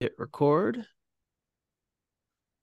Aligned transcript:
Hit 0.00 0.14
record. 0.16 0.86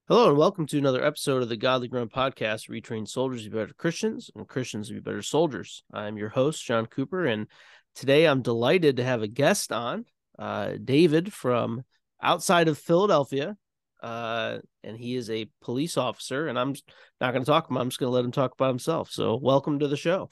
Hello 0.07 0.29
and 0.29 0.39
welcome 0.39 0.65
to 0.65 0.77
another 0.79 1.05
episode 1.05 1.43
of 1.43 1.49
the 1.49 1.55
Godly 1.55 1.87
Grunts 1.87 2.11
Podcast. 2.11 2.67
We 2.67 2.81
train 2.81 3.05
soldiers 3.05 3.43
to 3.43 3.51
be 3.51 3.59
better 3.59 3.75
Christians 3.75 4.31
and 4.33 4.47
Christians 4.47 4.87
to 4.87 4.95
be 4.95 5.01
better 5.01 5.21
soldiers. 5.21 5.83
I'm 5.93 6.17
your 6.17 6.29
host, 6.29 6.65
John 6.65 6.87
Cooper, 6.87 7.27
and 7.27 7.45
today 7.93 8.25
I'm 8.25 8.41
delighted 8.41 8.97
to 8.97 9.03
have 9.03 9.21
a 9.21 9.27
guest 9.27 9.71
on, 9.71 10.05
uh, 10.39 10.77
David 10.83 11.31
from 11.31 11.83
outside 12.23 12.69
of 12.69 12.79
Philadelphia. 12.79 13.55
Uh, 14.01 14.57
and 14.83 14.97
he 14.97 15.15
is 15.15 15.29
a 15.29 15.47
police 15.61 15.95
officer, 15.95 16.47
and 16.47 16.57
I'm 16.57 16.73
not 17.21 17.33
going 17.33 17.43
to 17.43 17.51
talk 17.51 17.69
about 17.69 17.75
him. 17.75 17.81
I'm 17.83 17.89
just 17.89 17.99
going 17.99 18.09
to 18.09 18.15
let 18.15 18.25
him 18.25 18.31
talk 18.31 18.53
about 18.53 18.69
himself. 18.69 19.11
So, 19.11 19.35
welcome 19.35 19.77
to 19.77 19.87
the 19.87 19.95
show. 19.95 20.31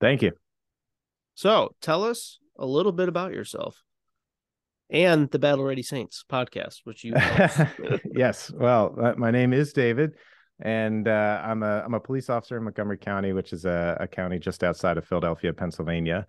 Thank 0.00 0.22
you. 0.22 0.32
So, 1.34 1.74
tell 1.82 2.04
us 2.04 2.38
a 2.58 2.64
little 2.64 2.92
bit 2.92 3.10
about 3.10 3.34
yourself 3.34 3.84
and 4.94 5.28
the 5.32 5.40
Battle 5.40 5.64
Ready 5.64 5.82
Saints 5.82 6.24
podcast, 6.30 6.82
which 6.84 7.02
you 7.02 7.14
yes. 8.14 8.50
Well, 8.54 8.94
uh, 9.02 9.14
my 9.16 9.32
name 9.32 9.52
is 9.52 9.72
David, 9.72 10.12
and 10.60 11.08
uh, 11.08 11.42
I'm 11.44 11.64
a 11.64 11.82
I'm 11.84 11.94
a 11.94 12.00
police 12.00 12.30
officer 12.30 12.56
in 12.56 12.62
Montgomery 12.62 12.98
County, 12.98 13.32
which 13.32 13.52
is 13.52 13.64
a, 13.64 13.98
a 14.00 14.06
county 14.06 14.38
just 14.38 14.62
outside 14.62 14.96
of 14.96 15.04
Philadelphia, 15.04 15.52
Pennsylvania, 15.52 16.26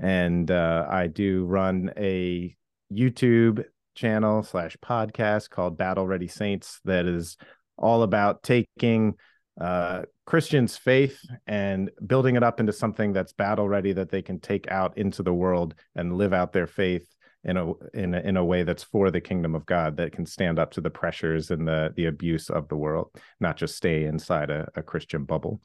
and 0.00 0.50
uh, 0.50 0.86
I 0.90 1.06
do 1.06 1.44
run 1.44 1.92
a 1.96 2.54
YouTube 2.92 3.64
channel 3.94 4.42
slash 4.42 4.76
podcast 4.84 5.50
called 5.50 5.78
Battle 5.78 6.06
Ready 6.06 6.28
Saints 6.28 6.80
that 6.84 7.06
is 7.06 7.36
all 7.76 8.02
about 8.02 8.42
taking 8.42 9.14
uh, 9.60 10.02
Christians' 10.26 10.76
faith 10.76 11.20
and 11.46 11.90
building 12.04 12.34
it 12.34 12.42
up 12.42 12.58
into 12.58 12.72
something 12.72 13.12
that's 13.12 13.32
battle 13.32 13.68
ready 13.68 13.92
that 13.92 14.10
they 14.10 14.22
can 14.22 14.40
take 14.40 14.68
out 14.68 14.98
into 14.98 15.22
the 15.22 15.34
world 15.34 15.74
and 15.94 16.16
live 16.16 16.32
out 16.32 16.52
their 16.52 16.66
faith 16.66 17.06
in 17.44 17.56
a 17.56 17.72
in 17.94 18.14
a, 18.14 18.20
in 18.20 18.36
a 18.36 18.44
way 18.44 18.62
that's 18.62 18.82
for 18.82 19.10
the 19.10 19.20
kingdom 19.20 19.54
of 19.54 19.66
God 19.66 19.96
that 19.96 20.12
can 20.12 20.26
stand 20.26 20.58
up 20.58 20.72
to 20.72 20.80
the 20.80 20.90
pressures 20.90 21.50
and 21.50 21.66
the 21.66 21.92
the 21.96 22.06
abuse 22.06 22.50
of 22.50 22.68
the 22.68 22.76
world, 22.76 23.10
not 23.40 23.56
just 23.56 23.76
stay 23.76 24.04
inside 24.04 24.50
a, 24.50 24.68
a 24.74 24.82
Christian 24.82 25.24
bubble. 25.24 25.60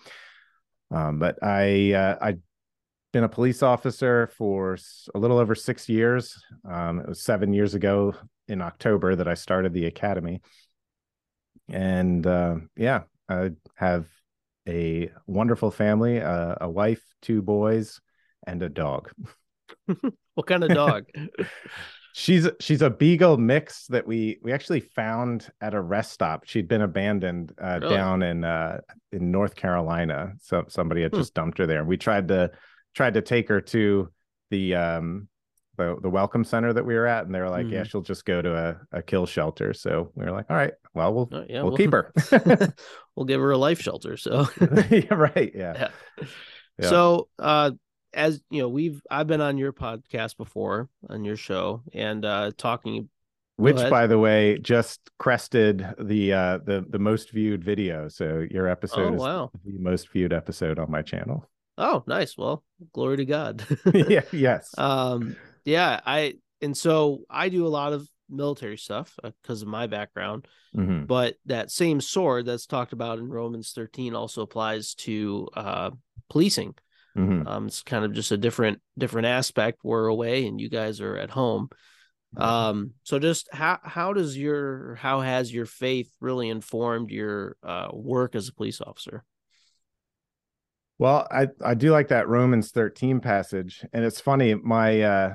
Um, 0.91 1.19
but 1.19 1.41
I 1.41 1.93
uh, 1.93 2.17
I 2.21 2.35
been 3.11 3.23
a 3.23 3.29
police 3.29 3.61
officer 3.61 4.29
for 4.37 4.77
a 5.13 5.19
little 5.19 5.37
over 5.37 5.53
six 5.55 5.87
years. 5.87 6.43
Um, 6.69 6.99
it 6.99 7.07
was 7.07 7.21
seven 7.21 7.53
years 7.53 7.75
ago 7.75 8.13
in 8.47 8.61
October 8.61 9.15
that 9.15 9.27
I 9.27 9.35
started 9.35 9.73
the 9.73 9.85
academy, 9.85 10.41
and 11.69 12.25
uh, 12.25 12.55
yeah, 12.75 13.01
I 13.27 13.51
have 13.75 14.07
a 14.67 15.11
wonderful 15.27 15.71
family, 15.71 16.21
uh, 16.21 16.55
a 16.61 16.69
wife, 16.69 17.03
two 17.21 17.41
boys, 17.41 17.99
and 18.45 18.61
a 18.61 18.69
dog. 18.69 19.11
what 20.35 20.47
kind 20.47 20.63
of 20.63 20.73
dog? 20.73 21.05
she's 22.13 22.47
she's 22.59 22.81
a 22.81 22.89
beagle 22.89 23.37
mix 23.37 23.87
that 23.87 24.07
we 24.07 24.39
we 24.41 24.51
actually 24.53 24.79
found 24.79 25.49
at 25.61 25.73
a 25.73 25.81
rest 25.81 26.11
stop. 26.11 26.45
She'd 26.45 26.67
been 26.67 26.81
abandoned 26.81 27.53
uh, 27.61 27.79
really? 27.81 27.95
down 27.95 28.21
in 28.23 28.43
uh, 28.43 28.79
in 29.11 29.31
North 29.31 29.55
Carolina. 29.55 30.33
So 30.41 30.65
somebody 30.67 31.01
had 31.01 31.11
hmm. 31.11 31.17
just 31.17 31.33
dumped 31.33 31.57
her 31.57 31.67
there. 31.67 31.83
We 31.83 31.97
tried 31.97 32.27
to 32.29 32.51
tried 32.93 33.15
to 33.15 33.21
take 33.21 33.49
her 33.49 33.61
to 33.61 34.09
the 34.51 34.75
um 34.75 35.27
the 35.77 35.95
the 36.01 36.09
welcome 36.09 36.43
center 36.43 36.71
that 36.73 36.85
we 36.85 36.93
were 36.93 37.07
at, 37.07 37.25
and 37.25 37.33
they 37.33 37.39
were 37.39 37.49
like, 37.49 37.65
mm-hmm. 37.65 37.73
"Yeah, 37.73 37.83
she'll 37.83 38.01
just 38.01 38.25
go 38.25 38.41
to 38.41 38.55
a, 38.55 38.97
a 38.97 39.01
kill 39.01 39.25
shelter." 39.25 39.73
So 39.73 40.11
we 40.15 40.25
were 40.25 40.31
like, 40.31 40.45
"All 40.49 40.55
right, 40.55 40.73
well, 40.93 41.13
we'll 41.13 41.29
uh, 41.31 41.45
yeah, 41.49 41.63
we'll, 41.63 41.71
we'll 41.71 41.77
keep 41.77 41.91
her. 41.91 42.13
we'll 43.15 43.25
give 43.25 43.41
her 43.41 43.51
a 43.51 43.57
life 43.57 43.81
shelter." 43.81 44.17
So 44.17 44.47
yeah, 44.91 45.13
right, 45.13 45.51
yeah. 45.55 45.73
yeah. 45.75 45.87
yeah. 46.77 46.89
So, 46.89 47.27
uh, 47.39 47.71
as 48.13 48.41
you 48.49 48.61
know, 48.61 48.69
we've 48.69 49.01
I've 49.09 49.27
been 49.27 49.41
on 49.41 49.57
your 49.57 49.73
podcast 49.73 50.37
before 50.37 50.89
on 51.09 51.23
your 51.23 51.35
show 51.35 51.81
and 51.93 52.23
uh 52.25 52.51
talking 52.57 53.09
which 53.55 53.77
by 53.89 54.07
the 54.07 54.17
way 54.17 54.57
just 54.57 55.11
crested 55.19 55.85
the 55.99 56.33
uh 56.33 56.57
the 56.65 56.85
the 56.89 56.99
most 56.99 57.31
viewed 57.31 57.63
video. 57.63 58.07
So 58.07 58.45
your 58.49 58.67
episode 58.67 59.11
oh, 59.11 59.15
is 59.15 59.21
wow. 59.21 59.51
the 59.63 59.79
most 59.79 60.11
viewed 60.11 60.33
episode 60.33 60.79
on 60.79 60.89
my 60.89 61.01
channel. 61.01 61.49
Oh 61.77 62.03
nice. 62.07 62.37
Well 62.37 62.63
glory 62.93 63.17
to 63.17 63.25
god. 63.25 63.65
Yeah 63.93 64.21
yes. 64.31 64.73
Um 64.77 65.35
yeah 65.65 65.99
i 66.05 66.35
and 66.61 66.75
so 66.75 67.21
i 67.29 67.49
do 67.49 67.65
a 67.65 67.69
lot 67.69 67.93
of 67.93 68.07
military 68.29 68.77
stuff 68.77 69.17
because 69.21 69.61
uh, 69.61 69.65
of 69.65 69.69
my 69.69 69.85
background 69.87 70.47
mm-hmm. 70.75 71.05
but 71.05 71.35
that 71.45 71.69
same 71.69 72.01
sword 72.01 72.45
that's 72.45 72.65
talked 72.65 72.93
about 72.93 73.19
in 73.19 73.29
romans 73.29 73.73
13 73.75 74.15
also 74.15 74.41
applies 74.41 74.95
to 74.95 75.47
uh 75.55 75.91
policing 76.29 76.73
Mm-hmm. 77.17 77.47
Um, 77.47 77.67
it's 77.67 77.83
kind 77.83 78.05
of 78.05 78.13
just 78.13 78.31
a 78.31 78.37
different 78.37 78.81
different 78.97 79.27
aspect. 79.27 79.79
We're 79.83 80.07
away 80.07 80.47
and 80.47 80.59
you 80.59 80.69
guys 80.69 81.01
are 81.01 81.17
at 81.17 81.29
home. 81.29 81.69
Um, 82.35 82.93
so 83.03 83.19
just 83.19 83.47
how 83.53 83.79
how 83.83 84.13
does 84.13 84.37
your 84.37 84.95
how 84.95 85.21
has 85.21 85.53
your 85.53 85.65
faith 85.65 86.09
really 86.19 86.49
informed 86.49 87.11
your 87.11 87.57
uh, 87.61 87.89
work 87.93 88.35
as 88.35 88.47
a 88.47 88.53
police 88.53 88.81
officer? 88.81 89.23
Well, 90.97 91.27
I 91.29 91.49
I 91.63 91.73
do 91.73 91.91
like 91.91 92.07
that 92.09 92.27
Romans 92.27 92.71
13 92.71 93.19
passage, 93.19 93.85
and 93.93 94.03
it's 94.03 94.19
funny. 94.19 94.55
My 94.55 95.01
uh, 95.01 95.33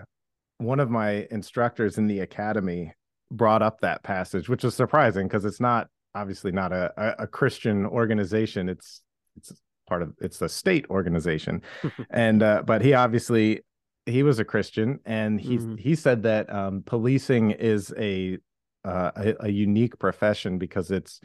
one 0.58 0.80
of 0.80 0.90
my 0.90 1.26
instructors 1.30 1.98
in 1.98 2.06
the 2.06 2.20
academy 2.20 2.94
brought 3.30 3.62
up 3.62 3.80
that 3.80 4.02
passage, 4.02 4.48
which 4.48 4.64
is 4.64 4.74
surprising 4.74 5.28
because 5.28 5.44
it's 5.44 5.60
not 5.60 5.88
obviously 6.14 6.50
not 6.52 6.72
a, 6.72 6.92
a, 6.96 7.24
a 7.24 7.26
Christian 7.26 7.86
organization. 7.86 8.68
It's 8.68 9.02
it's 9.36 9.52
part 9.88 10.02
of 10.02 10.12
it's 10.20 10.38
the 10.38 10.48
state 10.48 10.86
organization 10.90 11.62
and 12.10 12.42
uh, 12.42 12.62
but 12.64 12.82
he 12.82 12.94
obviously 12.94 13.60
he 14.06 14.22
was 14.22 14.38
a 14.38 14.44
christian 14.44 14.98
and 15.04 15.40
he 15.40 15.58
mm-hmm. 15.58 15.76
he 15.76 15.94
said 15.94 16.22
that 16.22 16.52
um, 16.52 16.82
policing 16.84 17.50
is 17.50 17.92
a, 17.98 18.38
uh, 18.84 19.10
a, 19.16 19.34
a 19.46 19.48
unique 19.48 19.98
profession 19.98 20.58
because 20.58 20.90
it's 20.90 21.20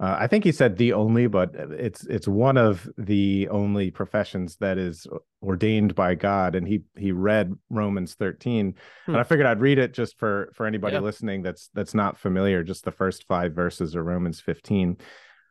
uh, 0.00 0.16
I 0.20 0.28
think 0.28 0.44
he 0.44 0.52
said 0.52 0.76
the 0.76 0.92
only, 0.92 1.26
but 1.26 1.54
it's 1.56 2.06
it's 2.06 2.28
one 2.28 2.56
of 2.56 2.88
the 2.96 3.48
only 3.50 3.90
professions 3.90 4.56
that 4.60 4.78
is 4.78 5.08
ordained 5.42 5.96
by 5.96 6.14
God. 6.14 6.54
And 6.54 6.68
he 6.68 6.82
he 6.96 7.10
read 7.10 7.52
Romans 7.68 8.14
13, 8.14 8.74
hmm. 9.06 9.10
and 9.10 9.20
I 9.20 9.24
figured 9.24 9.46
I'd 9.46 9.60
read 9.60 9.78
it 9.78 9.92
just 9.92 10.16
for 10.16 10.52
for 10.54 10.66
anybody 10.66 10.94
yeah. 10.94 11.00
listening 11.00 11.42
that's 11.42 11.70
that's 11.74 11.94
not 11.94 12.16
familiar, 12.16 12.62
just 12.62 12.84
the 12.84 12.92
first 12.92 13.26
five 13.26 13.54
verses 13.54 13.96
of 13.96 14.04
Romans 14.04 14.40
15. 14.40 14.98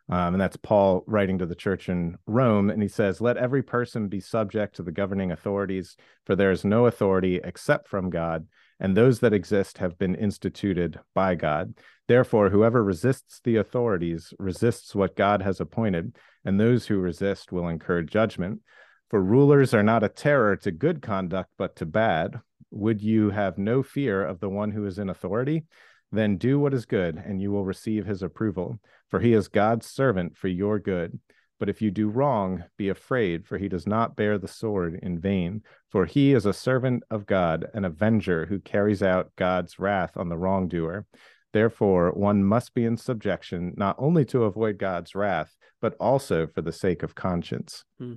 Um, 0.10 0.36
and 0.36 0.42
that's 0.42 0.56
Paul 0.56 1.04
writing 1.06 1.38
to 1.40 1.46
the 1.46 1.56
church 1.56 1.90
in 1.90 2.18
Rome. 2.28 2.70
And 2.70 2.82
he 2.82 2.88
says, 2.88 3.20
Let 3.20 3.38
every 3.38 3.62
person 3.62 4.08
be 4.08 4.22
subject 4.22 4.76
to 4.78 4.84
the 4.84 4.92
governing 4.92 5.32
authorities, 5.32 5.98
for 6.26 6.36
there 6.36 6.52
is 6.52 6.64
no 6.64 6.86
authority 6.86 7.42
except 7.44 7.90
from 7.90 8.10
God, 8.10 8.48
and 8.80 8.96
those 8.96 9.20
that 9.20 9.34
exist 9.34 9.80
have 9.80 9.98
been 9.98 10.16
instituted 10.16 11.00
by 11.14 11.36
God. 11.36 11.74
Therefore, 12.08 12.50
whoever 12.50 12.84
resists 12.84 13.42
the 13.44 13.58
authorities 13.58 14.34
resists 14.40 14.96
what 14.96 15.18
God 15.18 15.42
has 15.42 15.60
appointed, 15.60 16.16
and 16.46 16.58
those 16.58 16.88
who 16.88 17.00
resist 17.00 17.52
will 17.52 17.68
incur 17.68 18.02
judgment. 18.04 18.62
For 19.10 19.22
rulers 19.22 19.74
are 19.74 19.84
not 19.84 20.04
a 20.04 20.10
terror 20.10 20.56
to 20.58 20.72
good 20.72 21.02
conduct, 21.02 21.50
but 21.58 21.76
to 21.78 21.86
bad. 21.86 22.40
Would 22.72 23.02
you 23.02 23.30
have 23.30 23.58
no 23.58 23.84
fear 23.84 24.26
of 24.26 24.40
the 24.40 24.50
one 24.50 24.72
who 24.72 24.86
is 24.86 25.00
in 25.00 25.10
authority? 25.10 25.66
Then 26.12 26.38
do 26.38 26.60
what 26.60 26.74
is 26.74 26.86
good, 26.86 27.18
and 27.18 27.42
you 27.42 27.52
will 27.52 27.66
receive 27.66 28.06
his 28.06 28.24
approval, 28.24 28.80
for 29.10 29.20
he 29.20 29.34
is 29.34 29.48
God's 29.48 29.88
servant 29.88 30.38
for 30.38 30.48
your 30.48 30.80
good. 30.80 31.20
But 31.60 31.70
if 31.70 31.82
you 31.82 31.92
do 31.92 32.10
wrong, 32.10 32.64
be 32.78 32.90
afraid, 32.90 33.46
for 33.48 33.58
he 33.58 33.68
does 33.68 33.88
not 33.88 34.16
bear 34.16 34.38
the 34.38 34.48
sword 34.48 35.00
in 35.02 35.20
vain. 35.20 35.64
For 35.90 36.06
he 36.06 36.34
is 36.34 36.46
a 36.46 36.54
servant 36.54 37.04
of 37.10 37.26
God, 37.26 37.66
an 37.74 37.84
avenger 37.84 38.46
who 38.46 38.60
carries 38.60 39.02
out 39.02 39.36
God's 39.36 39.80
wrath 39.80 40.16
on 40.16 40.30
the 40.30 40.38
wrongdoer. 40.38 41.06
Therefore, 41.54 42.12
one 42.12 42.44
must 42.44 42.74
be 42.76 42.86
in 42.86 42.98
subjection, 42.98 43.74
not 43.76 43.96
only 43.98 44.24
to 44.26 44.44
avoid 44.44 44.78
God's 44.78 45.16
wrath, 45.16 45.56
but 45.82 45.96
also 46.00 46.46
for 46.46 46.62
the 46.62 46.72
sake 46.72 47.02
of 47.02 47.16
conscience. 47.16 47.84
Hmm 47.98 48.16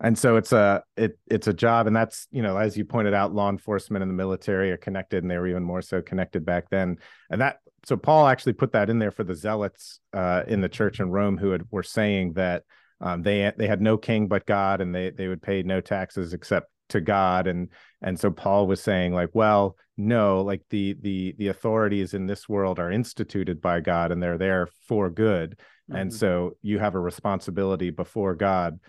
and 0.00 0.18
so 0.18 0.36
it's 0.36 0.52
a 0.52 0.82
it 0.96 1.18
it's 1.28 1.46
a 1.46 1.52
job 1.52 1.86
and 1.86 1.94
that's 1.94 2.26
you 2.30 2.42
know 2.42 2.56
as 2.56 2.76
you 2.76 2.84
pointed 2.84 3.14
out 3.14 3.34
law 3.34 3.48
enforcement 3.48 4.02
and 4.02 4.10
the 4.10 4.16
military 4.16 4.72
are 4.72 4.76
connected 4.76 5.22
and 5.22 5.30
they 5.30 5.38
were 5.38 5.46
even 5.46 5.62
more 5.62 5.82
so 5.82 6.02
connected 6.02 6.44
back 6.44 6.68
then. 6.70 6.98
And 7.30 7.40
that 7.40 7.58
so 7.86 7.96
paul 7.96 8.26
actually 8.26 8.54
put 8.54 8.72
that 8.72 8.90
in 8.90 8.98
there 8.98 9.12
for 9.12 9.24
the 9.24 9.34
zealots 9.34 10.00
uh, 10.12 10.42
in 10.48 10.60
the 10.60 10.68
church 10.68 11.00
in 11.00 11.10
rome 11.10 11.38
who 11.38 11.50
had, 11.50 11.62
were 11.70 11.82
saying 11.82 12.32
that 12.34 12.64
um, 13.00 13.22
they 13.22 13.52
they 13.56 13.68
had 13.68 13.80
no 13.80 13.96
king 13.96 14.26
but 14.26 14.46
god 14.46 14.80
and 14.80 14.94
they 14.94 15.10
they 15.10 15.28
would 15.28 15.42
pay 15.42 15.62
no 15.62 15.80
taxes 15.80 16.32
except 16.34 16.70
to 16.88 17.00
god. 17.00 17.46
And 17.46 17.68
and 18.02 18.18
so 18.18 18.30
paul 18.30 18.66
was 18.66 18.82
saying 18.82 19.14
like 19.14 19.30
well 19.32 19.76
no 19.96 20.42
like 20.42 20.62
the 20.70 20.96
the 21.00 21.36
the 21.38 21.48
authorities 21.48 22.14
in 22.14 22.26
this 22.26 22.48
world 22.48 22.80
are 22.80 22.90
instituted 22.90 23.60
by 23.60 23.80
god 23.80 24.10
and 24.10 24.20
they're 24.22 24.38
there 24.38 24.68
for 24.88 25.08
good. 25.08 25.56
Mm-hmm. 25.88 26.00
and 26.00 26.14
so 26.14 26.56
you 26.62 26.78
have 26.78 26.94
a 26.94 26.98
responsibility 26.98 27.90
before 27.90 28.34
god 28.34 28.80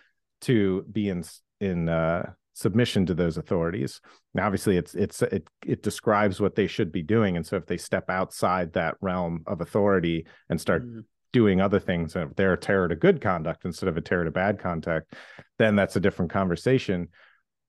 to 0.42 0.86
be 0.92 1.10
in 1.10 1.24
in 1.60 1.90
uh, 1.90 2.32
submission 2.54 3.06
to 3.06 3.14
those 3.14 3.38
authorities. 3.38 4.02
Now, 4.34 4.46
obviously, 4.46 4.78
it's 4.78 4.96
it's 4.96 5.22
it 5.22 5.48
it 5.66 5.84
describes 5.84 6.40
what 6.40 6.56
they 6.56 6.68
should 6.68 6.92
be 6.92 7.04
doing, 7.04 7.36
and 7.36 7.46
so 7.46 7.58
if 7.58 7.66
they 7.66 7.78
step 7.78 8.10
outside 8.10 8.74
that 8.74 8.96
realm 9.02 9.44
of 9.48 9.62
authority 9.62 10.26
and 10.50 10.60
start 10.60 10.84
mm. 10.84 11.04
doing 11.34 11.62
other 11.62 11.80
things, 11.80 12.16
if 12.16 12.36
they're 12.36 12.54
a 12.54 12.58
terror 12.58 12.88
to 12.88 12.96
good 12.96 13.22
conduct 13.22 13.66
instead 13.66 13.90
of 13.90 13.98
a 13.98 14.02
terror 14.02 14.26
to 14.26 14.32
bad 14.32 14.60
conduct, 14.60 15.14
then 15.60 15.76
that's 15.76 15.96
a 15.96 16.02
different 16.02 16.32
conversation. 16.32 17.10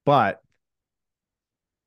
But 0.05 0.41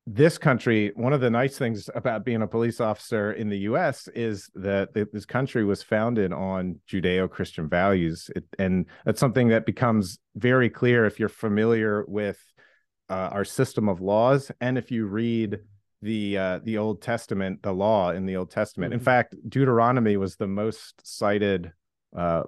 this 0.06 0.38
country, 0.38 0.92
one 0.96 1.12
of 1.12 1.20
the 1.20 1.30
nice 1.30 1.58
things 1.58 1.88
about 1.94 2.24
being 2.24 2.42
a 2.42 2.46
police 2.46 2.80
officer 2.80 3.32
in 3.32 3.48
the 3.48 3.58
U.S. 3.58 4.08
is 4.14 4.50
that 4.54 4.94
this 4.94 5.26
country 5.26 5.64
was 5.64 5.82
founded 5.82 6.32
on 6.32 6.80
Judeo-Christian 6.88 7.68
values, 7.68 8.30
it, 8.34 8.44
and 8.58 8.86
that's 9.04 9.20
something 9.20 9.48
that 9.48 9.66
becomes 9.66 10.18
very 10.36 10.70
clear 10.70 11.04
if 11.04 11.20
you're 11.20 11.28
familiar 11.28 12.04
with 12.08 12.38
uh, 13.10 13.28
our 13.32 13.44
system 13.44 13.88
of 13.88 14.00
laws, 14.00 14.50
and 14.60 14.78
if 14.78 14.90
you 14.90 15.06
read 15.06 15.58
the 16.02 16.38
uh, 16.38 16.60
the 16.64 16.78
Old 16.78 17.02
Testament, 17.02 17.62
the 17.62 17.72
law 17.72 18.10
in 18.10 18.24
the 18.24 18.36
Old 18.36 18.50
Testament. 18.50 18.92
Mm-hmm. 18.92 19.00
In 19.00 19.04
fact, 19.04 19.34
Deuteronomy 19.48 20.16
was 20.16 20.36
the 20.36 20.46
most 20.46 21.06
cited 21.06 21.72
uh, 22.16 22.44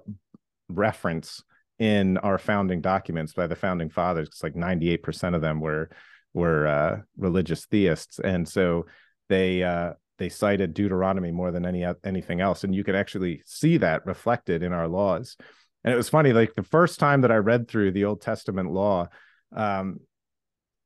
reference 0.69 1.43
in 1.79 2.17
our 2.19 2.37
founding 2.37 2.81
documents 2.81 3.33
by 3.33 3.47
the 3.47 3.55
founding 3.55 3.89
fathers. 3.89 4.27
It's 4.29 4.43
like 4.43 4.55
98% 4.55 5.35
of 5.35 5.41
them 5.41 5.59
were 5.59 5.89
were 6.33 6.67
uh, 6.67 7.01
religious 7.17 7.65
theists, 7.65 8.19
and 8.19 8.47
so 8.47 8.85
they 9.29 9.63
uh, 9.63 9.93
they 10.17 10.29
cited 10.29 10.73
Deuteronomy 10.73 11.31
more 11.31 11.51
than 11.51 11.65
any 11.65 11.85
anything 12.03 12.41
else, 12.41 12.63
and 12.63 12.75
you 12.75 12.83
could 12.83 12.95
actually 12.95 13.41
see 13.45 13.77
that 13.77 14.05
reflected 14.05 14.63
in 14.63 14.73
our 14.73 14.87
laws. 14.87 15.37
And 15.83 15.93
it 15.93 15.97
was 15.97 16.09
funny, 16.09 16.31
like 16.33 16.55
the 16.55 16.63
first 16.63 16.99
time 16.99 17.21
that 17.21 17.31
I 17.31 17.35
read 17.35 17.67
through 17.67 17.91
the 17.91 18.05
Old 18.05 18.21
Testament 18.21 18.71
law, 18.71 19.09
um, 19.53 19.99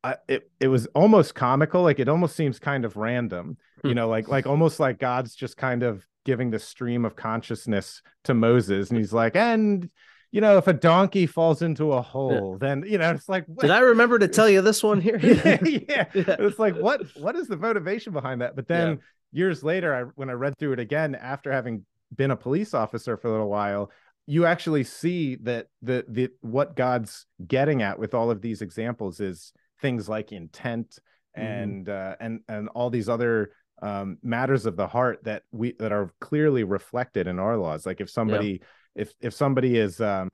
I, 0.04 0.16
it 0.28 0.50
it 0.60 0.68
was 0.70 0.88
almost 0.88 1.36
comical. 1.36 1.84
Like 1.84 2.00
it 2.00 2.10
almost 2.10 2.36
seems 2.36 2.60
kind 2.60 2.86
of 2.86 2.98
random, 2.98 3.58
you 3.84 3.92
hmm. 3.92 3.96
know, 3.96 4.10
like 4.10 4.28
like 4.28 4.48
almost 4.48 4.80
like 4.80 5.00
God's 5.00 5.36
just 5.36 5.58
kind 5.58 5.84
of 5.84 6.06
giving 6.26 6.50
the 6.50 6.60
stream 6.60 7.06
of 7.06 7.16
consciousness 7.16 8.02
to 8.26 8.34
Moses, 8.34 8.90
and 8.90 8.98
he's 8.98 9.14
like, 9.14 9.36
and 9.36 9.90
you 10.32 10.42
know, 10.42 10.58
if 10.58 10.68
a 10.68 10.74
donkey 10.74 11.26
falls 11.26 11.62
into 11.62 11.94
a 11.94 12.02
hole, 12.02 12.58
yeah. 12.60 12.68
then 12.68 12.84
you 12.88 12.98
know 12.98 13.12
it's 13.12 13.30
like. 13.30 13.46
What? 13.48 13.62
Did 13.62 13.72
I 13.72 13.80
remember 13.80 14.20
to 14.20 14.28
tell 14.28 14.50
you 14.50 14.62
this 14.62 14.84
one 14.84 15.00
here? 15.00 15.18
yeah, 15.24 15.58
yeah. 15.64 16.06
it's 16.14 16.60
like 16.60 16.76
what 16.76 17.02
what 17.18 17.36
is 17.36 17.48
the 17.48 17.58
motivation 17.58 18.14
behind 18.14 18.42
that? 18.42 18.56
But 18.56 18.68
then 18.68 19.00
years 19.32 19.64
later, 19.64 19.94
I 19.94 20.02
when 20.16 20.30
I 20.30 20.34
read 20.34 20.58
through 20.58 20.74
it 20.74 20.80
again 20.80 21.16
after 21.16 21.52
having 21.52 21.86
been 22.16 22.32
a 22.32 22.36
police 22.36 22.74
officer 22.74 23.18
for 23.18 23.30
a 23.30 23.32
little 23.32 23.50
while, 23.50 23.92
you 24.26 24.46
actually 24.46 24.84
see 24.84 25.36
that 25.38 25.68
the 25.82 26.06
the 26.10 26.30
what 26.42 26.76
God's 26.76 27.26
getting 27.46 27.82
at 27.82 27.98
with 27.98 28.14
all 28.14 28.30
of 28.30 28.42
these 28.42 28.62
examples 28.62 29.20
is 29.20 29.54
things 29.82 30.10
like 30.10 30.32
intent 30.34 31.00
mm-hmm. 31.38 31.48
and 31.48 31.90
uh, 31.90 32.16
and 32.20 32.42
and 32.50 32.70
all 32.70 32.90
these 32.90 33.08
other 33.08 33.52
um, 33.82 34.18
matters 34.24 34.66
of 34.66 34.76
the 34.76 34.88
heart 34.88 35.24
that 35.24 35.44
we 35.52 35.74
that 35.80 35.92
are 35.92 36.14
clearly 36.20 36.64
reflected 36.64 37.28
in 37.28 37.40
our 37.40 37.58
laws. 37.58 37.86
Like 37.86 38.02
if 38.02 38.10
somebody 38.10 38.62
if 38.98 39.14
if 39.22 39.34
somebody 39.34 39.78
is 39.78 40.02
um 40.02 40.30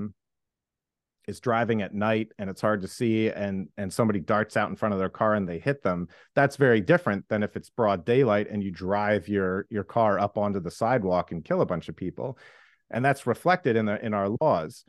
is 1.27 1.39
driving 1.39 1.81
at 1.81 1.94
night 1.94 2.30
and 2.38 2.50
it's 2.50 2.62
hard 2.62 2.81
to 2.81 2.88
see 2.88 3.30
and 3.30 3.68
and 3.77 3.92
somebody 3.92 4.19
darts 4.19 4.57
out 4.57 4.69
in 4.69 4.75
front 4.75 4.94
of 4.94 5.00
their 5.00 5.10
car 5.10 5.36
and 5.36 5.48
they 5.48 5.60
hit 5.60 5.81
them 5.83 6.07
that's 6.36 6.57
very 6.57 6.81
different 6.81 7.27
than 7.30 7.44
if 7.44 7.56
it's 7.56 7.69
broad 7.69 8.06
daylight 8.06 8.48
and 8.50 8.63
you 8.63 8.71
drive 8.71 9.27
your 9.27 9.65
your 9.69 9.83
car 9.83 10.19
up 10.19 10.38
onto 10.38 10.60
the 10.60 10.71
sidewalk 10.71 11.31
and 11.31 11.45
kill 11.45 11.62
a 11.62 11.65
bunch 11.65 11.89
of 11.89 11.95
people. 11.95 12.38
And 12.92 13.04
that's 13.04 13.25
reflected 13.25 13.75
in 13.75 13.86
the 13.86 14.04
in 14.04 14.13
our 14.13 14.30
laws. 14.42 14.83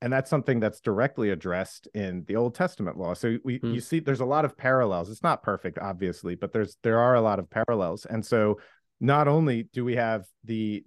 And 0.00 0.12
that's 0.12 0.30
something 0.30 0.60
that's 0.60 0.80
directly 0.80 1.30
addressed 1.30 1.88
in 1.92 2.24
the 2.28 2.36
old 2.36 2.54
testament 2.54 2.96
law. 2.96 3.14
So 3.14 3.38
we 3.44 3.58
mm. 3.58 3.74
you 3.74 3.80
see 3.80 4.00
there's 4.00 4.20
a 4.20 4.24
lot 4.24 4.44
of 4.44 4.56
parallels. 4.56 5.10
It's 5.10 5.22
not 5.22 5.42
perfect 5.42 5.78
obviously 5.78 6.34
but 6.34 6.52
there's 6.52 6.78
there 6.82 6.98
are 6.98 7.14
a 7.14 7.20
lot 7.20 7.38
of 7.38 7.50
parallels. 7.50 8.06
And 8.06 8.24
so 8.24 8.58
not 9.00 9.28
only 9.28 9.64
do 9.72 9.84
we 9.84 9.96
have 9.96 10.24
the 10.44 10.84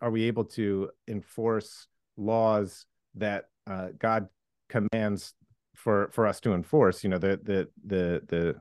are 0.00 0.10
we 0.10 0.24
able 0.24 0.44
to 0.44 0.90
enforce 1.08 1.86
laws 2.16 2.86
that 3.16 3.44
uh, 3.66 3.88
God 3.98 4.28
commands 4.68 5.34
for 5.74 6.10
for 6.12 6.26
us 6.26 6.40
to 6.40 6.54
enforce? 6.54 7.04
You 7.04 7.10
know, 7.10 7.18
the 7.18 7.40
the 7.42 7.68
the 7.84 8.22
the 8.26 8.56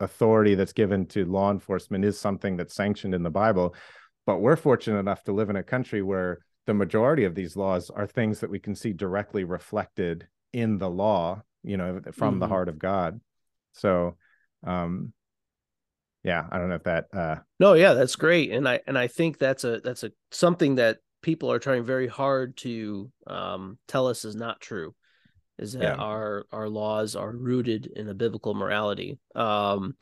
authority 0.00 0.54
that's 0.54 0.72
given 0.72 1.06
to 1.06 1.24
law 1.24 1.50
enforcement 1.50 2.04
is 2.04 2.18
something 2.18 2.56
that's 2.56 2.74
sanctioned 2.74 3.14
in 3.14 3.22
the 3.22 3.30
Bible. 3.30 3.74
But 4.26 4.38
we're 4.38 4.56
fortunate 4.56 4.98
enough 4.98 5.22
to 5.24 5.32
live 5.32 5.50
in 5.50 5.56
a 5.56 5.62
country 5.62 6.02
where 6.02 6.40
the 6.66 6.74
majority 6.74 7.24
of 7.24 7.34
these 7.34 7.56
laws 7.56 7.90
are 7.90 8.06
things 8.06 8.40
that 8.40 8.50
we 8.50 8.58
can 8.58 8.74
see 8.74 8.92
directly 8.92 9.44
reflected 9.44 10.26
in 10.52 10.78
the 10.78 10.90
law, 10.90 11.42
you 11.62 11.76
know, 11.76 12.00
from 12.12 12.34
mm-hmm. 12.34 12.40
the 12.40 12.48
heart 12.48 12.68
of 12.68 12.78
God. 12.78 13.20
So, 13.72 14.16
um, 14.66 15.12
yeah, 16.26 16.44
I 16.50 16.58
don't 16.58 16.68
know 16.68 16.74
if 16.74 16.82
that. 16.82 17.06
Uh... 17.12 17.36
No, 17.60 17.74
yeah, 17.74 17.94
that's 17.94 18.16
great, 18.16 18.50
and 18.50 18.68
I 18.68 18.80
and 18.88 18.98
I 18.98 19.06
think 19.06 19.38
that's 19.38 19.62
a 19.62 19.80
that's 19.80 20.02
a 20.02 20.10
something 20.32 20.74
that 20.74 20.98
people 21.22 21.52
are 21.52 21.60
trying 21.60 21.84
very 21.84 22.08
hard 22.08 22.56
to 22.58 23.12
um, 23.28 23.78
tell 23.86 24.08
us 24.08 24.24
is 24.24 24.34
not 24.34 24.60
true, 24.60 24.92
is 25.56 25.74
that 25.74 25.82
yeah. 25.82 25.94
our 25.94 26.44
our 26.50 26.68
laws 26.68 27.14
are 27.14 27.30
rooted 27.30 27.86
in 27.86 28.08
a 28.08 28.14
biblical 28.14 28.54
morality. 28.54 29.20
Um, 29.36 29.94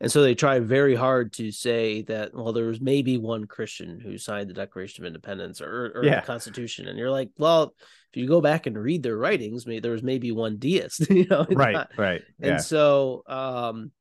and 0.00 0.10
so 0.10 0.22
they 0.22 0.34
try 0.34 0.58
very 0.58 0.96
hard 0.96 1.32
to 1.34 1.52
say 1.52 2.02
that 2.02 2.34
well, 2.34 2.52
there 2.52 2.66
was 2.66 2.80
maybe 2.80 3.16
one 3.16 3.46
Christian 3.46 4.00
who 4.00 4.18
signed 4.18 4.50
the 4.50 4.54
Declaration 4.54 5.04
of 5.04 5.06
Independence 5.06 5.60
or, 5.60 5.92
or 5.94 6.04
yeah. 6.04 6.20
the 6.20 6.26
Constitution, 6.26 6.88
and 6.88 6.98
you're 6.98 7.10
like, 7.10 7.30
well, 7.38 7.72
if 8.12 8.20
you 8.20 8.26
go 8.26 8.40
back 8.40 8.66
and 8.66 8.76
read 8.76 9.04
their 9.04 9.16
writings, 9.16 9.64
maybe 9.64 9.78
there 9.78 9.92
was 9.92 10.02
maybe 10.02 10.32
one 10.32 10.56
deist, 10.56 11.08
you 11.10 11.26
know, 11.26 11.46
right, 11.50 11.72
not, 11.72 11.90
right, 11.96 12.22
yeah. 12.40 12.48
and 12.48 12.62
so 12.62 13.22
um, 13.28 13.92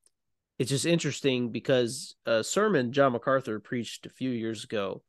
it's 0.59 0.69
just 0.69 0.85
interesting 0.85 1.51
because 1.51 2.15
a 2.25 2.43
sermon 2.43 2.91
John 2.91 3.11
MacArthur 3.11 3.59
preached 3.59 4.05
a 4.05 4.11
few 4.11 4.29
years 4.29 4.63
ago, 4.63 5.03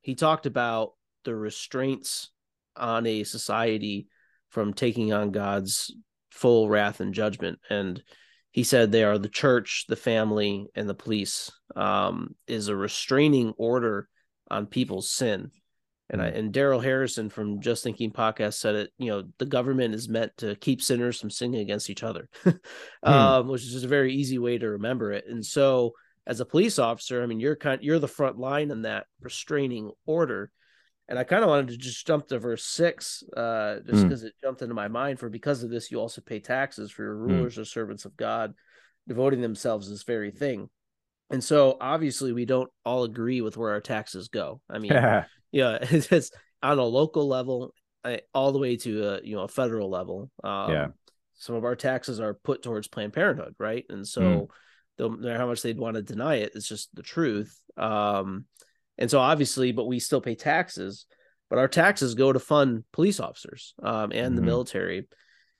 he 0.00 0.14
talked 0.14 0.46
about 0.46 0.92
the 1.24 1.34
restraints 1.34 2.30
on 2.76 3.06
a 3.06 3.24
society 3.24 4.08
from 4.48 4.74
taking 4.74 5.12
on 5.12 5.30
God's 5.30 5.94
full 6.30 6.68
wrath 6.68 7.00
and 7.00 7.14
judgment. 7.14 7.58
And 7.68 8.02
he 8.50 8.64
said 8.64 8.90
they 8.90 9.04
are 9.04 9.18
the 9.18 9.28
church, 9.28 9.84
the 9.88 9.96
family, 9.96 10.66
and 10.74 10.88
the 10.88 10.94
police 10.94 11.50
um, 11.76 12.34
is 12.46 12.68
a 12.68 12.76
restraining 12.76 13.54
order 13.56 14.08
on 14.50 14.66
people's 14.66 15.10
sin. 15.10 15.50
And 16.12 16.20
I, 16.20 16.26
and 16.26 16.52
Darrell 16.52 16.80
Harrison 16.80 17.30
from 17.30 17.62
Just 17.62 17.82
Thinking 17.82 18.12
podcast 18.12 18.54
said 18.54 18.74
it. 18.74 18.90
You 18.98 19.10
know, 19.10 19.22
the 19.38 19.46
government 19.46 19.94
is 19.94 20.10
meant 20.10 20.36
to 20.36 20.54
keep 20.56 20.82
sinners 20.82 21.18
from 21.18 21.30
sinning 21.30 21.62
against 21.62 21.88
each 21.88 22.02
other, 22.02 22.28
hmm. 22.44 22.50
um, 23.02 23.48
which 23.48 23.62
is 23.62 23.72
just 23.72 23.86
a 23.86 23.88
very 23.88 24.14
easy 24.14 24.38
way 24.38 24.58
to 24.58 24.68
remember 24.68 25.12
it. 25.12 25.24
And 25.26 25.44
so, 25.44 25.92
as 26.26 26.40
a 26.40 26.44
police 26.44 26.78
officer, 26.78 27.22
I 27.22 27.26
mean, 27.26 27.40
you're 27.40 27.56
kind 27.56 27.82
you're 27.82 27.98
the 27.98 28.06
front 28.06 28.38
line 28.38 28.70
in 28.70 28.82
that 28.82 29.06
restraining 29.20 29.90
order. 30.04 30.52
And 31.08 31.18
I 31.18 31.24
kind 31.24 31.42
of 31.42 31.48
wanted 31.48 31.68
to 31.68 31.76
just 31.78 32.06
jump 32.06 32.28
to 32.28 32.38
verse 32.38 32.64
six, 32.64 33.24
uh, 33.36 33.76
just 33.86 34.04
because 34.04 34.22
mm. 34.22 34.26
it 34.26 34.34
jumped 34.42 34.62
into 34.62 34.74
my 34.74 34.88
mind. 34.88 35.18
For 35.18 35.30
because 35.30 35.62
of 35.62 35.70
this, 35.70 35.90
you 35.90 35.98
also 35.98 36.20
pay 36.20 36.40
taxes 36.40 36.90
for 36.90 37.02
your 37.02 37.16
hmm. 37.16 37.22
rulers 37.22 37.58
or 37.58 37.64
servants 37.64 38.04
of 38.04 38.16
God, 38.16 38.54
devoting 39.08 39.40
themselves 39.40 39.86
to 39.86 39.92
this 39.92 40.04
very 40.04 40.30
thing. 40.30 40.68
And 41.30 41.42
so, 41.42 41.78
obviously, 41.80 42.32
we 42.32 42.44
don't 42.44 42.70
all 42.84 43.04
agree 43.04 43.40
with 43.40 43.56
where 43.56 43.72
our 43.72 43.80
taxes 43.80 44.28
go. 44.28 44.60
I 44.70 44.78
mean, 44.78 44.92
yeah, 45.52 45.78
it's 45.82 46.30
on 46.62 46.78
a 46.78 46.84
local 46.84 47.28
level 47.28 47.74
all 48.34 48.52
the 48.52 48.58
way 48.58 48.76
to 48.76 49.08
a 49.08 49.20
you 49.22 49.36
know 49.36 49.42
a 49.42 49.48
federal 49.48 49.90
level. 49.90 50.30
Um, 50.42 50.72
yeah, 50.72 50.86
some 51.34 51.54
of 51.54 51.64
our 51.64 51.76
taxes 51.76 52.20
are 52.20 52.34
put 52.34 52.62
towards 52.62 52.88
Planned 52.88 53.12
Parenthood, 53.12 53.54
right? 53.58 53.84
And 53.88 54.06
so, 54.06 54.20
mm. 54.20 54.48
no 54.98 55.08
matter 55.10 55.38
how 55.38 55.46
much 55.46 55.62
they'd 55.62 55.78
want 55.78 55.96
to 55.96 56.02
deny 56.02 56.36
it, 56.36 56.52
it's 56.54 56.68
just 56.68 56.94
the 56.94 57.02
truth. 57.02 57.56
Um, 57.76 58.46
and 58.98 59.10
so 59.10 59.18
obviously, 59.18 59.72
but 59.72 59.86
we 59.86 59.98
still 59.98 60.20
pay 60.20 60.34
taxes, 60.34 61.06
but 61.50 61.58
our 61.58 61.68
taxes 61.68 62.14
go 62.14 62.32
to 62.32 62.38
fund 62.38 62.84
police 62.92 63.20
officers 63.20 63.74
um, 63.82 64.12
and 64.12 64.12
mm-hmm. 64.12 64.36
the 64.36 64.42
military. 64.42 65.08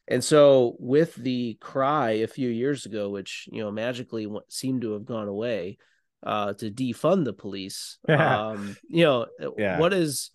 And 0.09 0.23
so, 0.23 0.77
with 0.79 1.15
the 1.15 1.57
cry 1.61 2.11
a 2.11 2.27
few 2.27 2.49
years 2.49 2.87
ago, 2.87 3.11
which 3.11 3.49
you 3.51 3.63
know 3.63 3.71
magically 3.71 4.29
seemed 4.49 4.83
to 4.83 4.93
have 4.93 5.05
gone 5.05 5.29
away, 5.29 5.79
uh, 6.23 6.53
to 6.55 6.71
defund 6.71 7.25
the 7.25 7.33
police. 7.33 7.99
um, 8.09 8.77
you 8.89 9.05
know, 9.05 9.27
yeah. 9.59 9.79
what 9.79 9.93
is, 9.93 10.31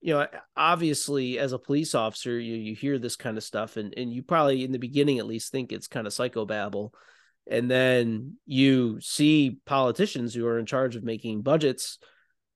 you 0.00 0.14
know, 0.14 0.26
obviously 0.56 1.38
as 1.38 1.52
a 1.52 1.58
police 1.58 1.94
officer, 1.94 2.38
you 2.38 2.56
you 2.56 2.74
hear 2.74 2.98
this 2.98 3.16
kind 3.16 3.36
of 3.36 3.44
stuff, 3.44 3.76
and 3.76 3.94
and 3.96 4.12
you 4.12 4.22
probably 4.22 4.64
in 4.64 4.72
the 4.72 4.78
beginning 4.78 5.18
at 5.18 5.26
least 5.26 5.52
think 5.52 5.72
it's 5.72 5.88
kind 5.88 6.06
of 6.06 6.12
psychobabble, 6.12 6.90
and 7.46 7.70
then 7.70 8.36
you 8.46 9.00
see 9.00 9.58
politicians 9.64 10.34
who 10.34 10.46
are 10.46 10.58
in 10.58 10.66
charge 10.66 10.96
of 10.96 11.04
making 11.04 11.42
budgets 11.42 11.98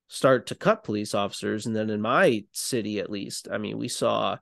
start 0.09 0.49
to 0.49 0.55
cut 0.55 0.85
police 0.85 1.15
officers, 1.15 1.67
and 1.67 1.75
then 1.75 1.89
in 1.89 2.01
my 2.01 2.45
city 2.53 2.99
at 2.99 3.11
least, 3.11 3.49
I 3.51 3.59
mean, 3.59 3.79
we 3.79 3.89
saw 3.89 4.39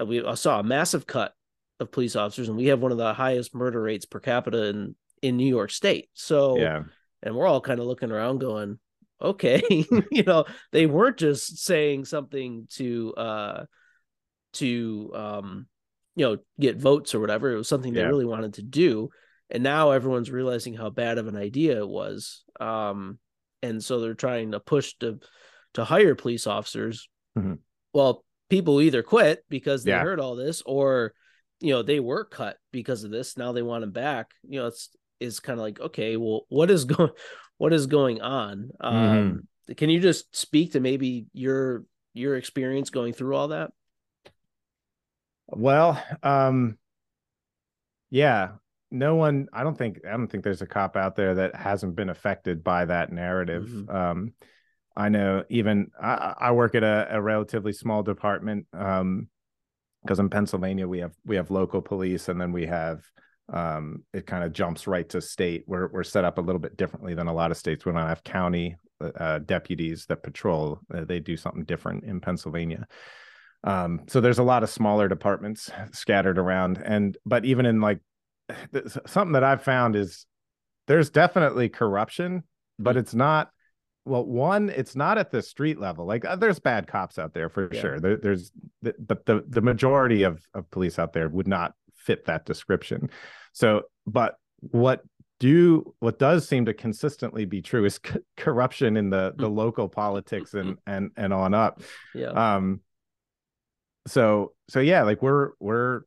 uh, 0.00 0.04
we 0.04 0.22
saw 0.36 0.60
a 0.60 0.64
massive 0.64 1.06
cut 1.06 1.32
of 1.80 1.90
police 1.90 2.16
officers, 2.16 2.48
and 2.48 2.56
we 2.56 2.66
have 2.66 2.80
one 2.80 2.92
of 2.92 2.98
the 2.98 3.14
highest 3.14 3.54
murder 3.54 3.80
rates 3.80 4.04
per 4.04 4.20
capita 4.20 4.66
in 4.66 4.94
in 5.22 5.36
New 5.36 5.48
York 5.48 5.70
State. 5.70 6.10
So 6.12 6.58
yeah 6.58 6.82
and 7.24 7.34
we're 7.34 7.46
all 7.46 7.60
kind 7.60 7.80
of 7.80 7.86
looking 7.86 8.12
around 8.12 8.38
going 8.38 8.78
okay 9.20 9.62
you 10.10 10.22
know 10.22 10.44
they 10.70 10.86
weren't 10.86 11.16
just 11.16 11.58
saying 11.58 12.04
something 12.04 12.66
to 12.70 13.12
uh 13.14 13.64
to 14.52 15.10
um 15.14 15.66
you 16.14 16.24
know 16.24 16.36
get 16.60 16.76
votes 16.76 17.14
or 17.14 17.20
whatever 17.20 17.50
it 17.50 17.56
was 17.56 17.68
something 17.68 17.92
yeah. 17.94 18.02
they 18.02 18.08
really 18.08 18.24
wanted 18.24 18.54
to 18.54 18.62
do 18.62 19.08
and 19.50 19.62
now 19.62 19.90
everyone's 19.90 20.30
realizing 20.30 20.74
how 20.74 20.90
bad 20.90 21.18
of 21.18 21.26
an 21.26 21.36
idea 21.36 21.78
it 21.78 21.88
was 21.88 22.44
um 22.60 23.18
and 23.62 23.82
so 23.82 24.00
they're 24.00 24.14
trying 24.14 24.52
to 24.52 24.60
push 24.60 24.94
to 25.00 25.18
to 25.72 25.84
hire 25.84 26.14
police 26.14 26.46
officers 26.46 27.08
mm-hmm. 27.36 27.54
well 27.92 28.24
people 28.50 28.80
either 28.80 29.02
quit 29.02 29.44
because 29.48 29.84
they 29.84 29.90
yeah. 29.90 30.02
heard 30.02 30.20
all 30.20 30.36
this 30.36 30.62
or 30.66 31.12
you 31.60 31.72
know 31.72 31.82
they 31.82 32.00
were 32.00 32.24
cut 32.24 32.56
because 32.72 33.04
of 33.04 33.10
this 33.10 33.36
now 33.36 33.52
they 33.52 33.62
want 33.62 33.80
them 33.80 33.90
back 33.90 34.30
you 34.46 34.60
know 34.60 34.66
it's 34.66 34.90
is 35.20 35.40
kind 35.40 35.58
of 35.58 35.62
like 35.62 35.80
okay 35.80 36.16
well 36.16 36.42
what 36.48 36.70
is 36.70 36.84
going 36.84 37.10
what 37.58 37.72
is 37.72 37.86
going 37.86 38.20
on 38.20 38.70
um 38.80 38.94
mm-hmm. 38.94 39.72
can 39.74 39.90
you 39.90 40.00
just 40.00 40.34
speak 40.36 40.72
to 40.72 40.80
maybe 40.80 41.26
your 41.32 41.84
your 42.12 42.36
experience 42.36 42.90
going 42.90 43.12
through 43.12 43.34
all 43.34 43.48
that 43.48 43.70
well 45.48 46.02
um 46.22 46.78
yeah 48.10 48.50
no 48.90 49.16
one 49.16 49.48
i 49.52 49.62
don't 49.62 49.76
think 49.76 50.00
i 50.06 50.10
don't 50.10 50.28
think 50.28 50.44
there's 50.44 50.62
a 50.62 50.66
cop 50.66 50.96
out 50.96 51.16
there 51.16 51.34
that 51.34 51.54
hasn't 51.54 51.96
been 51.96 52.08
affected 52.08 52.62
by 52.62 52.84
that 52.84 53.12
narrative 53.12 53.64
mm-hmm. 53.68 53.94
um 53.94 54.32
i 54.96 55.08
know 55.08 55.44
even 55.48 55.90
i, 56.00 56.34
I 56.38 56.52
work 56.52 56.74
at 56.74 56.84
a, 56.84 57.08
a 57.10 57.20
relatively 57.20 57.72
small 57.72 58.02
department 58.02 58.66
um 58.72 59.28
because 60.02 60.18
in 60.18 60.30
pennsylvania 60.30 60.86
we 60.86 61.00
have 61.00 61.14
we 61.24 61.36
have 61.36 61.50
local 61.50 61.82
police 61.82 62.28
and 62.28 62.40
then 62.40 62.52
we 62.52 62.66
have 62.66 63.02
um 63.52 64.02
it 64.12 64.26
kind 64.26 64.42
of 64.42 64.52
jumps 64.52 64.86
right 64.86 65.08
to 65.08 65.20
state 65.20 65.64
we're, 65.66 65.88
we're 65.88 66.02
set 66.02 66.24
up 66.24 66.38
a 66.38 66.40
little 66.40 66.60
bit 66.60 66.76
differently 66.76 67.14
than 67.14 67.26
a 67.26 67.34
lot 67.34 67.50
of 67.50 67.56
states 67.56 67.84
we 67.84 67.92
don't 67.92 68.00
have 68.00 68.24
county 68.24 68.76
uh, 69.18 69.38
deputies 69.40 70.06
that 70.06 70.22
patrol 70.22 70.80
uh, 70.94 71.04
they 71.04 71.20
do 71.20 71.36
something 71.36 71.64
different 71.64 72.04
in 72.04 72.20
pennsylvania 72.20 72.86
um 73.64 74.00
so 74.08 74.20
there's 74.20 74.38
a 74.38 74.42
lot 74.42 74.62
of 74.62 74.70
smaller 74.70 75.08
departments 75.08 75.70
scattered 75.92 76.38
around 76.38 76.78
and 76.78 77.18
but 77.26 77.44
even 77.44 77.66
in 77.66 77.80
like 77.80 77.98
something 79.06 79.32
that 79.32 79.44
I've 79.44 79.62
found 79.62 79.96
is 79.96 80.26
there's 80.86 81.10
definitely 81.10 81.68
corruption, 81.68 82.44
but 82.78 82.96
it's 82.96 83.14
not. 83.14 83.50
Well, 84.06 84.26
one, 84.26 84.68
it's 84.68 84.94
not 84.94 85.16
at 85.16 85.30
the 85.30 85.40
street 85.40 85.80
level. 85.80 86.04
Like 86.06 86.26
uh, 86.26 86.36
there's 86.36 86.58
bad 86.58 86.86
cops 86.86 87.18
out 87.18 87.32
there 87.32 87.48
for 87.48 87.70
yeah. 87.72 87.80
sure. 87.80 88.00
There, 88.00 88.18
there's, 88.18 88.52
but 88.82 89.24
the 89.24 89.44
the 89.48 89.62
majority 89.62 90.24
of 90.24 90.42
of 90.52 90.70
police 90.70 90.98
out 90.98 91.14
there 91.14 91.28
would 91.28 91.48
not 91.48 91.72
fit 92.04 92.26
that 92.26 92.44
description. 92.46 93.10
So, 93.52 93.82
but 94.06 94.36
what 94.58 95.02
do 95.40 95.94
what 95.98 96.18
does 96.18 96.46
seem 96.48 96.66
to 96.66 96.74
consistently 96.74 97.44
be 97.44 97.60
true 97.60 97.84
is 97.84 98.00
c- 98.04 98.20
corruption 98.36 98.96
in 98.96 99.10
the 99.10 99.34
the 99.36 99.48
local 99.48 99.88
politics 99.88 100.54
and 100.54 100.78
and 100.86 101.10
and 101.16 101.32
on 101.32 101.54
up. 101.54 101.82
Yeah. 102.14 102.28
Um. 102.28 102.80
So 104.06 104.52
so 104.68 104.80
yeah, 104.80 105.02
like 105.02 105.22
we're 105.22 105.50
we're 105.60 106.02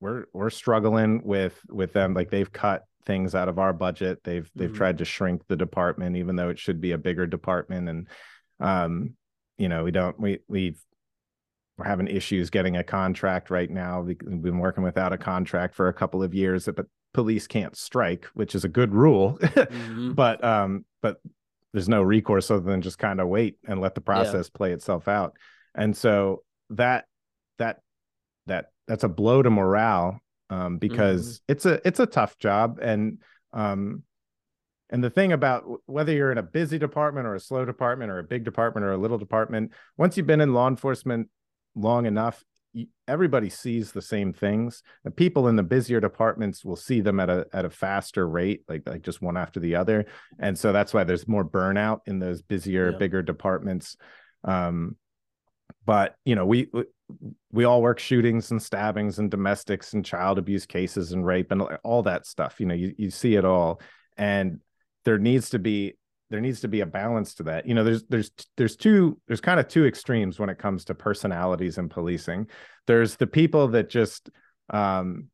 we're 0.00 0.24
we're 0.32 0.50
struggling 0.50 1.22
with 1.24 1.58
with 1.68 1.92
them 1.92 2.12
like 2.12 2.30
they've 2.30 2.52
cut 2.52 2.84
things 3.04 3.34
out 3.34 3.48
of 3.48 3.58
our 3.58 3.72
budget 3.72 4.18
they've 4.22 4.50
they've 4.54 4.68
mm-hmm. 4.68 4.76
tried 4.76 4.98
to 4.98 5.04
shrink 5.04 5.42
the 5.48 5.56
department 5.56 6.16
even 6.16 6.36
though 6.36 6.50
it 6.50 6.58
should 6.58 6.80
be 6.80 6.92
a 6.92 6.98
bigger 6.98 7.26
department 7.26 7.88
and 7.88 8.08
um 8.60 9.14
you 9.58 9.68
know 9.68 9.82
we 9.82 9.90
don't 9.90 10.20
we 10.20 10.38
we've 10.48 10.80
we're 11.82 11.88
having 11.88 12.06
issues 12.06 12.48
getting 12.48 12.76
a 12.76 12.84
contract 12.84 13.50
right 13.50 13.70
now 13.70 14.00
we've 14.00 14.18
been 14.18 14.58
working 14.58 14.84
without 14.84 15.12
a 15.12 15.18
contract 15.18 15.74
for 15.74 15.88
a 15.88 15.92
couple 15.92 16.22
of 16.22 16.32
years 16.32 16.68
but 16.76 16.86
police 17.12 17.46
can't 17.46 17.76
strike 17.76 18.26
which 18.34 18.54
is 18.54 18.64
a 18.64 18.68
good 18.68 18.94
rule 18.94 19.38
mm-hmm. 19.42 20.12
but 20.12 20.42
um 20.44 20.84
but 21.00 21.20
there's 21.72 21.88
no 21.88 22.02
recourse 22.02 22.50
other 22.50 22.70
than 22.70 22.82
just 22.82 22.98
kind 22.98 23.20
of 23.20 23.28
wait 23.28 23.56
and 23.66 23.80
let 23.80 23.94
the 23.94 24.00
process 24.00 24.46
yeah. 24.46 24.56
play 24.56 24.72
itself 24.72 25.08
out 25.08 25.36
and 25.74 25.96
so 25.96 26.42
that 26.70 27.06
that 27.58 27.80
that 28.46 28.66
that's 28.86 29.04
a 29.04 29.08
blow 29.08 29.42
to 29.42 29.50
morale 29.50 30.20
um, 30.50 30.76
because 30.76 31.38
mm-hmm. 31.38 31.52
it's 31.52 31.66
a 31.66 31.80
it's 31.86 32.00
a 32.00 32.06
tough 32.06 32.38
job 32.38 32.78
and 32.80 33.18
um, 33.52 34.02
and 34.90 35.02
the 35.02 35.10
thing 35.10 35.32
about 35.32 35.64
whether 35.86 36.12
you're 36.12 36.30
in 36.30 36.38
a 36.38 36.42
busy 36.42 36.78
department 36.78 37.26
or 37.26 37.34
a 37.34 37.40
slow 37.40 37.64
department 37.64 38.10
or 38.10 38.18
a 38.18 38.24
big 38.24 38.44
department 38.44 38.84
or 38.84 38.92
a 38.92 38.98
little 38.98 39.16
department, 39.16 39.72
once 39.96 40.18
you've 40.18 40.26
been 40.26 40.42
in 40.42 40.52
law 40.52 40.68
enforcement 40.68 41.30
long 41.74 42.06
enough, 42.06 42.44
everybody 43.06 43.50
sees 43.50 43.92
the 43.92 44.02
same 44.02 44.32
things. 44.32 44.82
The 45.04 45.10
people 45.10 45.48
in 45.48 45.56
the 45.56 45.62
busier 45.62 46.00
departments 46.00 46.64
will 46.64 46.76
see 46.76 47.00
them 47.00 47.20
at 47.20 47.28
a 47.28 47.46
at 47.52 47.64
a 47.64 47.70
faster 47.70 48.26
rate, 48.28 48.62
like 48.68 48.82
like 48.86 49.02
just 49.02 49.22
one 49.22 49.36
after 49.36 49.60
the 49.60 49.76
other, 49.76 50.06
and 50.38 50.58
so 50.58 50.72
that's 50.72 50.94
why 50.94 51.04
there's 51.04 51.28
more 51.28 51.44
burnout 51.44 52.00
in 52.06 52.18
those 52.18 52.42
busier, 52.42 52.90
yeah. 52.90 52.98
bigger 52.98 53.22
departments. 53.22 53.96
Um, 54.44 54.96
but 55.84 56.16
you 56.24 56.34
know, 56.34 56.46
we 56.46 56.70
we 57.50 57.64
all 57.64 57.82
work 57.82 57.98
shootings 57.98 58.50
and 58.50 58.62
stabbings 58.62 59.18
and 59.18 59.30
domestics 59.30 59.92
and 59.92 60.04
child 60.04 60.38
abuse 60.38 60.66
cases 60.66 61.12
and 61.12 61.26
rape 61.26 61.50
and 61.50 61.62
all 61.82 62.02
that 62.02 62.26
stuff 62.26 62.58
you 62.58 62.66
know 62.66 62.74
you, 62.74 62.94
you 62.96 63.10
see 63.10 63.34
it 63.34 63.44
all 63.44 63.80
and 64.16 64.60
there 65.04 65.18
needs 65.18 65.50
to 65.50 65.58
be 65.58 65.94
there 66.32 66.40
needs 66.40 66.60
to 66.60 66.68
be 66.68 66.80
a 66.80 66.86
balance 66.86 67.34
to 67.34 67.42
that. 67.44 67.66
You 67.66 67.74
know 67.74 67.84
there's 67.84 68.04
there's 68.04 68.30
there's 68.56 68.74
two 68.74 69.20
there's 69.28 69.42
kind 69.42 69.60
of 69.60 69.68
two 69.68 69.86
extremes 69.86 70.38
when 70.38 70.48
it 70.48 70.58
comes 70.58 70.86
to 70.86 70.94
personalities 70.94 71.76
and 71.76 71.90
policing. 71.90 72.48
There's 72.86 73.16
the 73.16 73.26
people 73.26 73.68
that 73.68 73.90
just 73.90 74.30
um 74.70 75.28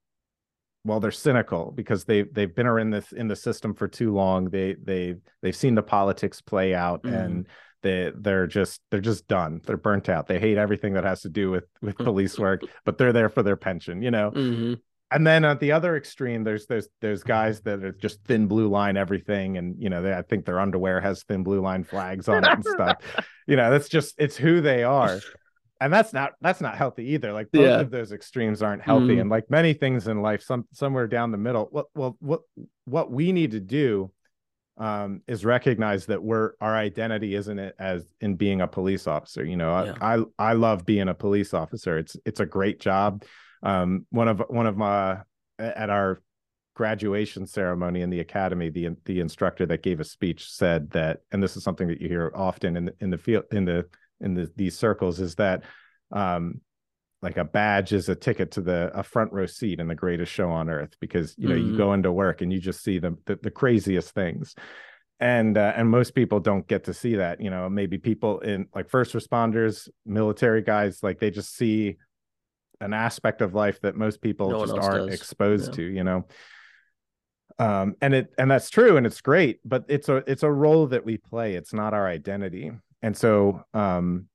well 0.84 0.98
they're 0.98 1.12
cynical 1.12 1.70
because 1.70 2.04
they 2.04 2.22
they've 2.22 2.54
been 2.54 2.66
in 2.66 2.90
this 2.90 3.12
in 3.12 3.28
the 3.28 3.36
system 3.36 3.74
for 3.74 3.86
too 3.86 4.12
long. 4.12 4.50
They 4.50 4.74
they 4.74 5.14
they've 5.40 5.54
seen 5.54 5.76
the 5.76 5.82
politics 5.82 6.40
play 6.40 6.74
out 6.74 7.04
mm. 7.04 7.14
and 7.14 7.46
they 7.82 8.10
they're 8.16 8.48
just 8.48 8.80
they're 8.90 9.00
just 9.00 9.28
done. 9.28 9.60
They're 9.64 9.76
burnt 9.76 10.08
out. 10.08 10.26
They 10.26 10.40
hate 10.40 10.58
everything 10.58 10.94
that 10.94 11.04
has 11.04 11.22
to 11.22 11.28
do 11.28 11.52
with 11.52 11.64
with 11.80 11.96
police 11.96 12.36
work 12.40 12.62
but 12.84 12.98
they're 12.98 13.12
there 13.12 13.28
for 13.28 13.44
their 13.44 13.56
pension 13.56 14.02
you 14.02 14.10
know? 14.10 14.32
Mm-hmm. 14.32 14.74
And 15.10 15.26
then 15.26 15.44
at 15.44 15.60
the 15.60 15.72
other 15.72 15.96
extreme 15.96 16.44
there's 16.44 16.66
there's 16.66 16.88
there's 17.00 17.22
guys 17.22 17.60
that 17.62 17.82
are 17.82 17.92
just 17.92 18.22
thin 18.24 18.46
blue 18.46 18.68
line 18.68 18.96
everything 18.96 19.56
and 19.56 19.74
you 19.78 19.88
know 19.88 20.02
they, 20.02 20.12
i 20.12 20.22
think 20.22 20.44
their 20.44 20.60
underwear 20.60 21.00
has 21.00 21.22
thin 21.24 21.42
blue 21.42 21.60
line 21.60 21.84
flags 21.84 22.28
on 22.28 22.44
it 22.44 22.50
and 22.50 22.64
stuff 22.64 22.96
you 23.46 23.56
know 23.56 23.70
that's 23.70 23.88
just 23.88 24.14
it's 24.18 24.36
who 24.36 24.60
they 24.60 24.82
are 24.84 25.20
and 25.80 25.92
that's 25.92 26.12
not 26.12 26.32
that's 26.40 26.60
not 26.60 26.76
healthy 26.76 27.12
either 27.12 27.32
like 27.32 27.50
both 27.52 27.62
yeah. 27.62 27.80
of 27.80 27.90
those 27.90 28.12
extremes 28.12 28.62
aren't 28.62 28.82
healthy 28.82 29.16
mm. 29.16 29.20
and 29.20 29.30
like 29.30 29.50
many 29.50 29.72
things 29.72 30.08
in 30.08 30.20
life 30.20 30.42
some 30.42 30.66
somewhere 30.72 31.06
down 31.06 31.30
the 31.30 31.38
middle 31.38 31.68
what 31.70 31.86
well 31.94 32.16
what 32.20 32.40
what 32.84 33.10
we 33.10 33.32
need 33.32 33.52
to 33.52 33.60
do 33.60 34.10
um, 34.78 35.22
is 35.26 35.44
recognize 35.44 36.06
that 36.06 36.22
we're 36.22 36.52
our 36.60 36.76
identity 36.76 37.34
isn't 37.34 37.58
it 37.58 37.74
as 37.78 38.04
in 38.20 38.36
being 38.36 38.60
a 38.60 38.68
police 38.68 39.06
officer. 39.06 39.44
You 39.44 39.56
know, 39.56 39.84
yeah. 39.84 39.94
I, 40.00 40.14
I, 40.14 40.24
I 40.38 40.52
love 40.52 40.86
being 40.86 41.08
a 41.08 41.14
police 41.14 41.52
officer. 41.52 41.98
It's 41.98 42.16
it's 42.24 42.40
a 42.40 42.46
great 42.46 42.80
job. 42.80 43.24
Um, 43.62 44.06
one 44.10 44.28
of 44.28 44.42
one 44.48 44.66
of 44.66 44.76
my 44.76 45.18
at 45.58 45.90
our 45.90 46.22
graduation 46.74 47.46
ceremony 47.46 48.02
in 48.02 48.10
the 48.10 48.20
academy, 48.20 48.70
the 48.70 48.90
the 49.04 49.20
instructor 49.20 49.66
that 49.66 49.82
gave 49.82 50.00
a 50.00 50.04
speech 50.04 50.50
said 50.50 50.90
that, 50.90 51.20
and 51.32 51.42
this 51.42 51.56
is 51.56 51.64
something 51.64 51.88
that 51.88 52.00
you 52.00 52.08
hear 52.08 52.32
often 52.34 52.76
in 52.76 52.84
the, 52.86 52.94
in 53.00 53.10
the 53.10 53.18
field 53.18 53.44
in 53.50 53.64
the 53.64 53.86
in 54.20 54.34
the, 54.34 54.50
these 54.56 54.76
circles, 54.76 55.20
is 55.20 55.34
that 55.36 55.64
um, 56.12 56.60
like 57.20 57.36
a 57.36 57.44
badge 57.44 57.92
is 57.92 58.08
a 58.08 58.14
ticket 58.14 58.52
to 58.52 58.60
the 58.60 58.90
a 58.94 59.02
front 59.02 59.32
row 59.32 59.46
seat 59.46 59.80
in 59.80 59.88
the 59.88 59.94
greatest 59.94 60.32
show 60.32 60.50
on 60.50 60.70
earth 60.70 60.94
because 61.00 61.34
you 61.36 61.48
know 61.48 61.54
mm-hmm. 61.54 61.72
you 61.72 61.76
go 61.76 61.92
into 61.92 62.12
work 62.12 62.40
and 62.40 62.52
you 62.52 62.60
just 62.60 62.82
see 62.82 62.98
the 62.98 63.16
the, 63.26 63.38
the 63.42 63.50
craziest 63.50 64.14
things 64.14 64.54
and 65.20 65.58
uh, 65.58 65.72
and 65.74 65.90
most 65.90 66.14
people 66.14 66.38
don't 66.38 66.66
get 66.68 66.84
to 66.84 66.94
see 66.94 67.16
that 67.16 67.40
you 67.40 67.50
know 67.50 67.68
maybe 67.68 67.98
people 67.98 68.38
in 68.40 68.66
like 68.74 68.88
first 68.88 69.14
responders 69.14 69.88
military 70.06 70.62
guys 70.62 71.02
like 71.02 71.18
they 71.18 71.30
just 71.30 71.56
see 71.56 71.96
an 72.80 72.94
aspect 72.94 73.40
of 73.40 73.54
life 73.54 73.80
that 73.80 73.96
most 73.96 74.20
people 74.20 74.50
no 74.50 74.64
just 74.64 74.78
aren't 74.78 75.10
does. 75.10 75.14
exposed 75.20 75.70
yeah. 75.70 75.76
to 75.76 75.82
you 75.82 76.04
know 76.04 76.26
um 77.58 77.96
and 78.00 78.14
it 78.14 78.32
and 78.38 78.50
that's 78.50 78.70
true 78.70 78.96
and 78.96 79.06
it's 79.06 79.20
great 79.20 79.58
but 79.64 79.84
it's 79.88 80.08
a 80.08 80.16
it's 80.30 80.44
a 80.44 80.50
role 80.50 80.86
that 80.86 81.04
we 81.04 81.16
play 81.16 81.54
it's 81.54 81.72
not 81.72 81.92
our 81.92 82.06
identity 82.06 82.70
and 83.02 83.16
so 83.16 83.64
um 83.74 84.28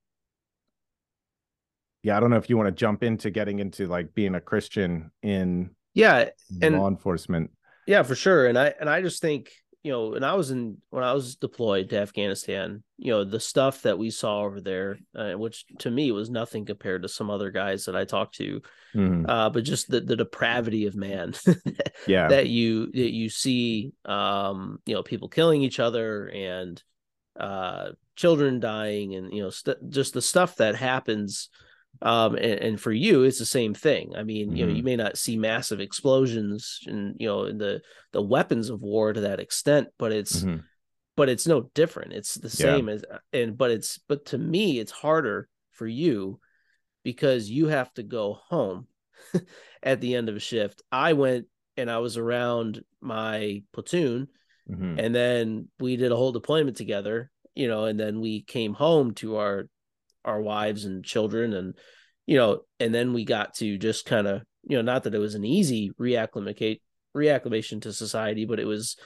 yeah, 2.03 2.17
I 2.17 2.19
don't 2.19 2.29
know 2.29 2.37
if 2.37 2.49
you 2.49 2.57
want 2.57 2.67
to 2.67 2.73
jump 2.73 3.01
into 3.01 3.31
getting 3.31 3.59
into 3.59 3.87
like 3.87 4.13
being 4.13 4.35
a 4.35 4.41
Christian 4.41 5.11
in 5.23 5.71
yeah 5.93 6.29
and 6.61 6.77
law 6.77 6.89
enforcement. 6.89 7.51
Yeah, 7.87 8.03
for 8.03 8.15
sure. 8.15 8.45
And 8.47 8.59
I 8.59 8.73
and 8.79 8.89
I 8.89 9.01
just 9.01 9.21
think 9.21 9.51
you 9.83 9.91
know, 9.91 10.09
when 10.09 10.23
I 10.23 10.33
was 10.33 10.49
in 10.49 10.77
when 10.91 11.03
I 11.03 11.11
was 11.11 11.35
deployed 11.35 11.89
to 11.89 11.99
Afghanistan, 11.99 12.83
you 12.97 13.11
know, 13.11 13.25
the 13.25 13.39
stuff 13.39 13.81
that 13.81 13.97
we 13.97 14.11
saw 14.11 14.43
over 14.43 14.61
there, 14.61 14.97
uh, 15.13 15.33
which 15.33 15.65
to 15.79 15.91
me 15.91 16.11
was 16.11 16.29
nothing 16.29 16.65
compared 16.65 17.01
to 17.01 17.09
some 17.09 17.29
other 17.29 17.51
guys 17.51 17.85
that 17.85 17.95
I 17.95 18.05
talked 18.05 18.35
to, 18.35 18.61
mm-hmm. 18.95 19.29
uh, 19.29 19.49
but 19.49 19.65
just 19.65 19.91
the 19.91 19.99
the 19.99 20.15
depravity 20.15 20.85
of 20.85 20.95
man, 20.95 21.33
yeah, 22.07 22.29
that 22.29 22.47
you 22.47 22.91
that 22.93 23.11
you 23.11 23.27
see, 23.27 23.91
um, 24.05 24.79
you 24.85 24.95
know, 24.95 25.03
people 25.03 25.27
killing 25.27 25.61
each 25.61 25.81
other 25.81 26.29
and 26.29 26.81
uh, 27.37 27.89
children 28.15 28.61
dying, 28.61 29.15
and 29.15 29.33
you 29.33 29.43
know, 29.43 29.49
st- 29.49 29.89
just 29.89 30.13
the 30.13 30.21
stuff 30.21 30.55
that 30.57 30.75
happens 30.75 31.49
um 32.01 32.35
and, 32.35 32.59
and, 32.59 32.81
for 32.81 32.91
you 32.91 33.23
it's 33.23 33.39
the 33.39 33.45
same 33.45 33.73
thing 33.73 34.13
i 34.17 34.23
mean 34.23 34.47
mm-hmm. 34.47 34.55
you 34.55 34.65
know 34.65 34.71
you 34.71 34.77
mm-hmm. 34.77 34.85
may 34.85 34.95
not 34.95 35.17
see 35.17 35.37
massive 35.37 35.79
explosions 35.79 36.79
and 36.87 37.15
you 37.19 37.27
know 37.27 37.45
in 37.45 37.57
the 37.57 37.81
the 38.11 38.21
weapons 38.21 38.69
of 38.69 38.81
war 38.81 39.13
to 39.13 39.21
that 39.21 39.39
extent 39.39 39.87
but 39.97 40.11
it's 40.11 40.41
mm-hmm. 40.41 40.59
but 41.15 41.29
it's 41.29 41.47
no 41.47 41.69
different 41.73 42.13
it's 42.13 42.35
the 42.35 42.49
same 42.49 42.87
yeah. 42.87 42.95
as 42.95 43.05
and 43.31 43.57
but 43.57 43.71
it's 43.71 43.99
but 44.07 44.25
to 44.25 44.37
me 44.37 44.79
it's 44.79 44.91
harder 44.91 45.47
for 45.71 45.87
you 45.87 46.39
because 47.03 47.49
you 47.49 47.67
have 47.67 47.93
to 47.93 48.03
go 48.03 48.33
home 48.49 48.87
at 49.83 50.01
the 50.01 50.15
end 50.15 50.29
of 50.29 50.35
a 50.35 50.39
shift 50.39 50.81
i 50.91 51.13
went 51.13 51.45
and 51.77 51.89
i 51.89 51.99
was 51.99 52.17
around 52.17 52.83
my 53.01 53.61
platoon 53.71 54.27
mm-hmm. 54.69 54.99
and 54.99 55.13
then 55.13 55.67
we 55.79 55.95
did 55.95 56.11
a 56.11 56.15
whole 56.15 56.31
deployment 56.31 56.75
together 56.75 57.31
you 57.55 57.67
know 57.67 57.85
and 57.85 57.99
then 57.99 58.19
we 58.19 58.41
came 58.41 58.73
home 58.73 59.13
to 59.13 59.37
our 59.37 59.67
our 60.25 60.41
wives 60.41 60.85
and 60.85 61.03
children 61.03 61.53
and 61.53 61.75
you 62.25 62.37
know 62.37 62.61
and 62.79 62.93
then 62.93 63.13
we 63.13 63.25
got 63.25 63.53
to 63.55 63.77
just 63.77 64.05
kind 64.05 64.27
of 64.27 64.41
you 64.63 64.77
know 64.77 64.81
not 64.81 65.03
that 65.03 65.15
it 65.15 65.19
was 65.19 65.35
an 65.35 65.45
easy 65.45 65.91
reacclimate 65.99 66.79
reacclimation 67.15 67.81
to 67.81 67.93
society, 67.93 68.45
but 68.45 68.59
it 68.59 68.65
was 68.65 68.97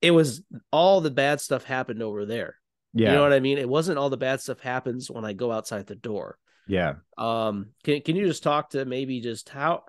it 0.00 0.10
was 0.12 0.42
all 0.72 1.00
the 1.00 1.10
bad 1.10 1.40
stuff 1.40 1.64
happened 1.64 2.02
over 2.02 2.24
there. 2.24 2.56
Yeah. 2.92 3.10
You 3.10 3.16
know 3.16 3.22
what 3.22 3.32
I 3.32 3.40
mean? 3.40 3.58
It 3.58 3.68
wasn't 3.68 3.98
all 3.98 4.10
the 4.10 4.16
bad 4.16 4.40
stuff 4.40 4.60
happens 4.60 5.10
when 5.10 5.24
I 5.24 5.32
go 5.32 5.52
outside 5.52 5.86
the 5.86 5.94
door. 5.94 6.38
Yeah. 6.66 6.94
Um 7.18 7.70
can 7.84 8.00
can 8.02 8.16
you 8.16 8.26
just 8.26 8.42
talk 8.42 8.70
to 8.70 8.84
maybe 8.84 9.20
just 9.20 9.48
how 9.48 9.84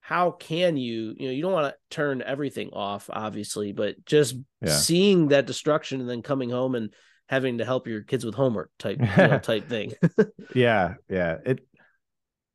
how 0.00 0.30
can 0.32 0.76
you 0.76 1.14
you 1.16 1.26
know 1.26 1.32
you 1.32 1.42
don't 1.42 1.52
want 1.52 1.72
to 1.72 1.94
turn 1.94 2.22
everything 2.22 2.70
off 2.72 3.10
obviously 3.12 3.72
but 3.72 4.04
just 4.06 4.34
yeah. 4.60 4.72
seeing 4.72 5.28
that 5.28 5.46
destruction 5.46 6.00
and 6.00 6.08
then 6.08 6.22
coming 6.22 6.50
home 6.50 6.74
and 6.74 6.92
having 7.30 7.58
to 7.58 7.64
help 7.64 7.86
your 7.86 8.02
kids 8.02 8.24
with 8.24 8.34
homework 8.34 8.72
type 8.76 8.98
you 8.98 9.06
know, 9.16 9.38
type 9.42 9.68
thing 9.68 9.92
yeah 10.54 10.94
yeah 11.08 11.36
it 11.46 11.64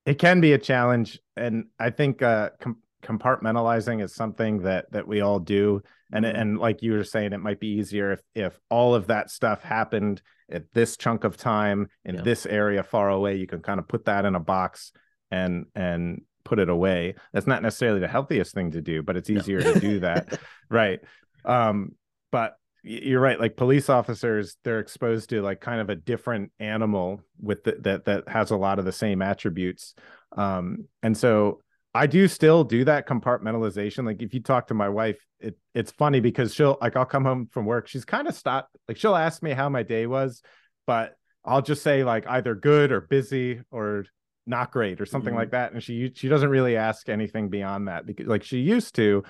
it 0.05 0.15
can 0.15 0.41
be 0.41 0.51
a 0.51 0.58
challenge 0.58 1.17
and 1.38 1.67
i 1.79 1.89
think 1.89 2.22
uh 2.22 2.50
com- 2.60 2.82
compartmentalizing 3.01 4.03
is 4.03 4.13
something 4.13 4.63
that 4.63 4.91
that 4.91 5.08
we 5.08 5.22
all 5.22 5.39
do 5.39 5.82
and 6.12 6.25
mm-hmm. 6.25 6.36
and 6.36 6.60
like 6.60 6.82
you 6.82 6.91
were 6.91 7.05
saying 7.05 7.32
it 7.32 7.39
might 7.39 7.62
be 7.62 7.70
easier 7.70 8.12
if 8.12 8.22
if 8.36 8.60
all 8.70 8.94
of 8.94 9.08
that 9.08 9.29
stuff 9.29 9.63
happened 9.63 10.22
at 10.51 10.65
this 10.74 10.98
chunk 10.98 11.24
of 11.24 11.38
time 11.38 11.88
in 12.03 12.15
yeah. 12.15 12.22
this 12.22 12.46
area 12.46 12.84
far 12.84 13.10
away 13.10 13.38
you 13.38 13.48
can 13.48 13.62
kind 13.62 13.79
of 13.79 13.88
put 13.88 14.03
that 14.05 14.25
in 14.25 14.36
a 14.36 14.39
box 14.41 14.91
and 15.32 15.67
and 15.74 16.22
put 16.44 16.60
it 16.60 16.67
away 16.67 17.15
that's 17.32 17.48
not 17.48 17.63
necessarily 17.63 18.01
the 18.01 18.10
healthiest 18.10 18.53
thing 18.53 18.72
to 18.72 18.82
do 18.82 19.01
but 19.01 19.15
it's 19.15 19.29
easier 19.29 19.62
no. 19.62 19.74
to 19.74 19.79
do 19.79 20.00
that 20.01 20.38
right 20.70 21.00
um 21.46 21.94
but 22.29 22.58
you're 22.88 23.20
right 23.20 23.39
like 23.39 23.58
police 23.58 23.89
officers 23.89 24.58
they're 24.63 24.80
exposed 24.80 25.30
to 25.30 25.42
like 25.42 25.60
kind 25.60 25.82
of 25.82 25.89
a 25.89 25.96
different 25.96 26.51
animal 26.60 27.20
with 27.42 27.63
the, 27.63 27.75
that 27.82 28.06
that 28.06 28.27
has 28.27 28.51
a 28.51 28.56
lot 28.56 28.77
of 28.77 28.86
the 28.86 28.92
same 28.92 29.22
attributes 29.24 29.96
um 30.38 30.86
and 31.01 31.18
so 31.18 31.60
I 31.96 32.08
do 32.08 32.27
still 32.27 32.65
do 32.65 32.84
that 32.84 33.08
compartmentalization. 33.08 34.06
Like 34.06 34.22
if 34.22 34.34
you 34.34 34.42
talk 34.42 34.68
to 34.68 34.74
my 34.74 34.89
wife, 34.89 35.18
it 35.39 35.58
it's 35.74 35.92
funny 35.92 36.20
because 36.20 36.54
she'll 36.54 36.77
like 36.82 36.98
I'll 36.98 37.06
come 37.06 37.24
home 37.24 37.48
from 37.50 37.65
work. 37.65 37.88
She's 37.88 38.04
kind 38.04 38.27
of 38.27 38.36
stopped. 38.36 38.75
Like 38.89 38.98
she'll 38.98 39.15
ask 39.15 39.42
me 39.42 39.51
how 39.51 39.70
my 39.70 39.82
day 39.82 40.06
was, 40.06 40.42
but 40.86 41.15
I'll 41.46 41.62
just 41.62 41.84
say 41.84 42.04
like 42.04 42.27
either 42.27 42.54
good 42.54 42.92
or 42.92 43.00
busy 43.00 43.62
or 43.72 44.06
not 44.46 44.74
great 44.74 45.00
or 45.00 45.06
something 45.06 45.32
mm-hmm. 45.32 45.39
like 45.39 45.51
that. 45.51 45.72
And 45.72 45.82
she 45.82 46.12
she 46.13 46.27
doesn't 46.27 46.50
really 46.50 46.75
ask 46.75 47.08
anything 47.08 47.48
beyond 47.48 47.88
that 47.88 48.06
because 48.06 48.27
like 48.27 48.44
she 48.44 48.60
used 48.60 48.96
to, 48.96 49.24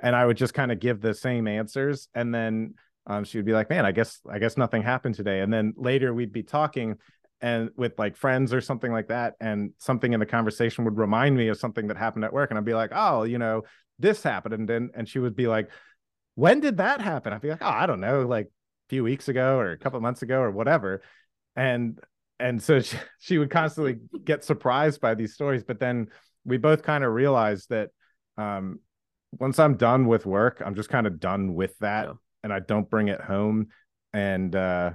and 0.00 0.14
I 0.14 0.24
would 0.24 0.36
just 0.36 0.54
kind 0.54 0.70
of 0.70 0.78
give 0.78 1.00
the 1.00 1.14
same 1.14 1.48
answers, 1.48 2.08
and 2.14 2.32
then 2.32 2.74
um, 3.06 3.24
she 3.24 3.38
would 3.38 3.46
be 3.46 3.52
like, 3.52 3.70
"Man, 3.70 3.84
I 3.84 3.92
guess 3.92 4.20
I 4.28 4.38
guess 4.38 4.56
nothing 4.56 4.82
happened 4.82 5.14
today." 5.14 5.40
And 5.40 5.52
then 5.52 5.74
later 5.76 6.14
we'd 6.14 6.32
be 6.32 6.42
talking, 6.42 6.98
and 7.42 7.70
with 7.76 7.98
like 7.98 8.16
friends 8.16 8.54
or 8.54 8.60
something 8.60 8.92
like 8.92 9.08
that 9.08 9.34
and 9.40 9.72
something 9.78 10.12
in 10.12 10.20
the 10.20 10.26
conversation 10.26 10.84
would 10.84 10.96
remind 10.96 11.36
me 11.36 11.48
of 11.48 11.58
something 11.58 11.88
that 11.88 11.96
happened 11.96 12.24
at 12.24 12.32
work 12.32 12.50
and 12.50 12.58
i'd 12.58 12.64
be 12.64 12.72
like 12.72 12.92
oh 12.94 13.24
you 13.24 13.36
know 13.36 13.62
this 13.98 14.22
happened 14.22 14.54
and 14.54 14.68
then 14.68 14.90
and 14.94 15.08
she 15.08 15.18
would 15.18 15.36
be 15.36 15.48
like 15.48 15.68
when 16.36 16.60
did 16.60 16.78
that 16.78 17.00
happen 17.00 17.32
i'd 17.32 17.42
be 17.42 17.50
like 17.50 17.62
oh 17.62 17.68
i 17.68 17.84
don't 17.84 18.00
know 18.00 18.22
like 18.22 18.46
a 18.46 18.88
few 18.88 19.04
weeks 19.04 19.28
ago 19.28 19.58
or 19.58 19.72
a 19.72 19.78
couple 19.78 20.00
months 20.00 20.22
ago 20.22 20.40
or 20.40 20.50
whatever 20.50 21.02
and 21.56 22.00
and 22.38 22.62
so 22.62 22.80
she, 22.80 22.96
she 23.18 23.38
would 23.38 23.50
constantly 23.50 23.98
get 24.24 24.44
surprised 24.44 25.00
by 25.00 25.14
these 25.14 25.34
stories 25.34 25.64
but 25.64 25.80
then 25.80 26.06
we 26.44 26.56
both 26.56 26.82
kind 26.82 27.04
of 27.04 27.12
realized 27.12 27.68
that 27.68 27.90
um 28.38 28.78
once 29.32 29.58
i'm 29.58 29.76
done 29.76 30.06
with 30.06 30.24
work 30.24 30.62
i'm 30.64 30.76
just 30.76 30.88
kind 30.88 31.06
of 31.06 31.18
done 31.18 31.54
with 31.54 31.76
that 31.78 32.06
yeah. 32.06 32.12
And 32.42 32.52
i 32.52 32.58
don't 32.60 32.90
bring 32.90 33.08
it 33.08 33.20
home 33.20 33.68
and 34.12 34.54
uh 34.54 34.90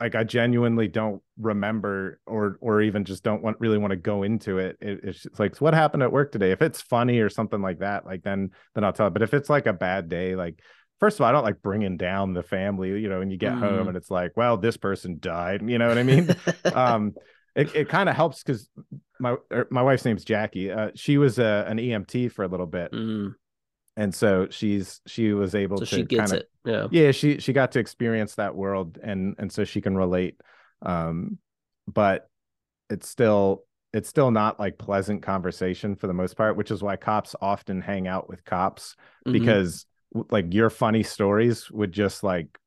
like 0.00 0.14
I 0.14 0.24
genuinely 0.24 0.88
don't 0.88 1.22
remember 1.38 2.20
or 2.26 2.58
or 2.60 2.82
even 2.82 3.04
just 3.04 3.22
don't 3.22 3.42
want 3.42 3.58
really 3.60 3.78
want 3.78 3.92
to 3.92 3.96
go 3.96 4.22
into 4.22 4.58
it. 4.58 4.76
it 4.80 5.00
it's 5.02 5.22
just 5.22 5.38
like 5.38 5.58
what 5.58 5.74
happened 5.74 6.02
at 6.02 6.12
work 6.12 6.32
today. 6.32 6.50
If 6.50 6.60
it's 6.60 6.82
funny 6.82 7.20
or 7.20 7.30
something 7.30 7.62
like 7.62 7.78
that, 7.78 8.04
like 8.04 8.22
then 8.22 8.50
then 8.74 8.84
I'll 8.84 8.92
tell. 8.92 9.06
It. 9.06 9.14
But 9.14 9.22
if 9.22 9.32
it's 9.32 9.48
like 9.48 9.66
a 9.66 9.72
bad 9.72 10.08
day, 10.08 10.36
like 10.36 10.60
first 11.00 11.16
of 11.16 11.22
all, 11.22 11.28
I 11.28 11.32
don't 11.32 11.44
like 11.44 11.62
bringing 11.62 11.96
down 11.96 12.34
the 12.34 12.42
family. 12.42 13.00
You 13.00 13.08
know, 13.08 13.20
when 13.20 13.30
you 13.30 13.38
get 13.38 13.54
mm. 13.54 13.60
home 13.60 13.88
and 13.88 13.96
it's 13.96 14.10
like, 14.10 14.36
well, 14.36 14.58
this 14.58 14.76
person 14.76 15.16
died. 15.18 15.62
You 15.66 15.78
know 15.78 15.88
what 15.88 15.98
I 15.98 16.02
mean? 16.02 16.36
um, 16.74 17.14
it 17.54 17.74
it 17.74 17.88
kind 17.88 18.10
of 18.10 18.16
helps 18.16 18.42
because 18.42 18.68
my 19.18 19.36
er, 19.50 19.66
my 19.70 19.82
wife's 19.82 20.04
name's 20.04 20.24
Jackie. 20.24 20.70
Uh, 20.70 20.90
she 20.94 21.16
was 21.16 21.38
a, 21.38 21.64
an 21.66 21.78
EMT 21.78 22.32
for 22.32 22.44
a 22.44 22.48
little 22.48 22.66
bit. 22.66 22.92
Mm 22.92 23.34
and 23.96 24.14
so 24.14 24.46
she's 24.50 25.00
she 25.06 25.32
was 25.32 25.54
able 25.54 25.78
so 25.78 25.84
to 25.84 25.96
she 25.96 26.02
gets 26.04 26.30
kind 26.30 26.32
of, 26.32 26.38
it 26.38 26.50
yeah 26.64 26.86
yeah 26.90 27.10
she 27.10 27.38
she 27.38 27.52
got 27.52 27.72
to 27.72 27.78
experience 27.78 28.34
that 28.34 28.54
world 28.54 28.98
and 29.02 29.34
and 29.38 29.50
so 29.50 29.64
she 29.64 29.80
can 29.80 29.96
relate 29.96 30.40
um 30.82 31.38
but 31.88 32.28
it's 32.90 33.08
still 33.08 33.64
it's 33.92 34.08
still 34.08 34.30
not 34.30 34.60
like 34.60 34.78
pleasant 34.78 35.22
conversation 35.22 35.96
for 35.96 36.06
the 36.06 36.14
most 36.14 36.36
part 36.36 36.56
which 36.56 36.70
is 36.70 36.82
why 36.82 36.96
cops 36.96 37.34
often 37.40 37.80
hang 37.80 38.06
out 38.06 38.28
with 38.28 38.44
cops 38.44 38.96
mm-hmm. 39.26 39.32
because 39.32 39.86
like 40.30 40.52
your 40.52 40.70
funny 40.70 41.02
stories 41.02 41.70
would 41.70 41.92
just 41.92 42.22
like 42.22 42.58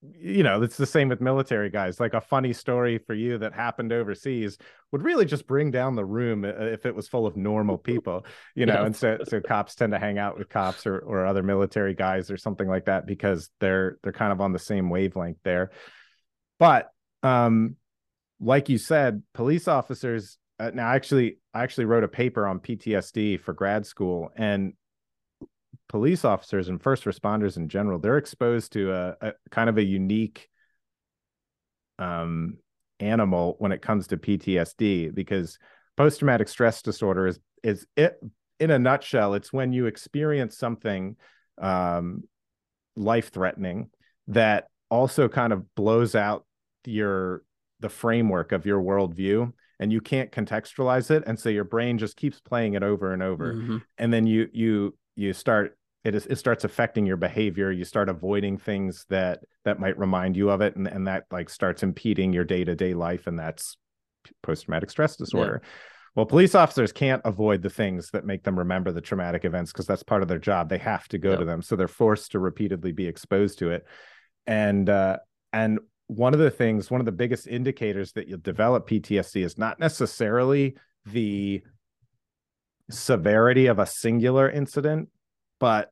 you 0.00 0.44
know, 0.44 0.62
it's 0.62 0.76
the 0.76 0.86
same 0.86 1.08
with 1.08 1.20
military 1.20 1.70
guys. 1.70 1.98
Like 1.98 2.14
a 2.14 2.20
funny 2.20 2.52
story 2.52 2.98
for 2.98 3.14
you 3.14 3.38
that 3.38 3.52
happened 3.52 3.92
overseas 3.92 4.56
would 4.92 5.02
really 5.02 5.24
just 5.24 5.46
bring 5.46 5.72
down 5.72 5.96
the 5.96 6.04
room 6.04 6.44
uh, 6.44 6.48
if 6.48 6.86
it 6.86 6.94
was 6.94 7.08
full 7.08 7.26
of 7.26 7.36
normal 7.36 7.78
people, 7.78 8.24
you 8.54 8.64
know. 8.64 8.74
Yeah. 8.74 8.86
And 8.86 8.96
so, 8.96 9.18
so 9.24 9.40
cops 9.46 9.74
tend 9.74 9.92
to 9.92 9.98
hang 9.98 10.18
out 10.18 10.38
with 10.38 10.48
cops 10.48 10.86
or 10.86 10.98
or 10.98 11.26
other 11.26 11.42
military 11.42 11.94
guys 11.94 12.30
or 12.30 12.36
something 12.36 12.68
like 12.68 12.84
that 12.84 13.06
because 13.06 13.50
they're 13.60 13.98
they're 14.02 14.12
kind 14.12 14.32
of 14.32 14.40
on 14.40 14.52
the 14.52 14.58
same 14.58 14.88
wavelength 14.88 15.38
there. 15.42 15.70
But 16.60 16.90
um, 17.22 17.76
like 18.40 18.68
you 18.68 18.78
said, 18.78 19.22
police 19.34 19.66
officers. 19.68 20.38
Uh, 20.60 20.72
now, 20.74 20.88
actually, 20.88 21.38
I 21.54 21.62
actually 21.62 21.84
wrote 21.84 22.02
a 22.02 22.08
paper 22.08 22.46
on 22.46 22.58
PTSD 22.58 23.40
for 23.40 23.52
grad 23.52 23.86
school, 23.86 24.30
and 24.36 24.74
police 25.88 26.24
officers 26.24 26.68
and 26.68 26.82
first 26.82 27.04
responders 27.04 27.56
in 27.56 27.68
general 27.68 27.98
they're 27.98 28.18
exposed 28.18 28.72
to 28.72 28.92
a, 28.92 29.16
a 29.20 29.32
kind 29.50 29.68
of 29.70 29.78
a 29.78 29.84
unique 29.84 30.48
um, 31.98 32.58
animal 33.00 33.56
when 33.58 33.72
it 33.72 33.82
comes 33.82 34.06
to 34.08 34.16
PTSD 34.16 35.14
because 35.14 35.58
post 35.96 36.18
traumatic 36.18 36.48
stress 36.48 36.82
disorder 36.82 37.26
is 37.26 37.40
is 37.62 37.86
it 37.96 38.20
in 38.60 38.70
a 38.70 38.78
nutshell 38.78 39.34
it's 39.34 39.52
when 39.52 39.72
you 39.72 39.86
experience 39.86 40.56
something 40.56 41.16
um, 41.60 42.22
life 42.96 43.32
threatening 43.32 43.88
that 44.28 44.68
also 44.90 45.28
kind 45.28 45.52
of 45.52 45.74
blows 45.74 46.14
out 46.14 46.44
your 46.84 47.42
the 47.80 47.88
framework 47.88 48.52
of 48.52 48.66
your 48.66 48.80
worldview 48.80 49.52
and 49.80 49.92
you 49.92 50.00
can't 50.00 50.32
contextualize 50.32 51.10
it 51.10 51.22
and 51.26 51.38
so 51.38 51.48
your 51.48 51.64
brain 51.64 51.98
just 51.98 52.16
keeps 52.16 52.40
playing 52.40 52.74
it 52.74 52.82
over 52.82 53.12
and 53.12 53.22
over 53.22 53.54
mm-hmm. 53.54 53.78
and 53.98 54.12
then 54.12 54.26
you 54.26 54.48
you 54.52 54.94
you 55.18 55.32
start 55.32 55.76
it 56.04 56.14
is 56.14 56.26
it 56.26 56.36
starts 56.36 56.64
affecting 56.64 57.04
your 57.04 57.16
behavior. 57.16 57.72
You 57.72 57.84
start 57.84 58.08
avoiding 58.08 58.56
things 58.56 59.04
that 59.10 59.40
that 59.64 59.80
might 59.80 59.98
remind 59.98 60.36
you 60.36 60.48
of 60.48 60.60
it 60.60 60.76
and, 60.76 60.86
and 60.86 61.08
that 61.08 61.24
like 61.32 61.50
starts 61.50 61.82
impeding 61.82 62.32
your 62.32 62.44
day-to-day 62.44 62.94
life 62.94 63.26
and 63.26 63.36
that's 63.38 63.76
post-traumatic 64.42 64.90
stress 64.90 65.16
disorder. 65.16 65.60
Yeah. 65.62 65.68
well 66.14 66.26
police 66.26 66.54
officers 66.54 66.92
can't 66.92 67.20
avoid 67.24 67.62
the 67.62 67.70
things 67.70 68.10
that 68.12 68.24
make 68.24 68.44
them 68.44 68.56
remember 68.56 68.92
the 68.92 69.00
traumatic 69.00 69.44
events 69.44 69.72
because 69.72 69.86
that's 69.86 70.04
part 70.04 70.22
of 70.22 70.28
their 70.28 70.38
job. 70.38 70.68
They 70.68 70.78
have 70.78 71.08
to 71.08 71.18
go 71.18 71.34
to 71.34 71.44
them. 71.44 71.62
So 71.62 71.74
they're 71.74 71.88
forced 71.88 72.30
to 72.32 72.38
repeatedly 72.38 72.92
be 72.92 73.08
exposed 73.08 73.58
to 73.58 73.70
it. 73.70 73.84
And 74.46 74.88
uh 74.88 75.18
and 75.52 75.80
one 76.06 76.32
of 76.32 76.38
the 76.38 76.50
things 76.50 76.92
one 76.92 77.00
of 77.00 77.06
the 77.06 77.12
biggest 77.12 77.48
indicators 77.48 78.12
that 78.12 78.28
you'll 78.28 78.38
develop 78.38 78.88
ptsd 78.88 79.44
is 79.44 79.58
not 79.58 79.78
necessarily 79.78 80.76
the 81.04 81.62
severity 82.90 83.66
of 83.66 83.78
a 83.78 83.86
singular 83.86 84.50
incident, 84.50 85.08
but 85.60 85.90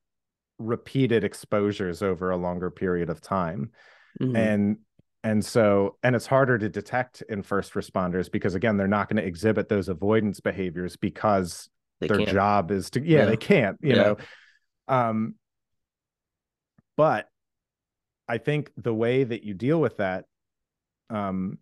repeated 0.58 1.24
exposures 1.24 2.02
over 2.02 2.30
a 2.30 2.36
longer 2.36 2.70
period 2.70 3.10
of 3.10 3.20
time. 3.20 3.70
Mm-hmm. 4.20 4.36
And 4.36 4.76
and 5.26 5.44
so 5.44 5.96
and 6.04 6.14
it's 6.14 6.26
harder 6.26 6.56
to 6.56 6.68
detect 6.68 7.22
in 7.28 7.42
first 7.42 7.72
responders 7.72 8.30
because 8.30 8.54
again 8.54 8.76
they're 8.76 8.86
not 8.86 9.08
going 9.08 9.20
to 9.20 9.26
exhibit 9.26 9.68
those 9.68 9.88
avoidance 9.88 10.38
behaviors 10.38 10.96
because 10.96 11.68
they 12.00 12.06
their 12.06 12.18
can't. 12.18 12.30
job 12.30 12.70
is 12.70 12.90
to 12.90 13.00
yeah, 13.00 13.18
yeah, 13.18 13.24
they 13.24 13.36
can't 13.36 13.76
you 13.82 13.96
yeah. 13.96 14.02
know 14.02 14.16
um 14.86 15.34
but 16.96 17.28
i 18.28 18.38
think 18.38 18.70
the 18.76 18.94
way 18.94 19.24
that 19.24 19.42
you 19.42 19.52
deal 19.52 19.80
with 19.80 19.96
that 19.96 20.26
um 21.10 21.58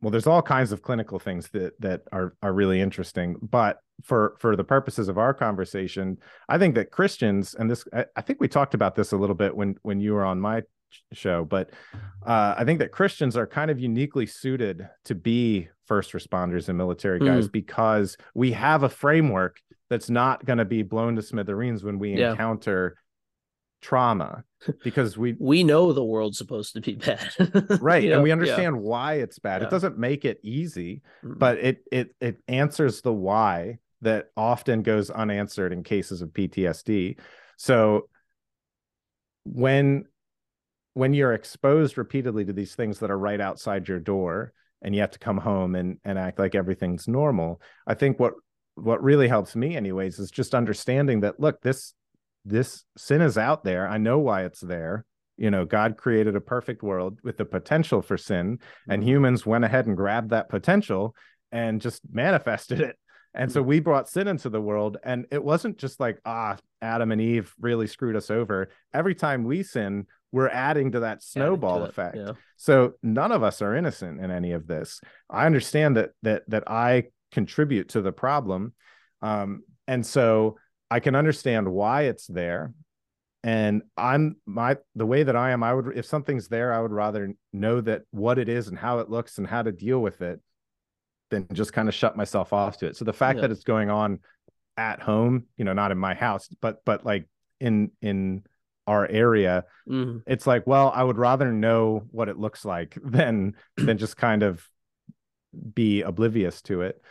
well 0.00 0.10
there's 0.10 0.26
all 0.26 0.40
kinds 0.40 0.72
of 0.72 0.80
clinical 0.80 1.18
things 1.18 1.50
that 1.50 1.78
that 1.80 2.02
are 2.10 2.34
are 2.42 2.54
really 2.54 2.80
interesting 2.80 3.36
but 3.42 3.80
for 4.02 4.36
for 4.38 4.56
the 4.56 4.64
purposes 4.64 5.08
of 5.08 5.18
our 5.18 5.34
conversation 5.34 6.16
i 6.48 6.56
think 6.56 6.74
that 6.74 6.90
christians 6.90 7.54
and 7.54 7.70
this 7.70 7.84
I, 7.92 8.04
I, 8.16 8.20
think 8.20 8.40
we 8.40 8.48
talked 8.48 8.74
about 8.74 8.94
this 8.94 9.12
a 9.12 9.16
little 9.16 9.34
bit 9.34 9.56
when 9.56 9.76
when 9.82 10.00
you 10.00 10.12
were 10.14 10.24
on 10.24 10.40
my 10.40 10.62
show 11.12 11.44
but 11.44 11.70
uh, 12.24 12.54
i 12.56 12.64
think 12.64 12.78
that 12.78 12.92
christians 12.92 13.36
are 13.36 13.46
kind 13.46 13.70
of 13.70 13.78
uniquely 13.78 14.26
suited 14.26 14.88
to 15.04 15.14
be 15.14 15.68
first 15.86 16.12
responders 16.12 16.68
and 16.68 16.78
military 16.78 17.18
guys 17.18 17.48
mm. 17.48 17.52
because 17.52 18.16
we 18.34 18.52
have 18.52 18.82
a 18.82 18.88
framework 18.88 19.58
that's 19.90 20.10
not 20.10 20.44
going 20.44 20.58
to 20.58 20.64
be 20.64 20.82
blown 20.82 21.16
to 21.16 21.22
smithereens 21.22 21.82
when 21.82 21.98
we 21.98 22.14
yeah. 22.14 22.30
encounter 22.30 22.96
trauma 23.80 24.44
because 24.82 25.16
we 25.16 25.36
we 25.40 25.62
know 25.62 25.92
the 25.92 26.04
world's 26.04 26.38
supposed 26.38 26.74
to 26.74 26.80
be 26.80 26.94
bad 26.94 27.30
right 27.80 28.02
you 28.04 28.10
know? 28.10 28.16
and 28.16 28.22
we 28.22 28.32
understand 28.32 28.76
yeah. 28.76 28.82
why 28.82 29.14
it's 29.14 29.38
bad 29.38 29.60
yeah. 29.60 29.68
it 29.68 29.70
doesn't 29.70 29.98
make 29.98 30.24
it 30.24 30.38
easy 30.42 31.00
mm-hmm. 31.24 31.38
but 31.38 31.58
it 31.58 31.78
it 31.92 32.14
it 32.20 32.38
answers 32.48 33.00
the 33.02 33.12
why 33.12 33.78
that 34.02 34.26
often 34.36 34.82
goes 34.82 35.10
unanswered 35.10 35.72
in 35.72 35.82
cases 35.82 36.22
of 36.22 36.30
PTSD. 36.30 37.18
So 37.56 38.08
when 39.44 40.04
when 40.94 41.14
you're 41.14 41.32
exposed 41.32 41.96
repeatedly 41.96 42.44
to 42.44 42.52
these 42.52 42.74
things 42.74 42.98
that 42.98 43.10
are 43.10 43.18
right 43.18 43.40
outside 43.40 43.86
your 43.86 44.00
door 44.00 44.52
and 44.82 44.94
you 44.94 45.00
have 45.00 45.12
to 45.12 45.18
come 45.18 45.38
home 45.38 45.74
and 45.74 45.98
and 46.04 46.18
act 46.18 46.38
like 46.38 46.54
everything's 46.54 47.08
normal, 47.08 47.60
I 47.86 47.94
think 47.94 48.18
what 48.18 48.34
what 48.74 49.02
really 49.02 49.28
helps 49.28 49.56
me 49.56 49.76
anyways 49.76 50.18
is 50.18 50.30
just 50.30 50.54
understanding 50.54 51.20
that 51.20 51.40
look, 51.40 51.60
this 51.62 51.94
this 52.44 52.84
sin 52.96 53.20
is 53.20 53.36
out 53.36 53.64
there. 53.64 53.88
I 53.88 53.98
know 53.98 54.18
why 54.18 54.44
it's 54.44 54.60
there. 54.60 55.04
You 55.36 55.50
know, 55.50 55.64
God 55.64 55.96
created 55.96 56.34
a 56.34 56.40
perfect 56.40 56.82
world 56.82 57.20
with 57.22 57.36
the 57.36 57.44
potential 57.44 58.02
for 58.02 58.16
sin, 58.16 58.58
and 58.88 59.02
mm-hmm. 59.02 59.08
humans 59.08 59.46
went 59.46 59.64
ahead 59.64 59.86
and 59.86 59.96
grabbed 59.96 60.30
that 60.30 60.48
potential 60.48 61.14
and 61.52 61.80
just 61.80 62.02
manifested 62.10 62.80
it. 62.80 62.96
And 63.38 63.50
so 63.50 63.60
mm-hmm. 63.60 63.68
we 63.68 63.80
brought 63.80 64.08
sin 64.08 64.26
into 64.26 64.50
the 64.50 64.60
world. 64.60 64.98
And 65.04 65.26
it 65.30 65.42
wasn't 65.42 65.78
just 65.78 66.00
like, 66.00 66.20
ah, 66.26 66.56
Adam 66.82 67.12
and 67.12 67.20
Eve 67.20 67.54
really 67.60 67.86
screwed 67.86 68.16
us 68.16 68.30
over. 68.30 68.68
Every 68.92 69.14
time 69.14 69.44
we 69.44 69.62
sin, 69.62 70.06
we're 70.32 70.48
adding 70.48 70.92
to 70.92 71.00
that 71.00 71.22
snowball 71.22 71.78
to 71.78 71.84
effect. 71.84 72.16
yeah. 72.16 72.32
So 72.56 72.94
none 73.02 73.30
of 73.32 73.44
us 73.44 73.62
are 73.62 73.76
innocent 73.76 74.20
in 74.20 74.30
any 74.30 74.52
of 74.52 74.66
this. 74.66 75.00
I 75.30 75.46
understand 75.46 75.96
that 75.96 76.10
that 76.22 76.42
that 76.48 76.68
I 76.68 77.04
contribute 77.32 77.90
to 77.90 78.02
the 78.02 78.12
problem. 78.12 78.74
Um, 79.22 79.62
and 79.86 80.04
so 80.04 80.58
I 80.90 81.00
can 81.00 81.14
understand 81.14 81.70
why 81.70 82.02
it's 82.02 82.26
there. 82.26 82.74
And 83.44 83.82
I'm 83.96 84.36
my 84.46 84.78
the 84.96 85.06
way 85.06 85.22
that 85.22 85.36
I 85.36 85.52
am, 85.52 85.62
I 85.62 85.72
would 85.72 85.96
if 85.96 86.04
something's 86.04 86.48
there, 86.48 86.74
I 86.74 86.80
would 86.80 86.92
rather 86.92 87.32
know 87.52 87.80
that 87.82 88.02
what 88.10 88.38
it 88.38 88.48
is 88.48 88.66
and 88.66 88.76
how 88.76 88.98
it 88.98 89.08
looks 89.08 89.38
and 89.38 89.46
how 89.46 89.62
to 89.62 89.72
deal 89.72 90.00
with 90.00 90.20
it 90.20 90.40
than 91.30 91.46
just 91.52 91.72
kind 91.72 91.88
of 91.88 91.94
shut 91.94 92.16
myself 92.16 92.52
off 92.52 92.78
to 92.78 92.86
it. 92.86 92.96
So 92.96 93.04
the 93.04 93.12
fact 93.12 93.36
yeah. 93.36 93.42
that 93.42 93.50
it's 93.50 93.64
going 93.64 93.90
on 93.90 94.20
at 94.76 95.00
home, 95.00 95.44
you 95.56 95.64
know, 95.64 95.72
not 95.72 95.92
in 95.92 95.98
my 95.98 96.14
house, 96.14 96.48
but 96.60 96.84
but 96.84 97.04
like 97.04 97.28
in 97.60 97.90
in 98.00 98.44
our 98.86 99.06
area, 99.06 99.64
mm-hmm. 99.88 100.18
it's 100.26 100.46
like, 100.46 100.66
well, 100.66 100.90
I 100.94 101.04
would 101.04 101.18
rather 101.18 101.52
know 101.52 102.04
what 102.10 102.28
it 102.28 102.38
looks 102.38 102.64
like 102.64 102.96
than 103.02 103.54
than 103.76 103.98
just 103.98 104.16
kind 104.16 104.42
of 104.42 104.66
be 105.74 106.02
oblivious 106.02 106.62
to 106.62 106.82
it. 106.82 107.02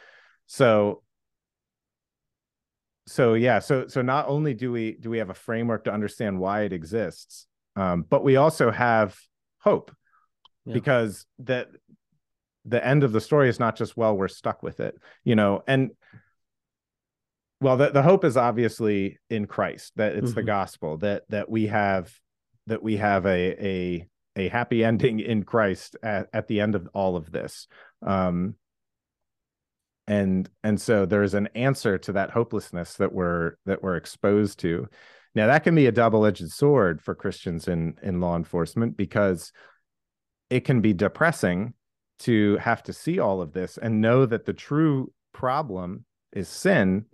So 0.48 1.04
so 3.08 3.36
yeah, 3.36 3.60
so 3.60 3.88
so 3.88 4.02
not 4.02 4.28
only 4.28 4.54
do 4.54 4.72
we 4.72 4.94
do 4.94 5.10
we 5.10 5.20
have 5.20 5.30
a 5.30 5.36
framework 5.36 5.86
to 5.86 5.94
understand 5.94 6.40
why 6.40 6.62
it 6.62 6.74
exists, 6.74 7.48
um, 7.76 8.06
but 8.08 8.24
we 8.24 8.36
also 8.36 8.70
have 8.70 9.18
hope 9.60 9.96
yeah. 10.66 10.74
because 10.74 11.26
that 11.40 11.70
the 12.68 12.86
end 12.86 13.04
of 13.04 13.12
the 13.12 13.22
story 13.22 13.50
is 13.50 13.60
not 13.60 13.76
just 13.76 13.98
well 13.98 14.16
we're 14.16 14.28
stuck 14.28 14.62
with 14.62 14.80
it 14.80 14.96
you 15.24 15.36
know 15.36 15.64
and 15.68 15.92
well 17.62 17.78
the, 17.78 17.90
the 17.90 18.02
hope 18.02 18.24
is 18.24 18.38
obviously 18.38 19.18
in 19.30 19.48
christ 19.48 19.94
that 19.96 20.16
it's 20.16 20.30
mm-hmm. 20.30 20.36
the 20.36 20.44
gospel 20.44 20.98
that 20.98 21.24
that 21.30 21.50
we 21.50 21.68
have 21.68 22.14
that 22.68 22.84
we 22.84 22.98
have 22.98 23.26
a 23.26 23.66
a 23.66 24.08
a 24.36 24.50
happy 24.50 24.84
ending 24.84 25.20
in 25.20 25.44
christ 25.44 25.96
at, 26.04 26.28
at 26.34 26.48
the 26.48 26.60
end 26.60 26.76
of 26.76 26.88
all 26.94 27.16
of 27.16 27.32
this 27.32 27.68
um 28.06 28.56
and 30.08 30.50
and 30.64 30.80
so 30.80 31.06
there's 31.06 31.34
an 31.34 31.48
answer 31.56 31.98
to 31.98 32.14
that 32.14 32.32
hopelessness 32.32 32.96
that 32.96 33.14
we're 33.14 33.54
that 33.66 33.82
we're 33.82 33.98
exposed 33.98 34.60
to 34.60 34.88
now 35.36 35.48
that 35.48 35.64
can 35.64 35.76
be 35.76 35.86
a 35.86 35.92
double-edged 35.92 36.50
sword 36.50 37.02
for 37.02 37.16
christians 37.16 37.68
in 37.68 37.96
in 38.02 38.22
law 38.22 38.36
enforcement 38.36 38.96
because 38.96 39.52
it 40.50 40.62
can 40.62 40.80
be 40.80 40.94
depressing 40.94 41.74
to 42.20 42.58
have 42.58 42.84
to 42.84 42.94
see 42.94 43.20
all 43.20 43.42
of 43.42 43.54
this 43.54 43.78
and 43.78 44.02
know 44.02 44.26
that 44.26 44.46
the 44.46 44.54
true 44.54 45.12
problem 45.34 46.06
is 46.34 46.48
sin 46.48 47.06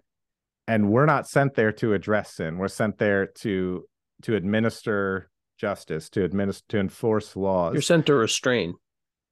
and 0.68 0.90
we're 0.90 1.06
not 1.06 1.28
sent 1.28 1.56
there 1.56 1.72
to 1.74 1.94
address 1.94 2.36
sin. 2.36 2.58
We're 2.58 2.68
sent 2.68 2.98
there 2.98 3.26
to 3.26 3.86
to 4.24 4.36
administer 4.36 5.30
justice 5.58 6.10
to 6.10 6.24
administer 6.24 6.66
to 6.70 6.80
enforce 6.80 7.36
laws. 7.36 7.74
You're 7.74 7.82
sent 7.82 8.06
to 8.08 8.16
restrain. 8.16 8.76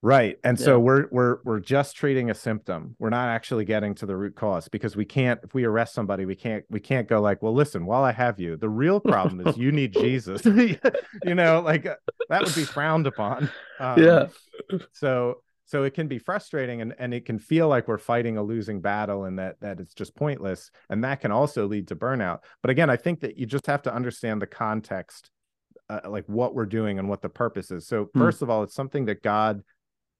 Right 0.03 0.37
and 0.43 0.57
yeah. 0.59 0.65
so 0.65 0.79
we're 0.79 1.07
we're 1.11 1.37
we're 1.43 1.59
just 1.59 1.95
treating 1.95 2.31
a 2.31 2.33
symptom. 2.33 2.95
We're 2.99 3.11
not 3.11 3.29
actually 3.29 3.65
getting 3.65 3.93
to 3.95 4.05
the 4.05 4.17
root 4.17 4.35
cause 4.35 4.67
because 4.67 4.95
we 4.95 5.05
can't 5.05 5.39
if 5.43 5.53
we 5.53 5.63
arrest 5.63 5.93
somebody 5.93 6.25
we 6.25 6.35
can't 6.35 6.65
we 6.69 6.79
can't 6.79 7.07
go 7.07 7.21
like 7.21 7.43
well 7.43 7.53
listen 7.53 7.85
while 7.85 8.03
i 8.03 8.11
have 8.11 8.39
you 8.39 8.57
the 8.57 8.69
real 8.69 8.99
problem 9.13 9.47
is 9.47 9.57
you 9.57 9.71
need 9.71 9.93
jesus. 9.93 10.43
You 11.23 11.35
know 11.35 11.61
like 11.61 11.83
that 11.83 12.43
would 12.43 12.55
be 12.55 12.63
frowned 12.63 13.07
upon. 13.07 13.49
Um, 13.79 14.01
yeah 14.01 14.27
so 14.91 15.41
so 15.71 15.83
it 15.83 15.93
can 15.93 16.09
be 16.09 16.19
frustrating 16.19 16.81
and, 16.81 16.93
and 16.99 17.13
it 17.13 17.25
can 17.25 17.39
feel 17.39 17.69
like 17.69 17.87
we're 17.87 17.97
fighting 17.97 18.35
a 18.35 18.43
losing 18.43 18.81
battle 18.81 19.23
and 19.23 19.39
that 19.39 19.55
that 19.61 19.79
it's 19.79 19.93
just 19.93 20.13
pointless 20.15 20.69
and 20.89 21.01
that 21.05 21.21
can 21.21 21.31
also 21.31 21.65
lead 21.65 21.87
to 21.87 21.95
burnout. 21.95 22.39
But 22.61 22.71
again 22.71 22.89
i 22.89 22.97
think 22.97 23.21
that 23.21 23.37
you 23.37 23.45
just 23.45 23.67
have 23.67 23.81
to 23.83 23.93
understand 23.93 24.41
the 24.41 24.47
context 24.47 25.31
uh, 25.89 26.01
like 26.09 26.25
what 26.27 26.53
we're 26.53 26.65
doing 26.65 26.99
and 26.99 27.07
what 27.07 27.21
the 27.21 27.29
purpose 27.29 27.71
is. 27.71 27.87
So 27.87 28.09
hmm. 28.13 28.19
first 28.19 28.41
of 28.41 28.49
all 28.49 28.63
it's 28.63 28.75
something 28.75 29.05
that 29.05 29.23
god 29.23 29.63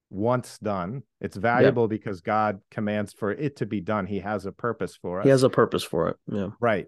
wants 0.08 0.58
done. 0.58 1.02
It's 1.20 1.36
valuable 1.36 1.86
because 1.86 2.22
god 2.22 2.60
commands 2.70 3.12
for 3.12 3.30
it 3.30 3.56
to 3.56 3.66
be 3.66 3.82
done. 3.82 4.06
He 4.06 4.20
has 4.20 4.46
a 4.46 4.52
purpose 4.52 4.96
for 4.96 5.20
us 5.20 5.24
he 5.24 5.30
has 5.30 5.42
a 5.42 5.50
purpose 5.50 5.82
for 5.84 6.08
it 6.08 6.16
yeah. 6.28 6.48
Right. 6.60 6.86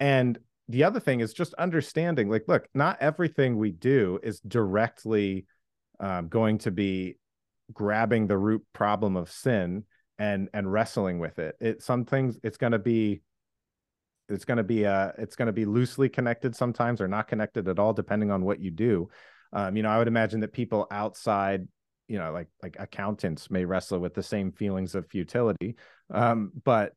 And 0.00 0.36
the 0.68 0.82
other 0.82 0.98
thing 0.98 1.20
is 1.20 1.32
just 1.32 1.54
understanding 1.54 2.28
like 2.28 2.44
look 2.48 2.66
not 2.74 2.96
everything 3.00 3.56
we 3.56 3.70
do 3.70 4.18
is 4.20 4.40
directly 4.40 5.46
um, 6.00 6.26
going 6.26 6.58
to 6.58 6.72
be 6.72 7.16
grabbing 7.72 8.26
the 8.26 8.36
root 8.36 8.62
problem 8.72 9.16
of 9.16 9.30
sin 9.30 9.84
and 10.18 10.48
and 10.52 10.70
wrestling 10.70 11.18
with 11.18 11.38
it. 11.38 11.56
It 11.60 11.82
some 11.82 12.04
things 12.04 12.38
it's 12.42 12.56
going 12.56 12.72
to 12.72 12.78
be 12.78 13.22
it's 14.28 14.44
going 14.44 14.58
to 14.58 14.64
be 14.64 14.86
uh 14.86 15.12
it's 15.18 15.36
going 15.36 15.46
to 15.46 15.52
be 15.52 15.64
loosely 15.64 16.08
connected 16.08 16.54
sometimes 16.54 17.00
or 17.00 17.08
not 17.08 17.28
connected 17.28 17.68
at 17.68 17.78
all 17.78 17.92
depending 17.92 18.30
on 18.30 18.44
what 18.44 18.60
you 18.60 18.70
do. 18.70 19.08
Um 19.52 19.76
you 19.76 19.82
know 19.82 19.90
i 19.90 19.98
would 19.98 20.08
imagine 20.08 20.40
that 20.40 20.52
people 20.52 20.86
outside 20.90 21.66
you 22.08 22.18
know 22.18 22.32
like 22.32 22.48
like 22.62 22.76
accountants 22.78 23.50
may 23.50 23.64
wrestle 23.64 23.98
with 23.98 24.14
the 24.14 24.22
same 24.22 24.52
feelings 24.52 24.94
of 24.94 25.08
futility. 25.08 25.76
Um 26.12 26.52
but 26.64 26.92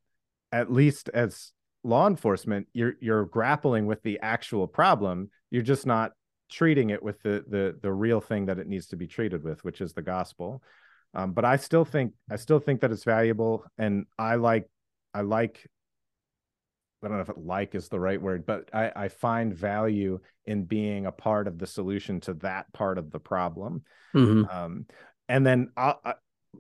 at 0.52 0.72
least 0.72 1.10
as 1.14 1.52
law 1.84 2.08
enforcement 2.08 2.68
you're 2.74 2.94
you're 3.00 3.26
grappling 3.26 3.86
with 3.86 4.02
the 4.04 4.20
actual 4.22 4.68
problem. 4.68 5.30
You're 5.50 5.64
just 5.64 5.86
not 5.86 6.12
treating 6.50 6.90
it 6.90 7.02
with 7.02 7.22
the 7.22 7.44
the 7.48 7.78
the 7.82 7.92
real 7.92 8.22
thing 8.22 8.46
that 8.46 8.60
it 8.60 8.68
needs 8.68 8.88
to 8.88 8.96
be 8.96 9.08
treated 9.08 9.44
with, 9.44 9.64
which 9.64 9.82
is 9.82 9.94
the 9.94 10.02
gospel. 10.02 10.62
Um, 11.14 11.32
but 11.34 11.46
I 11.46 11.58
still 11.58 11.86
think 11.86 12.14
I 12.30 12.36
still 12.36 12.60
think 12.60 12.82
that 12.82 12.92
it's 12.92 13.04
valuable, 13.04 13.66
and 13.78 14.06
I 14.18 14.36
like 14.36 14.70
I 15.14 15.22
like 15.22 15.68
I 17.04 17.08
don't 17.08 17.18
know 17.18 17.24
if 17.24 17.30
it 17.30 17.38
like 17.38 17.76
is 17.76 17.90
the 17.90 18.00
right 18.00 18.22
word, 18.22 18.46
but 18.46 18.70
I, 18.74 18.92
I 18.96 19.08
find 19.08 19.54
value 19.54 20.20
in 20.46 20.64
being 20.64 21.06
a 21.06 21.12
part 21.12 21.48
of 21.48 21.60
the 21.60 21.68
solution 21.68 22.20
to 22.22 22.34
that 22.36 22.72
part 22.74 22.98
of 22.98 23.12
the 23.12 23.20
problem. 23.20 23.84
Mm-hmm. 24.16 24.50
Um, 24.50 24.86
and 25.30 25.46
then 25.46 25.70
I, 25.78 25.94
I, 26.04 26.14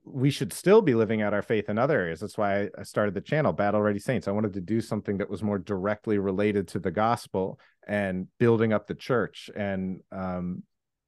we 0.04 0.30
should 0.30 0.54
still 0.54 0.82
be 0.82 0.95
living 0.95 1.21
out 1.21 1.34
our 1.34 1.41
faith 1.41 1.69
in 1.69 1.78
other 1.78 2.00
areas. 2.00 2.19
That's 2.19 2.38
why 2.38 2.69
I 2.78 2.84
started 2.84 3.13
the 3.13 3.21
channel, 3.21 3.54
Battle 3.54 3.82
Ready 3.82 4.00
Saints. 4.00 4.28
I 4.28 4.32
wanted 4.32 4.54
to 4.54 4.62
do 4.62 4.82
something 4.82 5.17
that 5.17 5.30
was 5.30 5.43
more 5.43 5.60
directly 5.60 6.17
related 6.17 6.67
to 6.69 6.80
the 6.80 6.91
gospel 6.91 7.60
and 7.88 8.28
building 8.39 8.73
up 8.73 8.88
the 8.88 8.95
church 8.95 9.50
and 9.56 10.02
um, 10.12 10.63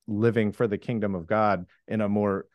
living 0.08 0.52
for 0.52 0.68
the 0.68 0.78
kingdom 0.78 1.15
of 1.15 1.28
God 1.28 1.65
in 1.88 2.02
a 2.02 2.10
more 2.10 2.46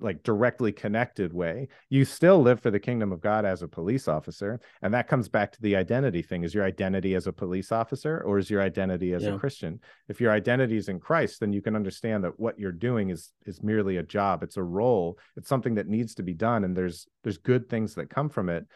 like 0.00 0.22
directly 0.22 0.72
connected 0.72 1.32
way 1.32 1.68
you 1.90 2.04
still 2.04 2.40
live 2.40 2.60
for 2.60 2.70
the 2.70 2.80
kingdom 2.80 3.12
of 3.12 3.20
god 3.20 3.44
as 3.44 3.60
a 3.60 3.68
police 3.68 4.08
officer 4.08 4.60
and 4.80 4.94
that 4.94 5.08
comes 5.08 5.28
back 5.28 5.52
to 5.52 5.60
the 5.60 5.76
identity 5.76 6.22
thing. 6.22 6.44
Is 6.44 6.54
your 6.54 6.64
identity 6.64 7.14
as 7.14 7.26
a 7.26 7.32
police 7.32 7.72
officer 7.72 8.22
or 8.24 8.38
is 8.38 8.50
your 8.50 8.62
identity 8.62 9.12
as 9.12 9.24
yeah. 9.24 9.34
a 9.34 9.38
christian? 9.38 9.80
If 10.08 10.20
your 10.20 10.32
identity 10.32 10.76
is 10.76 10.88
in 10.88 11.00
christ 11.00 11.40
then 11.40 11.52
you 11.52 11.62
can 11.62 11.76
understand 11.76 12.24
that 12.24 12.38
what 12.38 12.58
you're 12.58 12.72
doing 12.72 13.10
is 13.10 13.32
is 13.46 13.62
merely 13.62 13.96
a 13.96 14.02
job. 14.02 14.42
It's 14.42 14.56
a 14.56 14.62
role. 14.62 15.18
It's 15.36 15.48
something 15.48 15.74
that 15.76 15.88
needs 15.88 16.14
to 16.16 16.22
be 16.22 16.34
done 16.34 16.64
and 16.64 16.76
there's 16.76 17.06
there's 17.22 17.38
good 17.38 17.68
things 17.68 17.94
that 17.94 18.10
come 18.10 18.28
from 18.28 18.48
it 18.48 18.66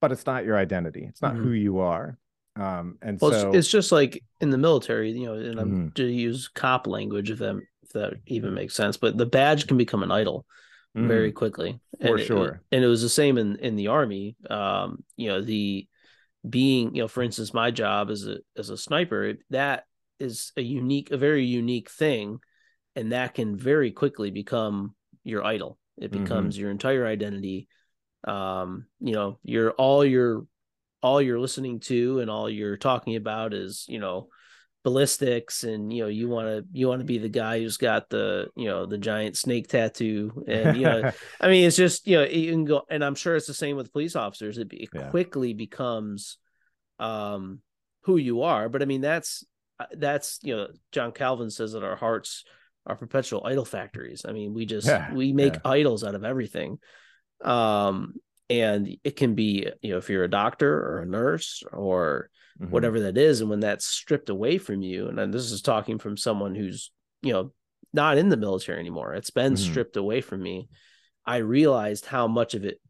but 0.00 0.10
it's 0.10 0.26
not 0.26 0.44
your 0.44 0.56
identity. 0.56 1.06
It's 1.08 1.22
not 1.22 1.34
mm-hmm. 1.34 1.44
who 1.44 1.50
you 1.50 1.78
are 1.78 2.18
um 2.56 2.98
and 3.00 3.18
well, 3.20 3.30
so 3.30 3.48
it's, 3.48 3.58
it's, 3.58 3.68
just 3.68 3.92
like 3.92 4.22
in 4.40 4.50
the 4.50 4.58
military 4.58 5.10
you 5.12 5.26
know 5.26 5.34
and 5.34 5.58
i'm 5.58 5.70
mm-hmm. 5.70 5.88
to 5.94 6.04
use 6.04 6.48
cop 6.48 6.86
language 6.86 7.30
if 7.30 7.38
that 7.38 7.58
if 7.82 7.90
that 7.90 8.14
even 8.26 8.52
makes 8.52 8.74
sense 8.74 8.96
but 8.96 9.16
the 9.16 9.26
badge 9.26 9.66
can 9.66 9.78
become 9.78 10.02
an 10.02 10.10
idol 10.10 10.44
mm-hmm. 10.96 11.08
very 11.08 11.32
quickly 11.32 11.80
for 12.00 12.16
and 12.16 12.26
sure 12.26 12.48
it, 12.48 12.76
and 12.76 12.84
it 12.84 12.88
was 12.88 13.00
the 13.00 13.08
same 13.08 13.38
in 13.38 13.56
in 13.56 13.76
the 13.76 13.88
army 13.88 14.36
um 14.50 15.02
you 15.16 15.28
know 15.28 15.40
the 15.40 15.86
being 16.48 16.94
you 16.94 17.02
know 17.02 17.08
for 17.08 17.22
instance 17.22 17.54
my 17.54 17.70
job 17.70 18.10
as 18.10 18.26
a 18.26 18.38
as 18.56 18.68
a 18.68 18.76
sniper 18.76 19.34
that 19.50 19.84
is 20.18 20.52
a 20.56 20.62
unique 20.62 21.10
a 21.10 21.16
very 21.16 21.44
unique 21.44 21.90
thing 21.90 22.38
and 22.96 23.12
that 23.12 23.34
can 23.34 23.56
very 23.56 23.90
quickly 23.90 24.30
become 24.30 24.94
your 25.24 25.44
idol 25.44 25.78
it 25.98 26.10
mm-hmm. 26.10 26.22
becomes 26.22 26.54
mm-hmm. 26.54 26.62
your 26.62 26.70
entire 26.70 27.06
identity 27.06 27.68
um 28.24 28.86
you 29.00 29.12
know 29.12 29.38
your 29.42 29.70
all 29.72 30.04
your 30.04 30.44
all 31.02 31.20
you're 31.20 31.40
listening 31.40 31.80
to 31.80 32.20
and 32.20 32.30
all 32.30 32.48
you're 32.48 32.76
talking 32.76 33.16
about 33.16 33.52
is 33.52 33.84
you 33.88 33.98
know 33.98 34.28
ballistics 34.84 35.62
and 35.62 35.92
you 35.92 36.02
know 36.02 36.08
you 36.08 36.28
want 36.28 36.48
to 36.48 36.64
you 36.72 36.88
want 36.88 37.00
to 37.00 37.04
be 37.04 37.18
the 37.18 37.28
guy 37.28 37.60
who's 37.60 37.76
got 37.76 38.08
the 38.08 38.48
you 38.56 38.66
know 38.66 38.84
the 38.84 38.98
giant 38.98 39.36
snake 39.36 39.68
tattoo 39.68 40.44
and 40.48 40.76
you 40.76 40.82
know 40.82 41.12
i 41.40 41.48
mean 41.48 41.66
it's 41.66 41.76
just 41.76 42.06
you 42.06 42.16
know 42.16 42.24
you 42.24 42.50
can 42.50 42.64
go 42.64 42.82
and 42.90 43.04
i'm 43.04 43.14
sure 43.14 43.36
it's 43.36 43.46
the 43.46 43.54
same 43.54 43.76
with 43.76 43.92
police 43.92 44.16
officers 44.16 44.58
it, 44.58 44.72
it 44.72 44.88
yeah. 44.92 45.08
quickly 45.10 45.54
becomes 45.54 46.38
um 46.98 47.60
who 48.02 48.16
you 48.16 48.42
are 48.42 48.68
but 48.68 48.82
i 48.82 48.84
mean 48.84 49.00
that's 49.00 49.44
uh, 49.78 49.86
that's 49.96 50.40
you 50.42 50.56
know 50.56 50.66
john 50.90 51.12
calvin 51.12 51.50
says 51.50 51.72
that 51.72 51.84
our 51.84 51.96
hearts 51.96 52.44
are 52.84 52.96
perpetual 52.96 53.46
idol 53.46 53.64
factories 53.64 54.24
i 54.28 54.32
mean 54.32 54.52
we 54.52 54.66
just 54.66 54.88
yeah. 54.88 55.12
we 55.14 55.32
make 55.32 55.54
yeah. 55.54 55.60
idols 55.64 56.02
out 56.02 56.16
of 56.16 56.24
everything 56.24 56.78
um 57.44 58.14
and 58.50 58.96
it 59.04 59.16
can 59.16 59.34
be 59.34 59.68
you 59.80 59.92
know 59.92 59.98
if 59.98 60.10
you're 60.10 60.24
a 60.24 60.30
doctor 60.30 60.72
or 60.72 61.00
a 61.00 61.06
nurse 61.06 61.62
or 61.72 62.30
mm-hmm. 62.60 62.70
whatever 62.70 63.00
that 63.00 63.16
is 63.16 63.40
and 63.40 63.50
when 63.50 63.60
that's 63.60 63.86
stripped 63.86 64.28
away 64.28 64.58
from 64.58 64.82
you 64.82 65.08
and 65.08 65.32
this 65.32 65.50
is 65.50 65.62
talking 65.62 65.98
from 65.98 66.16
someone 66.16 66.54
who's 66.54 66.90
you 67.22 67.32
know 67.32 67.52
not 67.92 68.18
in 68.18 68.28
the 68.28 68.36
military 68.36 68.78
anymore 68.78 69.14
it's 69.14 69.30
been 69.30 69.54
mm-hmm. 69.54 69.70
stripped 69.70 69.96
away 69.96 70.20
from 70.20 70.42
me 70.42 70.68
i 71.26 71.36
realized 71.36 72.06
how 72.06 72.26
much 72.26 72.54
of 72.54 72.64
it 72.64 72.80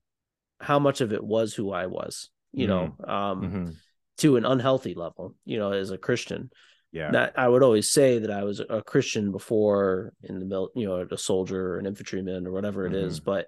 how 0.61 0.79
much 0.79 1.01
of 1.01 1.13
it 1.13 1.23
was 1.23 1.55
who 1.55 1.71
i 1.73 1.87
was 1.87 2.31
you 2.53 2.67
mm-hmm. 2.67 3.03
know 3.03 3.13
um 3.13 3.43
mm-hmm. 3.43 3.71
to 4.19 4.37
an 4.37 4.45
unhealthy 4.45 4.95
level 4.95 5.35
you 5.45 5.59
know 5.59 5.73
as 5.73 5.91
a 5.91 5.99
christian 5.99 6.51
yeah 6.93 7.11
that 7.11 7.33
i 7.37 7.47
would 7.47 7.63
always 7.63 7.91
say 7.91 8.19
that 8.19 8.31
i 8.31 8.45
was 8.45 8.61
a 8.61 8.83
christian 8.83 9.33
before 9.33 10.13
in 10.23 10.39
the 10.39 10.45
mil 10.45 10.71
you 10.75 10.87
know 10.87 11.07
a 11.11 11.19
soldier 11.19 11.75
or 11.75 11.79
an 11.79 11.87
infantryman 11.87 12.47
or 12.47 12.53
whatever 12.53 12.87
it 12.87 12.95
is 12.95 13.21
mm-hmm. 13.21 13.31
but 13.31 13.47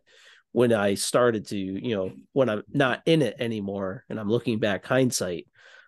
when 0.54 0.72
i 0.72 0.94
started 0.94 1.46
to 1.46 1.56
you 1.56 1.94
know 1.94 2.12
when 2.32 2.48
i'm 2.48 2.62
not 2.72 3.02
in 3.06 3.22
it 3.22 3.36
anymore 3.38 4.04
and 4.08 4.18
i'm 4.18 4.28
looking 4.28 4.58
back 4.58 4.86
hindsight 4.86 5.46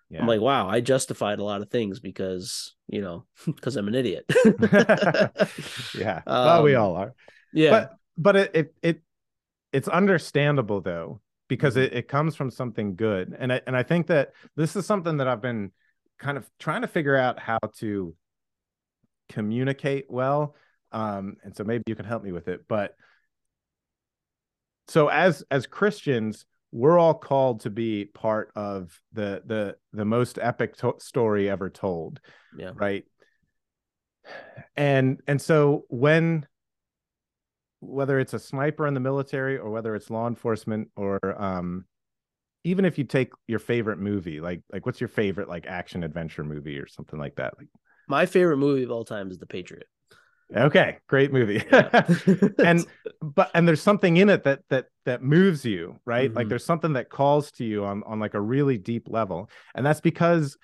yeah. 0.08 0.20
I'm 0.20 0.26
like, 0.26 0.40
wow, 0.40 0.68
I 0.68 0.80
justified 0.80 1.40
a 1.40 1.44
lot 1.44 1.62
of 1.62 1.70
things 1.70 1.98
because, 1.98 2.74
you 2.86 3.00
know, 3.00 3.24
because 3.46 3.76
I'm 3.76 3.88
an 3.88 3.94
idiot. 3.94 4.24
yeah. 5.98 6.22
Um, 6.26 6.46
well, 6.46 6.62
we 6.62 6.74
all 6.74 6.96
are. 6.96 7.14
Yeah. 7.52 7.70
But 7.70 7.92
but 8.16 8.36
it 8.36 8.50
it, 8.54 8.74
it 8.82 9.02
it's 9.72 9.88
understandable 9.88 10.80
though, 10.80 11.20
because 11.48 11.74
mm-hmm. 11.74 11.94
it, 11.94 11.98
it 11.98 12.08
comes 12.08 12.36
from 12.36 12.50
something 12.50 12.94
good. 12.94 13.34
And 13.38 13.52
I 13.52 13.60
and 13.66 13.76
I 13.76 13.82
think 13.82 14.06
that 14.08 14.32
this 14.54 14.76
is 14.76 14.86
something 14.86 15.16
that 15.16 15.26
I've 15.26 15.42
been 15.42 15.72
kind 16.18 16.38
of 16.38 16.48
trying 16.58 16.82
to 16.82 16.88
figure 16.88 17.16
out 17.16 17.38
how 17.38 17.58
to 17.78 18.14
communicate 19.28 20.06
well. 20.08 20.54
Um, 20.92 21.36
and 21.42 21.54
so 21.54 21.64
maybe 21.64 21.82
you 21.86 21.96
can 21.96 22.06
help 22.06 22.22
me 22.22 22.30
with 22.30 22.46
it. 22.46 22.60
But 22.68 22.94
so 24.88 25.08
as 25.08 25.42
as 25.50 25.66
Christians, 25.66 26.46
we're 26.72 26.98
all 26.98 27.14
called 27.14 27.60
to 27.60 27.70
be 27.70 28.04
part 28.04 28.50
of 28.54 29.00
the 29.12 29.42
the 29.46 29.76
the 29.92 30.04
most 30.04 30.38
epic 30.40 30.76
to- 30.78 30.96
story 30.98 31.48
ever 31.48 31.70
told 31.70 32.20
yeah. 32.56 32.72
right? 32.74 33.04
And 34.76 35.20
and 35.26 35.40
so 35.40 35.84
when 35.88 36.46
whether 37.80 38.18
it's 38.18 38.34
a 38.34 38.38
sniper 38.38 38.86
in 38.86 38.94
the 38.94 39.00
military 39.00 39.58
or 39.58 39.70
whether 39.70 39.94
it's 39.94 40.10
law 40.10 40.26
enforcement 40.26 40.88
or 40.96 41.20
um 41.40 41.84
even 42.64 42.84
if 42.84 42.98
you 42.98 43.04
take 43.04 43.32
your 43.46 43.60
favorite 43.60 43.98
movie 43.98 44.40
like 44.40 44.60
like 44.72 44.84
what's 44.86 45.00
your 45.00 45.08
favorite 45.08 45.48
like 45.48 45.66
action 45.66 46.02
adventure 46.02 46.42
movie 46.42 46.78
or 46.78 46.86
something 46.86 47.18
like 47.18 47.36
that? 47.36 47.54
Like 47.58 47.68
my 48.08 48.26
favorite 48.26 48.56
movie 48.56 48.82
of 48.82 48.90
all 48.90 49.04
time 49.04 49.30
is 49.30 49.38
the 49.38 49.46
patriot 49.46 49.86
Okay, 50.54 50.98
great 51.08 51.32
movie. 51.32 51.62
And 52.58 52.86
but 53.22 53.50
and 53.54 53.66
there's 53.66 53.82
something 53.82 54.16
in 54.16 54.28
it 54.28 54.44
that 54.44 54.60
that 54.70 54.86
that 55.04 55.22
moves 55.22 55.64
you, 55.64 55.98
right? 56.04 56.28
Mm-hmm. 56.28 56.36
Like 56.36 56.48
there's 56.48 56.64
something 56.64 56.94
that 56.94 57.10
calls 57.10 57.50
to 57.52 57.64
you 57.64 57.84
on 57.84 58.02
on 58.04 58.20
like 58.20 58.34
a 58.34 58.40
really 58.40 58.78
deep 58.78 59.08
level. 59.08 59.50
And 59.74 59.84
that's 59.84 60.00
because 60.00 60.56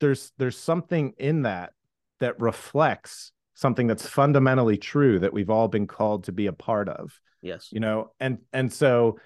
there's 0.00 0.32
there's 0.38 0.56
something 0.56 1.12
in 1.18 1.42
that 1.42 1.72
that 2.20 2.40
reflects 2.40 3.32
something 3.54 3.86
that's 3.86 4.06
fundamentally 4.06 4.78
true 4.78 5.18
that 5.18 5.32
we've 5.32 5.50
all 5.50 5.68
been 5.68 5.86
called 5.86 6.24
to 6.24 6.32
be 6.32 6.46
a 6.46 6.52
part 6.52 6.88
of. 6.88 7.18
Yes. 7.42 7.68
You 7.70 7.80
know, 7.80 8.12
and 8.20 8.38
and 8.52 8.72
so 8.72 9.18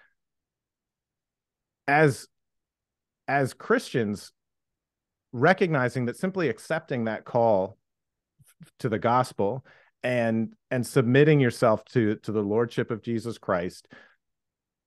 as 1.87 2.27
as 3.29 3.55
Christians 3.55 4.33
recognizing 5.33 6.07
that 6.07 6.17
simply 6.17 6.49
accepting 6.49 7.05
that 7.05 7.25
call 7.25 7.77
to 8.79 8.89
the 8.89 8.99
gospel 8.99 9.65
and 10.05 10.55
and 10.71 10.87
submitting 10.87 11.41
yourself 11.41 11.85
to 11.87 12.17
to 12.17 12.31
the 12.31 12.43
lordship 12.43 12.91
of 12.91 13.03
Jesus 13.03 13.39
Christ 13.39 13.89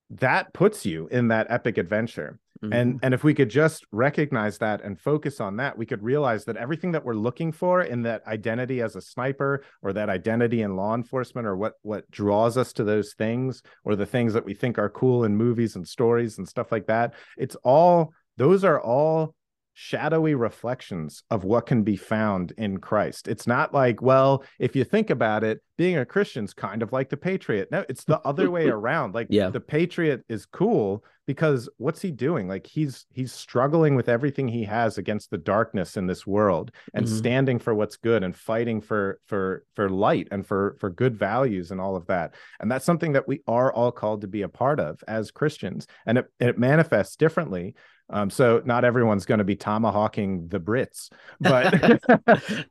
that 0.09 0.53
puts 0.53 0.85
you 0.85 1.07
in 1.11 1.27
that 1.27 1.47
epic 1.49 1.77
adventure 1.77 2.39
mm-hmm. 2.63 2.71
and 2.71 2.99
and 3.01 3.13
if 3.13 3.25
we 3.25 3.33
could 3.33 3.49
just 3.49 3.85
recognize 3.91 4.59
that 4.59 4.81
and 4.81 4.97
focus 4.97 5.41
on 5.41 5.57
that 5.57 5.77
we 5.77 5.85
could 5.85 6.01
realize 6.01 6.45
that 6.45 6.55
everything 6.55 6.93
that 6.93 7.03
we're 7.03 7.13
looking 7.13 7.51
for 7.51 7.81
in 7.81 8.03
that 8.03 8.25
identity 8.27 8.81
as 8.81 8.95
a 8.95 9.01
sniper 9.01 9.63
or 9.81 9.91
that 9.91 10.07
identity 10.07 10.61
in 10.61 10.77
law 10.77 10.93
enforcement 10.95 11.45
or 11.45 11.57
what 11.57 11.73
what 11.81 12.09
draws 12.11 12.55
us 12.55 12.71
to 12.71 12.85
those 12.85 13.13
things 13.15 13.63
or 13.83 13.95
the 13.95 14.05
things 14.05 14.33
that 14.33 14.45
we 14.45 14.53
think 14.53 14.77
are 14.77 14.89
cool 14.89 15.25
in 15.25 15.35
movies 15.35 15.75
and 15.75 15.85
stories 15.85 16.37
and 16.37 16.47
stuff 16.47 16.71
like 16.71 16.85
that 16.85 17.13
it's 17.37 17.55
all 17.63 18.13
those 18.37 18.63
are 18.63 18.79
all 18.79 19.33
shadowy 19.79 20.33
reflections 20.33 21.21
of 21.29 21.43
what 21.43 21.67
can 21.67 21.83
be 21.83 21.95
found 21.95 22.51
in 22.57 22.79
Christ. 22.79 23.27
It's 23.27 23.45
not 23.45 23.75
like, 23.75 24.01
well, 24.01 24.43
if 24.57 24.75
you 24.75 24.83
think 24.83 25.11
about 25.11 25.43
it, 25.43 25.61
being 25.77 25.99
a 25.99 26.05
Christian's 26.05 26.51
kind 26.51 26.81
of 26.81 26.91
like 26.91 27.09
the 27.09 27.15
patriot. 27.17 27.69
No, 27.71 27.85
it's 27.87 28.03
the 28.03 28.19
other 28.21 28.49
way 28.49 28.67
around. 28.69 29.13
Like 29.13 29.27
yeah. 29.29 29.49
the 29.49 29.59
patriot 29.59 30.25
is 30.27 30.47
cool 30.47 31.05
because 31.27 31.69
what's 31.77 32.01
he 32.01 32.09
doing? 32.09 32.47
Like 32.47 32.65
he's 32.65 33.05
he's 33.13 33.31
struggling 33.31 33.93
with 33.93 34.09
everything 34.09 34.47
he 34.47 34.63
has 34.63 34.97
against 34.97 35.29
the 35.29 35.37
darkness 35.37 35.95
in 35.95 36.07
this 36.07 36.25
world 36.25 36.71
and 36.95 37.05
mm-hmm. 37.05 37.15
standing 37.15 37.59
for 37.59 37.75
what's 37.75 37.97
good 37.97 38.23
and 38.23 38.35
fighting 38.35 38.81
for 38.81 39.19
for 39.27 39.63
for 39.75 39.91
light 39.91 40.27
and 40.31 40.47
for 40.47 40.75
for 40.79 40.89
good 40.89 41.15
values 41.15 41.69
and 41.69 41.79
all 41.79 41.95
of 41.95 42.07
that. 42.07 42.33
And 42.59 42.71
that's 42.71 42.85
something 42.85 43.13
that 43.13 43.27
we 43.27 43.43
are 43.47 43.71
all 43.71 43.91
called 43.91 44.21
to 44.21 44.27
be 44.27 44.41
a 44.41 44.49
part 44.49 44.79
of 44.79 45.03
as 45.07 45.29
Christians. 45.29 45.85
And 46.07 46.17
it, 46.17 46.31
it 46.39 46.57
manifests 46.57 47.15
differently 47.15 47.75
um, 48.09 48.29
so 48.29 48.61
not 48.63 48.85
everyone's 48.85 49.25
going 49.25 49.39
to 49.39 49.43
be 49.43 49.55
tomahawking 49.55 50.47
the 50.47 50.59
Brits, 50.59 51.09
but 51.39 52.01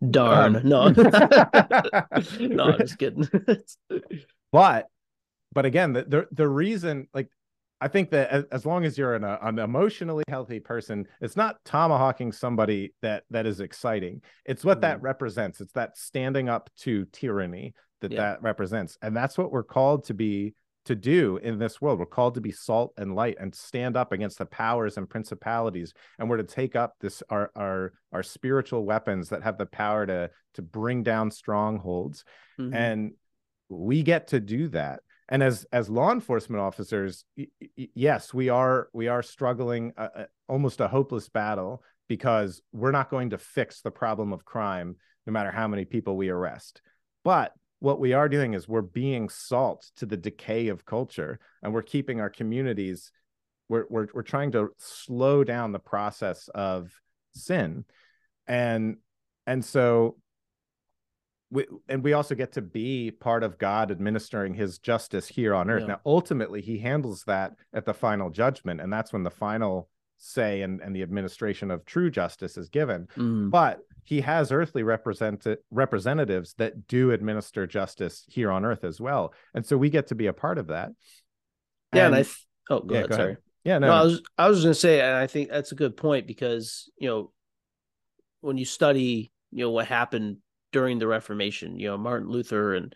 darn, 0.10 0.56
um, 0.56 0.68
no, 0.68 0.88
no, 2.40 2.64
I'm 2.64 2.78
just 2.78 2.98
kidding. 2.98 3.28
but, 4.52 4.86
but 5.52 5.66
again, 5.66 5.92
the, 5.92 6.04
the 6.04 6.26
the 6.32 6.48
reason, 6.48 7.08
like, 7.12 7.28
I 7.80 7.88
think 7.88 8.10
that 8.10 8.46
as, 8.50 8.64
long 8.64 8.86
as 8.86 8.96
you're 8.96 9.14
an, 9.14 9.24
an 9.24 9.58
emotionally 9.58 10.24
healthy 10.28 10.60
person, 10.60 11.06
it's 11.20 11.36
not 11.36 11.56
tomahawking 11.66 12.32
somebody 12.32 12.94
that 13.02 13.24
that 13.30 13.44
is 13.44 13.60
exciting. 13.60 14.22
It's 14.46 14.64
what 14.64 14.78
mm. 14.78 14.82
that 14.82 15.02
represents. 15.02 15.60
It's 15.60 15.72
that 15.72 15.98
standing 15.98 16.48
up 16.48 16.70
to 16.78 17.04
tyranny 17.12 17.74
that 18.00 18.12
yeah. 18.12 18.20
that 18.20 18.42
represents, 18.42 18.96
and 19.02 19.14
that's 19.14 19.36
what 19.36 19.52
we're 19.52 19.62
called 19.62 20.04
to 20.04 20.14
be 20.14 20.54
to 20.86 20.94
do 20.94 21.38
in 21.38 21.58
this 21.58 21.80
world. 21.80 21.98
We're 21.98 22.06
called 22.06 22.34
to 22.34 22.40
be 22.40 22.52
salt 22.52 22.92
and 22.96 23.14
light 23.14 23.36
and 23.38 23.54
stand 23.54 23.96
up 23.96 24.12
against 24.12 24.38
the 24.38 24.46
powers 24.46 24.96
and 24.96 25.08
principalities. 25.08 25.92
And 26.18 26.28
we're 26.28 26.38
to 26.38 26.44
take 26.44 26.74
up 26.74 26.94
this 27.00 27.22
our 27.28 27.50
our 27.54 27.92
our 28.12 28.22
spiritual 28.22 28.84
weapons 28.84 29.28
that 29.28 29.42
have 29.42 29.58
the 29.58 29.66
power 29.66 30.06
to 30.06 30.30
to 30.54 30.62
bring 30.62 31.02
down 31.02 31.30
strongholds. 31.30 32.24
Mm-hmm. 32.58 32.74
And 32.74 33.12
we 33.68 34.02
get 34.02 34.28
to 34.28 34.40
do 34.40 34.68
that. 34.68 35.00
And 35.28 35.42
as 35.42 35.66
as 35.72 35.90
law 35.90 36.12
enforcement 36.12 36.62
officers, 36.62 37.24
y- 37.36 37.48
y- 37.60 37.88
yes, 37.94 38.32
we 38.32 38.48
are 38.48 38.88
we 38.92 39.08
are 39.08 39.22
struggling 39.22 39.92
a, 39.96 40.04
a, 40.04 40.26
almost 40.48 40.80
a 40.80 40.88
hopeless 40.88 41.28
battle 41.28 41.82
because 42.08 42.62
we're 42.72 42.92
not 42.92 43.10
going 43.10 43.30
to 43.30 43.38
fix 43.38 43.80
the 43.80 43.90
problem 43.90 44.32
of 44.32 44.44
crime 44.44 44.96
no 45.26 45.32
matter 45.32 45.50
how 45.50 45.66
many 45.66 45.84
people 45.84 46.16
we 46.16 46.28
arrest. 46.28 46.80
But 47.24 47.52
what 47.78 48.00
we 48.00 48.12
are 48.12 48.28
doing 48.28 48.54
is 48.54 48.68
we're 48.68 48.82
being 48.82 49.28
salt 49.28 49.90
to 49.96 50.06
the 50.06 50.16
decay 50.16 50.68
of 50.68 50.84
culture 50.84 51.38
and 51.62 51.72
we're 51.72 51.82
keeping 51.82 52.20
our 52.20 52.30
communities 52.30 53.12
we're, 53.68 53.86
we're, 53.90 54.06
we're 54.14 54.22
trying 54.22 54.52
to 54.52 54.68
slow 54.78 55.42
down 55.42 55.72
the 55.72 55.78
process 55.78 56.48
of 56.54 56.90
sin 57.34 57.84
and 58.46 58.96
and 59.46 59.64
so 59.64 60.16
we, 61.50 61.66
and 61.88 62.02
we 62.02 62.12
also 62.12 62.34
get 62.34 62.52
to 62.52 62.62
be 62.62 63.10
part 63.10 63.44
of 63.44 63.58
God 63.58 63.90
administering 63.90 64.54
his 64.54 64.78
justice 64.78 65.28
here 65.28 65.54
on 65.54 65.70
earth. 65.70 65.82
Yeah. 65.82 65.88
Now, 65.88 66.00
ultimately, 66.04 66.60
he 66.60 66.78
handles 66.78 67.22
that 67.24 67.52
at 67.72 67.84
the 67.84 67.94
final 67.94 68.30
judgment, 68.30 68.80
and 68.80 68.92
that's 68.92 69.12
when 69.12 69.22
the 69.22 69.30
final 69.30 69.88
say 70.18 70.62
and, 70.62 70.80
and 70.80 70.94
the 70.94 71.02
administration 71.02 71.70
of 71.70 71.84
true 71.84 72.10
justice 72.10 72.56
is 72.56 72.68
given. 72.68 73.06
Mm. 73.16 73.50
But 73.50 73.80
he 74.06 74.20
has 74.20 74.52
earthly 74.52 74.84
represented 74.84 75.58
representatives 75.70 76.54
that 76.58 76.86
do 76.86 77.10
administer 77.10 77.66
justice 77.66 78.24
here 78.28 78.52
on 78.52 78.64
earth 78.64 78.84
as 78.84 79.00
well. 79.00 79.34
And 79.52 79.66
so 79.66 79.76
we 79.76 79.90
get 79.90 80.06
to 80.06 80.14
be 80.14 80.28
a 80.28 80.32
part 80.32 80.58
of 80.58 80.68
that. 80.68 80.92
Yeah 81.92 82.06
and, 82.06 82.14
and 82.14 82.14
i 82.14 82.22
th- 82.22 82.46
oh 82.70 82.80
go, 82.80 82.94
yeah, 82.94 82.98
ahead, 83.00 83.10
go 83.10 83.16
sorry. 83.16 83.28
ahead. 83.32 83.42
yeah 83.64 83.78
no, 83.78 83.86
no, 83.88 83.92
i 83.92 84.02
was 84.02 84.22
i 84.38 84.48
was 84.48 84.62
going 84.62 84.74
to 84.74 84.78
say 84.78 85.00
and 85.00 85.14
i 85.16 85.26
think 85.26 85.48
that's 85.48 85.72
a 85.72 85.76
good 85.76 85.96
point 85.96 86.26
because 86.26 86.90
you 86.98 87.08
know 87.08 87.32
when 88.40 88.58
you 88.58 88.64
study 88.64 89.32
you 89.50 89.64
know 89.64 89.70
what 89.70 89.86
happened 89.86 90.38
during 90.72 90.98
the 90.98 91.06
reformation 91.06 91.78
you 91.78 91.88
know 91.88 91.96
martin 91.96 92.28
luther 92.28 92.74
and 92.74 92.94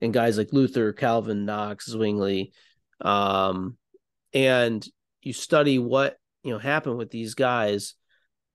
and 0.00 0.14
guys 0.14 0.38
like 0.38 0.52
luther 0.52 0.92
calvin 0.92 1.44
knox 1.44 1.88
zwingli 1.90 2.52
um 3.00 3.76
and 4.32 4.86
you 5.22 5.32
study 5.32 5.78
what 5.78 6.16
you 6.42 6.52
know 6.52 6.58
happened 6.58 6.96
with 6.96 7.10
these 7.10 7.34
guys 7.34 7.94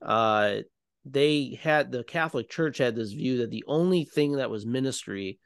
uh 0.02 0.58
they 1.06 1.60
had 1.62 1.92
the 1.92 2.04
Catholic 2.04 2.50
Church 2.50 2.78
had 2.78 2.96
this 2.96 3.12
view 3.12 3.38
that 3.38 3.52
the 3.52 3.64
only 3.68 4.06
thing 4.06 4.34
that 4.34 4.50
was 4.50 4.66
ministry 4.66 5.40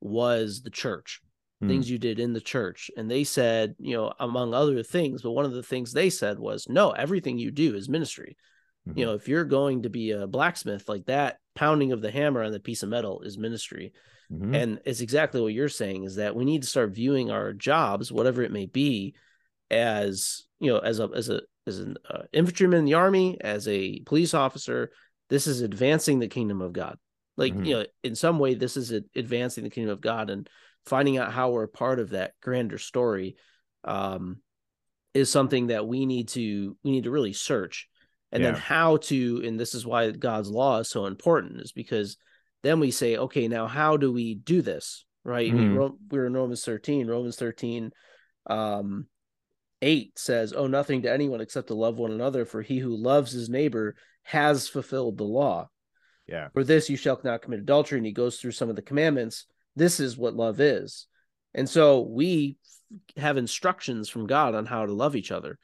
was 0.00 0.62
the 0.62 0.70
church, 0.70 1.20
mm. 1.62 1.68
things 1.68 1.88
you 1.88 1.98
did 1.98 2.18
in 2.18 2.32
the 2.32 2.40
church. 2.40 2.90
And 2.96 3.10
they 3.10 3.24
said, 3.24 3.74
you 3.78 3.96
know, 3.96 4.12
among 4.18 4.54
other 4.54 4.82
things, 4.82 5.22
but 5.22 5.32
one 5.32 5.44
of 5.44 5.52
the 5.52 5.62
things 5.62 5.92
they 5.92 6.10
said 6.10 6.38
was, 6.38 6.68
no, 6.68 6.90
everything 6.90 7.38
you 7.38 7.50
do 7.50 7.74
is 7.74 7.88
ministry. 7.88 8.36
Mm-hmm. 8.88 8.98
You 8.98 9.06
know, 9.06 9.14
if 9.14 9.28
you're 9.28 9.44
going 9.44 9.82
to 9.82 9.88
be 9.88 10.10
a 10.10 10.26
blacksmith 10.26 10.88
like 10.88 11.06
that, 11.06 11.38
pounding 11.54 11.92
of 11.92 12.02
the 12.02 12.10
hammer 12.10 12.42
on 12.42 12.52
the 12.52 12.60
piece 12.60 12.82
of 12.82 12.88
metal 12.88 13.22
is 13.22 13.38
ministry. 13.38 13.92
Mm-hmm. 14.32 14.54
And 14.54 14.80
it's 14.84 15.00
exactly 15.00 15.40
what 15.40 15.52
you're 15.52 15.68
saying 15.68 16.04
is 16.04 16.16
that 16.16 16.34
we 16.34 16.44
need 16.44 16.62
to 16.62 16.68
start 16.68 16.94
viewing 16.94 17.30
our 17.30 17.52
jobs, 17.52 18.10
whatever 18.10 18.42
it 18.42 18.52
may 18.52 18.66
be, 18.66 19.14
as 19.70 20.44
you 20.60 20.72
know, 20.72 20.78
as 20.78 21.00
a 21.00 21.08
as 21.14 21.28
a 21.28 21.40
as 21.66 21.78
an 21.78 21.96
uh, 22.08 22.22
infantryman 22.32 22.80
in 22.80 22.84
the 22.84 22.94
army, 22.94 23.38
as 23.40 23.66
a 23.68 24.00
police 24.00 24.34
officer. 24.34 24.90
This 25.30 25.46
is 25.46 25.62
advancing 25.62 26.18
the 26.18 26.28
kingdom 26.28 26.60
of 26.60 26.72
God. 26.72 26.98
Like 27.36 27.54
mm-hmm. 27.54 27.64
you 27.64 27.74
know, 27.74 27.86
in 28.02 28.14
some 28.14 28.38
way, 28.38 28.54
this 28.54 28.76
is 28.76 28.92
advancing 29.16 29.64
the 29.64 29.70
kingdom 29.70 29.92
of 29.92 30.00
God 30.00 30.30
and 30.30 30.48
finding 30.84 31.18
out 31.18 31.32
how 31.32 31.50
we're 31.50 31.64
a 31.64 31.68
part 31.68 31.98
of 31.98 32.10
that 32.10 32.34
grander 32.42 32.78
story. 32.78 33.36
Um, 33.84 34.38
is 35.14 35.30
something 35.30 35.68
that 35.68 35.86
we 35.86 36.04
need 36.04 36.28
to 36.28 36.76
we 36.82 36.90
need 36.90 37.04
to 37.04 37.10
really 37.10 37.32
search 37.32 37.88
and 38.32 38.42
yeah. 38.42 38.50
then 38.50 38.60
how 38.60 38.96
to 38.98 39.42
and 39.44 39.58
this 39.58 39.74
is 39.74 39.86
why 39.86 40.10
god's 40.10 40.50
law 40.50 40.80
is 40.80 40.90
so 40.90 41.06
important 41.06 41.60
is 41.60 41.72
because 41.72 42.16
then 42.62 42.80
we 42.80 42.90
say 42.90 43.16
okay 43.16 43.48
now 43.48 43.66
how 43.66 43.96
do 43.96 44.12
we 44.12 44.34
do 44.34 44.60
this 44.60 45.06
right 45.24 45.52
mm. 45.52 45.78
we, 45.78 45.96
we're 46.10 46.26
in 46.26 46.34
romans 46.34 46.64
13 46.64 47.06
romans 47.06 47.36
13 47.36 47.92
um 48.50 49.06
8 49.84 50.18
says 50.18 50.52
oh 50.52 50.66
nothing 50.66 51.02
to 51.02 51.12
anyone 51.12 51.40
except 51.40 51.68
to 51.68 51.74
love 51.74 51.96
one 51.96 52.12
another 52.12 52.44
for 52.44 52.62
he 52.62 52.78
who 52.78 52.96
loves 52.96 53.32
his 53.32 53.48
neighbor 53.48 53.94
has 54.22 54.68
fulfilled 54.68 55.18
the 55.18 55.24
law 55.24 55.68
yeah 56.26 56.48
for 56.54 56.64
this 56.64 56.88
you 56.88 56.96
shall 56.96 57.20
not 57.24 57.42
commit 57.42 57.60
adultery 57.60 57.98
and 57.98 58.06
he 58.06 58.12
goes 58.12 58.38
through 58.38 58.52
some 58.52 58.70
of 58.70 58.76
the 58.76 58.82
commandments 58.82 59.46
this 59.76 60.00
is 60.00 60.16
what 60.16 60.34
love 60.34 60.60
is 60.60 61.06
and 61.54 61.68
so 61.68 62.00
we 62.00 62.56
have 63.16 63.36
instructions 63.36 64.08
from 64.08 64.26
god 64.26 64.54
on 64.54 64.66
how 64.66 64.86
to 64.86 64.92
love 64.92 65.16
each 65.16 65.30
other 65.30 65.58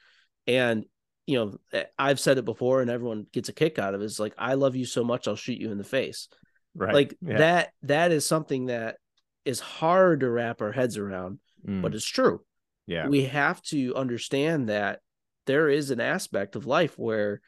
and 0.47 0.85
you 1.27 1.37
know, 1.37 1.83
I've 1.97 2.19
said 2.19 2.37
it 2.37 2.45
before 2.45 2.81
and 2.81 2.89
everyone 2.89 3.25
gets 3.31 3.49
a 3.49 3.53
kick 3.53 3.79
out 3.79 3.93
of 3.93 4.01
it. 4.01 4.05
It's 4.05 4.19
like, 4.19 4.33
I 4.37 4.55
love 4.55 4.75
you 4.75 4.85
so 4.85 5.03
much, 5.03 5.27
I'll 5.27 5.35
shoot 5.35 5.59
you 5.59 5.71
in 5.71 5.77
the 5.77 5.83
face. 5.83 6.27
Right. 6.75 6.93
Like 6.93 7.17
yeah. 7.21 7.37
that, 7.37 7.73
that 7.83 8.11
is 8.11 8.27
something 8.27 8.65
that 8.65 8.97
is 9.45 9.59
hard 9.59 10.21
to 10.21 10.29
wrap 10.29 10.61
our 10.61 10.71
heads 10.71 10.97
around, 10.97 11.39
mm. 11.65 11.81
but 11.81 11.93
it's 11.93 12.05
true. 12.05 12.41
Yeah. 12.91 13.07
We 13.07 13.23
have 13.23 13.61
to 13.63 13.95
understand 13.95 14.67
that 14.67 14.99
there 15.47 15.69
is 15.69 15.91
an 15.91 16.01
aspect 16.01 16.57
of 16.57 16.65
life 16.65 16.99
where 16.99 17.39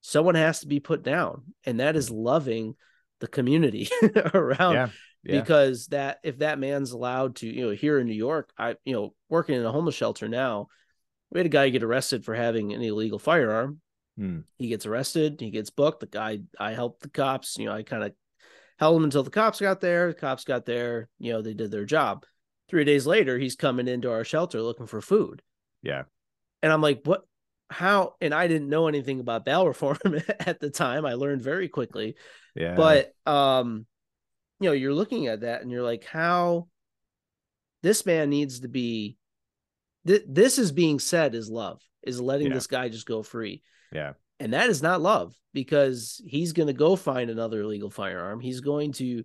someone 0.00 0.34
has 0.34 0.60
to 0.60 0.66
be 0.66 0.80
put 0.80 1.04
down, 1.04 1.54
and 1.64 1.78
that 1.78 1.94
is 1.94 2.10
loving 2.10 2.74
the 3.20 3.28
community 3.28 3.88
around. 4.34 4.74
Yeah. 4.74 4.88
Yeah. 5.22 5.40
Because 5.40 5.86
that 5.88 6.18
if 6.24 6.38
that 6.38 6.58
man's 6.58 6.92
allowed 6.92 7.36
to, 7.36 7.46
you 7.46 7.66
know, 7.66 7.70
here 7.72 7.98
in 7.98 8.06
New 8.06 8.14
York, 8.14 8.50
I, 8.58 8.76
you 8.84 8.92
know, 8.92 9.14
working 9.28 9.54
in 9.56 9.64
a 9.64 9.72
homeless 9.72 9.94
shelter 9.94 10.28
now, 10.28 10.68
we 11.30 11.38
had 11.38 11.46
a 11.46 11.50
guy 11.50 11.68
get 11.68 11.82
arrested 11.82 12.24
for 12.24 12.34
having 12.34 12.72
an 12.72 12.82
illegal 12.82 13.18
firearm. 13.18 13.80
Hmm. 14.16 14.40
He 14.58 14.68
gets 14.68 14.86
arrested. 14.86 15.40
He 15.40 15.50
gets 15.50 15.70
booked. 15.70 16.00
The 16.00 16.06
guy, 16.06 16.40
I 16.58 16.72
helped 16.72 17.02
the 17.02 17.10
cops. 17.10 17.56
You 17.56 17.66
know, 17.66 17.72
I 17.72 17.82
kind 17.82 18.04
of 18.04 18.12
held 18.78 18.96
him 18.96 19.04
until 19.04 19.22
the 19.22 19.30
cops 19.30 19.60
got 19.60 19.80
there. 19.80 20.08
The 20.08 20.18
cops 20.18 20.44
got 20.44 20.66
there. 20.66 21.08
You 21.18 21.32
know, 21.32 21.42
they 21.42 21.54
did 21.54 21.70
their 21.70 21.84
job. 21.84 22.24
Three 22.68 22.84
days 22.84 23.06
later, 23.06 23.38
he's 23.38 23.56
coming 23.56 23.88
into 23.88 24.10
our 24.10 24.24
shelter 24.24 24.60
looking 24.62 24.86
for 24.86 25.00
food. 25.00 25.42
Yeah. 25.82 26.02
And 26.62 26.72
I'm 26.72 26.82
like, 26.82 27.02
what? 27.04 27.22
How? 27.70 28.14
And 28.20 28.34
I 28.34 28.46
didn't 28.46 28.68
know 28.68 28.88
anything 28.88 29.20
about 29.20 29.44
bail 29.44 29.66
reform 29.66 29.98
at 30.40 30.60
the 30.60 30.70
time. 30.70 31.04
I 31.06 31.14
learned 31.14 31.42
very 31.42 31.68
quickly. 31.68 32.16
Yeah. 32.54 32.74
But, 32.74 33.12
um, 33.26 33.86
you 34.60 34.68
know, 34.68 34.74
you're 34.74 34.94
looking 34.94 35.28
at 35.28 35.42
that 35.42 35.62
and 35.62 35.70
you're 35.70 35.82
like, 35.82 36.04
how 36.04 36.68
this 37.82 38.04
man 38.06 38.30
needs 38.30 38.60
to 38.60 38.68
be 38.68 39.16
th- 40.06 40.24
this 40.28 40.58
is 40.58 40.72
being 40.72 40.98
said 40.98 41.34
is 41.34 41.50
love 41.50 41.80
is 42.02 42.20
letting 42.20 42.48
yeah. 42.48 42.54
this 42.54 42.66
guy 42.66 42.88
just 42.88 43.06
go 43.06 43.22
free 43.22 43.62
yeah 43.92 44.12
and 44.40 44.52
that 44.52 44.68
is 44.68 44.82
not 44.82 45.00
love 45.00 45.34
because 45.52 46.20
he's 46.26 46.52
going 46.52 46.66
to 46.66 46.72
go 46.72 46.96
find 46.96 47.30
another 47.30 47.60
illegal 47.60 47.90
firearm 47.90 48.40
he's 48.40 48.60
going 48.60 48.92
to 48.92 49.24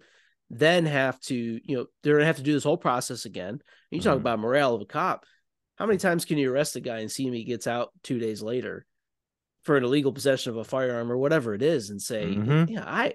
then 0.60 0.86
have 0.86 1.20
to 1.20 1.36
you 1.36 1.78
know 1.78 1.86
they're 2.02 2.20
to 2.20 2.26
have 2.26 2.38
to 2.38 2.44
do 2.44 2.54
this 2.54 2.64
whole 2.64 2.78
process 2.78 3.26
again 3.26 3.60
you 3.90 4.00
mm-hmm. 4.00 4.10
talk 4.10 4.18
about 4.18 4.40
morale 4.40 4.76
of 4.76 4.82
a 4.82 4.86
cop 4.86 5.26
how 5.76 5.86
many 5.86 5.98
times 5.98 6.26
can 6.26 6.38
you 6.38 6.52
arrest 6.52 6.76
a 6.76 6.80
guy 6.80 7.00
and 7.00 7.12
see 7.12 7.26
him 7.26 7.34
he 7.34 7.44
gets 7.44 7.68
out 7.68 7.90
two 8.04 8.20
days 8.20 8.42
later 8.42 8.86
for 9.64 9.78
an 9.78 9.84
illegal 9.84 10.12
possession 10.12 10.52
of 10.52 10.58
a 10.58 10.64
firearm 10.64 11.12
or 11.12 11.18
whatever 11.18 11.54
it 11.54 11.62
is 11.62 11.90
and 11.90 12.02
say 12.02 12.26
mm-hmm. 12.26 12.72
yeah 12.72 12.84
i 12.86 13.14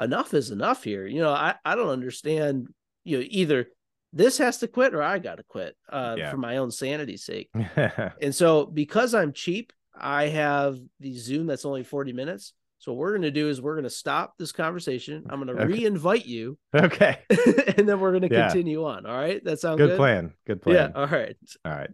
enough 0.00 0.32
is 0.34 0.50
enough 0.50 0.84
here 0.84 1.06
you 1.06 1.20
know 1.20 1.32
i 1.32 1.54
i 1.64 1.74
don't 1.74 1.88
understand 1.88 2.68
you 3.04 3.18
know 3.18 3.24
either 3.28 3.66
this 4.12 4.38
has 4.38 4.58
to 4.58 4.68
quit 4.68 4.94
or 4.94 5.02
I 5.02 5.18
got 5.18 5.36
to 5.36 5.42
quit 5.42 5.76
uh, 5.90 6.14
yeah. 6.16 6.30
for 6.30 6.36
my 6.36 6.56
own 6.56 6.70
sanity's 6.70 7.24
sake. 7.24 7.50
and 8.22 8.34
so 8.34 8.64
because 8.64 9.14
I'm 9.14 9.32
cheap, 9.32 9.72
I 9.94 10.28
have 10.28 10.78
the 11.00 11.16
Zoom 11.16 11.46
that's 11.46 11.64
only 11.64 11.82
40 11.82 12.12
minutes. 12.12 12.54
So 12.78 12.92
what 12.92 12.98
we're 12.98 13.10
going 13.10 13.22
to 13.22 13.30
do 13.30 13.48
is 13.48 13.60
we're 13.60 13.74
going 13.74 13.84
to 13.84 13.90
stop 13.90 14.34
this 14.38 14.52
conversation. 14.52 15.26
I'm 15.28 15.42
going 15.42 15.56
to 15.56 15.62
okay. 15.62 15.72
re-invite 15.72 16.26
you. 16.26 16.58
Okay. 16.74 17.18
and 17.76 17.88
then 17.88 17.98
we're 17.98 18.12
going 18.12 18.28
to 18.28 18.32
yeah. 18.32 18.46
continue 18.48 18.84
on. 18.84 19.04
All 19.04 19.16
right. 19.16 19.42
That 19.44 19.58
sounds 19.58 19.78
good. 19.78 19.90
Good 19.90 19.96
plan. 19.96 20.32
Good 20.46 20.62
plan. 20.62 20.76
Yeah. 20.76 21.00
All 21.00 21.06
right. 21.06 21.36
All 21.64 21.72
right. 21.72 21.90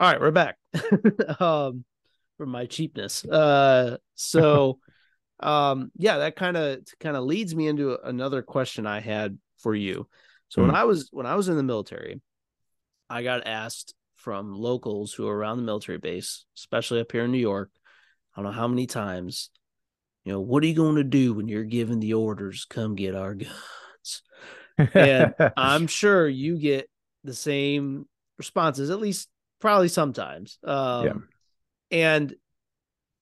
All 0.00 0.10
right. 0.10 0.20
We're 0.20 0.30
back. 0.30 0.56
um, 1.40 1.84
from 2.38 2.48
my 2.48 2.66
cheapness. 2.66 3.24
Uh, 3.24 3.98
so 4.14 4.78
um 5.40 5.90
yeah 5.96 6.18
that 6.18 6.36
kind 6.36 6.56
of 6.56 6.78
kind 7.00 7.16
of 7.16 7.24
leads 7.24 7.54
me 7.54 7.66
into 7.66 7.98
another 8.04 8.40
question 8.40 8.86
i 8.86 9.00
had 9.00 9.36
for 9.58 9.74
you 9.74 10.06
so 10.48 10.62
mm 10.62 10.66
when 10.66 10.74
i 10.74 10.84
was 10.84 11.08
when 11.10 11.26
i 11.26 11.34
was 11.34 11.48
in 11.48 11.56
the 11.56 11.62
military 11.62 12.20
i 13.10 13.22
got 13.24 13.46
asked 13.46 13.94
from 14.24 14.54
locals 14.54 15.12
who 15.12 15.28
are 15.28 15.36
around 15.36 15.58
the 15.58 15.62
military 15.62 15.98
base 15.98 16.46
especially 16.56 17.00
up 17.00 17.12
here 17.12 17.24
in 17.24 17.32
new 17.32 17.38
york 17.38 17.70
i 18.34 18.40
don't 18.40 18.50
know 18.50 18.56
how 18.56 18.66
many 18.66 18.86
times 18.86 19.50
you 20.24 20.32
know 20.32 20.40
what 20.40 20.62
are 20.62 20.66
you 20.66 20.74
going 20.74 20.96
to 20.96 21.04
do 21.04 21.34
when 21.34 21.46
you're 21.46 21.64
given 21.64 22.00
the 22.00 22.14
orders 22.14 22.66
come 22.68 22.94
get 22.94 23.14
our 23.14 23.34
guns 23.34 24.22
and 24.94 25.34
i'm 25.56 25.86
sure 25.86 26.26
you 26.26 26.58
get 26.58 26.88
the 27.22 27.34
same 27.34 28.06
responses 28.38 28.90
at 28.90 29.00
least 29.00 29.28
probably 29.60 29.88
sometimes 29.88 30.58
um 30.64 31.04
yeah. 31.04 31.12
and 31.90 32.34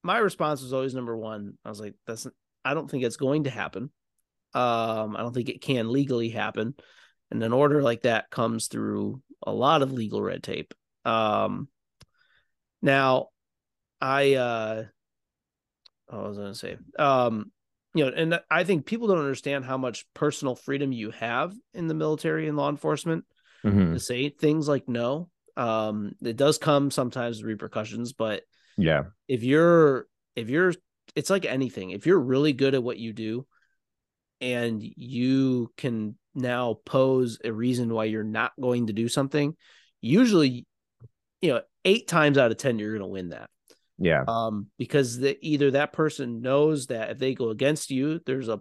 my 0.02 0.18
response 0.18 0.62
was 0.62 0.72
always 0.72 0.94
number 0.94 1.16
one. 1.16 1.54
I 1.64 1.68
was 1.68 1.80
like, 1.80 1.94
that's 2.06 2.26
I 2.64 2.74
don't 2.74 2.90
think 2.90 3.04
it's 3.04 3.16
going 3.16 3.44
to 3.44 3.50
happen. 3.50 3.90
Um, 4.54 5.16
I 5.16 5.20
don't 5.20 5.32
think 5.32 5.48
it 5.48 5.62
can 5.62 5.90
legally 5.90 6.28
happen. 6.28 6.74
And 7.30 7.42
an 7.42 7.52
order 7.52 7.82
like 7.82 8.02
that 8.02 8.30
comes 8.30 8.66
through 8.66 9.22
a 9.42 9.52
lot 9.52 9.82
of 9.82 9.92
legal 9.92 10.22
red 10.22 10.42
tape. 10.42 10.74
Um, 11.04 11.68
now 12.80 13.28
I 14.00 14.34
uh 14.34 14.84
what 16.06 16.28
was 16.28 16.38
I 16.38 16.42
gonna 16.42 16.54
say? 16.54 16.76
Um, 16.98 17.52
you 17.94 18.04
know, 18.04 18.12
and 18.14 18.40
I 18.50 18.64
think 18.64 18.86
people 18.86 19.08
don't 19.08 19.18
understand 19.18 19.64
how 19.64 19.76
much 19.76 20.06
personal 20.14 20.54
freedom 20.54 20.92
you 20.92 21.10
have 21.12 21.54
in 21.74 21.88
the 21.88 21.94
military 21.94 22.48
and 22.48 22.56
law 22.56 22.68
enforcement 22.68 23.24
mm-hmm. 23.64 23.94
to 23.94 24.00
say 24.00 24.28
things 24.28 24.68
like 24.68 24.88
no. 24.88 25.28
Um, 25.56 26.12
it 26.22 26.36
does 26.36 26.58
come 26.58 26.90
sometimes 26.90 27.44
repercussions, 27.44 28.12
but 28.12 28.42
yeah. 28.76 29.04
If 29.28 29.42
you're 29.42 30.06
if 30.34 30.48
you're 30.48 30.72
it's 31.14 31.30
like 31.30 31.44
anything. 31.44 31.90
If 31.90 32.06
you're 32.06 32.20
really 32.20 32.52
good 32.52 32.74
at 32.74 32.82
what 32.82 32.98
you 32.98 33.12
do 33.12 33.46
and 34.40 34.82
you 34.82 35.70
can 35.76 36.16
now 36.34 36.78
pose 36.86 37.38
a 37.44 37.52
reason 37.52 37.92
why 37.92 38.04
you're 38.04 38.24
not 38.24 38.52
going 38.60 38.86
to 38.86 38.92
do 38.92 39.08
something, 39.08 39.54
usually 40.00 40.66
you 41.42 41.50
know, 41.50 41.60
8 41.84 42.08
times 42.08 42.38
out 42.38 42.50
of 42.50 42.56
10 42.56 42.78
you're 42.78 42.92
going 42.92 43.02
to 43.02 43.06
win 43.06 43.28
that. 43.30 43.50
Yeah. 43.98 44.24
Um 44.26 44.68
because 44.78 45.18
the, 45.18 45.36
either 45.42 45.72
that 45.72 45.92
person 45.92 46.40
knows 46.40 46.86
that 46.86 47.10
if 47.10 47.18
they 47.18 47.34
go 47.34 47.50
against 47.50 47.90
you, 47.90 48.20
there's 48.24 48.48
a 48.48 48.60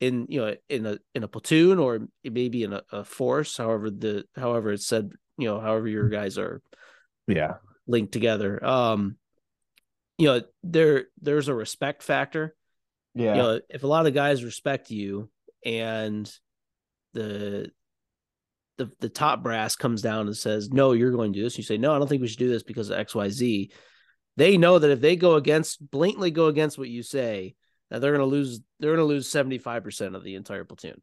in 0.00 0.26
you 0.28 0.40
know 0.40 0.54
in 0.68 0.86
a 0.86 0.98
in 1.14 1.22
a 1.22 1.28
platoon 1.28 1.78
or 1.78 2.00
maybe 2.24 2.62
in 2.64 2.72
a, 2.72 2.82
a 2.90 3.04
force 3.04 3.58
however 3.58 3.90
the 3.90 4.24
however 4.34 4.72
it's 4.72 4.86
said 4.86 5.12
you 5.36 5.46
know 5.46 5.60
however 5.60 5.86
your 5.86 6.08
guys 6.08 6.38
are 6.38 6.62
yeah 7.28 7.54
linked 7.86 8.12
together 8.12 8.64
um 8.64 9.16
you 10.16 10.26
know 10.26 10.40
there 10.62 11.04
there's 11.20 11.48
a 11.48 11.54
respect 11.54 12.02
factor 12.02 12.54
yeah 13.14 13.34
you 13.34 13.42
know 13.42 13.60
if 13.68 13.82
a 13.82 13.86
lot 13.86 14.06
of 14.06 14.14
guys 14.14 14.42
respect 14.42 14.90
you 14.90 15.30
and 15.64 16.32
the 17.12 17.70
the 18.80 18.90
the 19.00 19.08
top 19.08 19.42
brass 19.42 19.76
comes 19.76 20.02
down 20.02 20.26
and 20.26 20.36
says 20.36 20.70
no 20.70 20.92
you're 20.92 21.12
going 21.12 21.32
to 21.32 21.38
do 21.38 21.44
this. 21.44 21.56
You 21.56 21.64
say 21.64 21.78
no 21.78 21.94
i 21.94 21.98
don't 21.98 22.08
think 22.08 22.22
we 22.22 22.28
should 22.28 22.38
do 22.38 22.48
this 22.48 22.62
because 22.62 22.90
of 22.90 23.06
xyz 23.06 23.70
they 24.36 24.56
know 24.56 24.78
that 24.78 24.90
if 24.90 25.00
they 25.00 25.16
go 25.16 25.34
against 25.34 25.90
blatantly 25.90 26.30
go 26.30 26.46
against 26.46 26.78
what 26.78 26.88
you 26.88 27.02
say 27.02 27.54
that 27.90 28.00
they're 28.00 28.16
going 28.16 28.20
to 28.20 28.26
lose 28.26 28.60
they're 28.78 28.94
going 28.96 29.06
to 29.06 29.14
lose 29.14 29.28
75% 29.28 30.14
of 30.14 30.24
the 30.24 30.36
entire 30.36 30.64
platoon. 30.64 31.00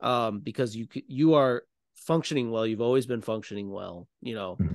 Um 0.00 0.40
because 0.40 0.74
you 0.74 0.88
you 1.06 1.34
are 1.34 1.62
functioning 1.94 2.50
well. 2.50 2.66
You've 2.66 2.80
always 2.80 3.06
been 3.06 3.20
functioning 3.20 3.70
well 3.70 4.08
you 4.20 4.34
know 4.34 4.56
mm-hmm. 4.60 4.74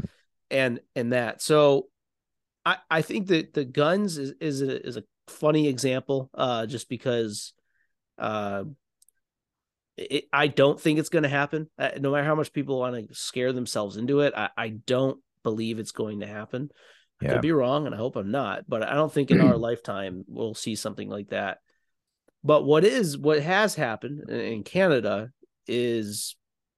and 0.49 0.79
and 0.95 1.13
that. 1.13 1.41
So 1.41 1.87
I, 2.65 2.77
I 2.89 3.01
think 3.01 3.27
that 3.27 3.53
the 3.53 3.65
guns 3.65 4.17
is 4.17 4.33
is 4.39 4.61
a, 4.61 4.85
is 4.87 4.97
a 4.97 5.03
funny 5.27 5.67
example, 5.67 6.29
uh, 6.33 6.65
just 6.65 6.89
because, 6.89 7.53
uh, 8.17 8.63
it, 9.97 10.25
I 10.31 10.47
don't 10.47 10.79
think 10.79 10.99
it's 10.99 11.09
going 11.09 11.23
to 11.23 11.29
happen. 11.29 11.69
Uh, 11.77 11.91
no 11.99 12.11
matter 12.11 12.23
how 12.23 12.35
much 12.35 12.53
people 12.53 12.79
want 12.79 12.95
to 12.95 13.15
scare 13.15 13.51
themselves 13.51 13.97
into 13.97 14.21
it, 14.21 14.33
I, 14.35 14.49
I 14.55 14.69
don't 14.69 15.19
believe 15.43 15.79
it's 15.79 15.91
going 15.91 16.21
to 16.21 16.27
happen. 16.27 16.69
I 17.19 17.29
could 17.29 17.41
be 17.41 17.51
wrong, 17.51 17.87
and 17.87 17.95
I 17.95 17.97
hope 17.97 18.15
I'm 18.15 18.29
not, 18.29 18.65
but 18.67 18.83
I 18.83 18.93
don't 18.93 19.11
think 19.11 19.31
in 19.31 19.41
our 19.41 19.57
lifetime 19.57 20.23
we'll 20.27 20.53
see 20.53 20.75
something 20.75 21.09
like 21.09 21.29
that. 21.29 21.57
But 22.43 22.63
what 22.63 22.85
is 22.85 23.17
what 23.17 23.41
has 23.41 23.73
happened 23.73 24.29
in 24.29 24.63
Canada 24.63 25.31
is 25.65 26.35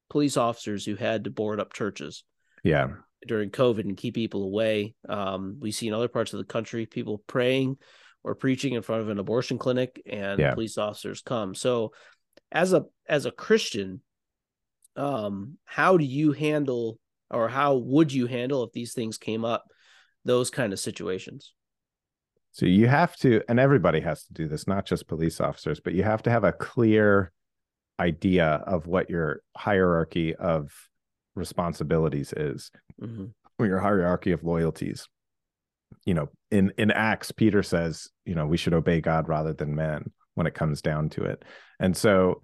police 0.10 0.38
officers 0.38 0.86
who 0.86 0.96
had 0.96 1.26
to 1.26 1.30
board 1.30 1.60
up 1.60 1.74
churches. 1.74 2.24
Yeah. 2.64 2.88
During 3.28 3.50
COVID 3.50 3.82
and 3.82 3.98
keep 3.98 4.16
people 4.16 4.44
away. 4.44 4.96
Um, 5.08 5.58
we 5.60 5.72
see 5.72 5.88
in 5.88 5.94
other 5.94 6.08
parts 6.08 6.34
of 6.34 6.40
the 6.40 6.46
country 6.46 6.86
people 6.86 7.22
praying 7.28 7.78
or 8.24 8.36
preaching 8.36 8.74
in 8.74 8.82
front 8.82 9.02
of 9.02 9.10
an 9.10 9.20
abortion 9.20 9.58
clinic 9.58 10.02
and 10.06 10.40
yeah. 10.40 10.54
police 10.54 10.78
officers 10.78 11.22
come. 11.22 11.54
So 11.54 11.92
as 12.52 12.74
a 12.74 12.86
as 13.08 13.26
a 13.26 13.32
Christian, 13.32 14.02
um, 14.96 15.58
how 15.66 15.98
do 15.98 16.06
you 16.06 16.32
handle 16.32 17.00
or 17.32 17.48
how 17.48 17.76
would 17.76 18.12
you 18.12 18.28
handle 18.28 18.64
if 18.64 18.72
these 18.72 18.94
things 18.94 19.18
came 19.18 19.46
up, 19.46 19.66
those 20.26 20.50
kind 20.50 20.74
of 20.74 20.80
situations? 20.80 21.54
So 22.52 22.66
you 22.66 22.88
have 22.88 23.16
to, 23.18 23.42
and 23.48 23.60
everybody 23.60 24.00
has 24.00 24.24
to 24.26 24.34
do 24.34 24.48
this, 24.48 24.68
not 24.68 24.86
just 24.86 25.08
police 25.08 25.40
officers, 25.40 25.80
but 25.80 25.94
you 25.94 26.04
have 26.04 26.24
to 26.24 26.32
have 26.32 26.44
a 26.44 26.52
clear 26.52 27.32
idea 28.00 28.64
of 28.66 28.88
what 28.88 29.10
your 29.10 29.42
hierarchy 29.56 30.36
of 30.36 30.72
responsibilities 31.36 32.34
is, 32.34 32.72
mm-hmm. 33.00 33.26
or 33.60 33.66
your 33.68 33.80
hierarchy 33.80 34.32
of 34.32 34.44
loyalties. 34.44 35.08
You 36.06 36.16
know, 36.16 36.30
in 36.50 36.74
in 36.78 36.92
Acts, 36.92 37.32
Peter 37.32 37.62
says, 37.62 38.10
you 38.26 38.34
know, 38.36 38.48
we 38.48 38.58
should 38.58 38.74
obey 38.74 39.02
God 39.02 39.28
rather 39.28 39.54
than 39.54 39.76
men 39.76 40.12
when 40.40 40.48
it 40.48 40.56
comes 40.56 40.82
down 40.82 41.10
to 41.10 41.24
it. 41.26 41.46
And 41.80 41.96
so 41.96 42.42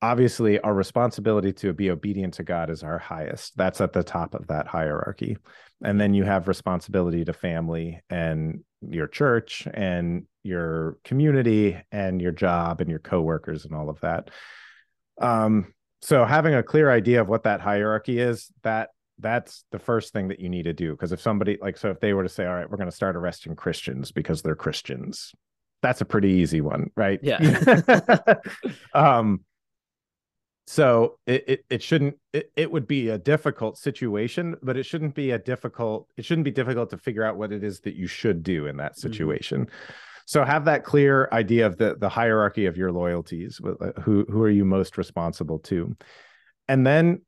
obviously 0.00 0.58
our 0.60 0.74
responsibility 0.74 1.52
to 1.52 1.72
be 1.72 1.90
obedient 1.90 2.34
to 2.34 2.42
God 2.42 2.70
is 2.70 2.82
our 2.82 2.98
highest. 2.98 3.56
That's 3.56 3.80
at 3.80 3.92
the 3.92 4.02
top 4.02 4.34
of 4.34 4.46
that 4.46 4.66
hierarchy. 4.66 5.36
And 5.84 6.00
then 6.00 6.14
you 6.14 6.24
have 6.24 6.48
responsibility 6.48 7.24
to 7.24 7.32
family 7.32 8.00
and 8.08 8.64
your 8.80 9.06
church 9.06 9.68
and 9.74 10.24
your 10.42 10.98
community 11.04 11.76
and 11.92 12.22
your 12.22 12.32
job 12.32 12.80
and 12.80 12.88
your 12.88 12.98
coworkers 12.98 13.64
and 13.64 13.74
all 13.74 13.90
of 13.90 14.00
that. 14.00 14.30
Um, 15.20 15.74
so 16.00 16.24
having 16.24 16.54
a 16.54 16.62
clear 16.62 16.90
idea 16.90 17.20
of 17.20 17.28
what 17.28 17.44
that 17.44 17.60
hierarchy 17.60 18.18
is, 18.18 18.50
that 18.62 18.90
that's 19.18 19.64
the 19.70 19.78
first 19.78 20.12
thing 20.12 20.28
that 20.28 20.40
you 20.40 20.48
need 20.48 20.64
to 20.64 20.72
do. 20.72 20.92
Because 20.92 21.12
if 21.12 21.20
somebody 21.20 21.58
like, 21.60 21.76
so 21.76 21.90
if 21.90 22.00
they 22.00 22.12
were 22.12 22.24
to 22.24 22.28
say, 22.28 22.44
all 22.44 22.54
right, 22.54 22.68
we're 22.68 22.76
going 22.76 22.90
to 22.90 22.96
start 22.96 23.14
arresting 23.14 23.54
Christians 23.54 24.10
because 24.10 24.42
they're 24.42 24.56
Christians, 24.56 25.32
that's 25.82 26.00
a 26.00 26.04
pretty 26.04 26.30
easy 26.30 26.60
one, 26.60 26.90
right? 26.96 27.20
Yeah. 27.22 27.38
um, 28.94 29.40
so 30.66 31.18
it, 31.26 31.44
it, 31.48 31.64
it 31.68 31.82
shouldn't 31.82 32.16
it, 32.32 32.50
it 32.56 32.70
would 32.70 32.86
be 32.86 33.08
a 33.08 33.18
difficult 33.18 33.76
situation 33.76 34.56
but 34.62 34.76
it 34.76 34.84
shouldn't 34.84 35.14
be 35.14 35.32
a 35.32 35.38
difficult 35.38 36.08
it 36.16 36.24
shouldn't 36.24 36.44
be 36.44 36.50
difficult 36.50 36.90
to 36.90 36.96
figure 36.96 37.24
out 37.24 37.36
what 37.36 37.52
it 37.52 37.64
is 37.64 37.80
that 37.80 37.96
you 37.96 38.06
should 38.06 38.42
do 38.42 38.66
in 38.66 38.76
that 38.76 38.92
mm-hmm. 38.92 39.00
situation 39.00 39.66
mm-hmm. 39.66 39.92
so 40.24 40.44
have 40.44 40.64
that 40.64 40.84
clear 40.84 41.28
idea 41.32 41.66
of 41.66 41.76
the 41.78 41.96
the 41.96 42.08
hierarchy 42.08 42.66
of 42.66 42.76
your 42.76 42.92
loyalties 42.92 43.60
uh, 43.64 44.00
who 44.02 44.24
who 44.30 44.40
are 44.40 44.50
you 44.50 44.64
most 44.64 44.96
responsible 44.96 45.58
to 45.58 45.96
and 46.68 46.86
then 46.86 47.20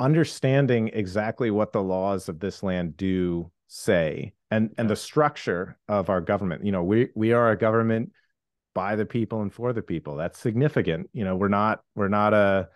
understanding 0.00 0.90
exactly 0.92 1.50
what 1.50 1.72
the 1.72 1.82
laws 1.82 2.28
of 2.28 2.40
this 2.40 2.62
land 2.62 2.96
do 2.96 3.50
say 3.66 4.32
and 4.50 4.74
and 4.78 4.88
the 4.88 4.96
structure 4.96 5.76
of 5.88 6.10
our 6.10 6.20
government 6.20 6.64
you 6.64 6.70
know 6.70 6.82
we 6.82 7.08
we 7.14 7.32
are 7.32 7.50
a 7.50 7.56
government 7.56 8.10
by 8.74 8.96
the 8.96 9.06
people 9.06 9.40
and 9.40 9.52
for 9.52 9.72
the 9.72 9.82
people. 9.82 10.16
That's 10.16 10.38
significant. 10.38 11.08
You 11.12 11.24
know, 11.24 11.36
we're 11.36 11.48
not 11.48 11.80
we're 11.94 12.08
not 12.08 12.34
a, 12.34 12.68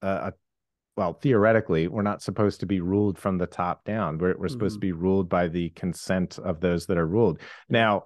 a, 0.00 0.08
a 0.08 0.32
well, 0.96 1.14
theoretically, 1.14 1.88
we're 1.88 2.02
not 2.02 2.22
supposed 2.22 2.60
to 2.60 2.66
be 2.66 2.80
ruled 2.80 3.18
from 3.18 3.38
the 3.38 3.46
top 3.46 3.84
down. 3.84 4.18
We're 4.18 4.28
we're 4.28 4.46
mm-hmm. 4.46 4.52
supposed 4.52 4.80
to 4.80 4.86
mm-hmm. 4.86 4.98
be 4.98 5.02
ruled 5.02 5.28
by 5.28 5.48
the 5.48 5.70
consent 5.70 6.38
of 6.38 6.60
those 6.60 6.86
that 6.86 6.96
are 6.96 7.06
ruled. 7.06 7.40
Now, 7.68 8.04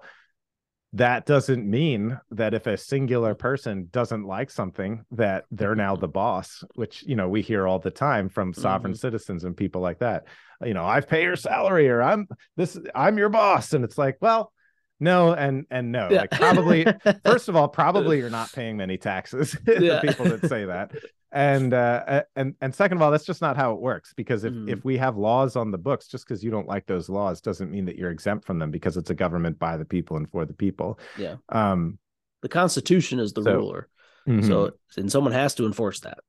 that 0.93 1.25
doesn't 1.25 1.69
mean 1.69 2.19
that 2.31 2.53
if 2.53 2.67
a 2.67 2.77
singular 2.77 3.35
person 3.35 3.89
doesn't 3.91 4.23
like 4.23 4.49
something 4.49 5.03
that 5.11 5.43
they're 5.51 5.75
now 5.75 5.95
the 5.97 6.07
boss 6.07 6.63
which 6.75 7.03
you 7.03 7.17
know 7.17 7.27
we 7.27 7.41
hear 7.41 7.67
all 7.67 7.79
the 7.79 7.91
time 7.91 8.29
from 8.29 8.53
sovereign 8.53 8.93
mm-hmm. 8.93 8.99
citizens 8.99 9.43
and 9.43 9.57
people 9.57 9.81
like 9.81 9.99
that 9.99 10.23
you 10.63 10.73
know 10.73 10.85
i 10.85 11.01
pay 11.01 11.23
your 11.23 11.35
salary 11.35 11.89
or 11.89 12.01
i'm 12.01 12.27
this 12.55 12.77
i'm 12.93 13.17
your 13.17 13.29
boss 13.29 13.73
and 13.73 13.83
it's 13.83 13.97
like 13.97 14.17
well 14.21 14.51
no, 14.99 15.33
and 15.33 15.65
and 15.69 15.91
no. 15.91 16.09
Yeah. 16.09 16.21
Like 16.21 16.31
probably 16.31 16.85
first 17.25 17.49
of 17.49 17.55
all, 17.55 17.67
probably 17.67 18.17
you're 18.17 18.29
not 18.29 18.51
paying 18.53 18.77
many 18.77 18.97
taxes. 18.97 19.51
the 19.65 19.99
people 20.01 20.25
that 20.25 20.47
say 20.47 20.65
that. 20.65 20.91
And 21.31 21.73
uh 21.73 22.23
and 22.35 22.55
and 22.61 22.73
second 22.73 22.97
of 22.97 23.01
all, 23.01 23.11
that's 23.11 23.25
just 23.25 23.41
not 23.41 23.57
how 23.57 23.73
it 23.73 23.81
works 23.81 24.13
because 24.15 24.45
if 24.45 24.53
mm. 24.53 24.69
if 24.69 24.85
we 24.85 24.97
have 24.97 25.17
laws 25.17 25.57
on 25.57 25.71
the 25.71 25.77
books, 25.77 26.07
just 26.07 26.25
because 26.25 26.43
you 26.43 26.49
don't 26.49 26.67
like 26.67 26.85
those 26.85 27.09
laws 27.09 27.41
doesn't 27.41 27.69
mean 27.69 27.85
that 27.85 27.97
you're 27.97 28.11
exempt 28.11 28.45
from 28.45 28.57
them 28.57 28.71
because 28.71 28.95
it's 28.95 29.09
a 29.09 29.15
government 29.15 29.59
by 29.59 29.75
the 29.75 29.85
people 29.85 30.15
and 30.15 30.29
for 30.29 30.45
the 30.45 30.53
people. 30.53 30.97
Yeah. 31.17 31.35
Um 31.49 31.99
the 32.41 32.49
constitution 32.49 33.19
is 33.19 33.33
the 33.33 33.43
so, 33.43 33.53
ruler. 33.53 33.89
Mm-hmm. 34.27 34.47
So 34.47 34.71
and 34.95 35.11
someone 35.11 35.33
has 35.33 35.55
to 35.55 35.65
enforce 35.65 35.99
that. 36.01 36.19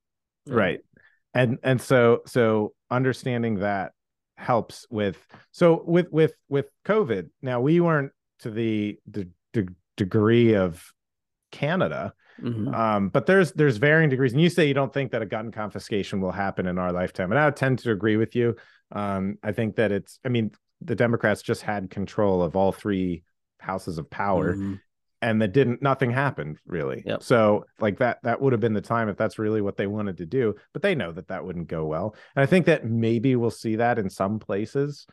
Right. 0.49 0.81
And 1.35 1.59
and 1.63 1.81
so 1.81 2.23
so 2.27 2.75
understanding 2.91 3.61
that 3.61 3.93
helps 4.37 4.87
with 4.91 5.27
so 5.51 5.83
with 5.87 6.07
with 6.11 6.35
with 6.49 6.67
covid 6.85 7.31
now 7.43 7.61
we 7.61 7.81
weren't 7.81 8.13
to 8.39 8.51
the 8.51 8.99
the, 9.11 9.29
the 9.53 9.69
degree 9.97 10.55
of 10.55 10.93
Canada. 11.51 12.13
Mm-hmm. 12.41 12.75
Um, 12.75 13.09
but 13.09 13.27
there's 13.27 13.53
there's 13.53 13.79
varying 13.79 14.11
degrees, 14.11 14.33
and 14.33 14.43
you 14.43 14.51
say 14.51 14.67
you 14.67 14.75
don't 14.75 14.93
think 14.93 15.13
that 15.13 15.23
a 15.23 15.27
gun 15.27 15.51
confiscation 15.51 16.21
will 16.21 16.33
happen 16.33 16.67
in 16.67 16.79
our 16.79 16.93
lifetime, 16.93 17.33
and 17.33 17.39
I 17.39 17.51
tend 17.51 17.79
to 17.81 17.91
agree 17.91 18.17
with 18.17 18.37
you. 18.37 18.57
Um, 18.93 19.39
I 19.43 19.53
think 19.53 19.77
that 19.77 19.91
it's, 19.91 20.21
I 20.25 20.29
mean, 20.29 20.53
the 20.83 20.95
Democrats 20.95 21.43
just 21.43 21.63
had 21.63 21.91
control 21.91 22.43
of 22.43 22.55
all 22.55 22.73
three 22.73 23.25
houses 23.59 23.99
of 23.99 24.11
power, 24.11 24.53
mm-hmm. 24.53 24.75
And 25.27 25.43
that 25.43 25.53
didn't 25.53 25.83
nothing 25.83 26.11
happened 26.11 26.59
really. 26.67 27.03
Yep. 27.05 27.23
So 27.23 27.67
like 27.81 27.99
that 27.99 28.23
that 28.23 28.41
would 28.41 28.53
have 28.53 28.61
been 28.61 28.75
the 28.75 28.81
time 28.81 29.09
if 29.09 29.17
that's 29.17 29.39
really 29.39 29.61
what 29.61 29.77
they 29.77 29.89
wanted 29.89 30.19
to 30.19 30.27
do, 30.27 30.55
but 30.73 30.83
they 30.83 30.95
know 30.95 31.11
that 31.13 31.29
that 31.29 31.45
wouldn't 31.45 31.67
go 31.67 31.85
well, 31.85 32.15
and 32.37 32.43
I 32.43 32.47
think 32.47 32.67
that 32.67 32.87
maybe 32.87 33.35
we'll 33.35 33.51
see 33.51 33.77
that 33.77 33.99
in 33.99 34.09
some 34.09 34.39
places 34.39 35.07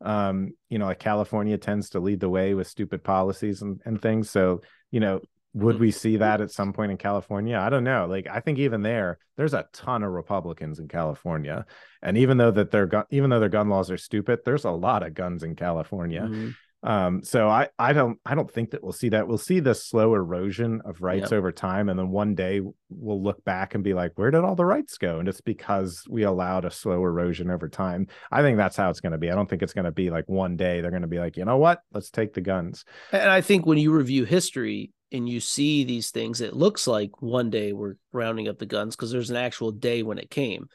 um 0.00 0.52
you 0.68 0.78
know 0.78 0.86
like 0.86 1.00
california 1.00 1.58
tends 1.58 1.90
to 1.90 1.98
lead 1.98 2.20
the 2.20 2.28
way 2.28 2.54
with 2.54 2.68
stupid 2.68 3.02
policies 3.02 3.62
and, 3.62 3.80
and 3.84 4.00
things 4.00 4.30
so 4.30 4.60
you 4.92 5.00
know 5.00 5.20
would 5.54 5.74
mm-hmm. 5.74 5.82
we 5.82 5.90
see 5.90 6.18
that 6.18 6.40
at 6.40 6.52
some 6.52 6.72
point 6.72 6.92
in 6.92 6.96
california 6.96 7.58
i 7.58 7.68
don't 7.68 7.82
know 7.82 8.06
like 8.06 8.28
i 8.28 8.38
think 8.38 8.60
even 8.60 8.82
there 8.82 9.18
there's 9.36 9.54
a 9.54 9.66
ton 9.72 10.04
of 10.04 10.12
republicans 10.12 10.78
in 10.78 10.86
california 10.86 11.66
and 12.00 12.16
even 12.16 12.36
though 12.36 12.52
that 12.52 12.70
their 12.70 12.86
gun 12.86 13.02
even 13.10 13.28
though 13.28 13.40
their 13.40 13.48
gun 13.48 13.68
laws 13.68 13.90
are 13.90 13.98
stupid 13.98 14.38
there's 14.44 14.64
a 14.64 14.70
lot 14.70 15.02
of 15.02 15.14
guns 15.14 15.42
in 15.42 15.56
california 15.56 16.22
mm-hmm. 16.22 16.50
Um, 16.84 17.24
so 17.24 17.48
I 17.48 17.68
I 17.76 17.92
don't 17.92 18.20
I 18.24 18.36
don't 18.36 18.50
think 18.50 18.70
that 18.70 18.84
we'll 18.84 18.92
see 18.92 19.08
that. 19.08 19.26
We'll 19.26 19.36
see 19.36 19.58
the 19.58 19.74
slow 19.74 20.14
erosion 20.14 20.80
of 20.84 21.00
rights 21.00 21.32
yep. 21.32 21.32
over 21.32 21.50
time, 21.50 21.88
and 21.88 21.98
then 21.98 22.10
one 22.10 22.36
day 22.36 22.60
we'll 22.88 23.22
look 23.22 23.44
back 23.44 23.74
and 23.74 23.82
be 23.82 23.94
like, 23.94 24.12
where 24.14 24.30
did 24.30 24.44
all 24.44 24.54
the 24.54 24.64
rights 24.64 24.96
go? 24.96 25.18
And 25.18 25.28
it's 25.28 25.40
because 25.40 26.04
we 26.08 26.22
allowed 26.22 26.64
a 26.64 26.70
slow 26.70 27.02
erosion 27.02 27.50
over 27.50 27.68
time. 27.68 28.06
I 28.30 28.42
think 28.42 28.58
that's 28.58 28.76
how 28.76 28.90
it's 28.90 29.00
going 29.00 29.12
to 29.12 29.18
be. 29.18 29.30
I 29.30 29.34
don't 29.34 29.50
think 29.50 29.62
it's 29.62 29.72
going 29.72 29.86
to 29.86 29.92
be 29.92 30.10
like 30.10 30.28
one 30.28 30.56
day 30.56 30.80
they're 30.80 30.92
going 30.92 31.02
to 31.02 31.08
be 31.08 31.18
like, 31.18 31.36
you 31.36 31.44
know 31.44 31.58
what, 31.58 31.80
let's 31.92 32.10
take 32.10 32.32
the 32.32 32.40
guns. 32.40 32.84
And 33.10 33.28
I 33.28 33.40
think 33.40 33.66
when 33.66 33.78
you 33.78 33.92
review 33.92 34.24
history 34.24 34.92
and 35.10 35.28
you 35.28 35.40
see 35.40 35.82
these 35.82 36.12
things, 36.12 36.40
it 36.40 36.54
looks 36.54 36.86
like 36.86 37.20
one 37.20 37.50
day 37.50 37.72
we're 37.72 37.94
rounding 38.12 38.46
up 38.46 38.58
the 38.58 38.66
guns 38.66 38.94
because 38.94 39.10
there's 39.10 39.30
an 39.30 39.36
actual 39.36 39.72
day 39.72 40.04
when 40.04 40.18
it 40.18 40.30
came. 40.30 40.68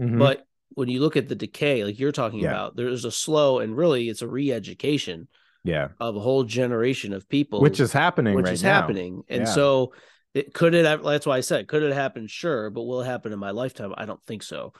Mm-hmm. 0.00 0.18
But 0.18 0.44
when 0.70 0.88
you 0.88 0.98
look 0.98 1.16
at 1.16 1.28
the 1.28 1.36
decay, 1.36 1.84
like 1.84 2.00
you're 2.00 2.10
talking 2.10 2.40
yeah. 2.40 2.50
about, 2.50 2.74
there's 2.74 3.04
a 3.04 3.12
slow 3.12 3.60
and 3.60 3.76
really 3.76 4.08
it's 4.08 4.22
a 4.22 4.28
re-education 4.28 5.28
yeah. 5.64 5.88
of 5.98 6.14
a 6.14 6.20
whole 6.20 6.44
generation 6.44 7.12
of 7.12 7.28
people 7.28 7.60
which 7.60 7.80
is 7.80 7.92
happening 7.92 8.34
which 8.34 8.44
right 8.44 8.54
is 8.54 8.62
now. 8.62 8.80
happening. 8.80 9.22
And 9.28 9.42
yeah. 9.42 9.52
so 9.52 9.92
it 10.34 10.52
could 10.52 10.74
it 10.74 10.82
that's 10.82 11.26
why 11.26 11.36
i 11.36 11.40
said 11.40 11.66
could 11.66 11.82
it 11.82 11.92
happen? 11.92 12.26
Sure 12.26 12.70
but 12.70 12.82
will 12.82 13.00
it 13.00 13.06
happen 13.06 13.32
in 13.32 13.38
my 13.38 13.50
lifetime? 13.50 13.94
I 13.96 14.04
don't 14.04 14.22
think 14.24 14.42
so. 14.42 14.72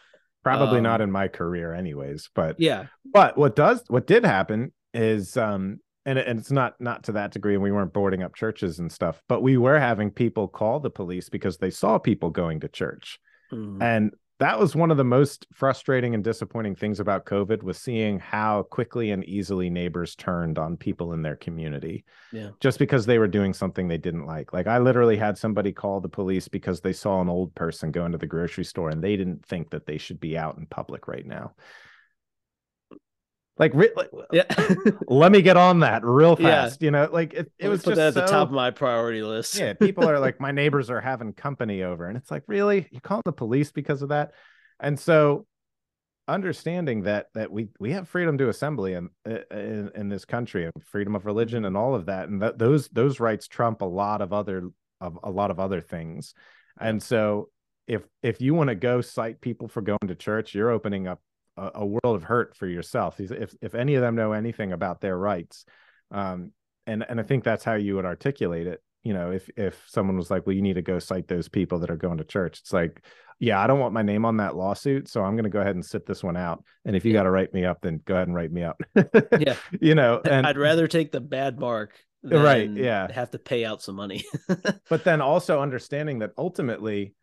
Probably 0.42 0.78
um, 0.78 0.84
not 0.84 1.00
in 1.00 1.10
my 1.10 1.28
career 1.28 1.72
anyways 1.72 2.30
but 2.34 2.60
yeah. 2.60 2.86
but 3.12 3.36
what 3.36 3.56
does 3.56 3.82
what 3.88 4.06
did 4.06 4.24
happen 4.24 4.72
is 4.92 5.36
um 5.36 5.80
and, 6.06 6.18
and 6.18 6.38
it's 6.38 6.50
not 6.50 6.74
not 6.80 7.04
to 7.04 7.12
that 7.12 7.32
degree 7.32 7.54
and 7.54 7.62
we 7.62 7.72
weren't 7.72 7.94
boarding 7.94 8.22
up 8.22 8.34
churches 8.34 8.78
and 8.78 8.92
stuff 8.92 9.22
but 9.26 9.42
we 9.42 9.56
were 9.56 9.78
having 9.78 10.10
people 10.10 10.46
call 10.48 10.80
the 10.80 10.90
police 10.90 11.30
because 11.30 11.56
they 11.56 11.70
saw 11.70 11.98
people 11.98 12.30
going 12.30 12.60
to 12.60 12.68
church. 12.68 13.18
Mm. 13.52 13.82
and 13.82 14.14
that 14.40 14.58
was 14.58 14.74
one 14.74 14.90
of 14.90 14.96
the 14.96 15.04
most 15.04 15.46
frustrating 15.52 16.14
and 16.14 16.24
disappointing 16.24 16.74
things 16.74 16.98
about 16.98 17.24
COVID 17.24 17.62
was 17.62 17.78
seeing 17.78 18.18
how 18.18 18.64
quickly 18.64 19.12
and 19.12 19.24
easily 19.24 19.70
neighbors 19.70 20.16
turned 20.16 20.58
on 20.58 20.76
people 20.76 21.12
in 21.12 21.22
their 21.22 21.36
community. 21.36 22.04
Yeah. 22.32 22.50
Just 22.58 22.80
because 22.80 23.06
they 23.06 23.18
were 23.18 23.28
doing 23.28 23.54
something 23.54 23.86
they 23.86 23.98
didn't 23.98 24.26
like. 24.26 24.52
Like 24.52 24.66
I 24.66 24.78
literally 24.78 25.16
had 25.16 25.38
somebody 25.38 25.70
call 25.70 26.00
the 26.00 26.08
police 26.08 26.48
because 26.48 26.80
they 26.80 26.92
saw 26.92 27.20
an 27.20 27.28
old 27.28 27.54
person 27.54 27.92
go 27.92 28.06
into 28.06 28.18
the 28.18 28.26
grocery 28.26 28.64
store 28.64 28.90
and 28.90 29.02
they 29.02 29.16
didn't 29.16 29.46
think 29.46 29.70
that 29.70 29.86
they 29.86 29.98
should 29.98 30.18
be 30.18 30.36
out 30.36 30.58
in 30.58 30.66
public 30.66 31.06
right 31.06 31.26
now. 31.26 31.52
Like, 33.56 33.72
re- 33.74 33.90
yeah. 34.32 34.44
let 35.08 35.30
me 35.30 35.40
get 35.40 35.56
on 35.56 35.80
that 35.80 36.04
real 36.04 36.34
fast. 36.34 36.82
Yeah. 36.82 36.86
You 36.86 36.90
know, 36.90 37.08
like 37.12 37.34
it, 37.34 37.52
it 37.58 37.68
was 37.68 37.82
put 37.82 37.90
just 37.90 37.98
that 37.98 38.08
at 38.08 38.14
so, 38.14 38.20
the 38.20 38.26
top 38.26 38.48
of 38.48 38.54
my 38.54 38.70
priority 38.72 39.22
list. 39.22 39.56
yeah, 39.56 39.74
people 39.74 40.08
are 40.08 40.18
like, 40.20 40.40
my 40.40 40.50
neighbors 40.50 40.90
are 40.90 41.00
having 41.00 41.32
company 41.32 41.82
over, 41.82 42.08
and 42.08 42.16
it's 42.16 42.30
like, 42.30 42.42
really, 42.48 42.88
you 42.90 43.00
call 43.00 43.22
the 43.24 43.32
police 43.32 43.70
because 43.70 44.02
of 44.02 44.08
that? 44.08 44.32
And 44.80 44.98
so, 44.98 45.46
understanding 46.26 47.02
that 47.02 47.26
that 47.34 47.52
we 47.52 47.68
we 47.78 47.92
have 47.92 48.08
freedom 48.08 48.38
to 48.38 48.48
assembly 48.48 48.94
in 48.94 49.08
in, 49.24 49.90
in 49.94 50.08
this 50.08 50.24
country 50.24 50.64
and 50.64 50.72
freedom 50.84 51.14
of 51.14 51.26
religion 51.26 51.64
and 51.64 51.76
all 51.76 51.94
of 51.94 52.06
that, 52.06 52.28
and 52.28 52.42
that 52.42 52.58
those 52.58 52.88
those 52.88 53.20
rights 53.20 53.46
trump 53.46 53.82
a 53.82 53.86
lot 53.86 54.20
of 54.20 54.32
other 54.32 54.70
of 55.00 55.16
a 55.22 55.30
lot 55.30 55.52
of 55.52 55.60
other 55.60 55.80
things. 55.80 56.34
And 56.80 57.00
so, 57.00 57.50
if 57.86 58.02
if 58.22 58.40
you 58.40 58.52
want 58.54 58.68
to 58.68 58.74
go 58.74 59.00
cite 59.00 59.40
people 59.40 59.68
for 59.68 59.80
going 59.80 60.08
to 60.08 60.16
church, 60.16 60.56
you're 60.56 60.70
opening 60.70 61.06
up 61.06 61.20
a, 61.56 61.70
a, 61.76 61.86
world 61.86 62.16
of 62.16 62.24
hurt 62.24 62.56
for 62.56 62.66
yourself. 62.66 63.20
If 63.20 63.54
if 63.60 63.74
any 63.74 63.94
of 63.94 64.02
them 64.02 64.14
know 64.14 64.32
anything 64.32 64.72
about 64.72 65.00
their 65.00 65.16
rights, 65.16 65.64
um, 66.10 66.52
and 66.86 67.04
and 67.08 67.20
I 67.20 67.22
think 67.22 67.44
that's 67.44 67.64
how 67.64 67.74
you 67.74 67.96
would 67.96 68.04
articulate 68.04 68.66
it. 68.66 68.82
You 69.02 69.14
know, 69.14 69.30
if 69.30 69.48
if 69.56 69.82
someone 69.86 70.16
was 70.16 70.30
like, 70.30 70.46
"Well, 70.46 70.56
you 70.56 70.62
need 70.62 70.74
to 70.74 70.82
go 70.82 70.98
cite 70.98 71.28
those 71.28 71.48
people 71.48 71.80
that 71.80 71.90
are 71.90 71.96
going 71.96 72.18
to 72.18 72.24
church," 72.24 72.60
it's 72.60 72.72
like, 72.72 73.04
yeah, 73.38 73.60
I 73.60 73.66
don't 73.66 73.80
want 73.80 73.94
my 73.94 74.02
name 74.02 74.24
on 74.24 74.38
that 74.38 74.56
lawsuit, 74.56 75.08
so 75.08 75.22
I'm 75.22 75.34
going 75.34 75.44
to 75.44 75.50
go 75.50 75.60
ahead 75.60 75.74
and 75.74 75.84
sit 75.84 76.06
this 76.06 76.22
one 76.22 76.36
out. 76.36 76.64
And 76.84 76.96
if 76.96 77.04
you 77.04 77.12
yeah. 77.12 77.18
got 77.18 77.22
to 77.24 77.30
write 77.30 77.52
me 77.52 77.64
up, 77.64 77.80
then 77.82 78.00
go 78.04 78.14
ahead 78.14 78.28
and 78.28 78.36
write 78.36 78.52
me 78.52 78.62
up. 78.62 78.80
yeah, 79.38 79.56
you 79.80 79.94
know, 79.94 80.20
and 80.24 80.46
I'd 80.46 80.58
rather 80.58 80.88
take 80.88 81.12
the 81.12 81.20
bad 81.20 81.58
mark 81.58 81.94
right 82.24 82.70
yeah 82.70 83.10
have 83.12 83.30
to 83.30 83.38
pay 83.38 83.64
out 83.64 83.82
some 83.82 83.94
money 83.94 84.24
but 84.88 85.04
then 85.04 85.20
also 85.20 85.60
understanding 85.60 86.20
that 86.20 86.30
ultimately 86.38 87.14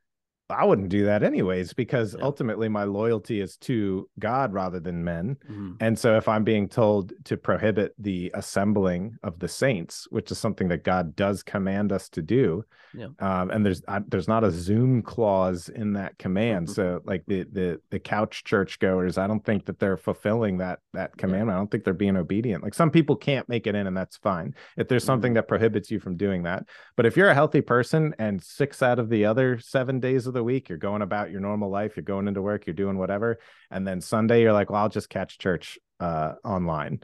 I 0.51 0.63
wouldn't 0.63 0.89
do 0.89 1.05
that 1.05 1.23
anyways 1.23 1.73
because 1.73 2.15
yeah. 2.17 2.23
ultimately 2.23 2.69
my 2.69 2.83
loyalty 2.83 3.41
is 3.41 3.57
to 3.57 4.09
God 4.19 4.53
rather 4.53 4.79
than 4.79 5.03
men. 5.03 5.37
Mm-hmm. 5.49 5.73
And 5.79 5.97
so 5.97 6.17
if 6.17 6.27
I'm 6.27 6.43
being 6.43 6.67
told 6.67 7.13
to 7.25 7.37
prohibit 7.37 7.93
the 7.97 8.31
assembling 8.33 9.17
of 9.23 9.39
the 9.39 9.47
saints, 9.47 10.07
which 10.09 10.31
is 10.31 10.37
something 10.37 10.67
that 10.69 10.83
God 10.83 11.15
does 11.15 11.43
command 11.43 11.91
us 11.91 12.09
to 12.09 12.21
do, 12.21 12.63
yeah. 12.93 13.07
um, 13.19 13.51
and 13.51 13.65
there's 13.65 13.81
I, 13.87 13.99
there's 14.07 14.27
not 14.27 14.43
a 14.43 14.51
Zoom 14.51 15.01
clause 15.01 15.69
in 15.69 15.93
that 15.93 16.17
command. 16.17 16.67
Mm-hmm. 16.67 16.75
So 16.75 17.01
like 17.05 17.23
the 17.27 17.43
the 17.51 17.81
the 17.89 17.99
couch 17.99 18.43
churchgoers, 18.43 19.17
I 19.17 19.27
don't 19.27 19.43
think 19.45 19.65
that 19.65 19.79
they're 19.79 19.97
fulfilling 19.97 20.57
that 20.57 20.79
that 20.93 21.17
commandment. 21.17 21.49
Yeah. 21.49 21.55
I 21.55 21.57
don't 21.59 21.71
think 21.71 21.83
they're 21.83 21.93
being 21.93 22.17
obedient. 22.17 22.63
Like 22.63 22.73
some 22.73 22.91
people 22.91 23.15
can't 23.15 23.47
make 23.49 23.67
it 23.67 23.75
in, 23.75 23.87
and 23.87 23.95
that's 23.95 24.17
fine. 24.17 24.53
If 24.77 24.87
there's 24.87 25.03
something 25.03 25.29
mm-hmm. 25.29 25.35
that 25.35 25.47
prohibits 25.47 25.91
you 25.91 25.99
from 25.99 26.17
doing 26.17 26.43
that, 26.43 26.65
but 26.95 27.05
if 27.05 27.15
you're 27.15 27.29
a 27.29 27.35
healthy 27.35 27.61
person 27.61 28.13
and 28.19 28.41
six 28.41 28.81
out 28.81 28.99
of 28.99 29.09
the 29.09 29.25
other 29.25 29.59
seven 29.59 29.99
days 29.99 30.27
of 30.27 30.33
the 30.33 30.40
week 30.43 30.69
you're 30.69 30.77
going 30.77 31.01
about 31.01 31.31
your 31.31 31.41
normal 31.41 31.69
life, 31.69 31.95
you're 31.95 32.03
going 32.03 32.27
into 32.27 32.41
work, 32.41 32.65
you're 32.65 32.73
doing 32.73 32.97
whatever, 32.97 33.39
and 33.69 33.87
then 33.87 34.01
Sunday 34.01 34.41
you're 34.41 34.53
like, 34.53 34.69
well, 34.69 34.81
I'll 34.81 34.89
just 34.89 35.09
catch 35.09 35.37
church 35.37 35.79
uh, 35.99 36.33
online. 36.43 37.01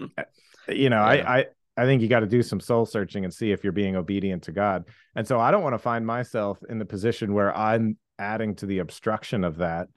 Mm. 0.00 0.10
Eh, 0.16 0.24
you 0.72 0.90
know, 0.90 0.96
yeah. 0.96 1.24
I 1.28 1.38
I 1.38 1.46
I 1.78 1.84
think 1.84 2.02
you 2.02 2.08
got 2.08 2.20
to 2.20 2.26
do 2.26 2.42
some 2.42 2.60
soul 2.60 2.86
searching 2.86 3.24
and 3.24 3.32
see 3.32 3.52
if 3.52 3.62
you're 3.62 3.72
being 3.72 3.96
obedient 3.96 4.42
to 4.44 4.52
God. 4.52 4.84
And 5.14 5.26
so 5.26 5.38
I 5.38 5.50
don't 5.50 5.62
want 5.62 5.74
to 5.74 5.78
find 5.78 6.04
myself 6.04 6.58
in 6.68 6.78
the 6.78 6.84
position 6.84 7.34
where 7.34 7.56
I'm 7.56 7.96
adding 8.18 8.56
to 8.56 8.66
the 8.66 8.80
obstruction 8.80 9.44
of 9.44 9.58
that 9.58 9.88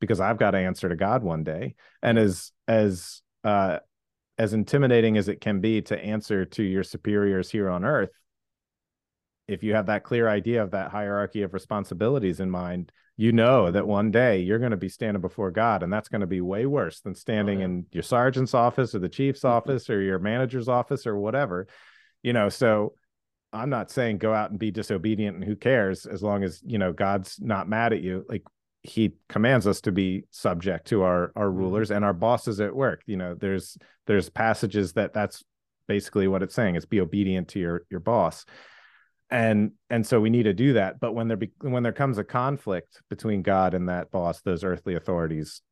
because 0.00 0.20
I've 0.20 0.38
got 0.38 0.50
to 0.52 0.58
answer 0.58 0.88
to 0.88 0.96
God 0.96 1.22
one 1.22 1.42
day. 1.42 1.74
And 2.02 2.18
as 2.18 2.52
as 2.68 3.22
uh 3.42 3.78
as 4.38 4.52
intimidating 4.54 5.18
as 5.18 5.28
it 5.28 5.40
can 5.40 5.60
be 5.60 5.82
to 5.82 5.98
answer 5.98 6.46
to 6.46 6.62
your 6.62 6.82
superiors 6.82 7.50
here 7.50 7.68
on 7.68 7.84
earth, 7.84 8.10
if 9.50 9.62
you 9.64 9.74
have 9.74 9.86
that 9.86 10.04
clear 10.04 10.28
idea 10.28 10.62
of 10.62 10.70
that 10.70 10.90
hierarchy 10.90 11.42
of 11.42 11.52
responsibilities 11.52 12.38
in 12.40 12.50
mind, 12.50 12.92
you 13.16 13.32
know 13.32 13.70
that 13.70 13.86
one 13.86 14.10
day 14.10 14.38
you're 14.38 14.60
going 14.60 14.70
to 14.70 14.76
be 14.76 14.88
standing 14.88 15.20
before 15.20 15.50
God, 15.50 15.82
and 15.82 15.92
that's 15.92 16.08
going 16.08 16.20
to 16.20 16.26
be 16.26 16.40
way 16.40 16.66
worse 16.66 17.00
than 17.00 17.14
standing 17.14 17.58
oh, 17.58 17.60
yeah. 17.60 17.64
in 17.64 17.86
your 17.90 18.02
sergeant's 18.02 18.54
office 18.54 18.94
or 18.94 19.00
the 19.00 19.08
chief's 19.08 19.40
mm-hmm. 19.40 19.56
office 19.56 19.90
or 19.90 20.00
your 20.00 20.18
manager's 20.18 20.68
office 20.68 21.06
or 21.06 21.18
whatever. 21.18 21.66
You 22.22 22.32
know, 22.32 22.48
so 22.48 22.94
I'm 23.52 23.70
not 23.70 23.90
saying 23.90 24.18
go 24.18 24.32
out 24.32 24.50
and 24.50 24.58
be 24.58 24.70
disobedient 24.70 25.36
and 25.36 25.44
who 25.44 25.56
cares 25.56 26.06
as 26.06 26.22
long 26.22 26.44
as, 26.44 26.62
you 26.64 26.78
know, 26.78 26.92
God's 26.92 27.38
not 27.40 27.68
mad 27.68 27.92
at 27.92 28.02
you. 28.02 28.24
Like 28.28 28.44
he 28.82 29.14
commands 29.28 29.66
us 29.66 29.80
to 29.82 29.92
be 29.92 30.24
subject 30.30 30.86
to 30.88 31.02
our 31.02 31.32
our 31.34 31.48
mm-hmm. 31.48 31.58
rulers 31.58 31.90
and 31.90 32.04
our 32.04 32.14
bosses 32.14 32.60
at 32.60 32.74
work. 32.74 33.02
You 33.06 33.16
know, 33.16 33.34
there's 33.34 33.76
there's 34.06 34.30
passages 34.30 34.92
that 34.92 35.12
that's 35.12 35.42
basically 35.88 36.28
what 36.28 36.42
it's 36.42 36.54
saying 36.54 36.76
is 36.76 36.86
be 36.86 37.00
obedient 37.00 37.48
to 37.48 37.58
your 37.58 37.82
your 37.90 38.00
boss 38.00 38.46
and 39.30 39.72
and 39.88 40.06
so 40.06 40.20
we 40.20 40.30
need 40.30 40.44
to 40.44 40.52
do 40.52 40.74
that. 40.74 41.00
But 41.00 41.14
when 41.14 41.28
there 41.28 41.36
be, 41.36 41.52
when 41.60 41.82
there 41.82 41.92
comes 41.92 42.18
a 42.18 42.24
conflict 42.24 43.00
between 43.08 43.42
god 43.42 43.74
and 43.74 43.88
that 43.88 44.10
boss 44.10 44.40
those 44.42 44.64
earthly 44.64 44.94
authorities 44.94 45.62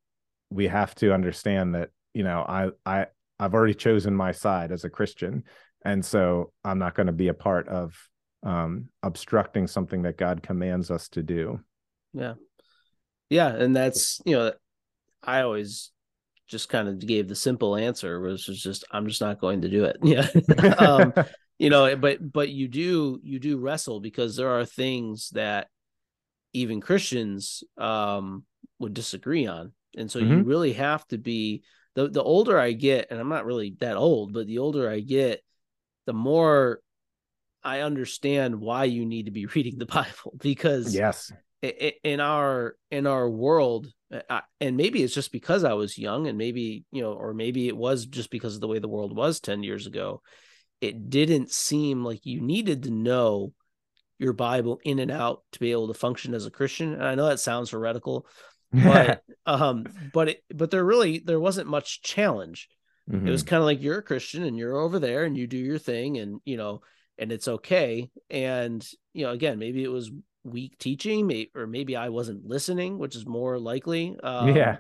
we 0.51 0.67
have 0.69 0.95
to 0.97 1.13
understand 1.13 1.75
that 1.75 1.91
you 2.15 2.23
know 2.23 2.41
i 2.49 2.69
i 2.87 3.07
i've 3.39 3.55
already 3.55 3.75
chosen 3.75 4.15
my 4.15 4.33
side 4.33 4.73
as 4.73 4.85
a 4.85 4.91
christian. 4.91 5.45
And 5.85 6.05
so 6.05 6.53
i'm 6.65 6.79
not 6.79 6.95
going 6.95 7.07
to 7.07 7.13
be 7.13 7.29
a 7.29 7.35
part 7.35 7.69
of 7.69 7.95
um 8.43 8.89
obstructing 9.03 9.67
something 9.67 10.03
that 10.03 10.17
god 10.17 10.43
commands 10.43 10.91
us 10.91 11.09
to 11.11 11.23
do. 11.23 11.61
Yeah. 12.13 12.35
Yeah 13.31 13.55
and 13.55 13.77
that's 13.77 14.21
you 14.25 14.37
know 14.37 14.53
i 15.23 15.43
always 15.43 15.91
just 16.47 16.69
kind 16.69 16.89
of 16.89 16.99
gave 16.99 17.29
the 17.29 17.37
simple 17.37 17.77
answer 17.77 18.21
which 18.21 18.49
was 18.49 18.63
just 18.63 18.85
i'm 18.91 19.07
just 19.07 19.21
not 19.21 19.41
going 19.41 19.63
to 19.63 19.69
do 19.69 19.85
it. 19.85 19.99
Yeah. 20.03 20.29
Um 20.79 21.13
you 21.59 21.71
know 21.71 21.95
but 21.97 22.33
but 22.33 22.49
you 22.49 22.69
do 22.69 23.21
you 23.23 23.39
do 23.39 23.59
wrestle 23.59 24.01
because 24.01 24.37
there 24.37 24.51
are 24.51 24.65
things 24.65 25.31
that 25.31 25.69
even 26.53 26.81
christians 26.81 27.63
um 27.77 28.45
would 28.79 28.95
disagree 28.95 29.47
on 29.47 29.73
and 29.97 30.11
so 30.11 30.21
mm-hmm. 30.21 30.39
you 30.39 30.43
really 30.45 30.73
have 30.73 31.07
to 31.09 31.19
be 31.19 31.63
the 31.95 32.09
the 32.09 32.23
older 32.23 32.59
i 32.59 32.73
get 32.73 33.09
and 33.11 33.21
i'm 33.21 33.29
not 33.29 33.45
really 33.45 33.75
that 33.81 33.97
old 33.97 34.33
but 34.33 34.47
the 34.47 34.59
older 34.59 34.89
i 34.89 35.01
get 35.01 35.43
the 36.07 36.13
more 36.13 36.81
i 37.63 37.81
understand 37.81 38.61
why 38.61 38.85
you 38.85 39.05
need 39.05 39.27
to 39.27 39.33
be 39.33 39.47
reading 39.55 39.79
the 39.79 39.87
bible 39.87 40.35
because 40.39 40.95
yes 40.95 41.33
in 42.05 42.21
our 42.21 42.77
in 42.93 43.09
our 43.09 43.29
world 43.29 43.89
and 44.61 44.77
maybe 44.77 45.03
it's 45.03 45.13
just 45.13 45.33
because 45.33 45.65
i 45.65 45.73
was 45.73 45.99
young 45.99 46.29
and 46.29 46.39
maybe 46.39 46.85
you 46.93 47.03
know 47.03 47.13
or 47.13 47.35
maybe 47.35 47.67
it 47.67 47.77
was 47.77 48.07
just 48.07 48.31
because 48.31 48.55
of 48.55 48.61
the 48.61 48.69
way 48.69 48.79
the 48.79 48.87
world 48.87 49.15
was 49.15 49.41
10 49.41 49.65
years 49.65 49.89
ago 49.89 50.23
it 50.81 51.11
didn't 51.11 51.51
seem 51.51 52.05
like 52.05 52.25
you 52.25 52.41
needed 52.41 52.85
to 52.85 52.91
know 52.91 53.53
your 54.19 54.33
Bible 54.33 54.81
in 54.85 54.99
and 54.99 55.11
out 55.11 55.43
to 55.53 55.61
be 55.61 55.73
able 55.73 55.89
to 55.89 55.95
function 55.95 56.35
as 56.35 56.47
a 56.47 56.51
Christian. 56.51 56.93
And 56.93 57.05
I 57.05 57.15
know 57.15 57.27
that 57.27 57.41
sounds 57.41 57.71
heretical, 57.71 58.27
but 58.73 59.23
um, 59.47 59.85
but 60.13 60.29
it 60.29 60.45
but 60.55 60.71
there 60.71 60.85
really 60.85 61.19
there 61.19 61.41
wasn't 61.41 61.69
much 61.69 62.03
challenge. 62.03 62.69
Mm-hmm. 63.11 63.27
It 63.27 63.31
was 63.31 63.43
mm-hmm. 63.43 63.51
kind 63.51 63.61
of 63.61 63.67
like 63.67 63.83
you're 63.83 63.99
a 63.99 64.03
Christian 64.03 64.43
and 64.45 64.57
you're 64.57 64.77
over 64.77 64.99
there 64.99 65.25
and 65.25 65.37
you 65.37 65.47
do 65.47 65.57
your 65.57 65.79
thing 65.79 66.19
and 66.19 66.41
you 66.45 66.57
know 66.57 66.83
and 67.19 67.33
it's 67.33 67.49
okay. 67.49 68.11
And 68.31 68.87
you 69.13 69.25
know, 69.25 69.33
again, 69.33 69.59
maybe 69.59 69.83
it 69.83 69.91
was 69.91 70.11
weak 70.45 70.79
teaching, 70.79 71.47
or 71.55 71.67
maybe 71.67 71.97
I 71.97 72.09
wasn't 72.09 72.47
listening, 72.47 72.99
which 72.99 73.17
is 73.17 73.27
more 73.27 73.59
likely. 73.59 74.17
Um, 74.23 74.55
yeah, 74.55 74.79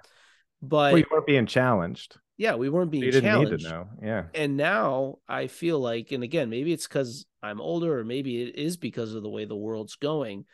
but 0.62 0.92
well, 0.92 0.98
you 0.98 1.06
weren't 1.10 1.26
being 1.26 1.46
challenged 1.46 2.16
yeah, 2.38 2.54
we 2.54 2.70
weren't 2.70 2.90
being 2.92 3.02
didn't 3.02 3.24
challenged. 3.24 3.50
Need 3.50 3.62
to 3.64 3.68
know. 3.68 3.88
Yeah. 4.00 4.24
And 4.32 4.56
now 4.56 5.16
I 5.28 5.48
feel 5.48 5.80
like, 5.80 6.12
and 6.12 6.22
again, 6.22 6.48
maybe 6.48 6.72
it's 6.72 6.86
because 6.86 7.26
I'm 7.42 7.60
older, 7.60 7.98
or 7.98 8.04
maybe 8.04 8.40
it 8.42 8.56
is 8.56 8.76
because 8.76 9.12
of 9.12 9.24
the 9.24 9.28
way 9.28 9.44
the 9.44 9.56
world's 9.56 9.96
going. 9.96 10.44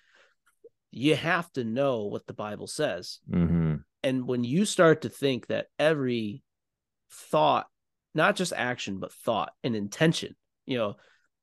You 0.90 1.14
have 1.14 1.52
to 1.52 1.62
know 1.62 2.04
what 2.04 2.26
the 2.26 2.32
Bible 2.32 2.66
says. 2.66 3.20
Mm-hmm. 3.30 3.76
And 4.02 4.26
when 4.26 4.44
you 4.44 4.64
start 4.64 5.02
to 5.02 5.08
think 5.10 5.48
that 5.48 5.66
every 5.78 6.42
thought, 7.10 7.66
not 8.14 8.36
just 8.36 8.52
action, 8.54 8.98
but 8.98 9.12
thought 9.12 9.52
and 9.62 9.76
intention, 9.76 10.34
you 10.64 10.78
know, 10.78 10.96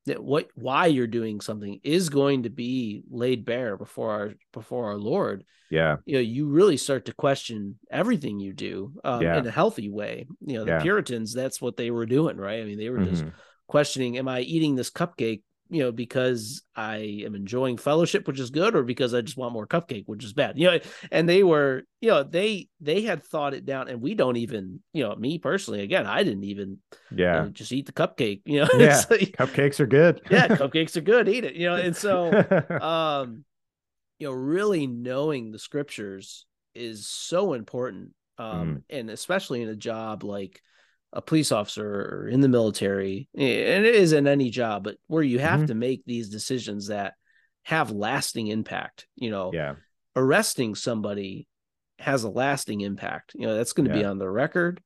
that 0.06 0.24
what 0.24 0.48
why 0.56 0.88
you're 0.88 1.08
doing 1.08 1.42
something 1.42 1.80
is 1.84 2.10
going 2.10 2.44
to 2.44 2.50
be 2.50 3.04
laid 3.10 3.46
bare 3.46 3.78
before 3.78 4.12
our 4.12 4.34
before 4.52 4.86
our 4.86 4.98
lord 4.98 5.44
yeah 5.70 5.98
you 6.06 6.16
know 6.16 6.22
you 6.22 6.48
really 6.48 6.78
start 6.78 7.06
to 7.06 7.14
question 7.14 7.78
everything 7.92 8.40
you 8.40 8.54
do 8.54 8.92
um, 9.04 9.22
yeah. 9.22 9.38
in 9.38 9.46
a 9.46 9.52
healthy 9.52 9.90
way 9.90 10.26
you 10.46 10.58
know 10.58 10.66
the 10.66 10.72
yeah. 10.72 10.82
puritans 10.82 11.34
that's 11.34 11.62
what 11.62 11.78
they 11.78 11.92
were 11.92 12.06
doing 12.06 12.38
right 12.38 12.62
i 12.62 12.66
mean 12.66 12.78
they 12.78 12.90
were 12.90 13.00
mm-hmm. 13.00 13.12
just 13.12 13.26
questioning 13.68 14.18
am 14.18 14.28
i 14.28 14.42
eating 14.42 14.76
this 14.76 14.90
cupcake 14.90 15.44
you 15.72 15.82
know, 15.82 15.92
because 15.94 16.64
I 16.76 17.24
am 17.26 17.34
enjoying 17.34 17.78
fellowship, 17.78 18.28
which 18.28 18.42
is 18.42 18.50
good, 18.50 18.76
or 18.76 18.84
because 18.84 19.14
I 19.14 19.22
just 19.22 19.38
want 19.38 19.54
more 19.54 19.66
cupcake, 19.66 20.04
which 20.06 20.26
is 20.26 20.34
bad. 20.34 20.60
You 20.60 20.70
know, 20.70 20.80
and 21.12 21.30
they 21.30 21.44
were, 21.44 21.84
you 22.02 22.10
know, 22.10 22.24
they 22.24 22.68
they 22.82 23.04
had 23.04 23.24
thought 23.24 23.54
it 23.54 23.66
down, 23.66 23.88
and 23.88 24.02
we 24.02 24.14
don't 24.14 24.36
even, 24.36 24.82
you 24.92 25.04
know, 25.04 25.16
me 25.16 25.40
personally, 25.40 25.80
again, 25.80 26.06
I 26.06 26.24
didn't 26.24 26.44
even, 26.44 26.80
yeah, 27.10 27.38
you 27.38 27.42
know, 27.44 27.50
just 27.52 27.72
eat 27.72 27.86
the 27.86 27.94
cupcake. 27.94 28.42
You 28.44 28.60
know, 28.60 28.70
yeah, 28.78 29.02
cupcakes 29.02 29.80
are 29.80 29.88
good. 29.88 30.22
yeah, 30.30 30.50
cupcakes 30.50 30.98
are 30.98 31.02
good. 31.02 31.30
Eat 31.30 31.46
it. 31.46 31.56
You 31.56 31.70
know, 31.70 31.76
and 31.76 31.96
so, 31.96 32.28
um, 32.82 33.46
you 34.20 34.28
know, 34.28 34.34
really 34.34 34.88
knowing 34.88 35.52
the 35.52 35.60
scriptures 35.60 36.46
is 36.76 37.08
so 37.08 37.54
important, 37.54 38.10
um, 38.38 38.76
mm. 38.76 38.84
and 38.90 39.10
especially 39.10 39.62
in 39.62 39.70
a 39.70 39.76
job 39.76 40.26
like 40.26 40.62
a 41.14 41.22
police 41.22 41.52
officer 41.52 41.86
or 41.86 42.28
in 42.28 42.42
the 42.42 42.48
military, 42.48 43.28
and 43.36 43.86
it 43.86 43.96
is 43.96 44.14
in 44.14 44.28
any 44.28 44.50
job, 44.50 44.84
but 44.84 44.98
where 45.08 45.24
you 45.24 45.40
have 45.40 45.60
mm-hmm. 45.60 45.68
to 45.68 45.76
make 45.76 46.04
these 46.06 46.30
decisions 46.30 46.88
that 46.88 47.14
have 47.64 47.92
lasting 47.92 48.48
impact. 48.48 49.08
You 49.16 49.32
know, 49.32 49.52
yeah, 49.54 49.76
arresting 50.16 50.76
somebody 50.76 51.48
has 52.00 52.24
a 52.24 52.30
lasting 52.30 52.82
impact. 52.82 53.34
You 53.36 53.48
know, 53.48 53.56
that's 53.56 53.74
going 53.74 53.90
to 53.90 53.96
yeah. 53.96 54.02
be 54.02 54.06
on 54.06 54.18
the 54.18 54.30
record. 54.30 54.82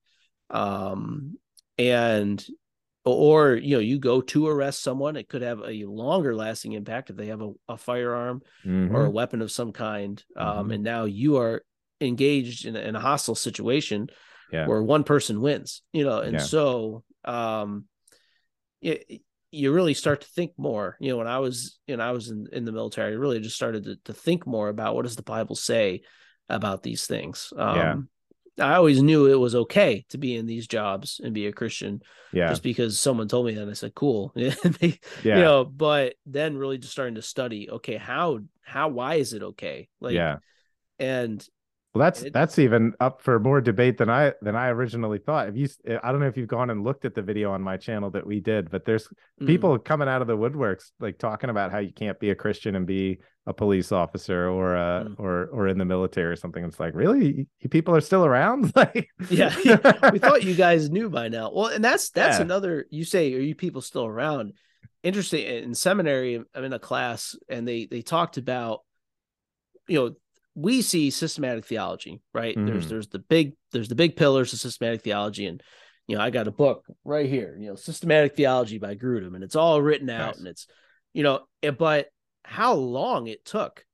um, 0.49 1.37
and 1.77 2.45
or 3.03 3.53
you 3.53 3.75
know 3.75 3.81
you 3.81 3.99
go 3.99 4.21
to 4.21 4.47
arrest 4.47 4.81
someone 4.81 5.15
it 5.15 5.29
could 5.29 5.41
have 5.41 5.59
a 5.59 5.85
longer 5.85 6.35
lasting 6.35 6.73
impact 6.73 7.09
if 7.09 7.15
they 7.15 7.27
have 7.27 7.41
a, 7.41 7.51
a 7.69 7.77
firearm 7.77 8.41
mm-hmm. 8.65 8.95
or 8.95 9.01
a 9.01 9.05
mm-hmm. 9.05 9.13
weapon 9.13 9.41
of 9.41 9.51
some 9.51 9.71
kind 9.71 10.23
um, 10.37 10.47
mm-hmm. 10.47 10.71
and 10.71 10.83
now 10.83 11.05
you 11.05 11.37
are 11.37 11.63
engaged 12.01 12.65
in 12.65 12.75
in 12.75 12.95
a 12.95 12.99
hostile 12.99 13.35
situation 13.35 14.07
yeah. 14.55 14.67
where 14.67 14.81
one 14.81 15.03
person 15.03 15.41
wins 15.41 15.81
you 15.93 16.03
know 16.03 16.19
and 16.19 16.33
yeah. 16.33 16.39
so 16.39 17.03
um 17.23 17.85
it, 18.81 19.21
you 19.51 19.71
really 19.71 19.93
start 19.93 20.21
to 20.21 20.27
think 20.27 20.51
more 20.57 20.97
you 20.99 21.11
know 21.11 21.17
when 21.17 21.27
i 21.27 21.39
was 21.39 21.79
you 21.87 21.97
know 21.97 22.03
i 22.03 22.11
was 22.11 22.29
in, 22.29 22.47
in 22.51 22.65
the 22.65 22.71
military 22.71 23.13
i 23.13 23.15
really 23.15 23.39
just 23.39 23.55
started 23.55 23.83
to, 23.83 23.95
to 24.05 24.13
think 24.13 24.45
more 24.45 24.69
about 24.69 24.95
what 24.95 25.03
does 25.03 25.15
the 25.15 25.23
bible 25.23 25.55
say 25.55 26.01
about 26.49 26.83
these 26.83 27.07
things 27.07 27.51
um 27.57 27.77
yeah. 27.77 27.95
I 28.57 28.75
always 28.75 29.01
knew 29.01 29.25
it 29.25 29.35
was 29.35 29.53
okay 29.53 30.05
to 30.09 30.17
be 30.17 30.35
in 30.35 30.45
these 30.45 30.65
jobs 30.65 31.19
and 31.21 31.33
be 31.33 31.47
a 31.47 31.51
Christian. 31.51 32.01
Yeah. 32.31 32.47
Just 32.47 32.63
because 32.63 32.97
someone 32.97 33.27
told 33.27 33.45
me 33.45 33.53
that 33.53 33.63
and 33.63 33.69
I 33.69 33.73
said, 33.73 33.93
cool. 33.93 34.31
they, 34.35 34.99
yeah. 35.23 35.35
You 35.35 35.41
know, 35.41 35.65
but 35.65 36.15
then 36.25 36.57
really 36.57 36.77
just 36.77 36.93
starting 36.93 37.15
to 37.15 37.21
study, 37.21 37.69
okay, 37.69 37.97
how, 37.97 38.39
how, 38.63 38.87
why 38.87 39.15
is 39.15 39.33
it 39.33 39.43
okay? 39.43 39.89
Like, 39.99 40.13
yeah. 40.13 40.37
And 40.99 41.45
well, 41.95 42.03
that's 42.03 42.23
it, 42.23 42.33
that's 42.33 42.59
even 42.59 42.93
up 42.99 43.21
for 43.21 43.39
more 43.39 43.61
debate 43.61 43.97
than 43.97 44.09
I 44.09 44.33
than 44.41 44.53
I 44.53 44.67
originally 44.67 45.17
thought. 45.17 45.47
If 45.47 45.55
you, 45.55 45.69
I 46.03 46.11
don't 46.11 46.19
know 46.19 46.27
if 46.27 46.35
you've 46.35 46.49
gone 46.49 46.69
and 46.69 46.83
looked 46.83 47.05
at 47.05 47.15
the 47.15 47.21
video 47.21 47.53
on 47.53 47.61
my 47.61 47.77
channel 47.77 48.09
that 48.09 48.27
we 48.27 48.41
did, 48.41 48.69
but 48.69 48.83
there's 48.83 49.07
mm-hmm. 49.07 49.47
people 49.47 49.79
coming 49.79 50.09
out 50.09 50.21
of 50.21 50.27
the 50.27 50.35
woodworks 50.35 50.91
like 50.99 51.17
talking 51.17 51.49
about 51.49 51.71
how 51.71 51.77
you 51.77 51.93
can't 51.93 52.19
be 52.19 52.31
a 52.31 52.35
Christian 52.35 52.75
and 52.75 52.85
be 52.85 53.19
a 53.45 53.53
police 53.53 53.93
officer 53.93 54.49
or 54.49 54.75
uh 54.75 55.05
mm. 55.05 55.15
or 55.19 55.45
or 55.53 55.69
in 55.69 55.77
the 55.77 55.85
military 55.85 56.33
or 56.33 56.35
something. 56.35 56.65
It's 56.65 56.81
like 56.81 56.93
really, 56.95 57.47
you 57.61 57.69
people 57.69 57.95
are 57.95 58.01
still 58.01 58.25
around. 58.25 58.73
like, 58.75 59.07
yeah, 59.29 59.55
we 60.11 60.19
thought 60.19 60.43
you 60.43 60.53
guys 60.53 60.89
knew 60.89 61.09
by 61.09 61.29
now. 61.29 61.49
Well, 61.53 61.67
and 61.67 61.81
that's 61.83 62.09
that's 62.09 62.39
yeah. 62.39 62.43
another. 62.43 62.87
You 62.89 63.05
say, 63.05 63.33
are 63.35 63.39
you 63.39 63.55
people 63.55 63.79
still 63.81 64.05
around? 64.05 64.51
Interesting. 65.01 65.45
In 65.45 65.73
seminary, 65.73 66.43
I'm 66.53 66.63
in 66.65 66.73
a 66.73 66.79
class, 66.79 67.37
and 67.47 67.65
they 67.65 67.85
they 67.85 68.01
talked 68.01 68.35
about, 68.35 68.81
you 69.87 69.97
know 69.97 70.15
we 70.55 70.81
see 70.81 71.09
systematic 71.09 71.65
theology, 71.65 72.21
right? 72.33 72.55
Mm-hmm. 72.55 72.65
There's 72.65 72.89
there's 72.89 73.07
the 73.09 73.19
big 73.19 73.53
there's 73.71 73.89
the 73.89 73.95
big 73.95 74.15
pillars 74.15 74.53
of 74.53 74.59
systematic 74.59 75.01
theology, 75.01 75.45
and 75.45 75.61
you 76.07 76.15
know 76.15 76.23
I 76.23 76.29
got 76.29 76.47
a 76.47 76.51
book 76.51 76.85
right 77.03 77.29
here, 77.29 77.57
you 77.59 77.67
know, 77.67 77.75
systematic 77.75 78.35
theology 78.35 78.79
by 78.79 78.95
Grudem, 78.95 79.35
and 79.35 79.43
it's 79.43 79.55
all 79.55 79.81
written 79.81 80.09
out, 80.09 80.27
nice. 80.27 80.37
and 80.37 80.47
it's 80.47 80.67
you 81.13 81.23
know, 81.23 81.41
eh, 81.61 81.71
but 81.71 82.07
how 82.43 82.73
long 82.73 83.27
it 83.27 83.43
took 83.45 83.85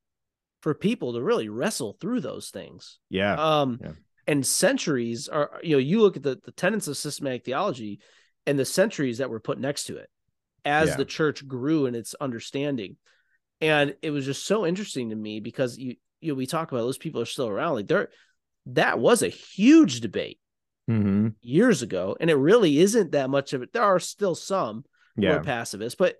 for 0.60 0.74
people 0.74 1.14
to 1.14 1.22
really 1.22 1.48
wrestle 1.48 1.96
through 2.00 2.20
those 2.20 2.50
things, 2.50 2.98
yeah, 3.10 3.34
um, 3.34 3.80
yeah. 3.82 3.92
and 4.28 4.46
centuries 4.46 5.28
are 5.28 5.58
you 5.62 5.72
know 5.72 5.78
you 5.78 6.00
look 6.00 6.16
at 6.16 6.22
the 6.22 6.38
the 6.44 6.52
tenets 6.52 6.86
of 6.86 6.96
systematic 6.96 7.44
theology 7.44 7.98
and 8.46 8.58
the 8.58 8.64
centuries 8.64 9.18
that 9.18 9.30
were 9.30 9.40
put 9.40 9.58
next 9.58 9.84
to 9.84 9.96
it 9.96 10.08
as 10.64 10.90
yeah. 10.90 10.96
the 10.96 11.04
church 11.04 11.46
grew 11.46 11.86
in 11.86 11.94
its 11.96 12.14
understanding 12.20 12.96
and 13.60 13.94
it 14.02 14.10
was 14.10 14.24
just 14.24 14.44
so 14.44 14.66
interesting 14.66 15.10
to 15.10 15.16
me 15.16 15.40
because 15.40 15.78
you 15.78 15.94
you 16.22 16.32
know, 16.32 16.36
we 16.36 16.46
talk 16.46 16.70
about 16.70 16.82
those 16.82 16.98
people 16.98 17.20
are 17.20 17.26
still 17.26 17.48
around. 17.48 17.74
Like 17.74 17.88
there, 17.88 18.08
that 18.66 18.98
was 18.98 19.22
a 19.22 19.28
huge 19.28 20.00
debate 20.00 20.38
mm-hmm. 20.88 21.28
years 21.42 21.82
ago, 21.82 22.16
and 22.20 22.30
it 22.30 22.36
really 22.36 22.78
isn't 22.78 23.12
that 23.12 23.30
much 23.30 23.52
of 23.52 23.62
it. 23.62 23.72
There 23.72 23.82
are 23.82 24.00
still 24.00 24.34
some 24.34 24.84
yeah. 25.16 25.32
who 25.32 25.36
are 25.38 25.42
pacifists, 25.42 25.96
but 25.96 26.16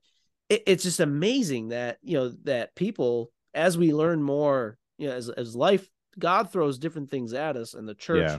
it, 0.49 0.65
it's 0.67 0.83
just 0.83 1.01
amazing 1.01 1.69
that 1.69 1.99
you 2.03 2.19
know 2.19 2.33
that 2.45 2.75
people, 2.75 3.31
as 3.55 3.79
we 3.79 3.95
learn 3.95 4.23
more, 4.23 4.77
you 4.99 5.09
know, 5.09 5.15
as 5.15 5.29
as 5.31 5.57
life, 5.57 5.89
God 6.19 6.51
throws 6.51 6.79
different 6.79 7.11
things 7.11 7.33
at 7.33 7.57
us, 7.57 7.75
and 7.75 7.89
the 7.89 7.95
church. 7.95 8.31
Yeah. 8.31 8.39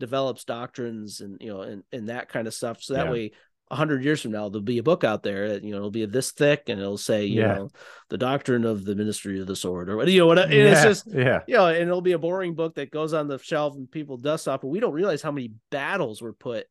develops 0.00 0.44
doctrines 0.44 1.20
and 1.20 1.36
you 1.40 1.48
know 1.48 1.60
and, 1.60 1.84
and 1.92 2.08
that 2.08 2.28
kind 2.28 2.48
of 2.48 2.54
stuff 2.54 2.82
so 2.82 2.94
that 2.94 3.06
yeah. 3.06 3.12
way 3.12 3.30
hundred 3.72 4.04
years 4.04 4.20
from 4.20 4.32
now, 4.32 4.48
there'll 4.48 4.62
be 4.62 4.78
a 4.78 4.82
book 4.82 5.04
out 5.04 5.22
there. 5.22 5.48
That 5.48 5.64
you 5.64 5.70
know, 5.70 5.78
it'll 5.78 5.90
be 5.90 6.04
this 6.06 6.32
thick, 6.32 6.64
and 6.68 6.80
it'll 6.80 6.98
say, 6.98 7.24
you 7.24 7.40
yeah. 7.40 7.54
know, 7.54 7.70
the 8.10 8.18
doctrine 8.18 8.64
of 8.64 8.84
the 8.84 8.94
ministry 8.94 9.40
of 9.40 9.46
the 9.46 9.56
sword, 9.56 9.88
or 9.88 10.04
you 10.08 10.20
know, 10.20 10.26
what? 10.26 10.38
Yeah. 10.50 10.72
It's 10.72 10.82
just, 10.82 11.06
yeah, 11.06 11.40
you 11.46 11.56
know, 11.56 11.66
and 11.66 11.82
it'll 11.82 12.00
be 12.00 12.12
a 12.12 12.18
boring 12.18 12.54
book 12.54 12.74
that 12.76 12.90
goes 12.90 13.12
on 13.12 13.28
the 13.28 13.38
shelf 13.38 13.74
and 13.74 13.90
people 13.90 14.16
dust 14.16 14.48
off. 14.48 14.60
But 14.60 14.68
we 14.68 14.80
don't 14.80 14.92
realize 14.92 15.22
how 15.22 15.32
many 15.32 15.52
battles 15.70 16.20
were 16.20 16.32
put 16.32 16.66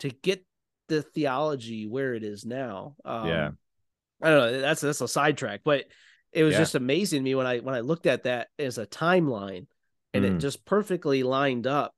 to 0.00 0.10
get 0.10 0.44
the 0.88 1.02
theology 1.02 1.86
where 1.86 2.14
it 2.14 2.22
is 2.22 2.44
now. 2.44 2.96
Um, 3.04 3.28
yeah, 3.28 3.50
I 4.22 4.30
don't 4.30 4.38
know. 4.38 4.60
That's 4.60 4.80
that's 4.80 5.00
a 5.00 5.08
sidetrack, 5.08 5.60
but 5.64 5.84
it 6.32 6.44
was 6.44 6.52
yeah. 6.52 6.60
just 6.60 6.74
amazing 6.74 7.20
to 7.20 7.24
me 7.24 7.34
when 7.34 7.46
I 7.46 7.58
when 7.58 7.74
I 7.74 7.80
looked 7.80 8.06
at 8.06 8.24
that 8.24 8.48
as 8.58 8.78
a 8.78 8.86
timeline, 8.86 9.66
and 10.14 10.24
mm. 10.24 10.36
it 10.36 10.38
just 10.38 10.64
perfectly 10.64 11.22
lined 11.22 11.66
up 11.66 11.94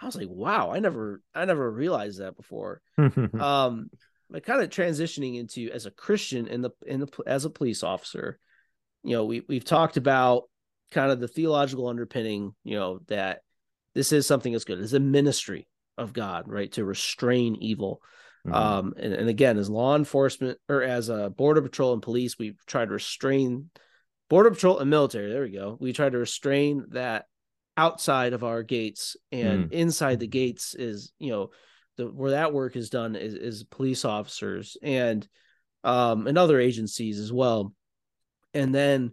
I 0.00 0.06
was 0.06 0.16
like, 0.16 0.28
wow, 0.28 0.70
I 0.70 0.78
never 0.78 1.22
I 1.34 1.44
never 1.44 1.70
realized 1.70 2.20
that 2.20 2.36
before. 2.36 2.80
um, 2.98 3.90
but 4.30 4.44
kind 4.44 4.62
of 4.62 4.70
transitioning 4.70 5.38
into 5.38 5.70
as 5.70 5.86
a 5.86 5.90
Christian 5.90 6.46
in 6.46 6.62
the 6.62 6.70
in 6.86 7.00
the 7.00 7.08
as 7.26 7.44
a 7.44 7.50
police 7.50 7.82
officer, 7.82 8.38
you 9.02 9.16
know, 9.16 9.24
we 9.24 9.42
we've 9.48 9.64
talked 9.64 9.96
about 9.96 10.44
kind 10.90 11.10
of 11.10 11.20
the 11.20 11.28
theological 11.28 11.88
underpinning, 11.88 12.54
you 12.64 12.76
know, 12.76 13.00
that 13.08 13.40
this 13.94 14.12
is 14.12 14.26
something 14.26 14.52
that's 14.52 14.64
good. 14.64 14.78
It's 14.78 14.92
a 14.92 15.00
ministry 15.00 15.66
of 15.96 16.12
God, 16.12 16.44
right, 16.46 16.70
to 16.72 16.84
restrain 16.84 17.56
evil. 17.56 18.00
Mm-hmm. 18.46 18.54
Um, 18.54 18.94
and, 18.96 19.12
and 19.12 19.28
again, 19.28 19.58
as 19.58 19.68
law 19.68 19.96
enforcement 19.96 20.58
or 20.68 20.82
as 20.82 21.08
a 21.08 21.30
border 21.30 21.60
patrol 21.60 21.92
and 21.92 22.02
police, 22.02 22.38
we 22.38 22.56
try 22.66 22.84
to 22.84 22.90
restrain 22.90 23.70
border 24.28 24.50
patrol 24.50 24.78
and 24.78 24.88
military. 24.88 25.30
There 25.30 25.42
we 25.42 25.50
go. 25.50 25.76
We 25.80 25.92
try 25.92 26.08
to 26.08 26.18
restrain 26.18 26.84
that 26.90 27.26
outside 27.78 28.32
of 28.32 28.42
our 28.42 28.64
gates 28.64 29.16
and 29.30 29.70
mm. 29.70 29.72
inside 29.72 30.18
the 30.18 30.26
gates 30.26 30.74
is 30.74 31.12
you 31.20 31.30
know 31.30 31.50
the 31.96 32.06
where 32.06 32.32
that 32.32 32.52
work 32.52 32.74
is 32.74 32.90
done 32.90 33.14
is, 33.14 33.34
is 33.34 33.62
police 33.62 34.04
officers 34.04 34.76
and 34.82 35.28
um 35.84 36.26
and 36.26 36.36
other 36.36 36.58
agencies 36.58 37.20
as 37.20 37.32
well 37.32 37.72
and 38.52 38.74
then 38.74 39.12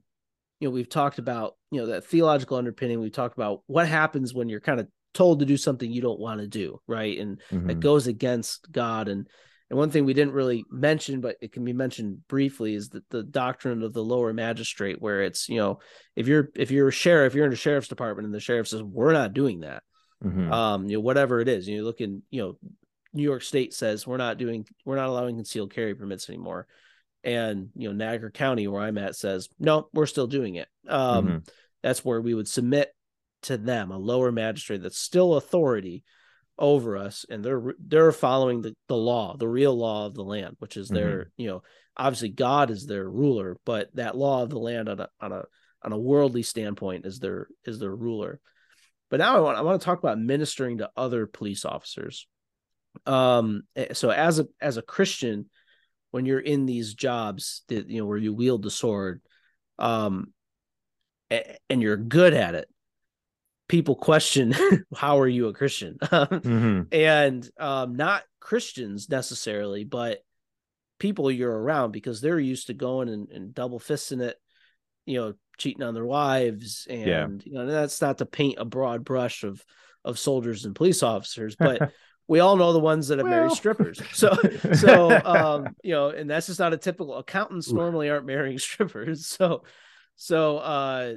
you 0.59 0.67
know 0.67 0.73
we've 0.73 0.89
talked 0.89 1.19
about 1.19 1.53
you 1.69 1.79
know 1.79 1.85
that 1.85 2.05
theological 2.05 2.57
underpinning 2.57 2.99
we've 2.99 3.11
talked 3.11 3.37
about 3.37 3.61
what 3.67 3.87
happens 3.87 4.33
when 4.33 4.49
you're 4.49 4.59
kind 4.59 4.79
of 4.79 4.87
told 5.13 5.39
to 5.39 5.45
do 5.45 5.57
something 5.57 5.91
you 5.91 6.01
don't 6.01 6.19
want 6.19 6.41
to 6.41 6.47
do 6.47 6.81
right 6.87 7.19
and 7.19 7.39
mm-hmm. 7.51 7.67
that 7.67 7.79
goes 7.79 8.07
against 8.07 8.71
god 8.71 9.07
and 9.07 9.27
and 9.69 9.79
one 9.79 9.89
thing 9.89 10.05
we 10.05 10.13
didn't 10.13 10.33
really 10.33 10.63
mention, 10.69 11.21
but 11.21 11.37
it 11.41 11.51
can 11.51 11.65
be 11.65 11.73
mentioned 11.73 12.27
briefly, 12.27 12.75
is 12.75 12.89
that 12.89 13.09
the 13.09 13.23
doctrine 13.23 13.81
of 13.81 13.93
the 13.93 14.03
lower 14.03 14.31
magistrate, 14.31 15.01
where 15.01 15.23
it's 15.23 15.49
you 15.49 15.57
know 15.57 15.79
if 16.15 16.27
you're 16.27 16.49
if 16.55 16.69
you're 16.69 16.89
a 16.89 16.91
sheriff, 16.93 17.33
you're 17.33 17.47
in 17.47 17.53
a 17.53 17.57
sheriff's 17.57 17.87
department, 17.87 18.25
and 18.25 18.33
the 18.33 18.39
sheriff 18.39 18.67
says 18.67 18.83
we're 18.83 19.13
not 19.13 19.33
doing 19.33 19.61
that, 19.61 19.81
mm-hmm. 20.23 20.51
um, 20.51 20.85
you 20.85 20.97
know 20.97 21.01
whatever 21.01 21.39
it 21.39 21.47
is, 21.47 21.67
you 21.67 21.83
look 21.83 21.99
in 21.99 22.21
you 22.29 22.41
know 22.41 22.57
New 23.13 23.23
York 23.23 23.41
State 23.41 23.73
says 23.73 24.05
we're 24.05 24.17
not 24.17 24.37
doing 24.37 24.67
we're 24.85 24.97
not 24.97 25.09
allowing 25.09 25.35
concealed 25.35 25.73
carry 25.73 25.95
permits 25.95 26.29
anymore, 26.29 26.67
and 27.23 27.69
you 27.75 27.87
know 27.87 27.95
Niagara 27.95 28.31
County 28.31 28.67
where 28.67 28.83
I'm 28.83 28.99
at 28.99 29.15
says 29.15 29.49
no, 29.57 29.89
we're 29.93 30.05
still 30.05 30.27
doing 30.27 30.55
it. 30.55 30.67
Um, 30.87 31.25
mm-hmm. 31.25 31.37
That's 31.81 32.05
where 32.05 32.21
we 32.21 32.35
would 32.35 32.47
submit 32.47 32.93
to 33.43 33.57
them 33.57 33.91
a 33.91 33.97
lower 33.97 34.31
magistrate 34.31 34.83
that's 34.83 34.97
still 34.97 35.35
authority 35.35 36.03
over 36.57 36.97
us 36.97 37.25
and 37.29 37.43
they're 37.43 37.75
they're 37.79 38.11
following 38.11 38.61
the, 38.61 38.73
the 38.87 38.95
law 38.95 39.35
the 39.37 39.47
real 39.47 39.75
law 39.75 40.05
of 40.05 40.13
the 40.13 40.23
land 40.23 40.55
which 40.59 40.77
is 40.77 40.87
their 40.87 41.19
mm-hmm. 41.19 41.41
you 41.41 41.47
know 41.47 41.61
obviously 41.97 42.29
god 42.29 42.71
is 42.71 42.85
their 42.85 43.09
ruler 43.09 43.57
but 43.65 43.93
that 43.95 44.15
law 44.15 44.41
of 44.41 44.49
the 44.49 44.59
land 44.59 44.87
on 44.87 44.99
a 45.01 45.09
on 45.19 45.31
a 45.33 45.43
on 45.83 45.91
a 45.91 45.97
worldly 45.97 46.43
standpoint 46.43 47.05
is 47.05 47.19
their 47.19 47.47
is 47.65 47.79
their 47.79 47.93
ruler 47.93 48.39
but 49.09 49.19
now 49.19 49.35
i 49.35 49.39
want 49.39 49.57
i 49.57 49.61
want 49.61 49.81
to 49.81 49.85
talk 49.85 49.99
about 49.99 50.17
ministering 50.17 50.77
to 50.77 50.89
other 50.95 51.27
police 51.27 51.65
officers 51.65 52.25
um 53.05 53.63
eh, 53.75 53.93
so 53.93 54.09
as 54.09 54.39
a 54.39 54.47
as 54.61 54.77
a 54.77 54.81
christian 54.81 55.49
when 56.11 56.25
you're 56.25 56.39
in 56.39 56.65
these 56.65 56.93
jobs 56.93 57.63
that 57.67 57.89
you 57.89 57.99
know 57.99 58.05
where 58.05 58.17
you 58.17 58.33
wield 58.33 58.63
the 58.63 58.71
sword 58.71 59.21
um 59.77 60.31
and 61.29 61.81
you're 61.81 61.97
good 61.97 62.33
at 62.33 62.55
it 62.55 62.69
people 63.67 63.95
question 63.95 64.53
how 64.95 65.19
are 65.19 65.27
you 65.27 65.47
a 65.47 65.53
christian 65.53 65.97
mm-hmm. 66.01 66.81
and 66.91 67.49
um, 67.59 67.95
not 67.95 68.23
christians 68.39 69.09
necessarily 69.09 69.83
but 69.83 70.19
people 70.99 71.29
you're 71.31 71.57
around 71.57 71.91
because 71.91 72.21
they're 72.21 72.39
used 72.39 72.67
to 72.67 72.73
going 72.73 73.09
and, 73.09 73.29
and 73.29 73.53
double 73.53 73.79
fisting 73.79 74.21
it 74.21 74.37
you 75.05 75.19
know 75.19 75.33
cheating 75.57 75.83
on 75.83 75.93
their 75.93 76.05
wives 76.05 76.87
and 76.89 77.07
yeah. 77.07 77.27
you 77.43 77.53
know 77.53 77.65
that's 77.65 78.01
not 78.01 78.17
to 78.17 78.25
paint 78.25 78.57
a 78.59 78.65
broad 78.65 79.03
brush 79.03 79.43
of 79.43 79.63
of 80.03 80.19
soldiers 80.19 80.65
and 80.65 80.75
police 80.75 81.03
officers 81.03 81.55
but 81.59 81.91
we 82.27 82.39
all 82.39 82.55
know 82.55 82.73
the 82.73 82.79
ones 82.79 83.07
that 83.07 83.19
have 83.19 83.27
well. 83.27 83.35
married 83.35 83.51
strippers 83.51 84.01
so 84.11 84.35
so 84.73 85.11
um 85.25 85.67
you 85.83 85.93
know 85.93 86.09
and 86.09 86.29
that's 86.29 86.47
just 86.47 86.59
not 86.59 86.73
a 86.73 86.77
typical 86.77 87.15
accountants 87.17 87.71
normally 87.71 88.09
aren't 88.09 88.25
marrying 88.25 88.57
strippers 88.59 89.27
so 89.27 89.63
so 90.15 90.57
uh 90.57 91.13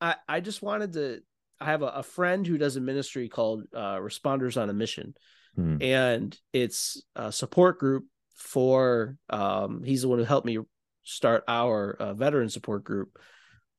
i 0.00 0.14
i 0.28 0.40
just 0.40 0.62
wanted 0.62 0.92
to 0.92 1.20
I 1.60 1.66
have 1.66 1.82
a, 1.82 1.88
a 1.88 2.02
friend 2.02 2.46
who 2.46 2.58
does 2.58 2.76
a 2.76 2.80
ministry 2.80 3.28
called 3.28 3.64
uh, 3.74 3.96
Responders 3.96 4.60
on 4.60 4.70
a 4.70 4.72
Mission, 4.72 5.14
hmm. 5.54 5.76
and 5.80 6.36
it's 6.52 7.02
a 7.14 7.32
support 7.32 7.78
group 7.78 8.04
for. 8.34 9.16
Um, 9.28 9.82
he's 9.84 10.02
the 10.02 10.08
one 10.08 10.18
who 10.18 10.24
helped 10.24 10.46
me 10.46 10.58
start 11.02 11.44
our 11.48 11.96
uh, 11.98 12.14
veteran 12.14 12.48
support 12.48 12.84
group 12.84 13.18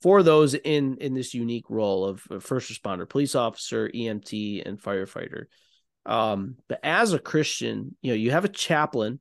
for 0.02 0.24
those 0.24 0.54
in 0.54 0.98
in 0.98 1.14
this 1.14 1.34
unique 1.34 1.70
role 1.70 2.06
of 2.06 2.22
first 2.40 2.72
responder, 2.72 3.08
police 3.08 3.36
officer, 3.36 3.90
EMT, 3.90 4.66
and 4.66 4.82
firefighter. 4.82 5.46
Um, 6.06 6.56
but 6.68 6.80
as 6.84 7.14
a 7.14 7.20
Christian, 7.20 7.96
you 8.02 8.12
know, 8.12 8.16
you 8.16 8.32
have 8.32 8.46
a 8.46 8.50
chaplain, 8.50 9.20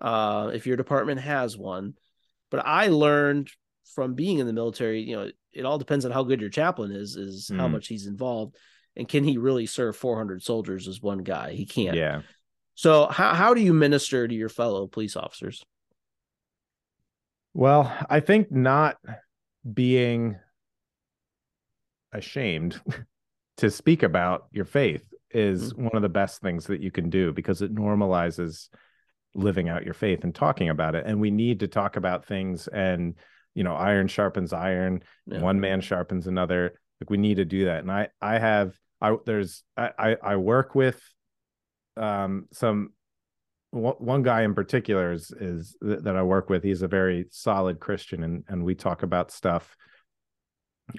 uh, 0.00 0.50
if 0.52 0.66
your 0.66 0.76
department 0.76 1.20
has 1.20 1.56
one. 1.56 1.94
But 2.50 2.66
I 2.66 2.88
learned 2.88 3.50
from 3.94 4.14
being 4.14 4.38
in 4.38 4.46
the 4.46 4.52
military, 4.52 5.02
you 5.02 5.16
know, 5.16 5.30
it 5.52 5.64
all 5.64 5.78
depends 5.78 6.04
on 6.04 6.12
how 6.12 6.22
good 6.22 6.40
your 6.40 6.50
chaplain 6.50 6.92
is, 6.92 7.16
is 7.16 7.50
mm. 7.52 7.56
how 7.56 7.68
much 7.68 7.88
he's 7.88 8.06
involved. 8.06 8.56
And 8.96 9.08
can 9.08 9.24
he 9.24 9.38
really 9.38 9.66
serve 9.66 9.96
400 9.96 10.42
soldiers 10.42 10.88
as 10.88 11.00
one 11.00 11.18
guy? 11.18 11.52
He 11.52 11.66
can't. 11.66 11.96
Yeah. 11.96 12.22
So 12.74 13.06
how, 13.06 13.34
how 13.34 13.54
do 13.54 13.60
you 13.60 13.72
minister 13.72 14.26
to 14.26 14.34
your 14.34 14.48
fellow 14.48 14.86
police 14.86 15.16
officers? 15.16 15.64
Well, 17.54 17.94
I 18.08 18.20
think 18.20 18.50
not 18.50 18.96
being 19.70 20.36
ashamed 22.12 22.80
to 23.58 23.70
speak 23.70 24.02
about 24.02 24.46
your 24.52 24.64
faith 24.64 25.04
is 25.30 25.72
mm-hmm. 25.72 25.84
one 25.84 25.96
of 25.96 26.02
the 26.02 26.08
best 26.08 26.40
things 26.40 26.66
that 26.66 26.80
you 26.80 26.90
can 26.90 27.10
do 27.10 27.32
because 27.32 27.62
it 27.62 27.74
normalizes 27.74 28.68
living 29.34 29.68
out 29.68 29.84
your 29.84 29.94
faith 29.94 30.24
and 30.24 30.34
talking 30.34 30.68
about 30.68 30.94
it 30.94 31.06
and 31.06 31.18
we 31.18 31.30
need 31.30 31.60
to 31.60 31.66
talk 31.66 31.96
about 31.96 32.26
things 32.26 32.68
and 32.68 33.14
you 33.54 33.64
know 33.64 33.74
iron 33.74 34.08
sharpens 34.08 34.52
iron 34.52 35.02
yeah. 35.26 35.40
one 35.40 35.60
man 35.60 35.80
sharpens 35.80 36.26
another 36.26 36.78
like 37.00 37.10
we 37.10 37.16
need 37.16 37.36
to 37.36 37.44
do 37.44 37.66
that 37.66 37.80
and 37.80 37.90
i 37.90 38.08
i 38.20 38.38
have 38.38 38.74
i 39.00 39.14
there's 39.26 39.62
i 39.76 40.16
i 40.22 40.36
work 40.36 40.74
with 40.74 41.00
um 41.96 42.46
some 42.52 42.90
one 43.72 44.22
guy 44.22 44.42
in 44.42 44.54
particular 44.54 45.12
is 45.12 45.30
is 45.30 45.74
that 45.80 46.14
I 46.14 46.22
work 46.22 46.50
with. 46.50 46.62
He's 46.62 46.82
a 46.82 46.88
very 46.88 47.26
solid 47.30 47.80
Christian, 47.80 48.22
and 48.22 48.44
and 48.46 48.64
we 48.64 48.74
talk 48.74 49.02
about 49.02 49.30
stuff 49.30 49.74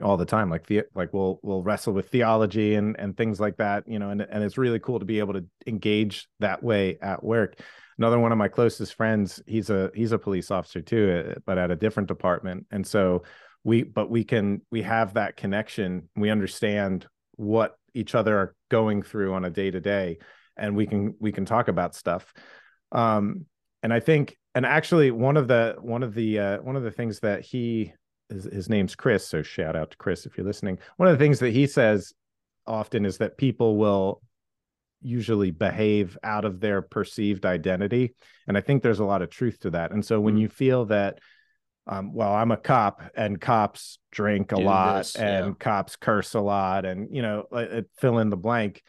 all 0.02 0.18
the 0.18 0.26
time 0.26 0.50
like 0.50 0.66
the 0.66 0.82
like 0.96 1.14
we'll 1.14 1.40
we'll 1.44 1.62
wrestle 1.62 1.94
with 1.94 2.10
theology 2.10 2.76
and 2.76 2.96
and 2.98 3.16
things 3.16 3.40
like 3.40 3.58
that 3.58 3.84
you 3.86 4.00
know 4.00 4.10
and 4.10 4.22
and 4.22 4.44
it's 4.44 4.58
really 4.58 4.80
cool 4.80 4.98
to 4.98 5.06
be 5.06 5.20
able 5.20 5.34
to 5.34 5.46
engage 5.68 6.28
that 6.40 6.64
way 6.64 6.98
at 7.02 7.24
work 7.24 7.60
another 8.04 8.20
one 8.20 8.32
of 8.32 8.38
my 8.38 8.50
closest 8.50 8.96
friends 8.96 9.42
he's 9.48 9.70
a 9.70 9.90
he's 9.96 10.12
a 10.12 10.20
police 10.20 10.52
officer 10.52 10.82
too 10.82 11.32
uh, 11.32 11.40
but 11.46 11.58
at 11.58 11.72
a 11.72 11.76
different 11.76 12.08
department. 12.08 12.66
And 12.72 12.86
so 12.86 13.24
we 13.64 13.84
but 13.84 14.10
we 14.10 14.24
can 14.24 14.62
we 14.72 14.82
have 14.82 15.14
that 15.14 15.38
connection. 15.38 16.10
We 16.16 16.30
understand 16.30 17.08
what 17.36 17.78
each 17.94 18.14
other 18.14 18.38
are 18.38 18.56
going 18.70 19.04
through 19.04 19.34
on 19.34 19.46
a 19.46 19.50
day 19.50 19.72
to 19.72 19.80
day 19.80 20.18
and 20.58 20.76
we 20.76 20.86
can 20.86 21.16
we 21.20 21.32
can 21.32 21.46
talk 21.46 21.68
about 21.70 21.96
stuff. 21.96 22.34
Um 22.92 23.46
and 23.82 23.94
i 23.94 24.00
think 24.00 24.38
and 24.56 24.66
actually 24.66 25.12
one 25.12 25.36
of 25.36 25.48
the 25.48 25.76
one 25.82 26.04
of 26.04 26.14
the 26.14 26.40
uh, 26.40 26.58
one 26.62 26.76
of 26.76 26.84
the 26.84 26.92
things 26.92 27.20
that 27.20 27.42
he 27.42 27.94
his, 28.30 28.46
his 28.46 28.70
name's 28.70 28.96
Chris, 28.96 29.28
so 29.28 29.42
shout 29.42 29.76
out 29.76 29.92
to 29.92 29.98
Chris 29.98 30.26
if 30.26 30.38
you're 30.38 30.46
listening. 30.46 30.80
One 30.98 31.10
of 31.10 31.18
the 31.18 31.24
things 31.24 31.40
that 31.40 31.52
he 31.52 31.68
says 31.68 32.14
often 32.66 33.06
is 33.06 33.18
that 33.18 33.38
people 33.38 33.78
will 33.78 34.22
usually 35.04 35.52
behave 35.52 36.18
out 36.24 36.46
of 36.46 36.60
their 36.60 36.82
perceived 36.82 37.46
identity 37.46 38.16
and 38.48 38.58
i 38.58 38.62
think 38.62 38.82
there's 38.82 39.00
a 39.00 39.06
lot 39.06 39.22
of 39.22 39.30
truth 39.30 39.60
to 39.60 39.70
that 39.72 39.92
and 39.92 40.06
so 40.06 40.20
when 40.20 40.36
mm. 40.36 40.42
you 40.42 40.50
feel 40.50 40.86
that 40.86 41.20
um, 41.88 42.14
well 42.14 42.34
i'm 42.34 42.52
a 42.52 42.58
cop 42.58 43.02
and 43.16 43.40
cops 43.40 44.00
drink 44.12 44.52
a 44.52 44.56
Do 44.56 44.64
lot 44.64 44.98
this, 45.00 45.16
and 45.16 45.48
yeah. 45.48 45.54
cops 45.60 45.96
curse 45.96 46.34
a 46.34 46.42
lot 46.42 46.86
and 46.86 47.14
you 47.14 47.22
know 47.22 47.46
fill 48.00 48.20
in 48.20 48.30
the 48.30 48.38
blank 48.38 48.82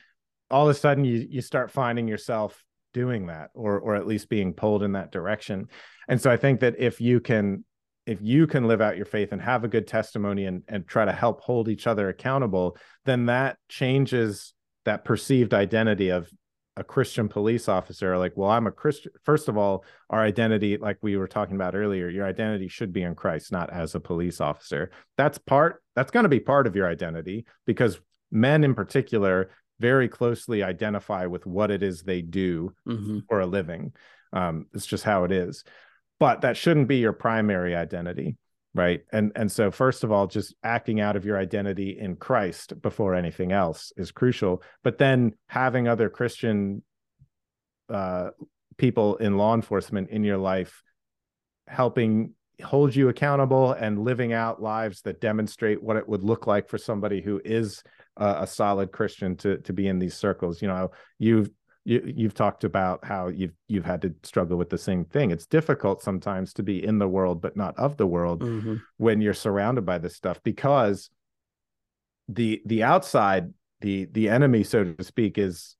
all 0.51 0.69
of 0.69 0.77
a 0.77 0.79
sudden 0.79 1.05
you 1.05 1.27
you 1.29 1.41
start 1.41 1.71
finding 1.71 2.07
yourself 2.09 2.63
doing 2.93 3.27
that 3.27 3.51
or 3.55 3.79
or 3.81 3.97
at 3.97 4.07
least 4.07 4.29
being 4.29 4.55
pulled 4.55 4.83
in 4.83 4.93
that 4.93 5.11
direction 5.11 5.69
and 6.09 6.21
so 6.21 6.31
i 6.31 6.37
think 6.37 6.61
that 6.61 6.77
if 6.79 7.01
you 7.01 7.21
can 7.21 7.65
if 8.07 8.19
you 8.21 8.47
can 8.47 8.67
live 8.67 8.81
out 8.81 8.97
your 8.97 9.07
faith 9.07 9.33
and 9.33 9.41
have 9.41 9.65
a 9.65 9.69
good 9.69 9.87
testimony 9.87 10.45
and, 10.45 10.63
and 10.69 10.87
try 10.87 11.05
to 11.05 11.13
help 11.13 11.41
hold 11.41 11.69
each 11.69 11.87
other 11.87 12.09
accountable, 12.09 12.77
then 13.05 13.27
that 13.27 13.57
changes 13.69 14.54
that 14.85 15.05
perceived 15.05 15.55
identity 15.55 16.11
of 16.11 16.29
a 16.77 16.85
Christian 16.85 17.29
police 17.29 17.69
officer. 17.69 18.19
Like, 18.19 18.33
well, 18.37 18.51
I'm 18.51 18.67
a 18.67 18.73
Christian. 18.73 19.13
First 19.25 19.49
of 19.49 19.57
all, 19.57 19.85
our 20.11 20.21
identity, 20.21 20.77
like 20.77 20.99
we 21.03 21.17
were 21.17 21.29
talking 21.29 21.55
about 21.55 21.77
earlier, 21.77 22.09
your 22.09 22.27
identity 22.27 22.69
should 22.69 22.93
be 22.93 23.03
in 23.03 23.15
Christ, 23.15 23.53
not 23.53 23.73
as 23.73 23.95
a 23.95 24.01
police 24.01 24.41
officer. 24.41 24.91
That's 25.17 25.39
part, 25.39 25.83
that's 25.95 26.11
going 26.11 26.25
to 26.25 26.29
be 26.29 26.41
part 26.41 26.67
of 26.67 26.75
your 26.75 26.89
identity 26.89 27.47
because 27.67 28.01
men 28.33 28.65
in 28.65 28.75
particular 28.75 29.51
very 29.79 30.09
closely 30.09 30.63
identify 30.63 31.27
with 31.27 31.47
what 31.47 31.71
it 31.71 31.83
is 31.83 32.03
they 32.03 32.23
do 32.23 32.75
mm-hmm. 32.89 33.21
for 33.29 33.41
a 33.41 33.47
living. 33.47 33.93
Um, 34.33 34.67
it's 34.75 34.87
just 34.87 35.05
how 35.05 35.25
it 35.25 35.31
is 35.31 35.65
but 36.21 36.43
that 36.43 36.57
shouldn't 36.57 36.89
be 36.89 36.97
your 36.97 37.13
primary 37.13 37.75
identity 37.75 38.37
right? 38.75 39.03
And 39.13 39.33
and 39.37 39.51
so 39.51 39.71
first 39.71 40.05
of 40.05 40.11
all 40.11 40.27
just 40.27 40.55
acting 40.63 41.01
out 41.01 41.17
of 41.17 41.25
your 41.25 41.39
identity 41.39 41.97
in 41.99 42.17
christ 42.17 42.81
before 42.83 43.15
anything 43.15 43.53
else 43.53 43.93
is 43.97 44.11
crucial. 44.11 44.63
But 44.83 44.99
then 44.99 45.35
having 45.47 45.89
other 45.89 46.11
christian 46.11 46.83
uh, 47.89 48.31
people 48.77 49.17
in 49.17 49.37
law 49.37 49.55
enforcement 49.55 50.11
in 50.11 50.25
your 50.25 50.39
life 50.39 50.83
helping 51.69 52.33
hold 52.63 52.95
you 52.95 53.09
accountable 53.09 53.73
and 53.73 54.05
living 54.05 54.33
out 54.33 54.63
lives 54.63 55.03
that 55.03 55.21
demonstrate 55.21 55.83
what 55.83 55.97
it 55.97 56.09
would 56.09 56.23
look 56.23 56.47
like 56.47 56.69
for 56.69 56.79
somebody 56.79 57.21
who 57.21 57.41
is 57.45 57.83
a, 58.17 58.47
solid 58.47 58.93
christian 58.93 59.37
to 59.37 59.59
to 59.59 59.73
be 59.73 59.87
in 59.87 59.99
these 59.99 60.15
circles. 60.15 60.61
You 60.61 60.69
know 60.69 60.91
you've 61.19 61.51
you, 61.85 62.03
you've 62.17 62.35
talked 62.35 62.65
about 62.65 63.05
how 63.05 63.29
you've 63.29 63.55
you've 63.69 63.85
had 63.85 64.03
to 64.03 64.15
struggle 64.23 64.57
with 64.57 64.71
the 64.71 64.79
same 64.79 65.05
thing. 65.05 65.31
It's 65.31 65.47
difficult 65.47 66.03
sometimes 66.03 66.53
to 66.55 66.63
be 66.63 66.83
in 66.83 66.99
the 66.99 67.09
world 67.09 67.41
but 67.41 67.57
not 67.57 67.79
of 67.79 67.97
the 67.97 68.07
world 68.07 68.43
mm-hmm. 68.43 68.77
when 68.97 69.21
you're 69.21 69.35
surrounded 69.35 69.85
by 69.85 69.99
this 69.99 70.17
stuff 70.17 70.43
because 70.43 71.11
the 72.29 72.63
the 72.65 72.83
outside 72.83 73.53
the 73.81 74.07
the 74.13 74.31
enemy 74.31 74.65
so 74.65 74.85
to 74.85 75.05
speak 75.05 75.39
is 75.39 75.77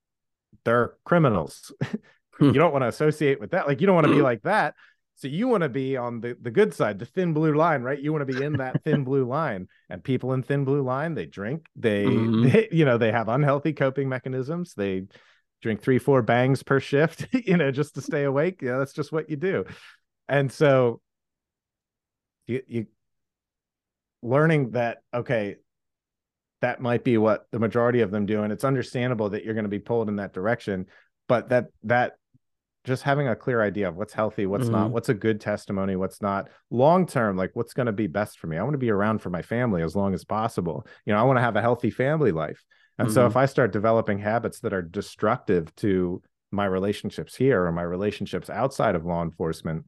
they're 0.65 0.95
criminals. 1.05 1.73
you 2.41 2.53
don't 2.53 2.73
want 2.73 2.83
to 2.83 2.89
associate 2.89 3.41
with 3.41 3.53
that. 3.53 3.67
Like 3.67 3.81
you 3.81 3.87
don't 3.87 3.97
want 3.97 4.07
to 4.07 4.13
be 4.15 4.23
like 4.31 4.43
that. 4.43 4.75
So 5.17 5.29
you 5.29 5.47
want 5.47 5.63
to 5.63 5.69
be 5.69 5.97
on 5.97 6.21
the, 6.21 6.37
the 6.41 6.51
good 6.51 6.75
side, 6.75 6.99
the 6.99 7.07
thin 7.07 7.33
blue 7.33 7.55
line, 7.55 7.83
right? 7.83 8.01
You 8.01 8.13
want 8.13 8.27
to 8.27 8.33
be 8.33 8.43
in 8.43 8.55
that 8.55 8.83
thin 8.83 9.05
blue 9.05 9.25
line. 9.25 9.69
And 9.89 10.03
people 10.03 10.33
in 10.33 10.43
thin 10.43 10.65
blue 10.65 10.83
line, 10.83 11.15
they 11.15 11.27
drink, 11.27 11.67
they, 11.77 12.05
mm-hmm. 12.05 12.49
they, 12.51 12.69
you 12.73 12.85
know, 12.85 12.99
they 12.99 13.13
have 13.13 13.29
unhealthy 13.29 13.73
coping 13.73 14.09
mechanisms. 14.09 14.75
They 14.75 15.05
drink 15.65 15.81
three, 15.81 15.99
four 15.99 16.21
bangs 16.21 16.63
per 16.63 16.79
shift, 16.79 17.27
you 17.33 17.57
know, 17.57 17.71
just 17.73 17.95
to 17.95 18.03
stay 18.03 18.25
awake. 18.25 18.61
Yeah, 18.63 18.79
that's 18.79 18.93
just 18.93 19.11
what 19.11 19.31
you 19.31 19.37
do. 19.37 19.65
And 20.29 20.53
so 20.53 21.01
you 22.47 22.63
you 22.69 22.87
learning 24.23 24.73
that 24.73 24.99
okay, 25.13 25.57
that 26.61 26.81
might 26.81 27.03
be 27.03 27.17
what 27.17 27.47
the 27.51 27.59
majority 27.59 28.03
of 28.03 28.11
them 28.11 28.27
do. 28.27 28.43
And 28.43 28.53
it's 28.53 28.65
understandable 28.65 29.31
that 29.31 29.45
you're 29.45 29.55
going 29.55 29.65
to 29.65 29.71
be 29.71 29.79
pulled 29.79 30.09
in 30.09 30.17
that 30.17 30.35
direction, 30.35 30.87
but 31.29 31.49
that 31.49 31.69
that 31.85 32.13
just 32.85 33.03
having 33.03 33.29
a 33.29 33.35
clear 33.35 33.63
idea 33.63 33.89
of 33.89 33.97
what's 33.97 34.13
healthy, 34.13 34.45
what's 34.45 34.65
mm-hmm. 34.65 34.75
not, 34.75 34.91
what's 34.91 35.09
a 35.09 35.15
good 35.15 35.41
testimony, 35.41 35.97
what's 35.97 36.21
not 36.21 36.51
long 36.71 37.07
term, 37.07 37.39
like 37.39 37.53
what's 37.55 37.73
going 37.73 37.87
to 37.87 37.93
be 37.93 38.07
best 38.07 38.39
for 38.39 38.49
me. 38.49 38.59
I 38.59 38.63
want 38.63 38.75
to 38.75 38.79
be 38.79 38.91
around 38.91 39.21
for 39.21 39.31
my 39.31 39.41
family 39.41 39.83
as 39.83 39.97
long 39.97 40.13
as 40.13 40.25
possible. 40.25 40.87
You 41.07 41.15
know, 41.15 41.19
I 41.19 41.23
want 41.23 41.39
to 41.39 41.43
have 41.43 41.57
a 41.57 41.63
healthy 41.63 41.89
family 41.89 42.33
life. 42.33 42.63
And 42.99 43.09
mm-hmm. 43.09 43.15
so 43.15 43.27
if. 43.27 43.37
I 43.37 43.47
start 43.47 43.73
developing 43.73 44.19
habits 44.19 44.61
that 44.61 44.73
are 44.73 44.83
destructive 44.83 45.75
to 45.77 46.23
my 46.51 46.67
relationships 46.67 47.35
here 47.35 47.65
or 47.65 47.73
my 47.73 47.83
relationships 47.83 48.49
outside 48.49 48.95
of 48.95 49.05
law 49.05 49.23
enforcement, 49.23 49.85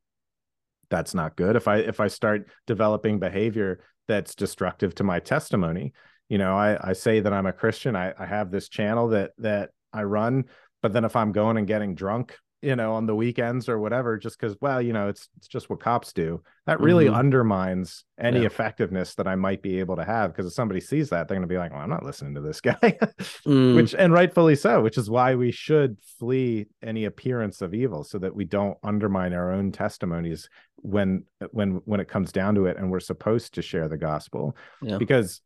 that's 0.91 1.15
not 1.15 1.37
good. 1.37 1.57
If 1.57 1.69
I 1.69 1.79
if 1.79 2.01
I 2.01 2.09
start 2.09 2.49
developing 2.67 3.19
behavior 3.19 3.81
that's 4.09 4.35
destructive 4.35 4.95
to 4.97 5.05
my 5.05 5.21
testimony, 5.21 5.93
you 6.29 6.39
know, 6.39 6.57
I, 6.57 6.91
I 6.91 6.93
say 6.93 7.21
that 7.21 7.33
I'm 7.33 7.47
a 7.47 7.53
Christian. 7.53 7.97
I, 7.97 8.13
I 8.19 8.27
have 8.27 8.51
this 8.51 8.69
channel 8.69 9.09
that 9.09 9.33
that 9.39 9.71
I 9.93 10.03
run, 10.03 10.45
but 10.83 10.93
then 10.93 11.05
if 11.05 11.17
I'm 11.17 11.33
going 11.33 11.57
and 11.57 11.67
getting 11.67 11.95
drunk 11.95 12.37
you 12.63 12.75
know, 12.75 12.95
on 12.95 13.07
the 13.07 13.15
weekends 13.15 13.69
or 13.69 13.79
whatever, 13.79 14.17
just 14.17 14.41
because, 14.41 14.57
well, 14.61 14.81
you 14.81 14.93
know, 14.93 15.09
it's 15.09 15.29
it's 15.37 15.47
just 15.47 15.69
what 15.69 15.81
cops 15.81 16.13
do. 16.13 16.43
That 16.67 16.81
really 16.81 17.05
mm-hmm. 17.05 17.15
undermines 17.15 18.05
any 18.19 18.41
yeah. 18.41 18.47
effectiveness 18.47 19.15
that 19.17 19.29
I 19.29 19.35
might 19.35 19.63
be 19.63 19.79
able 19.79 19.97
to 19.97 20.05
have. 20.05 20.33
Because 20.33 20.47
if 20.47 20.55
somebody 20.55 20.81
sees 20.81 21.11
that, 21.11 21.29
they're 21.29 21.37
going 21.37 21.47
to 21.47 21.53
be 21.53 21.59
like, 21.59 21.73
"Well, 21.73 21.83
I'm 21.83 21.91
not 21.91 22.05
listening 22.05 22.35
to 22.35 22.41
this 22.41 22.61
guy," 22.63 22.99
mm. 23.47 23.77
which 23.77 23.95
and 23.95 24.13
rightfully 24.13 24.57
so. 24.57 24.83
Which 24.83 24.97
is 24.97 25.11
why 25.11 25.35
we 25.35 25.53
should 25.53 25.99
flee 26.19 26.67
any 26.83 27.05
appearance 27.05 27.61
of 27.61 27.75
evil, 27.75 28.05
so 28.05 28.19
that 28.19 28.35
we 28.35 28.45
don't 28.45 28.79
undermine 28.83 29.35
our 29.35 29.53
own 29.53 29.71
testimonies 29.71 30.49
when 30.77 31.25
when 31.51 31.83
when 31.85 32.01
it 32.01 32.09
comes 32.09 32.33
down 32.33 32.55
to 32.55 32.67
it, 32.67 32.79
and 32.79 32.91
we're 32.91 33.01
supposed 33.01 33.55
to 33.55 33.63
share 33.63 33.89
the 33.89 33.99
gospel. 33.99 34.57
Yeah. 34.81 34.97
Because 34.97 35.43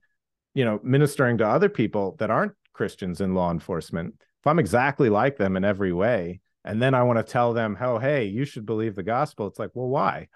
you 0.54 0.64
know, 0.64 0.80
ministering 0.82 1.38
to 1.38 1.46
other 1.46 1.68
people 1.68 2.16
that 2.18 2.30
aren't 2.30 2.52
Christians 2.72 3.20
in 3.20 3.34
law 3.34 3.50
enforcement, 3.50 4.14
if 4.18 4.46
I'm 4.46 4.58
exactly 4.58 5.10
like 5.10 5.36
them 5.36 5.56
in 5.56 5.64
every 5.64 5.92
way 5.92 6.40
and 6.64 6.80
then 6.80 6.94
I 6.94 7.02
want 7.04 7.18
to 7.18 7.32
tell 7.32 7.52
them, 7.52 7.76
oh, 7.80 7.98
hey, 7.98 8.26
you 8.26 8.44
should 8.44 8.66
believe 8.66 8.94
the 8.94 9.02
gospel. 9.02 9.46
It's 9.46 9.58
like, 9.58 9.70
well, 9.74 9.88
why? 9.88 10.28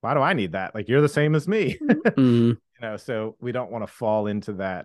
Why 0.00 0.14
do 0.14 0.20
I 0.20 0.34
need 0.34 0.52
that? 0.52 0.74
Like 0.74 0.88
you're 0.88 1.00
the 1.00 1.08
same 1.08 1.34
as 1.34 1.48
me. 1.48 1.78
mm-hmm. 1.80 2.52
You 2.78 2.86
know, 2.86 2.98
so 2.98 3.36
we 3.40 3.52
don't 3.52 3.70
want 3.70 3.86
to 3.86 3.92
fall 3.92 4.26
into 4.26 4.52
that 4.54 4.84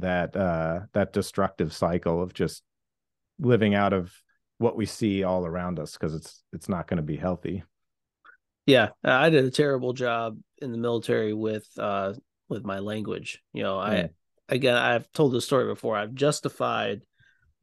that 0.00 0.34
uh 0.34 0.80
that 0.94 1.12
destructive 1.12 1.72
cycle 1.72 2.20
of 2.20 2.34
just 2.34 2.64
living 3.38 3.74
out 3.74 3.92
of 3.92 4.12
what 4.58 4.76
we 4.76 4.84
see 4.84 5.22
all 5.22 5.46
around 5.46 5.78
us 5.78 5.92
because 5.92 6.14
it's 6.14 6.42
it's 6.52 6.68
not 6.68 6.86
going 6.86 6.96
to 6.96 7.02
be 7.02 7.16
healthy. 7.16 7.62
Yeah, 8.66 8.88
I 9.02 9.30
did 9.30 9.44
a 9.44 9.50
terrible 9.50 9.92
job 9.92 10.38
in 10.60 10.72
the 10.72 10.78
military 10.78 11.32
with 11.32 11.66
uh 11.78 12.14
with 12.48 12.64
my 12.64 12.80
language. 12.80 13.40
You 13.52 13.62
know, 13.62 13.76
mm. 13.76 13.80
I 13.80 14.10
again 14.48 14.76
I've 14.76 15.10
told 15.12 15.32
this 15.32 15.46
story 15.46 15.66
before. 15.66 15.96
I've 15.96 16.14
justified 16.14 17.02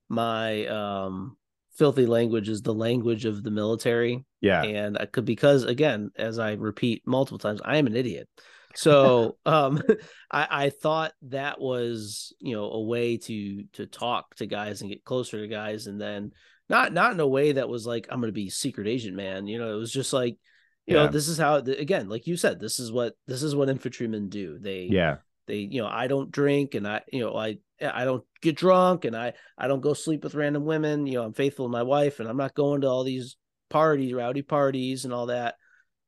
my 0.10 0.66
um 0.66 1.37
filthy 1.78 2.06
language 2.06 2.50
is 2.50 2.62
the 2.62 2.74
language 2.74 3.26
of 3.26 3.44
the 3.44 3.52
military. 3.52 4.26
Yeah. 4.42 4.64
And 4.64 4.98
I 4.98 5.06
could 5.06 5.26
because 5.26 5.64
again, 5.64 6.12
as 6.18 6.40
I 6.40 6.54
repeat 6.54 7.04
multiple 7.06 7.38
times, 7.38 7.62
I 7.64 7.78
am 7.78 7.88
an 7.88 7.96
idiot. 7.96 8.28
So 8.76 9.38
um 9.44 9.82
I, 10.32 10.66
I 10.66 10.70
thought 10.70 11.14
that 11.24 11.60
was, 11.60 12.32
you 12.40 12.56
know, 12.56 12.66
a 12.66 12.84
way 12.84 13.18
to 13.18 13.64
to 13.74 13.88
talk 13.88 14.36
to 14.36 14.46
guys 14.46 14.82
and 14.82 14.92
get 14.92 15.04
closer 15.04 15.40
to 15.40 15.48
guys 15.48 15.88
and 15.88 16.00
then 16.00 16.32
not 16.70 16.94
not 16.94 17.12
in 17.12 17.20
a 17.20 17.28
way 17.28 17.54
that 17.54 17.70
was 17.70 17.88
like 17.88 18.06
I'm 18.12 18.20
gonna 18.22 18.34
be 18.34 18.52
secret 18.52 18.88
agent 18.88 19.16
man. 19.16 19.48
You 19.48 19.58
know, 19.58 19.74
it 19.74 19.80
was 19.80 19.92
just 19.92 20.14
like, 20.14 20.38
you 20.86 20.96
yeah. 20.96 21.06
know, 21.06 21.12
this 21.12 21.28
is 21.28 21.40
how 21.40 21.56
again, 21.56 22.08
like 22.08 22.28
you 22.28 22.38
said, 22.38 22.60
this 22.60 22.78
is 22.78 22.92
what 22.92 23.16
this 23.26 23.42
is 23.42 23.56
what 23.56 23.70
infantrymen 23.70 24.30
do. 24.30 24.60
They 24.60 24.90
yeah 24.92 25.16
they 25.48 25.58
you 25.58 25.82
know 25.82 25.88
i 25.88 26.08
don't 26.08 26.32
drink 26.32 26.76
and 26.76 26.88
i 26.88 27.02
you 27.12 27.22
know 27.22 27.36
i 27.36 27.58
i 27.82 28.06
don't 28.06 28.24
get 28.42 28.56
drunk 28.56 29.06
and 29.06 29.16
i 29.16 29.34
i 29.58 29.68
don't 29.68 29.82
go 29.82 29.94
sleep 29.94 30.24
with 30.24 30.36
random 30.36 30.66
women 30.66 31.06
you 31.06 31.14
know 31.14 31.24
i'm 31.24 31.34
faithful 31.34 31.66
to 31.66 31.72
my 31.72 31.84
wife 31.84 32.20
and 32.20 32.28
i'm 32.28 32.38
not 32.38 32.56
going 32.56 32.82
to 32.82 32.88
all 32.88 33.04
these 33.04 33.38
parties 33.70 34.14
rowdy 34.14 34.42
parties 34.42 35.06
and 35.06 35.14
all 35.14 35.28
that. 35.28 35.56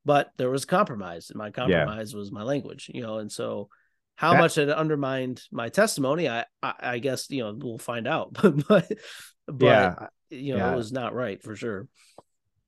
But 0.05 0.31
there 0.37 0.49
was 0.49 0.65
compromise 0.65 1.29
and 1.29 1.37
my 1.37 1.51
compromise 1.51 2.13
yeah. 2.13 2.19
was 2.19 2.31
my 2.31 2.43
language 2.43 2.89
you 2.93 3.01
know 3.01 3.19
and 3.19 3.31
so 3.31 3.69
how 4.15 4.33
that... 4.33 4.39
much 4.39 4.57
it 4.57 4.69
undermined 4.69 5.41
my 5.51 5.69
testimony 5.69 6.27
I, 6.27 6.45
I, 6.63 6.73
I 6.81 6.99
guess 6.99 7.29
you 7.29 7.43
know 7.43 7.55
we'll 7.57 7.77
find 7.77 8.07
out. 8.07 8.33
But 8.67 8.91
but, 9.45 9.65
yeah. 9.65 10.07
You 10.29 10.53
know 10.53 10.67
yeah. 10.67 10.73
it 10.73 10.75
was 10.75 10.91
not 10.91 11.13
right 11.13 11.41
for 11.41 11.55
sure. 11.55 11.87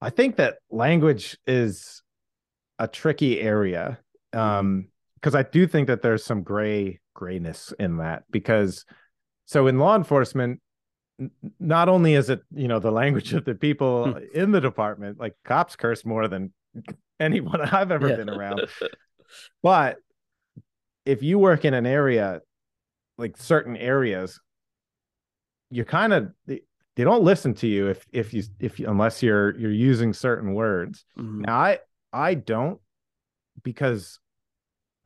I 0.01 0.09
think 0.09 0.37
that 0.37 0.57
language 0.71 1.37
is 1.45 2.01
a 2.79 2.87
tricky 2.87 3.39
area 3.39 3.99
um 4.33 4.87
because 5.15 5.35
I 5.35 5.43
do 5.43 5.67
think 5.67 5.87
that 5.87 6.01
there's 6.01 6.25
some 6.25 6.41
gray 6.41 6.99
grayness 7.13 7.73
in 7.79 7.97
that 7.97 8.23
because 8.31 8.85
so 9.45 9.67
in 9.67 9.79
law 9.79 9.95
enforcement 9.95 10.59
not 11.59 11.89
only 11.89 12.15
is 12.15 12.29
it 12.29 12.41
you 12.53 12.67
know 12.67 12.79
the 12.79 12.91
language 12.91 13.33
of 13.33 13.45
the 13.45 13.55
people 13.55 14.13
hmm. 14.13 14.19
in 14.33 14.51
the 14.51 14.61
department 14.61 15.19
like 15.19 15.35
cops 15.43 15.75
curse 15.75 16.05
more 16.05 16.27
than 16.27 16.51
anyone 17.19 17.61
I've 17.61 17.91
ever 17.91 18.09
yeah. 18.09 18.15
been 18.15 18.29
around 18.29 18.61
but 19.63 19.97
if 21.05 21.21
you 21.23 21.37
work 21.39 21.65
in 21.65 21.73
an 21.73 21.85
area 21.85 22.41
like 23.17 23.37
certain 23.37 23.77
areas 23.77 24.39
you 25.69 25.85
kind 25.85 26.13
of 26.13 26.31
they, 26.47 26.61
they, 26.95 27.03
don't 27.03 27.23
listen 27.23 27.53
to 27.55 27.67
you 27.67 27.87
if 27.87 28.05
if 28.11 28.33
you 28.33 28.43
if 28.59 28.79
you, 28.79 28.89
unless 28.89 29.21
you're 29.21 29.57
you're 29.57 29.71
using 29.71 30.13
certain 30.13 30.53
words 30.53 31.05
mm-hmm. 31.17 31.41
now 31.41 31.55
I 31.55 31.79
I 32.11 32.33
don't 32.33 32.79
because 33.63 34.19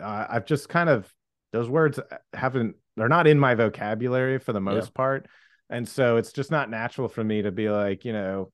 uh, 0.01 0.25
I've 0.29 0.45
just 0.45 0.69
kind 0.69 0.89
of 0.89 1.11
those 1.55 1.69
words 1.69 1.99
haven't 2.33 2.75
they're 2.97 3.07
not 3.07 3.27
in 3.27 3.39
my 3.39 3.55
vocabulary 3.55 4.39
for 4.39 4.51
the 4.51 4.59
most 4.59 4.87
yeah. 4.87 4.91
part, 4.93 5.27
and 5.69 5.87
so 5.87 6.17
it's 6.17 6.33
just 6.33 6.51
not 6.51 6.69
natural 6.69 7.07
for 7.07 7.23
me 7.23 7.41
to 7.43 7.51
be 7.51 7.69
like 7.69 8.03
you 8.03 8.11
know 8.11 8.51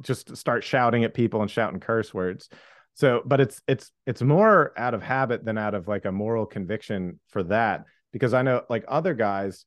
just 0.00 0.36
start 0.36 0.62
shouting 0.64 1.04
at 1.04 1.12
people 1.12 1.42
and 1.42 1.50
shouting 1.50 1.80
curse 1.80 2.14
words. 2.14 2.48
So, 2.94 3.22
but 3.24 3.40
it's 3.40 3.60
it's 3.66 3.90
it's 4.06 4.22
more 4.22 4.72
out 4.76 4.94
of 4.94 5.02
habit 5.02 5.44
than 5.44 5.58
out 5.58 5.74
of 5.74 5.88
like 5.88 6.04
a 6.04 6.12
moral 6.12 6.46
conviction 6.46 7.18
for 7.30 7.42
that 7.44 7.84
because 8.12 8.32
I 8.32 8.42
know 8.42 8.62
like 8.70 8.84
other 8.86 9.14
guys 9.14 9.64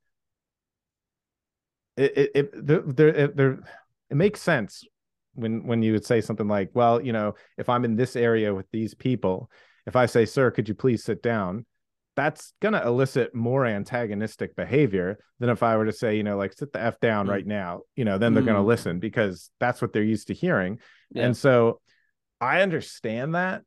it 1.98 2.18
it, 2.18 2.32
it 2.36 2.66
there 2.66 3.08
it, 3.08 3.36
there 3.36 3.60
it 4.10 4.16
makes 4.16 4.42
sense 4.42 4.86
when 5.34 5.68
when 5.68 5.84
you 5.84 5.92
would 5.92 6.06
say 6.06 6.22
something 6.22 6.48
like 6.48 6.70
well 6.74 7.02
you 7.02 7.12
know 7.12 7.36
if 7.58 7.68
i'm 7.68 7.84
in 7.84 7.96
this 7.98 8.16
area 8.16 8.54
with 8.54 8.70
these 8.72 8.94
people 8.94 9.50
if 9.86 9.96
I 9.96 10.06
say, 10.06 10.26
sir, 10.26 10.52
could 10.52 10.68
you 10.68 10.76
please 10.76 11.04
sit 11.04 11.22
down? 11.22 11.66
That's 12.16 12.54
going 12.62 12.74
to 12.74 12.86
elicit 12.86 13.36
more 13.36 13.66
antagonistic 13.66 14.56
behavior 14.56 15.20
than 15.40 15.50
if 15.50 15.64
I 15.64 15.76
were 15.76 15.86
to 15.86 15.92
say, 15.92 16.16
you 16.16 16.24
know, 16.24 16.38
like 16.38 16.54
sit 16.54 16.72
the 16.72 16.82
F 16.82 17.00
down 17.00 17.28
mm. 17.28 17.32
right 17.32 17.46
now, 17.46 17.82
you 17.96 18.06
know, 18.06 18.18
then 18.18 18.34
they're 18.34 18.44
mm. 18.44 18.48
going 18.48 18.62
to 18.62 18.64
listen 18.64 19.00
because 19.00 19.50
that's 19.60 19.82
what 19.82 19.92
they're 19.92 20.04
used 20.04 20.28
to 20.28 20.34
hearing. 20.34 20.80
Yeah. 21.12 21.26
And 21.26 21.36
so 21.36 21.82
I 22.40 22.62
understand 22.62 23.36
that. 23.36 23.64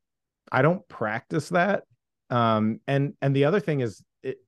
I 0.51 0.62
don't 0.62 0.86
practice 0.88 1.51
that. 1.51 1.82
Um, 2.30 2.80
and, 2.86 3.14
and 3.20 3.36
the 3.36 3.44
other 3.44 3.61
thing 3.61 3.80
is 3.80 4.03
it, 4.22 4.38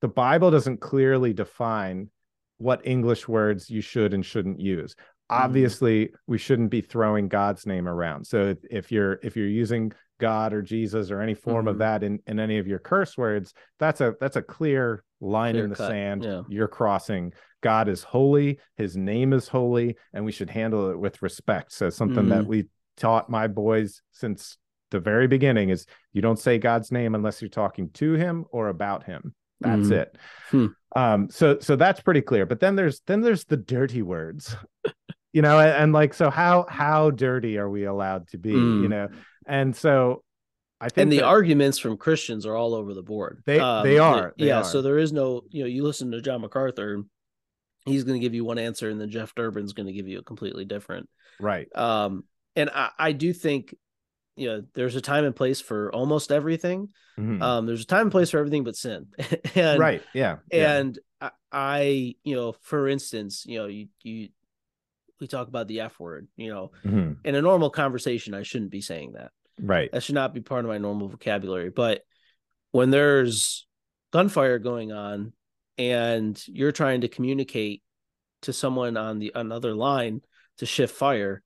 the 0.00 0.08
Bible 0.08 0.50
doesn't 0.50 0.80
clearly 0.80 1.32
define 1.32 2.10
what 2.58 2.86
English 2.86 3.28
words 3.28 3.70
you 3.70 3.80
should 3.80 4.14
and 4.14 4.26
shouldn't 4.26 4.60
use. 4.60 4.96
Mm-hmm. 5.30 5.44
obviously 5.44 6.10
we 6.26 6.38
shouldn't 6.38 6.70
be 6.70 6.80
throwing 6.80 7.28
god's 7.28 7.66
name 7.66 7.86
around 7.86 8.26
so 8.26 8.46
if, 8.46 8.58
if 8.70 8.92
you're 8.92 9.18
if 9.22 9.36
you're 9.36 9.46
using 9.46 9.92
god 10.18 10.54
or 10.54 10.62
jesus 10.62 11.10
or 11.10 11.20
any 11.20 11.34
form 11.34 11.66
mm-hmm. 11.66 11.68
of 11.68 11.78
that 11.78 12.02
in 12.02 12.18
in 12.26 12.40
any 12.40 12.56
of 12.56 12.66
your 12.66 12.78
curse 12.78 13.18
words 13.18 13.52
that's 13.78 14.00
a 14.00 14.14
that's 14.20 14.36
a 14.36 14.42
clear 14.42 15.04
line 15.20 15.52
clear 15.52 15.64
in 15.64 15.70
the 15.70 15.76
cut. 15.76 15.88
sand 15.90 16.24
yeah. 16.24 16.40
you're 16.48 16.66
crossing 16.66 17.30
god 17.62 17.88
is 17.88 18.02
holy 18.02 18.58
his 18.78 18.96
name 18.96 19.34
is 19.34 19.48
holy 19.48 19.98
and 20.14 20.24
we 20.24 20.32
should 20.32 20.48
handle 20.48 20.90
it 20.90 20.98
with 20.98 21.20
respect 21.20 21.72
so 21.72 21.90
something 21.90 22.24
mm-hmm. 22.24 22.30
that 22.30 22.46
we 22.46 22.64
taught 22.96 23.28
my 23.28 23.46
boys 23.46 24.00
since 24.12 24.56
the 24.90 24.98
very 24.98 25.26
beginning 25.26 25.68
is 25.68 25.84
you 26.14 26.22
don't 26.22 26.38
say 26.38 26.56
god's 26.56 26.90
name 26.90 27.14
unless 27.14 27.42
you're 27.42 27.50
talking 27.50 27.90
to 27.90 28.14
him 28.14 28.46
or 28.50 28.68
about 28.68 29.04
him 29.04 29.34
that's 29.60 29.88
mm-hmm. 29.88 29.92
it 29.92 30.16
hmm. 30.50 30.66
um 30.96 31.28
so 31.28 31.58
so 31.58 31.76
that's 31.76 32.00
pretty 32.00 32.22
clear 32.22 32.46
but 32.46 32.60
then 32.60 32.76
there's 32.76 33.02
then 33.06 33.20
there's 33.20 33.44
the 33.44 33.56
dirty 33.58 34.00
words 34.00 34.56
you 35.32 35.42
know 35.42 35.58
and, 35.58 35.70
and, 35.70 35.92
like 35.92 36.14
so 36.14 36.30
how 36.30 36.66
how 36.68 37.10
dirty 37.10 37.58
are 37.58 37.68
we 37.68 37.84
allowed 37.84 38.28
to 38.28 38.38
be 38.38 38.52
mm. 38.52 38.82
you 38.82 38.88
know 38.88 39.08
and 39.46 39.74
so 39.74 40.22
i 40.80 40.88
think 40.88 41.04
and 41.04 41.12
the 41.12 41.22
arguments 41.22 41.78
from 41.78 41.96
christians 41.96 42.46
are 42.46 42.56
all 42.56 42.74
over 42.74 42.94
the 42.94 43.02
board 43.02 43.42
they 43.46 43.58
um, 43.58 43.84
they 43.84 43.98
are 43.98 44.34
they 44.38 44.46
yeah 44.46 44.58
are. 44.58 44.64
so 44.64 44.82
there 44.82 44.98
is 44.98 45.12
no 45.12 45.42
you 45.50 45.62
know 45.62 45.68
you 45.68 45.82
listen 45.82 46.10
to 46.10 46.20
john 46.20 46.40
macarthur 46.40 47.02
he's 47.84 48.04
going 48.04 48.18
to 48.18 48.24
give 48.24 48.34
you 48.34 48.44
one 48.44 48.58
answer 48.58 48.90
and 48.90 49.00
then 49.00 49.10
jeff 49.10 49.34
durbin's 49.34 49.72
going 49.72 49.86
to 49.86 49.92
give 49.92 50.08
you 50.08 50.18
a 50.18 50.24
completely 50.24 50.64
different 50.64 51.08
right 51.40 51.68
um 51.76 52.24
and 52.56 52.70
i 52.70 52.90
i 52.98 53.12
do 53.12 53.32
think 53.32 53.74
you 54.36 54.48
know 54.48 54.62
there's 54.74 54.94
a 54.94 55.00
time 55.00 55.24
and 55.24 55.34
place 55.34 55.60
for 55.60 55.92
almost 55.92 56.30
everything 56.30 56.88
mm-hmm. 57.18 57.42
um 57.42 57.66
there's 57.66 57.82
a 57.82 57.86
time 57.86 58.02
and 58.02 58.12
place 58.12 58.30
for 58.30 58.38
everything 58.38 58.62
but 58.64 58.76
sin 58.76 59.06
and 59.54 59.80
right 59.80 60.02
yeah 60.14 60.36
and 60.52 60.98
yeah. 61.20 61.30
I, 61.50 61.78
I 61.80 62.14
you 62.22 62.36
know 62.36 62.54
for 62.60 62.88
instance 62.88 63.44
you 63.46 63.58
know 63.58 63.66
you 63.66 63.88
you 64.02 64.28
we 65.20 65.26
talk 65.26 65.48
about 65.48 65.68
the 65.68 65.80
F 65.80 65.98
word, 65.98 66.28
you 66.36 66.50
know, 66.50 66.72
mm-hmm. 66.84 67.12
in 67.24 67.34
a 67.34 67.42
normal 67.42 67.70
conversation, 67.70 68.34
I 68.34 68.42
shouldn't 68.42 68.70
be 68.70 68.80
saying 68.80 69.12
that. 69.12 69.30
Right. 69.60 69.90
That 69.92 70.02
should 70.02 70.14
not 70.14 70.34
be 70.34 70.40
part 70.40 70.64
of 70.64 70.70
my 70.70 70.78
normal 70.78 71.08
vocabulary. 71.08 71.70
But 71.70 72.02
when 72.72 72.90
there's 72.90 73.66
gunfire 74.12 74.58
going 74.58 74.92
on 74.92 75.32
and 75.76 76.40
you're 76.46 76.72
trying 76.72 77.02
to 77.02 77.08
communicate 77.08 77.82
to 78.42 78.52
someone 78.52 78.96
on 78.96 79.18
the 79.18 79.32
another 79.34 79.74
line 79.74 80.22
to 80.58 80.66
shift 80.66 80.94
fire, 80.94 81.42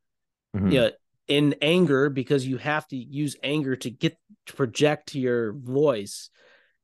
mm-hmm. 0.55 0.71
yeah, 0.71 0.91
in 1.29 1.55
anger 1.63 2.11
because 2.11 2.47
you 2.47 2.59
have 2.59 2.87
to 2.89 2.97
use 2.97 3.37
anger 3.43 3.77
to 3.77 3.91
get 3.91 4.19
to 4.47 4.53
project 4.55 5.15
your 5.15 5.53
voice. 5.53 6.31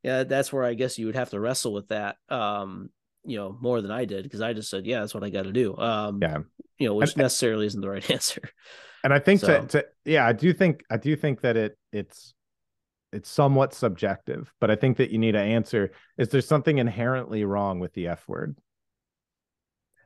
Yeah, 0.03 0.25
that's 0.25 0.53
where 0.53 0.65
I 0.65 0.75
guess 0.75 0.99
you 0.99 1.07
would 1.07 1.17
have 1.17 1.31
to 1.31 1.41
wrestle 1.41 1.73
with 1.73 1.89
that. 1.89 2.17
Um, 2.29 2.91
you 3.29 3.37
know 3.37 3.57
more 3.61 3.81
than 3.81 3.91
I 3.91 4.05
did 4.05 4.25
because 4.25 4.41
I 4.41 4.53
just 4.53 4.71
said, 4.71 4.87
yeah, 4.87 5.01
that's 5.01 5.15
what 5.15 5.25
I 5.25 5.31
got 5.31 5.45
to 5.45 5.53
do. 5.53 5.77
Um, 5.77 6.19
yeah, 6.21 6.39
you 6.79 6.89
know, 6.89 6.95
which 6.95 7.13
and, 7.13 7.19
necessarily 7.23 7.67
isn't 7.67 7.81
the 7.81 7.91
right 7.91 8.11
answer. 8.11 8.43
And 9.05 9.13
I 9.13 9.19
think 9.19 9.41
so. 9.41 9.61
to, 9.61 9.67
to 9.69 9.87
yeah, 10.05 10.27
I 10.27 10.33
do 10.33 10.53
think 10.53 10.83
I 10.91 10.97
do 10.97 11.15
think 11.17 11.43
that 11.43 11.57
it 11.57 11.79
it's 11.93 12.35
it's 13.13 13.29
somewhat 13.29 13.73
subjective, 13.75 14.53
but 14.61 14.71
I 14.71 14.77
think 14.77 14.97
that 14.99 15.11
you 15.11 15.19
need 15.19 15.33
to 15.33 15.41
answer: 15.41 15.93
is 16.17 16.29
there 16.29 16.41
something 16.41 16.79
inherently 16.79 17.45
wrong 17.45 17.79
with 17.79 17.93
the 17.95 18.09
F 18.09 18.27
word? 18.29 18.57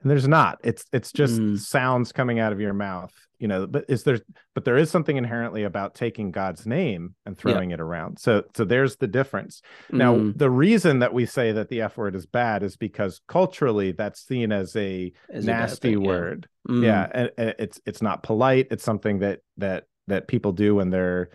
And 0.03 0.11
there's 0.11 0.29
not 0.29 0.59
it's 0.63 0.85
it's 0.93 1.13
just 1.13 1.41
mm. 1.41 1.59
sounds 1.59 2.13
coming 2.13 2.39
out 2.39 2.53
of 2.53 2.61
your 2.61 2.75
mouth 2.75 3.13
you 3.39 3.49
know 3.49 3.67
but 3.67 3.85
is 3.89 4.05
there 4.05 4.21
but 4.55 4.65
there 4.65 4.77
is 4.77 4.91
something 4.91 5.17
inherently 5.17 5.65
about 5.65 5.95
taking 5.95 6.31
god's 6.31 6.67
name 6.67 7.15
and 7.27 7.37
throwing 7.37 7.71
yeah. 7.71 7.75
it 7.75 7.81
around 7.81 8.19
so 8.19 8.43
so 8.55 8.65
there's 8.65 8.97
the 8.97 9.07
difference 9.07 9.63
mm. 9.93 9.99
now 9.99 10.33
the 10.37 10.51
reason 10.51 11.01
that 11.01 11.13
we 11.13 11.27
say 11.27 11.53
that 11.53 11.69
the 11.69 11.81
f 11.81 11.97
word 11.97 12.15
is 12.15 12.27
bad 12.27 12.63
is 12.63 12.77
because 12.77 13.21
culturally 13.27 13.93
that's 13.93 14.21
seen 14.25 14.53
as 14.53 14.75
a 14.77 15.13
as 15.33 15.45
nasty 15.45 15.95
a 15.95 15.97
thing, 15.97 16.03
word 16.03 16.49
yeah, 16.69 16.75
mm. 16.75 16.85
yeah 16.85 17.09
and, 17.13 17.31
and 17.37 17.55
it's 17.59 17.81
it's 17.85 18.03
not 18.03 18.23
polite 18.23 18.69
it's 18.71 18.85
something 18.85 19.19
that 19.19 19.41
that 19.57 19.85
that 20.09 20.29
people 20.29 20.53
do 20.53 20.75
when 20.75 20.91
they're 20.91 21.31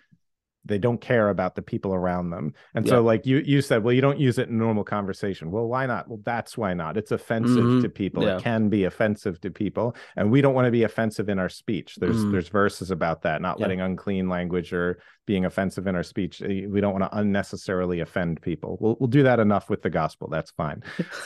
they 0.66 0.78
don't 0.78 1.00
care 1.00 1.30
about 1.30 1.56
the 1.56 1.62
people 1.62 1.94
around 1.94 2.30
them 2.30 2.54
and 2.76 2.86
yeah. 2.86 2.92
so 2.92 3.02
like 3.02 3.26
you 3.26 3.38
you 3.40 3.62
said 3.62 3.84
well 3.84 3.94
you 3.94 4.02
don't 4.02 4.20
use 4.20 4.38
it 4.38 4.50
in 4.50 4.58
normal 4.58 4.84
conversation 4.84 5.50
well 5.52 5.66
why 5.66 5.86
not 5.86 6.08
well 6.08 6.20
that's 6.24 6.58
why 6.58 6.74
not 6.74 6.98
it's 6.98 7.12
offensive 7.12 7.64
mm-hmm. 7.64 7.82
to 7.82 7.90
people 7.90 8.24
yeah. 8.24 8.38
it 8.38 8.44
can 8.44 8.70
be 8.70 8.84
offensive 8.84 9.40
to 9.40 9.50
people 9.50 9.96
and 10.16 10.30
we 10.32 10.42
don't 10.42 10.54
want 10.54 10.66
to 10.66 10.72
be 10.72 10.84
offensive 10.84 11.30
in 11.30 11.40
our 11.40 11.50
speech 11.50 11.96
there's 11.96 12.18
mm. 12.18 12.32
there's 12.32 12.50
verses 12.50 12.92
about 12.92 13.22
that 13.22 13.42
not 13.42 13.58
yeah. 13.58 13.64
letting 13.64 13.82
unclean 13.82 14.28
language 14.30 14.74
or 14.74 15.00
being 15.26 15.46
offensive 15.46 15.88
in 15.88 15.96
our 15.96 16.04
speech 16.04 16.42
eh, 16.42 16.66
we 16.68 16.82
don't 16.82 16.94
want 16.94 17.04
to 17.04 17.18
unnecessarily 17.18 18.02
offend 18.02 18.42
people 18.42 18.78
we'll, 18.80 18.98
we'll 19.00 19.08
do 19.08 19.24
that 19.24 19.40
enough 19.40 19.70
with 19.70 19.82
the 19.82 19.90
gospel 19.90 20.28
that's 20.30 20.52
fine 20.52 20.84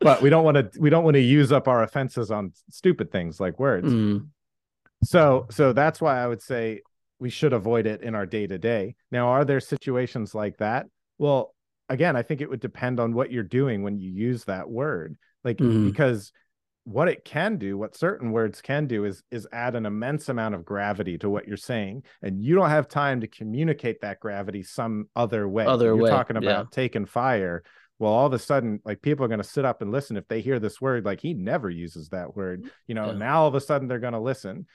but 0.00 0.20
we 0.20 0.30
don't 0.30 0.44
want 0.44 0.56
to 0.56 0.80
we 0.80 0.90
don't 0.90 1.04
want 1.04 1.14
to 1.14 1.20
use 1.20 1.52
up 1.52 1.68
our 1.68 1.82
offenses 1.82 2.30
on 2.30 2.52
stupid 2.70 3.10
things 3.10 3.40
like 3.40 3.58
words 3.58 3.92
mm. 3.92 4.26
so 5.02 5.46
so 5.50 5.72
that's 5.72 6.00
why 6.00 6.22
i 6.22 6.26
would 6.26 6.42
say 6.42 6.80
we 7.22 7.30
should 7.30 7.52
avoid 7.52 7.86
it 7.86 8.02
in 8.02 8.16
our 8.16 8.26
day 8.26 8.48
to 8.48 8.58
day. 8.58 8.96
Now, 9.12 9.28
are 9.28 9.44
there 9.44 9.60
situations 9.60 10.34
like 10.34 10.56
that? 10.58 10.86
Well, 11.18 11.54
again, 11.88 12.16
I 12.16 12.22
think 12.22 12.40
it 12.40 12.50
would 12.50 12.60
depend 12.60 12.98
on 12.98 13.14
what 13.14 13.30
you're 13.30 13.44
doing 13.44 13.84
when 13.84 13.96
you 13.96 14.10
use 14.10 14.44
that 14.44 14.68
word. 14.68 15.16
Like 15.44 15.58
mm-hmm. 15.58 15.86
because 15.86 16.32
what 16.82 17.06
it 17.06 17.24
can 17.24 17.58
do, 17.58 17.78
what 17.78 17.96
certain 17.96 18.32
words 18.32 18.60
can 18.60 18.88
do 18.88 19.04
is 19.04 19.22
is 19.30 19.46
add 19.52 19.76
an 19.76 19.86
immense 19.86 20.28
amount 20.28 20.56
of 20.56 20.64
gravity 20.64 21.16
to 21.18 21.30
what 21.30 21.46
you're 21.46 21.56
saying. 21.56 22.02
And 22.22 22.42
you 22.42 22.56
don't 22.56 22.70
have 22.70 22.88
time 22.88 23.20
to 23.20 23.28
communicate 23.28 24.00
that 24.00 24.18
gravity 24.18 24.64
some 24.64 25.08
other 25.14 25.48
way. 25.48 25.64
Other 25.64 25.86
you're 25.86 25.96
way. 25.96 26.10
talking 26.10 26.36
about 26.36 26.66
yeah. 26.66 26.70
taking 26.72 27.06
fire. 27.06 27.62
Well, 28.00 28.10
all 28.10 28.26
of 28.26 28.32
a 28.32 28.38
sudden, 28.40 28.80
like 28.84 29.00
people 29.00 29.24
are 29.24 29.28
going 29.28 29.38
to 29.38 29.44
sit 29.44 29.64
up 29.64 29.80
and 29.80 29.92
listen 29.92 30.16
if 30.16 30.26
they 30.26 30.40
hear 30.40 30.58
this 30.58 30.80
word, 30.80 31.04
like 31.04 31.20
he 31.20 31.34
never 31.34 31.70
uses 31.70 32.08
that 32.08 32.34
word. 32.34 32.68
You 32.88 32.96
know, 32.96 33.12
yeah. 33.12 33.18
now 33.18 33.42
all 33.42 33.48
of 33.48 33.54
a 33.54 33.60
sudden 33.60 33.86
they're 33.86 34.00
going 34.00 34.12
to 34.14 34.18
listen. 34.18 34.66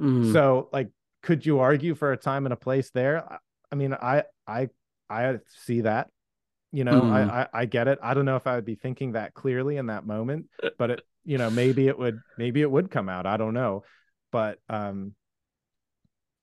Mm. 0.00 0.32
So, 0.32 0.70
like, 0.72 0.88
could 1.22 1.46
you 1.46 1.60
argue 1.60 1.94
for 1.94 2.12
a 2.12 2.16
time 2.16 2.46
and 2.46 2.52
a 2.52 2.56
place 2.56 2.90
there? 2.90 3.38
I 3.70 3.74
mean, 3.74 3.94
I 3.94 4.24
I 4.46 4.68
I 5.08 5.38
see 5.64 5.82
that. 5.82 6.08
You 6.72 6.84
know, 6.84 7.02
mm. 7.02 7.12
I, 7.12 7.42
I 7.42 7.48
I 7.52 7.64
get 7.66 7.88
it. 7.88 7.98
I 8.02 8.14
don't 8.14 8.24
know 8.24 8.36
if 8.36 8.46
I 8.46 8.54
would 8.54 8.64
be 8.64 8.74
thinking 8.74 9.12
that 9.12 9.34
clearly 9.34 9.76
in 9.76 9.86
that 9.86 10.06
moment, 10.06 10.46
but 10.78 10.90
it 10.90 11.02
you 11.24 11.38
know 11.38 11.50
maybe 11.50 11.86
it 11.88 11.98
would 11.98 12.20
maybe 12.38 12.62
it 12.62 12.70
would 12.70 12.90
come 12.90 13.08
out. 13.08 13.26
I 13.26 13.36
don't 13.36 13.54
know, 13.54 13.84
but 14.30 14.58
um, 14.68 15.14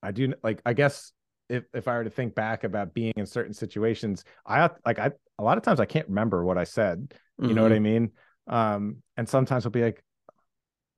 I 0.01 0.11
do 0.11 0.33
like 0.43 0.61
I 0.65 0.73
guess 0.73 1.11
if 1.49 1.65
if 1.73 1.87
I 1.87 1.97
were 1.97 2.03
to 2.03 2.09
think 2.09 2.35
back 2.35 2.63
about 2.63 2.93
being 2.93 3.13
in 3.15 3.25
certain 3.25 3.53
situations, 3.53 4.23
I 4.45 4.69
like 4.85 4.99
I 4.99 5.11
a 5.37 5.43
lot 5.43 5.57
of 5.57 5.63
times 5.63 5.79
I 5.79 5.85
can't 5.85 6.07
remember 6.07 6.43
what 6.43 6.57
I 6.57 6.63
said. 6.63 7.13
You 7.39 7.47
mm-hmm. 7.47 7.55
know 7.55 7.63
what 7.63 7.71
I 7.71 7.75
mm-hmm. 7.75 7.83
mean? 7.83 8.11
Um, 8.47 8.97
and 9.17 9.27
sometimes 9.27 9.65
I'll 9.65 9.71
be 9.71 9.83
like, 9.83 10.03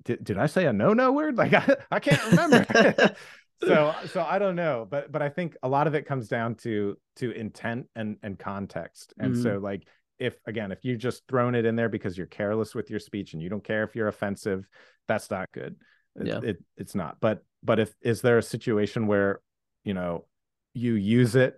did, 0.03 0.23
did 0.23 0.37
I 0.37 0.47
say 0.47 0.65
a 0.65 0.73
no 0.73 0.93
no 0.93 1.11
word? 1.11 1.37
Like 1.37 1.53
I, 1.53 1.75
I 1.91 1.99
can't 1.99 2.23
remember. 2.31 3.15
so 3.63 3.93
so 4.07 4.23
I 4.23 4.39
don't 4.39 4.55
know, 4.55 4.87
but 4.89 5.11
but 5.11 5.21
I 5.21 5.29
think 5.29 5.55
a 5.63 5.69
lot 5.69 5.87
of 5.87 5.95
it 5.95 6.05
comes 6.05 6.27
down 6.27 6.55
to 6.55 6.97
to 7.17 7.31
intent 7.31 7.87
and 7.95 8.17
and 8.23 8.37
context. 8.37 9.13
And 9.19 9.33
mm-hmm. 9.33 9.43
so 9.43 9.57
like 9.57 9.83
if 10.19 10.37
again, 10.45 10.71
if 10.71 10.83
you 10.83 10.97
just 10.97 11.23
thrown 11.27 11.55
it 11.55 11.65
in 11.65 11.75
there 11.75 11.89
because 11.89 12.17
you're 12.17 12.27
careless 12.27 12.75
with 12.75 12.89
your 12.89 12.99
speech 12.99 13.33
and 13.33 13.41
you 13.41 13.49
don't 13.49 13.63
care 13.63 13.83
if 13.83 13.95
you're 13.95 14.07
offensive, 14.07 14.67
that's 15.07 15.29
not 15.31 15.51
good. 15.51 15.75
It, 16.15 16.27
yeah. 16.27 16.39
it 16.43 16.63
it's 16.77 16.95
not. 16.95 17.17
But 17.19 17.43
but 17.63 17.79
if 17.79 17.93
is 18.01 18.21
there 18.21 18.37
a 18.37 18.43
situation 18.43 19.07
where 19.07 19.41
you 19.83 19.93
know 19.93 20.25
you 20.73 20.93
use 20.93 21.35
it 21.35 21.57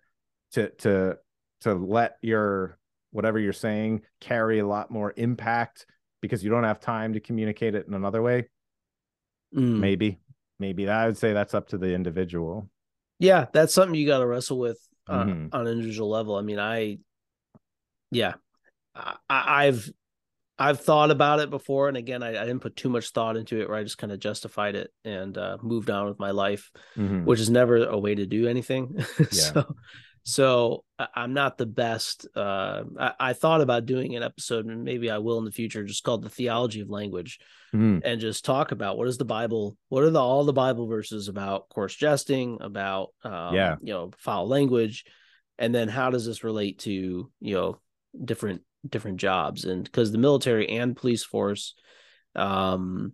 to 0.53 0.69
to 0.69 1.17
to 1.61 1.73
let 1.73 2.17
your 2.21 2.77
whatever 3.11 3.39
you're 3.39 3.53
saying 3.53 4.01
carry 4.19 4.59
a 4.59 4.67
lot 4.67 4.91
more 4.91 5.13
impact 5.17 5.85
because 6.21 6.43
you 6.43 6.49
don't 6.49 6.63
have 6.63 6.79
time 6.79 7.13
to 7.13 7.19
communicate 7.19 7.75
it 7.75 7.87
in 7.87 7.93
another 7.93 8.21
way 8.21 8.47
mm. 9.55 9.79
maybe 9.79 10.19
maybe 10.63 10.85
that, 10.85 10.95
i 10.95 11.05
would 11.05 11.17
say 11.17 11.33
that's 11.33 11.53
up 11.53 11.67
to 11.67 11.77
the 11.77 11.93
individual 11.93 12.69
yeah 13.19 13.45
that's 13.51 13.73
something 13.73 13.95
you 13.95 14.07
got 14.07 14.19
to 14.19 14.25
wrestle 14.25 14.57
with 14.57 14.79
uh, 15.07 15.25
mm-hmm. 15.25 15.47
on 15.51 15.67
an 15.67 15.73
individual 15.73 16.09
level 16.09 16.35
i 16.37 16.41
mean 16.41 16.59
i 16.59 16.97
yeah 18.11 18.35
I, 18.95 19.17
i've 19.29 19.91
I've 20.57 20.79
thought 20.79 21.09
about 21.09 21.39
it 21.39 21.49
before, 21.49 21.87
and 21.87 21.97
again, 21.97 22.21
I, 22.21 22.29
I, 22.29 22.45
didn't 22.45 22.59
put 22.59 22.75
too 22.75 22.89
much 22.89 23.09
thought 23.09 23.37
into 23.37 23.59
it. 23.59 23.67
Where 23.67 23.77
I 23.77 23.83
just 23.83 23.97
kind 23.97 24.13
of 24.13 24.19
justified 24.19 24.75
it 24.75 24.91
and 25.03 25.35
uh, 25.35 25.57
moved 25.63 25.89
on 25.89 26.07
with 26.07 26.19
my 26.19 26.29
life, 26.29 26.71
mm-hmm. 26.95 27.25
which 27.25 27.39
is 27.39 27.49
never 27.49 27.83
a 27.83 27.97
way 27.97 28.13
to 28.13 28.25
do 28.25 28.47
anything. 28.47 29.03
Yeah. 29.19 29.25
so, 29.31 29.75
so 30.23 30.85
I'm 31.15 31.33
not 31.33 31.57
the 31.57 31.65
best. 31.65 32.27
Uh, 32.35 32.83
I, 32.97 33.13
I, 33.19 33.33
thought 33.33 33.59
about 33.59 33.85
doing 33.85 34.15
an 34.15 34.23
episode, 34.23 34.65
and 34.65 34.83
maybe 34.83 35.11
I 35.11 35.17
will 35.17 35.37
in 35.37 35.43
the 35.43 35.51
future, 35.51 35.83
just 35.83 36.03
called 36.03 36.23
the 36.23 36.29
theology 36.29 36.79
of 36.79 36.89
language, 36.89 37.39
mm. 37.75 38.01
and 38.05 38.21
just 38.21 38.45
talk 38.45 38.71
about 38.71 38.97
what 38.97 39.09
is 39.09 39.17
the 39.17 39.25
Bible, 39.25 39.77
what 39.89 40.03
are 40.03 40.09
the 40.09 40.21
all 40.21 40.45
the 40.45 40.53
Bible 40.53 40.87
verses 40.87 41.27
about 41.27 41.67
coarse 41.67 41.95
jesting, 41.95 42.59
about 42.61 43.09
um, 43.23 43.53
yeah, 43.53 43.75
you 43.81 43.93
know, 43.93 44.11
foul 44.17 44.47
language, 44.47 45.03
and 45.57 45.75
then 45.75 45.89
how 45.89 46.09
does 46.09 46.25
this 46.25 46.43
relate 46.43 46.79
to 46.79 47.29
you 47.41 47.55
know 47.55 47.81
different 48.23 48.61
different 48.87 49.17
jobs, 49.17 49.65
and 49.65 49.83
because 49.83 50.13
the 50.13 50.17
military 50.17 50.69
and 50.69 50.95
police 50.95 51.25
force, 51.25 51.75
um, 52.33 53.11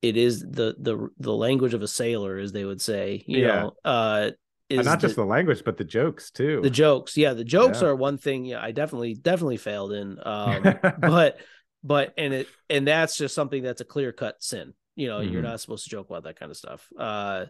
it 0.00 0.16
is 0.16 0.40
the 0.40 0.76
the 0.78 1.08
the 1.18 1.34
language 1.34 1.74
of 1.74 1.82
a 1.82 1.88
sailor, 1.88 2.38
as 2.38 2.52
they 2.52 2.64
would 2.64 2.80
say, 2.80 3.22
you 3.26 3.40
yeah. 3.42 3.60
know, 3.60 3.72
uh 3.84 4.30
is 4.70 4.86
not 4.86 5.00
just 5.00 5.16
the, 5.16 5.22
the, 5.22 5.26
language 5.26 5.62
but 5.64 5.76
the 5.76 5.84
jokes 5.84 6.30
too 6.30 6.60
the 6.62 6.70
jokes 6.70 7.16
yeah 7.16 7.34
the 7.34 7.44
jokes 7.44 7.82
yeah. 7.82 7.88
are 7.88 7.96
one 7.96 8.16
thing 8.16 8.44
yeah 8.44 8.62
i 8.62 8.70
definitely 8.70 9.14
definitely 9.14 9.56
failed 9.56 9.92
in 9.92 10.18
um 10.22 10.62
but 11.00 11.38
but 11.82 12.14
and 12.16 12.32
it 12.32 12.48
and 12.68 12.86
that's 12.86 13.16
just 13.16 13.34
something 13.34 13.62
that's 13.62 13.80
a 13.80 13.84
clear 13.84 14.12
cut 14.12 14.42
sin 14.42 14.72
you 14.94 15.08
know 15.08 15.18
mm-hmm. 15.18 15.32
you're 15.32 15.42
not 15.42 15.60
supposed 15.60 15.84
to 15.84 15.90
joke 15.90 16.08
about 16.08 16.24
that 16.24 16.38
kind 16.38 16.50
of 16.50 16.56
stuff 16.56 16.88
uh 16.98 17.46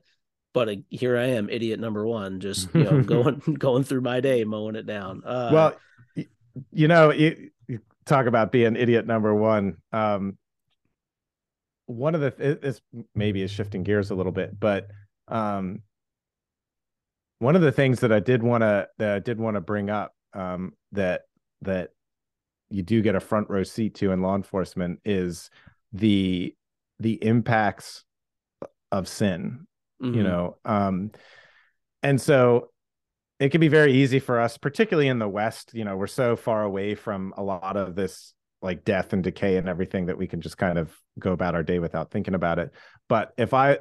but 0.53 0.69
uh, 0.69 0.75
here 0.89 1.17
i 1.17 1.27
am 1.27 1.51
idiot 1.51 1.79
number 1.79 2.07
one 2.07 2.41
just 2.41 2.75
you 2.75 2.85
know 2.85 3.03
going 3.05 3.39
going 3.59 3.85
through 3.85 4.01
my 4.01 4.21
day 4.21 4.45
mowing 4.45 4.77
it 4.77 4.87
down 4.87 5.23
uh 5.25 5.51
well 5.53 5.77
you 6.73 6.89
know 6.89 7.11
you, 7.13 7.51
you 7.69 7.81
talk 8.07 8.27
about 8.27 8.51
being 8.51 8.77
idiot 8.77 9.07
number 9.07 9.35
one 9.35 9.77
um 9.93 10.37
one 11.87 12.15
of 12.15 12.21
the 12.21 12.59
this 12.63 12.81
maybe 13.15 13.43
is 13.43 13.51
shifting 13.51 13.83
gears 13.83 14.11
a 14.11 14.15
little 14.15 14.33
bit 14.33 14.59
but 14.59 14.89
um 15.29 15.83
one 17.41 17.57
of 17.57 17.63
the 17.63 17.73
things 17.73 18.01
that 18.01 18.13
I 18.13 18.21
did 18.21 18.43
want 18.43 18.63
to 18.63 18.87
that 18.99 19.17
I 19.17 19.19
did 19.19 19.41
want 19.41 19.57
to 19.57 19.61
bring 19.61 19.91
up 19.91 20.15
um, 20.33 20.75
that 20.93 21.23
that 21.63 21.91
you 22.71 22.83
do 22.83 23.03
get 23.03 23.17
a 23.17 23.21
front 23.21 23.51
row 23.51 23.65
seat 23.65 23.97
to 23.97 24.13
in 24.13 24.23
law 24.23 24.37
enforcement 24.37 25.01
is 25.05 25.51
the 25.93 26.55
the 27.01 27.15
impacts 27.25 28.05
of 28.93 29.09
sin 29.09 29.67
mm-hmm. 30.03 30.15
you 30.15 30.23
know 30.23 30.57
um 30.65 31.11
and 32.03 32.21
so 32.21 32.71
it 33.41 33.51
can 33.51 33.61
be 33.61 33.69
very 33.69 33.93
easy 33.93 34.21
for 34.21 34.39
us 34.39 34.57
particularly 34.57 35.09
in 35.09 35.19
the 35.19 35.29
west 35.29 35.73
you 35.75 35.85
know 35.85 35.97
we're 35.97 36.07
so 36.07 36.37
far 36.37 36.63
away 36.63 36.95
from 36.95 37.35
a 37.37 37.43
lot 37.43 37.77
of 37.77 37.95
this 37.95 38.33
like 38.63 38.85
death 38.85 39.13
and 39.13 39.25
decay 39.25 39.57
and 39.57 39.69
everything 39.69 40.07
that 40.07 40.19
we 40.19 40.27
can 40.27 40.41
just 40.41 40.59
kind 40.59 40.79
of 40.79 40.95
go 41.19 41.33
about 41.33 41.55
our 41.55 41.63
day 41.63 41.79
without 41.79 42.11
thinking 42.11 42.35
about 42.35 42.59
it 42.59 42.71
but 43.09 43.33
if 43.37 43.53
i 43.53 43.79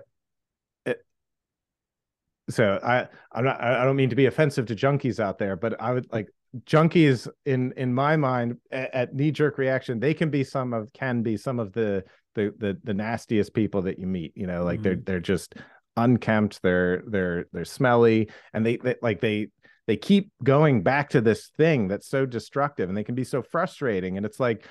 so 2.50 2.80
I 2.84 3.08
I'm 3.32 3.46
not 3.46 3.62
I 3.62 3.84
don't 3.84 3.96
mean 3.96 4.10
to 4.10 4.16
be 4.16 4.26
offensive 4.26 4.66
to 4.68 4.76
junkies 4.76 5.20
out 5.20 5.38
there, 5.38 5.56
but 5.56 5.80
I 5.82 5.94
would 5.94 6.08
like 6.12 6.28
junkies 6.66 7.28
in 7.46 7.74
in 7.78 7.94
my 7.94 8.18
mind 8.18 8.58
at, 8.72 8.94
at 8.94 9.14
knee 9.14 9.30
jerk 9.30 9.60
reaction 9.60 10.00
they 10.00 10.16
can 10.16 10.32
be 10.32 10.44
some 10.44 10.74
of 10.74 10.92
can 10.94 11.22
be 11.22 11.38
some 11.38 11.60
of 11.60 11.74
the 11.74 12.04
the 12.36 12.54
the, 12.58 12.78
the 12.84 12.94
nastiest 12.94 13.54
people 13.54 13.84
that 13.84 14.00
you 14.00 14.08
meet. 14.08 14.34
You 14.36 14.48
know, 14.48 14.64
like 14.64 14.78
mm-hmm. 14.78 14.84
they're 14.84 14.96
they're 14.96 15.20
just 15.20 15.56
unkempt, 15.98 16.62
they're 16.62 17.04
they're 17.08 17.46
they're 17.52 17.66
smelly, 17.66 18.30
and 18.54 18.66
they, 18.66 18.78
they 18.78 18.96
like 19.02 19.22
they 19.22 19.48
they 19.88 19.98
keep 19.98 20.32
going 20.44 20.84
back 20.84 21.10
to 21.10 21.22
this 21.22 21.52
thing 21.58 21.88
that's 21.88 22.08
so 22.08 22.26
destructive, 22.26 22.90
and 22.90 22.98
they 22.98 23.04
can 23.04 23.16
be 23.16 23.24
so 23.24 23.42
frustrating. 23.42 24.18
And 24.18 24.26
it's 24.26 24.40
like 24.40 24.66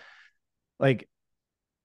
like 0.79 1.09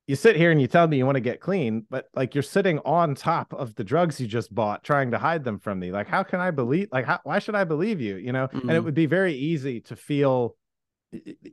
you 0.05 0.15
sit 0.15 0.35
here 0.35 0.51
and 0.51 0.59
you 0.59 0.67
tell 0.67 0.85
me 0.87 0.97
you 0.97 1.05
want 1.05 1.15
to 1.15 1.21
get 1.21 1.39
clean, 1.39 1.85
but 1.89 2.09
like 2.13 2.35
you're 2.35 2.41
sitting 2.41 2.79
on 2.79 3.15
top 3.15 3.53
of 3.53 3.73
the 3.75 3.83
drugs 3.83 4.19
you 4.19 4.27
just 4.27 4.53
bought, 4.53 4.83
trying 4.83 5.11
to 5.11 5.17
hide 5.17 5.45
them 5.45 5.59
from 5.59 5.79
me. 5.79 5.91
Like, 5.91 6.07
how 6.07 6.23
can 6.23 6.41
I 6.41 6.51
believe? 6.51 6.89
Like, 6.91 7.05
how, 7.05 7.19
why 7.23 7.39
should 7.39 7.55
I 7.55 7.63
believe 7.63 8.01
you? 8.01 8.17
You 8.17 8.33
know, 8.33 8.47
mm-hmm. 8.47 8.57
and 8.57 8.71
it 8.71 8.73
mm-hmm. 8.73 8.85
would 8.85 8.93
be 8.95 9.05
very 9.05 9.33
easy 9.33 9.79
to 9.81 9.95
feel, 9.95 10.57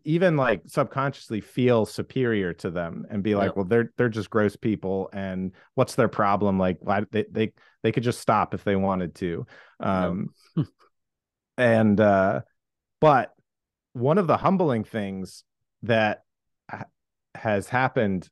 even 0.05 0.37
like 0.37 0.63
subconsciously 0.67 1.41
feel 1.41 1.87
superior 1.87 2.53
to 2.55 2.71
them 2.71 3.07
and 3.09 3.23
be 3.23 3.37
like, 3.37 3.51
yep. 3.51 3.57
well, 3.57 3.65
they're 3.67 3.93
they're 3.97 4.09
just 4.09 4.31
gross 4.31 4.57
people, 4.57 5.11
and 5.13 5.53
what's 5.75 5.95
their 5.95 6.09
problem? 6.09 6.59
Like, 6.59 6.79
why 6.81 7.05
they 7.13 7.27
they 7.31 7.53
they 7.85 7.93
could 7.93 8.03
just 8.03 8.21
stop 8.21 8.53
if 8.53 8.65
they 8.65 8.75
wanted 8.75 9.15
to. 9.17 9.47
Um, 9.79 10.31
yep. 10.57 10.67
and 11.57 12.01
uh, 12.01 12.41
but 13.01 13.33
one 13.93 14.19
of 14.19 14.27
the 14.27 14.37
humbling 14.37 14.83
things 14.83 15.45
that 15.83 16.25
has 17.37 17.69
happened 17.69 18.29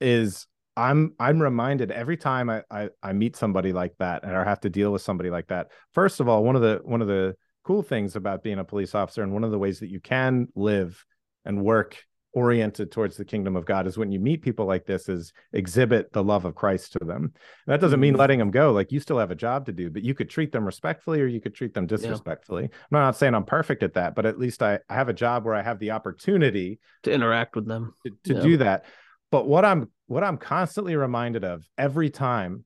is 0.00 0.46
I'm 0.76 1.14
I'm 1.18 1.40
reminded 1.40 1.90
every 1.90 2.16
time 2.16 2.48
I, 2.48 2.62
I, 2.70 2.88
I 3.02 3.12
meet 3.12 3.36
somebody 3.36 3.72
like 3.72 3.94
that 3.98 4.24
and 4.24 4.36
I 4.36 4.44
have 4.44 4.60
to 4.60 4.70
deal 4.70 4.92
with 4.92 5.02
somebody 5.02 5.30
like 5.30 5.48
that. 5.48 5.68
First 5.92 6.20
of 6.20 6.28
all, 6.28 6.44
one 6.44 6.56
of 6.56 6.62
the 6.62 6.80
one 6.84 7.02
of 7.02 7.08
the 7.08 7.34
cool 7.64 7.82
things 7.82 8.16
about 8.16 8.42
being 8.42 8.58
a 8.58 8.64
police 8.64 8.94
officer 8.94 9.22
and 9.22 9.32
one 9.32 9.44
of 9.44 9.50
the 9.50 9.58
ways 9.58 9.80
that 9.80 9.90
you 9.90 10.00
can 10.00 10.48
live 10.54 11.04
and 11.44 11.62
work 11.62 11.96
oriented 12.32 12.92
towards 12.92 13.16
the 13.16 13.24
kingdom 13.24 13.56
of 13.56 13.64
God 13.64 13.86
is 13.86 13.98
when 13.98 14.12
you 14.12 14.20
meet 14.20 14.42
people 14.42 14.64
like 14.64 14.86
this 14.86 15.08
is 15.08 15.32
exhibit 15.52 16.12
the 16.12 16.22
love 16.22 16.44
of 16.44 16.54
Christ 16.54 16.92
to 16.92 17.04
them. 17.04 17.24
And 17.24 17.32
that 17.66 17.80
doesn't 17.80 17.98
mean 17.98 18.12
mm-hmm. 18.12 18.20
letting 18.20 18.38
them 18.38 18.50
go. 18.50 18.72
Like 18.72 18.92
you 18.92 19.00
still 19.00 19.18
have 19.18 19.32
a 19.32 19.36
job 19.36 19.66
to 19.66 19.72
do, 19.72 19.90
but 19.90 20.04
you 20.04 20.14
could 20.14 20.30
treat 20.30 20.52
them 20.52 20.64
respectfully 20.64 21.20
or 21.20 21.26
you 21.26 21.40
could 21.40 21.54
treat 21.54 21.74
them 21.74 21.86
disrespectfully. 21.86 22.64
Yeah. 22.64 22.78
I'm 22.92 23.04
not 23.04 23.16
saying 23.16 23.34
I'm 23.34 23.44
perfect 23.44 23.82
at 23.82 23.94
that, 23.94 24.14
but 24.14 24.26
at 24.26 24.38
least 24.38 24.62
I, 24.62 24.78
I 24.88 24.94
have 24.94 25.08
a 25.08 25.14
job 25.14 25.44
where 25.44 25.54
I 25.54 25.62
have 25.62 25.80
the 25.80 25.90
opportunity 25.90 26.78
to 27.02 27.12
interact 27.12 27.56
with 27.56 27.66
them 27.66 27.94
to, 28.04 28.10
to 28.24 28.34
yeah. 28.34 28.42
do 28.42 28.56
that. 28.58 28.84
But 29.30 29.46
what 29.46 29.64
I'm 29.64 29.90
what 30.06 30.24
I'm 30.24 30.36
constantly 30.36 30.96
reminded 30.96 31.44
of 31.44 31.64
every 31.78 32.10
time, 32.10 32.64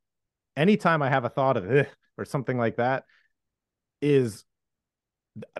anytime 0.56 1.02
I 1.02 1.10
have 1.10 1.24
a 1.24 1.28
thought 1.28 1.56
of 1.56 1.70
it 1.70 1.88
or 2.16 2.24
something 2.24 2.56
like 2.58 2.76
that, 2.76 3.04
is 4.00 4.44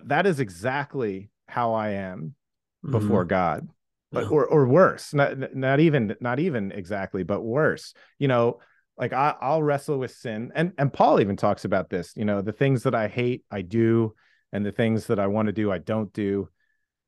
that 0.05 0.26
is 0.26 0.40
exactly 0.40 1.30
how 1.48 1.74
I 1.74 1.90
am 1.90 2.34
before 2.82 3.22
mm-hmm. 3.22 3.28
God. 3.28 3.68
But, 4.12 4.30
or 4.30 4.46
or 4.46 4.66
worse, 4.68 5.12
not 5.12 5.57
not 5.57 5.80
even 5.80 6.14
not 6.20 6.38
even 6.38 6.70
exactly, 6.70 7.24
but 7.24 7.42
worse. 7.42 7.94
You 8.20 8.28
know, 8.28 8.61
like 8.96 9.12
I, 9.12 9.34
I'll 9.40 9.62
wrestle 9.62 9.98
with 9.98 10.12
sin, 10.12 10.52
and 10.55 10.72
and 10.78 10.92
Paul 10.92 11.20
even 11.20 11.36
talks 11.36 11.64
about 11.64 11.90
this. 11.90 12.12
You 12.14 12.24
know, 12.24 12.40
the 12.40 12.52
things 12.52 12.84
that 12.84 12.94
I 12.94 13.09
hate, 13.09 13.44
I 13.50 13.62
do, 13.62 14.14
and 14.52 14.64
the 14.64 14.70
things 14.70 15.09
that 15.09 15.18
I 15.18 15.26
want 15.26 15.46
to 15.46 15.52
do, 15.52 15.72
I 15.72 15.78
don't 15.78 16.12
do. 16.12 16.48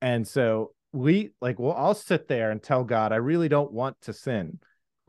And 0.03 0.27
so 0.27 0.73
we 0.93 1.31
like 1.41 1.59
we'll 1.59 1.73
all 1.73 1.95
sit 1.95 2.29
there 2.29 2.51
and 2.51 2.63
tell 2.63 2.85
God, 2.85 3.13
I 3.13 3.17
really 3.17 3.49
don't 3.49 3.73
want 3.73 4.01
to 4.03 4.13
sin. 4.13 4.59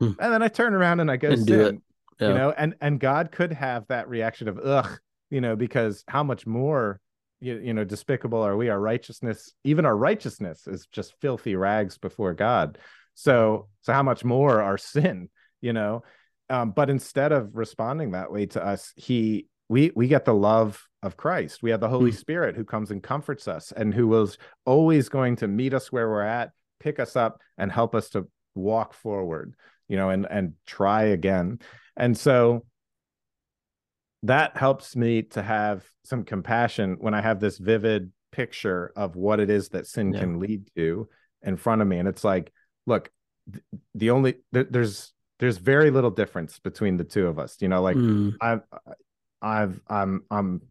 Hmm. 0.00 0.12
And 0.20 0.32
then 0.32 0.42
I 0.42 0.48
turn 0.48 0.74
around 0.74 1.00
and 1.00 1.10
I 1.10 1.16
go 1.16 1.30
and 1.30 1.44
sin. 1.44 1.82
Yeah. 2.20 2.28
You 2.28 2.34
know, 2.34 2.54
and 2.56 2.74
and 2.80 3.00
God 3.00 3.32
could 3.32 3.52
have 3.52 3.86
that 3.88 4.08
reaction 4.08 4.48
of 4.48 4.58
ugh, 4.58 4.98
you 5.30 5.40
know, 5.40 5.56
because 5.56 6.04
how 6.08 6.22
much 6.22 6.46
more 6.46 7.00
you, 7.40 7.58
you 7.58 7.72
know 7.72 7.84
despicable 7.84 8.40
are 8.40 8.56
we 8.56 8.68
our 8.68 8.80
righteousness 8.80 9.52
even 9.64 9.86
our 9.86 9.96
righteousness 9.96 10.66
is 10.66 10.86
just 10.86 11.14
filthy 11.20 11.54
rags 11.54 11.98
before 11.98 12.34
god 12.34 12.78
so 13.14 13.68
so 13.82 13.92
how 13.92 14.02
much 14.02 14.24
more 14.24 14.62
our 14.62 14.78
sin 14.78 15.28
you 15.60 15.72
know 15.72 16.02
um, 16.50 16.70
but 16.70 16.88
instead 16.88 17.30
of 17.30 17.54
responding 17.56 18.12
that 18.12 18.32
way 18.32 18.46
to 18.46 18.64
us 18.64 18.92
he 18.96 19.46
we 19.68 19.92
we 19.94 20.08
get 20.08 20.24
the 20.24 20.34
love 20.34 20.86
of 21.02 21.16
Christ. 21.16 21.62
We 21.62 21.70
have 21.70 21.80
the 21.80 21.88
Holy 21.88 22.10
mm. 22.10 22.16
Spirit 22.16 22.56
who 22.56 22.64
comes 22.64 22.90
and 22.90 23.02
comforts 23.02 23.46
us 23.46 23.72
and 23.72 23.94
who 23.94 24.20
is 24.22 24.38
always 24.64 25.08
going 25.08 25.36
to 25.36 25.48
meet 25.48 25.74
us 25.74 25.92
where 25.92 26.08
we're 26.08 26.22
at, 26.22 26.52
pick 26.80 26.98
us 26.98 27.16
up 27.16 27.40
and 27.56 27.70
help 27.70 27.94
us 27.94 28.10
to 28.10 28.28
walk 28.54 28.94
forward, 28.94 29.54
you 29.88 29.96
know, 29.96 30.10
and 30.10 30.26
and 30.28 30.54
try 30.66 31.04
again. 31.04 31.60
And 31.96 32.16
so 32.16 32.64
that 34.24 34.56
helps 34.56 34.96
me 34.96 35.22
to 35.22 35.42
have 35.42 35.84
some 36.04 36.24
compassion 36.24 36.96
when 37.00 37.14
I 37.14 37.20
have 37.20 37.38
this 37.38 37.58
vivid 37.58 38.10
picture 38.32 38.92
of 38.96 39.16
what 39.16 39.40
it 39.40 39.50
is 39.50 39.70
that 39.70 39.86
sin 39.86 40.12
yeah. 40.12 40.20
can 40.20 40.38
lead 40.38 40.68
to 40.76 41.08
in 41.42 41.56
front 41.56 41.80
of 41.80 41.88
me 41.88 41.98
and 41.98 42.08
it's 42.08 42.24
like 42.24 42.52
look 42.86 43.10
the 43.94 44.10
only 44.10 44.34
there's 44.52 45.12
there's 45.38 45.56
very 45.56 45.90
little 45.90 46.10
difference 46.10 46.58
between 46.58 46.96
the 46.96 47.04
two 47.04 47.26
of 47.26 47.38
us 47.38 47.56
you 47.60 47.68
know 47.68 47.80
like 47.80 47.96
mm. 47.96 48.34
i 48.42 48.58
I've 49.40 49.80
I'm 49.88 50.24
I'm 50.30 50.62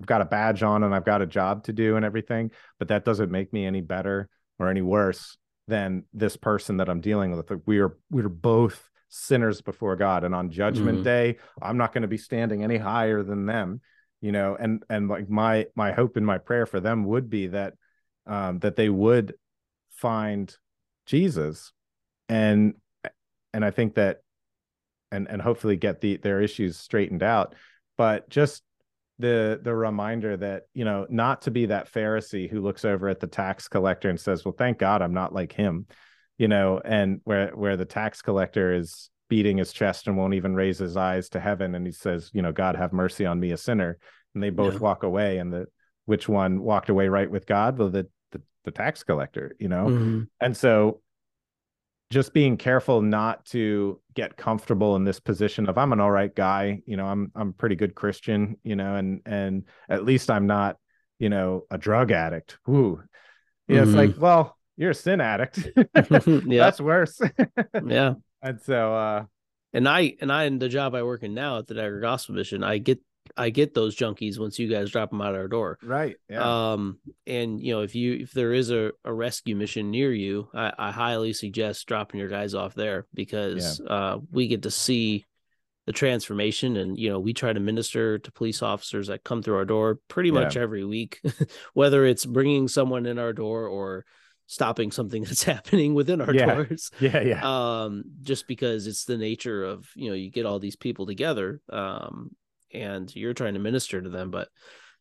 I've 0.00 0.06
got 0.06 0.22
a 0.22 0.26
badge 0.26 0.62
on 0.62 0.82
and 0.82 0.94
I've 0.94 1.04
got 1.04 1.22
a 1.22 1.26
job 1.26 1.64
to 1.64 1.72
do 1.72 1.96
and 1.96 2.04
everything, 2.04 2.50
but 2.78 2.88
that 2.88 3.04
doesn't 3.04 3.30
make 3.30 3.52
me 3.52 3.66
any 3.66 3.80
better 3.80 4.28
or 4.58 4.68
any 4.68 4.82
worse 4.82 5.36
than 5.68 6.04
this 6.12 6.36
person 6.36 6.78
that 6.78 6.88
I'm 6.88 7.00
dealing 7.00 7.36
with. 7.36 7.50
We 7.66 7.80
are 7.80 7.96
we're 8.10 8.28
both 8.28 8.88
sinners 9.08 9.60
before 9.60 9.96
God, 9.96 10.24
and 10.24 10.34
on 10.34 10.50
Judgment 10.50 10.98
mm-hmm. 10.98 11.04
Day, 11.04 11.36
I'm 11.60 11.76
not 11.76 11.92
going 11.92 12.02
to 12.02 12.08
be 12.08 12.16
standing 12.16 12.64
any 12.64 12.76
higher 12.76 13.22
than 13.22 13.46
them, 13.46 13.80
you 14.20 14.32
know. 14.32 14.56
And 14.58 14.82
and 14.88 15.08
like 15.08 15.28
my 15.28 15.66
my 15.74 15.92
hope 15.92 16.16
and 16.16 16.26
my 16.26 16.38
prayer 16.38 16.66
for 16.66 16.80
them 16.80 17.04
would 17.04 17.28
be 17.28 17.48
that 17.48 17.74
um, 18.26 18.58
that 18.60 18.76
they 18.76 18.88
would 18.88 19.34
find 19.90 20.54
Jesus, 21.06 21.72
and 22.28 22.74
and 23.52 23.64
I 23.64 23.70
think 23.70 23.94
that 23.94 24.20
and 25.12 25.28
and 25.28 25.42
hopefully 25.42 25.76
get 25.76 26.00
the 26.00 26.16
their 26.16 26.40
issues 26.40 26.76
straightened 26.76 27.22
out 27.22 27.54
but 28.00 28.30
just 28.30 28.62
the 29.18 29.60
the 29.62 29.74
reminder 29.74 30.34
that 30.34 30.62
you 30.72 30.86
know 30.86 31.06
not 31.10 31.42
to 31.42 31.50
be 31.50 31.66
that 31.66 31.92
pharisee 31.92 32.48
who 32.48 32.62
looks 32.62 32.82
over 32.86 33.10
at 33.10 33.20
the 33.20 33.26
tax 33.26 33.68
collector 33.68 34.08
and 34.08 34.18
says 34.18 34.42
well 34.42 34.54
thank 34.56 34.78
god 34.78 35.02
i'm 35.02 35.12
not 35.12 35.34
like 35.34 35.52
him 35.52 35.84
you 36.38 36.48
know 36.48 36.80
and 36.82 37.20
where 37.24 37.50
where 37.50 37.76
the 37.76 37.84
tax 37.84 38.22
collector 38.22 38.72
is 38.72 39.10
beating 39.28 39.58
his 39.58 39.70
chest 39.70 40.06
and 40.06 40.16
won't 40.16 40.32
even 40.32 40.54
raise 40.54 40.78
his 40.78 40.96
eyes 40.96 41.28
to 41.28 41.38
heaven 41.38 41.74
and 41.74 41.84
he 41.84 41.92
says 41.92 42.30
you 42.32 42.40
know 42.40 42.52
god 42.52 42.74
have 42.74 42.94
mercy 42.94 43.26
on 43.26 43.38
me 43.38 43.50
a 43.50 43.56
sinner 43.58 43.98
and 44.34 44.42
they 44.42 44.48
both 44.48 44.72
yeah. 44.72 44.80
walk 44.80 45.02
away 45.02 45.36
and 45.36 45.52
the 45.52 45.66
which 46.06 46.26
one 46.26 46.62
walked 46.62 46.88
away 46.88 47.08
right 47.08 47.30
with 47.30 47.44
god 47.44 47.76
well 47.76 47.90
the 47.90 48.08
the, 48.32 48.40
the 48.64 48.70
tax 48.70 49.02
collector 49.02 49.54
you 49.60 49.68
know 49.68 49.84
mm-hmm. 49.84 50.22
and 50.40 50.56
so 50.56 51.02
just 52.10 52.34
being 52.34 52.56
careful 52.56 53.02
not 53.02 53.44
to 53.46 54.00
get 54.14 54.36
comfortable 54.36 54.96
in 54.96 55.04
this 55.04 55.20
position 55.20 55.68
of 55.68 55.78
I'm 55.78 55.92
an 55.92 56.00
all 56.00 56.10
right 56.10 56.34
guy, 56.34 56.82
you 56.84 56.96
know, 56.96 57.06
I'm 57.06 57.30
I'm 57.36 57.50
a 57.50 57.52
pretty 57.52 57.76
good 57.76 57.94
Christian, 57.94 58.56
you 58.64 58.74
know, 58.76 58.96
and 58.96 59.20
and 59.24 59.64
at 59.88 60.04
least 60.04 60.30
I'm 60.30 60.46
not, 60.46 60.76
you 61.18 61.28
know, 61.28 61.62
a 61.70 61.78
drug 61.78 62.10
addict. 62.10 62.58
Ooh. 62.68 63.02
Yeah, 63.68 63.76
mm-hmm. 63.76 63.88
it's 63.88 63.96
like, 63.96 64.10
mm-hmm. 64.10 64.20
well, 64.20 64.58
you're 64.76 64.90
a 64.90 64.94
sin 64.94 65.20
addict. 65.20 65.68
yeah. 65.76 65.84
That's 66.48 66.80
worse. 66.80 67.20
yeah. 67.86 68.14
And 68.42 68.60
so 68.60 68.94
uh 68.94 69.24
and 69.72 69.88
I 69.88 70.16
and 70.20 70.32
I 70.32 70.44
in 70.44 70.58
the 70.58 70.68
job 70.68 70.96
I 70.96 71.04
work 71.04 71.22
in 71.22 71.34
now 71.34 71.58
at 71.58 71.68
the 71.68 71.74
Niagara 71.74 72.00
Gospel 72.00 72.34
Mission, 72.34 72.64
I 72.64 72.78
get 72.78 73.00
I 73.36 73.50
get 73.50 73.74
those 73.74 73.96
junkies 73.96 74.38
once 74.38 74.58
you 74.58 74.68
guys 74.68 74.90
drop 74.90 75.10
them 75.10 75.20
out 75.20 75.34
our 75.34 75.48
door. 75.48 75.78
Right. 75.82 76.16
Yeah. 76.28 76.72
Um, 76.72 76.98
and 77.26 77.60
you 77.60 77.72
know, 77.72 77.82
if 77.82 77.94
you 77.94 78.14
if 78.14 78.32
there 78.32 78.52
is 78.52 78.70
a, 78.70 78.92
a 79.04 79.12
rescue 79.12 79.56
mission 79.56 79.90
near 79.90 80.12
you, 80.12 80.48
I, 80.54 80.72
I 80.78 80.90
highly 80.90 81.32
suggest 81.32 81.86
dropping 81.86 82.20
your 82.20 82.28
guys 82.28 82.54
off 82.54 82.74
there 82.74 83.06
because 83.14 83.80
yeah. 83.84 83.92
uh, 83.92 84.18
we 84.30 84.48
get 84.48 84.62
to 84.62 84.70
see 84.70 85.26
the 85.86 85.92
transformation 85.92 86.76
and 86.76 86.96
you 86.98 87.08
know 87.08 87.18
we 87.18 87.32
try 87.32 87.52
to 87.52 87.58
minister 87.58 88.16
to 88.18 88.30
police 88.30 88.62
officers 88.62 89.08
that 89.08 89.24
come 89.24 89.42
through 89.42 89.56
our 89.56 89.64
door 89.64 89.98
pretty 90.08 90.30
much 90.30 90.54
yeah. 90.54 90.62
every 90.62 90.84
week 90.84 91.20
whether 91.74 92.04
it's 92.04 92.24
bringing 92.24 92.68
someone 92.68 93.06
in 93.06 93.18
our 93.18 93.32
door 93.32 93.66
or 93.66 94.04
stopping 94.46 94.92
something 94.92 95.24
that's 95.24 95.42
happening 95.42 95.94
within 95.94 96.20
our 96.20 96.34
yeah. 96.34 96.54
doors 96.54 96.90
yeah 97.00 97.20
yeah 97.20 97.40
um 97.42 98.04
just 98.22 98.46
because 98.46 98.86
it's 98.86 99.04
the 99.04 99.16
nature 99.16 99.64
of 99.64 99.88
you 99.96 100.10
know 100.10 100.14
you 100.14 100.30
get 100.30 100.46
all 100.46 100.58
these 100.58 100.76
people 100.76 101.06
together 101.06 101.60
um 101.70 102.30
and 102.72 103.14
you're 103.14 103.34
trying 103.34 103.54
to 103.54 103.60
minister 103.60 104.00
to 104.00 104.08
them, 104.08 104.30
but 104.30 104.48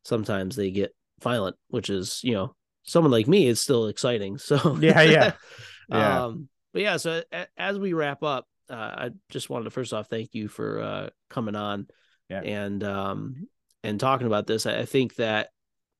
sometimes 0.03 0.55
they 0.55 0.72
get 0.72 0.95
violent, 1.22 1.55
which 1.70 1.89
is, 1.89 2.22
you 2.24 2.34
know, 2.34 2.55
someone 2.84 3.11
like 3.11 3.28
me 3.28 3.47
is 3.47 3.61
still 3.61 3.88
exciting. 3.88 4.38
So 4.38 4.78
yeah, 4.80 5.01
yeah. 5.01 5.32
yeah. 5.89 6.26
Um, 6.26 6.49
but 6.74 6.82
yeah, 6.82 6.97
so 6.97 7.24
as 7.57 7.80
we 7.80 7.93
wrap 7.93 8.24
up, 8.24 8.45
uh, 8.70 8.74
I 8.74 9.09
just 9.30 9.49
wanted 9.49 9.65
to 9.65 9.72
first 9.72 9.93
off 9.93 10.07
thank 10.07 10.34
you 10.34 10.47
for 10.47 10.82
uh, 10.82 11.09
coming 11.30 11.55
on 11.55 11.88
yeah. 12.30 12.41
and 12.41 12.84
um, 12.84 13.47
and 13.84 13.99
talking 13.99 14.28
about 14.28 14.47
this. 14.47 14.65
I 14.65 14.86
think 14.86 15.15
that 15.15 15.49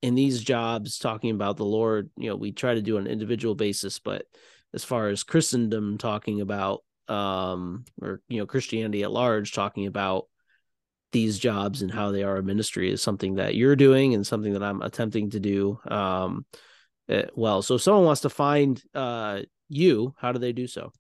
in 0.02 0.16
these 0.16 0.42
jobs, 0.42 1.00
talking 1.00 1.32
about 1.32 1.58
the 1.58 1.66
Lord, 1.66 2.10
you 2.18 2.30
know, 2.30 2.36
we 2.36 2.52
try 2.52 2.76
to 2.76 2.82
do 2.82 2.98
on 2.98 3.06
an 3.06 3.12
individual 3.12 3.56
basis, 3.56 4.00
but 4.00 4.26
as 4.74 4.84
far 4.84 5.08
as 5.08 5.24
Christendom 5.24 5.98
talking 5.98 6.42
about 6.42 6.84
um, 7.08 7.86
or 8.02 8.22
you 8.28 8.38
know 8.38 8.46
Christianity 8.46 9.04
at 9.04 9.12
large 9.12 9.52
talking 9.52 9.88
about 9.88 10.26
these 11.12 11.40
jobs 11.40 11.82
and 11.82 11.92
how 11.92 12.12
they 12.12 12.24
are 12.24 12.38
a 12.38 12.44
ministry 12.44 12.92
is 12.92 13.02
something 13.02 13.36
that 13.36 13.56
you're 13.56 13.76
doing 13.76 14.14
and 14.14 14.26
something 14.26 14.54
that 14.54 14.64
I'm 14.64 14.82
attempting 14.82 15.32
to 15.32 15.40
do 15.40 15.80
um, 15.88 16.46
eh, 17.08 17.26
well. 17.36 17.62
So 17.62 17.76
if 17.76 17.82
someone 17.82 18.06
wants 18.06 18.22
to 18.22 18.30
find 18.30 18.82
uh, 18.94 19.42
you, 19.68 20.14
how 20.18 20.32
do 20.32 20.40
they 20.40 20.54
do 20.54 20.68
so? 20.68 20.92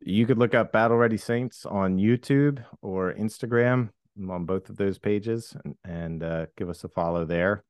You 0.00 0.26
could 0.26 0.38
look 0.38 0.54
up 0.54 0.72
Battle 0.72 0.96
Ready 0.96 1.16
Saints 1.16 1.64
on 1.64 1.96
YouTube 1.96 2.62
or 2.82 3.14
Instagram 3.14 3.90
I'm 4.16 4.30
on 4.30 4.44
both 4.44 4.68
of 4.68 4.76
those 4.76 4.98
pages 4.98 5.56
and, 5.64 5.74
and 5.84 6.22
uh, 6.22 6.46
give 6.56 6.68
us 6.68 6.84
a 6.84 6.88
follow 6.88 7.24
there. 7.24 7.64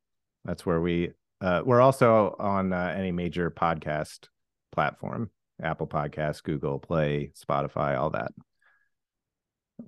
That's 0.45 0.65
where 0.65 0.81
we 0.81 1.11
uh, 1.41 1.61
we're 1.65 1.81
also 1.81 2.35
on 2.39 2.71
uh, 2.71 2.93
any 2.95 3.11
major 3.11 3.51
podcast 3.51 4.27
platform, 4.71 5.29
Apple 5.61 5.87
Podcasts, 5.87 6.41
Google 6.41 6.79
Play, 6.79 7.31
Spotify, 7.37 7.97
all 7.97 8.11
that. 8.11 8.31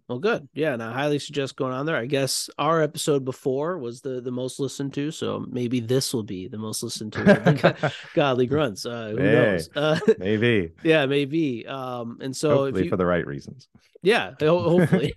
Well, 0.07 0.19
good. 0.19 0.47
Yeah, 0.53 0.73
and 0.73 0.83
I 0.83 0.93
highly 0.93 1.19
suggest 1.19 1.55
going 1.55 1.73
on 1.73 1.85
there. 1.85 1.95
I 1.95 2.05
guess 2.05 2.49
our 2.57 2.81
episode 2.81 3.25
before 3.25 3.77
was 3.77 4.01
the 4.01 4.21
the 4.21 4.31
most 4.31 4.59
listened 4.59 4.93
to, 4.95 5.11
so 5.11 5.45
maybe 5.49 5.79
this 5.79 6.13
will 6.13 6.23
be 6.23 6.47
the 6.47 6.57
most 6.57 6.83
listened 6.83 7.13
to. 7.13 7.91
Godly 8.13 8.45
grunts. 8.45 8.85
Uh, 8.85 9.09
who 9.09 9.17
hey, 9.17 9.31
knows? 9.31 9.69
Uh, 9.75 9.99
maybe. 10.19 10.71
Yeah, 10.83 11.05
maybe. 11.05 11.65
Um, 11.67 12.19
and 12.21 12.35
so 12.35 12.49
hopefully 12.49 12.85
you, 12.85 12.89
for 12.89 12.97
the 12.97 13.05
right 13.05 13.25
reasons. 13.25 13.67
Yeah, 14.01 14.33
hopefully. 14.39 15.13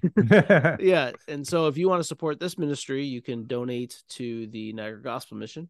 yeah, 0.80 1.12
and 1.26 1.46
so 1.46 1.66
if 1.66 1.76
you 1.76 1.88
want 1.88 2.00
to 2.00 2.04
support 2.04 2.40
this 2.40 2.56
ministry, 2.56 3.04
you 3.04 3.20
can 3.20 3.46
donate 3.46 4.02
to 4.10 4.46
the 4.46 4.72
Niagara 4.72 5.02
Gospel 5.02 5.36
Mission 5.36 5.68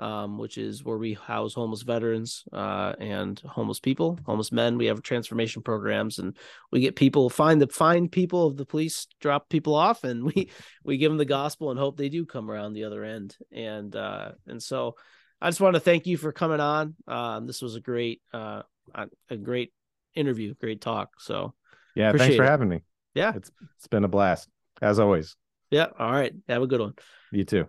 um, 0.00 0.38
which 0.38 0.58
is 0.58 0.82
where 0.82 0.96
we 0.96 1.12
house 1.12 1.54
homeless 1.54 1.82
veterans 1.82 2.42
uh, 2.52 2.94
and 2.98 3.38
homeless 3.40 3.78
people, 3.78 4.18
homeless 4.24 4.50
men. 4.50 4.78
We 4.78 4.86
have 4.86 5.02
transformation 5.02 5.62
programs, 5.62 6.18
and 6.18 6.36
we 6.72 6.80
get 6.80 6.96
people 6.96 7.30
find 7.30 7.60
the 7.60 7.68
find 7.68 8.10
people 8.10 8.46
of 8.46 8.56
the 8.56 8.64
police 8.64 9.06
drop 9.20 9.48
people 9.48 9.74
off, 9.74 10.02
and 10.02 10.24
we 10.34 10.50
we 10.82 10.96
give 10.96 11.10
them 11.10 11.18
the 11.18 11.24
gospel 11.24 11.70
and 11.70 11.78
hope 11.78 11.96
they 11.96 12.08
do 12.08 12.24
come 12.24 12.50
around 12.50 12.72
the 12.72 12.84
other 12.84 13.04
end. 13.04 13.36
And 13.52 13.94
uh, 13.94 14.32
and 14.46 14.62
so, 14.62 14.96
I 15.40 15.48
just 15.48 15.60
want 15.60 15.74
to 15.74 15.80
thank 15.80 16.06
you 16.06 16.16
for 16.16 16.32
coming 16.32 16.60
on. 16.60 16.94
Um, 17.06 17.46
this 17.46 17.60
was 17.60 17.76
a 17.76 17.80
great 17.80 18.22
uh, 18.32 18.62
a 19.28 19.36
great 19.36 19.72
interview, 20.14 20.54
great 20.54 20.80
talk. 20.80 21.20
So 21.20 21.54
yeah, 21.94 22.12
thanks 22.12 22.36
for 22.36 22.44
it. 22.44 22.48
having 22.48 22.68
me. 22.68 22.80
Yeah, 23.14 23.34
it's 23.36 23.50
it's 23.76 23.86
been 23.88 24.04
a 24.04 24.08
blast 24.08 24.48
as 24.80 24.98
always. 24.98 25.36
Yeah. 25.70 25.86
All 25.98 26.10
right. 26.10 26.32
Have 26.48 26.62
a 26.62 26.66
good 26.66 26.80
one. 26.80 26.94
You 27.30 27.44
too. 27.44 27.66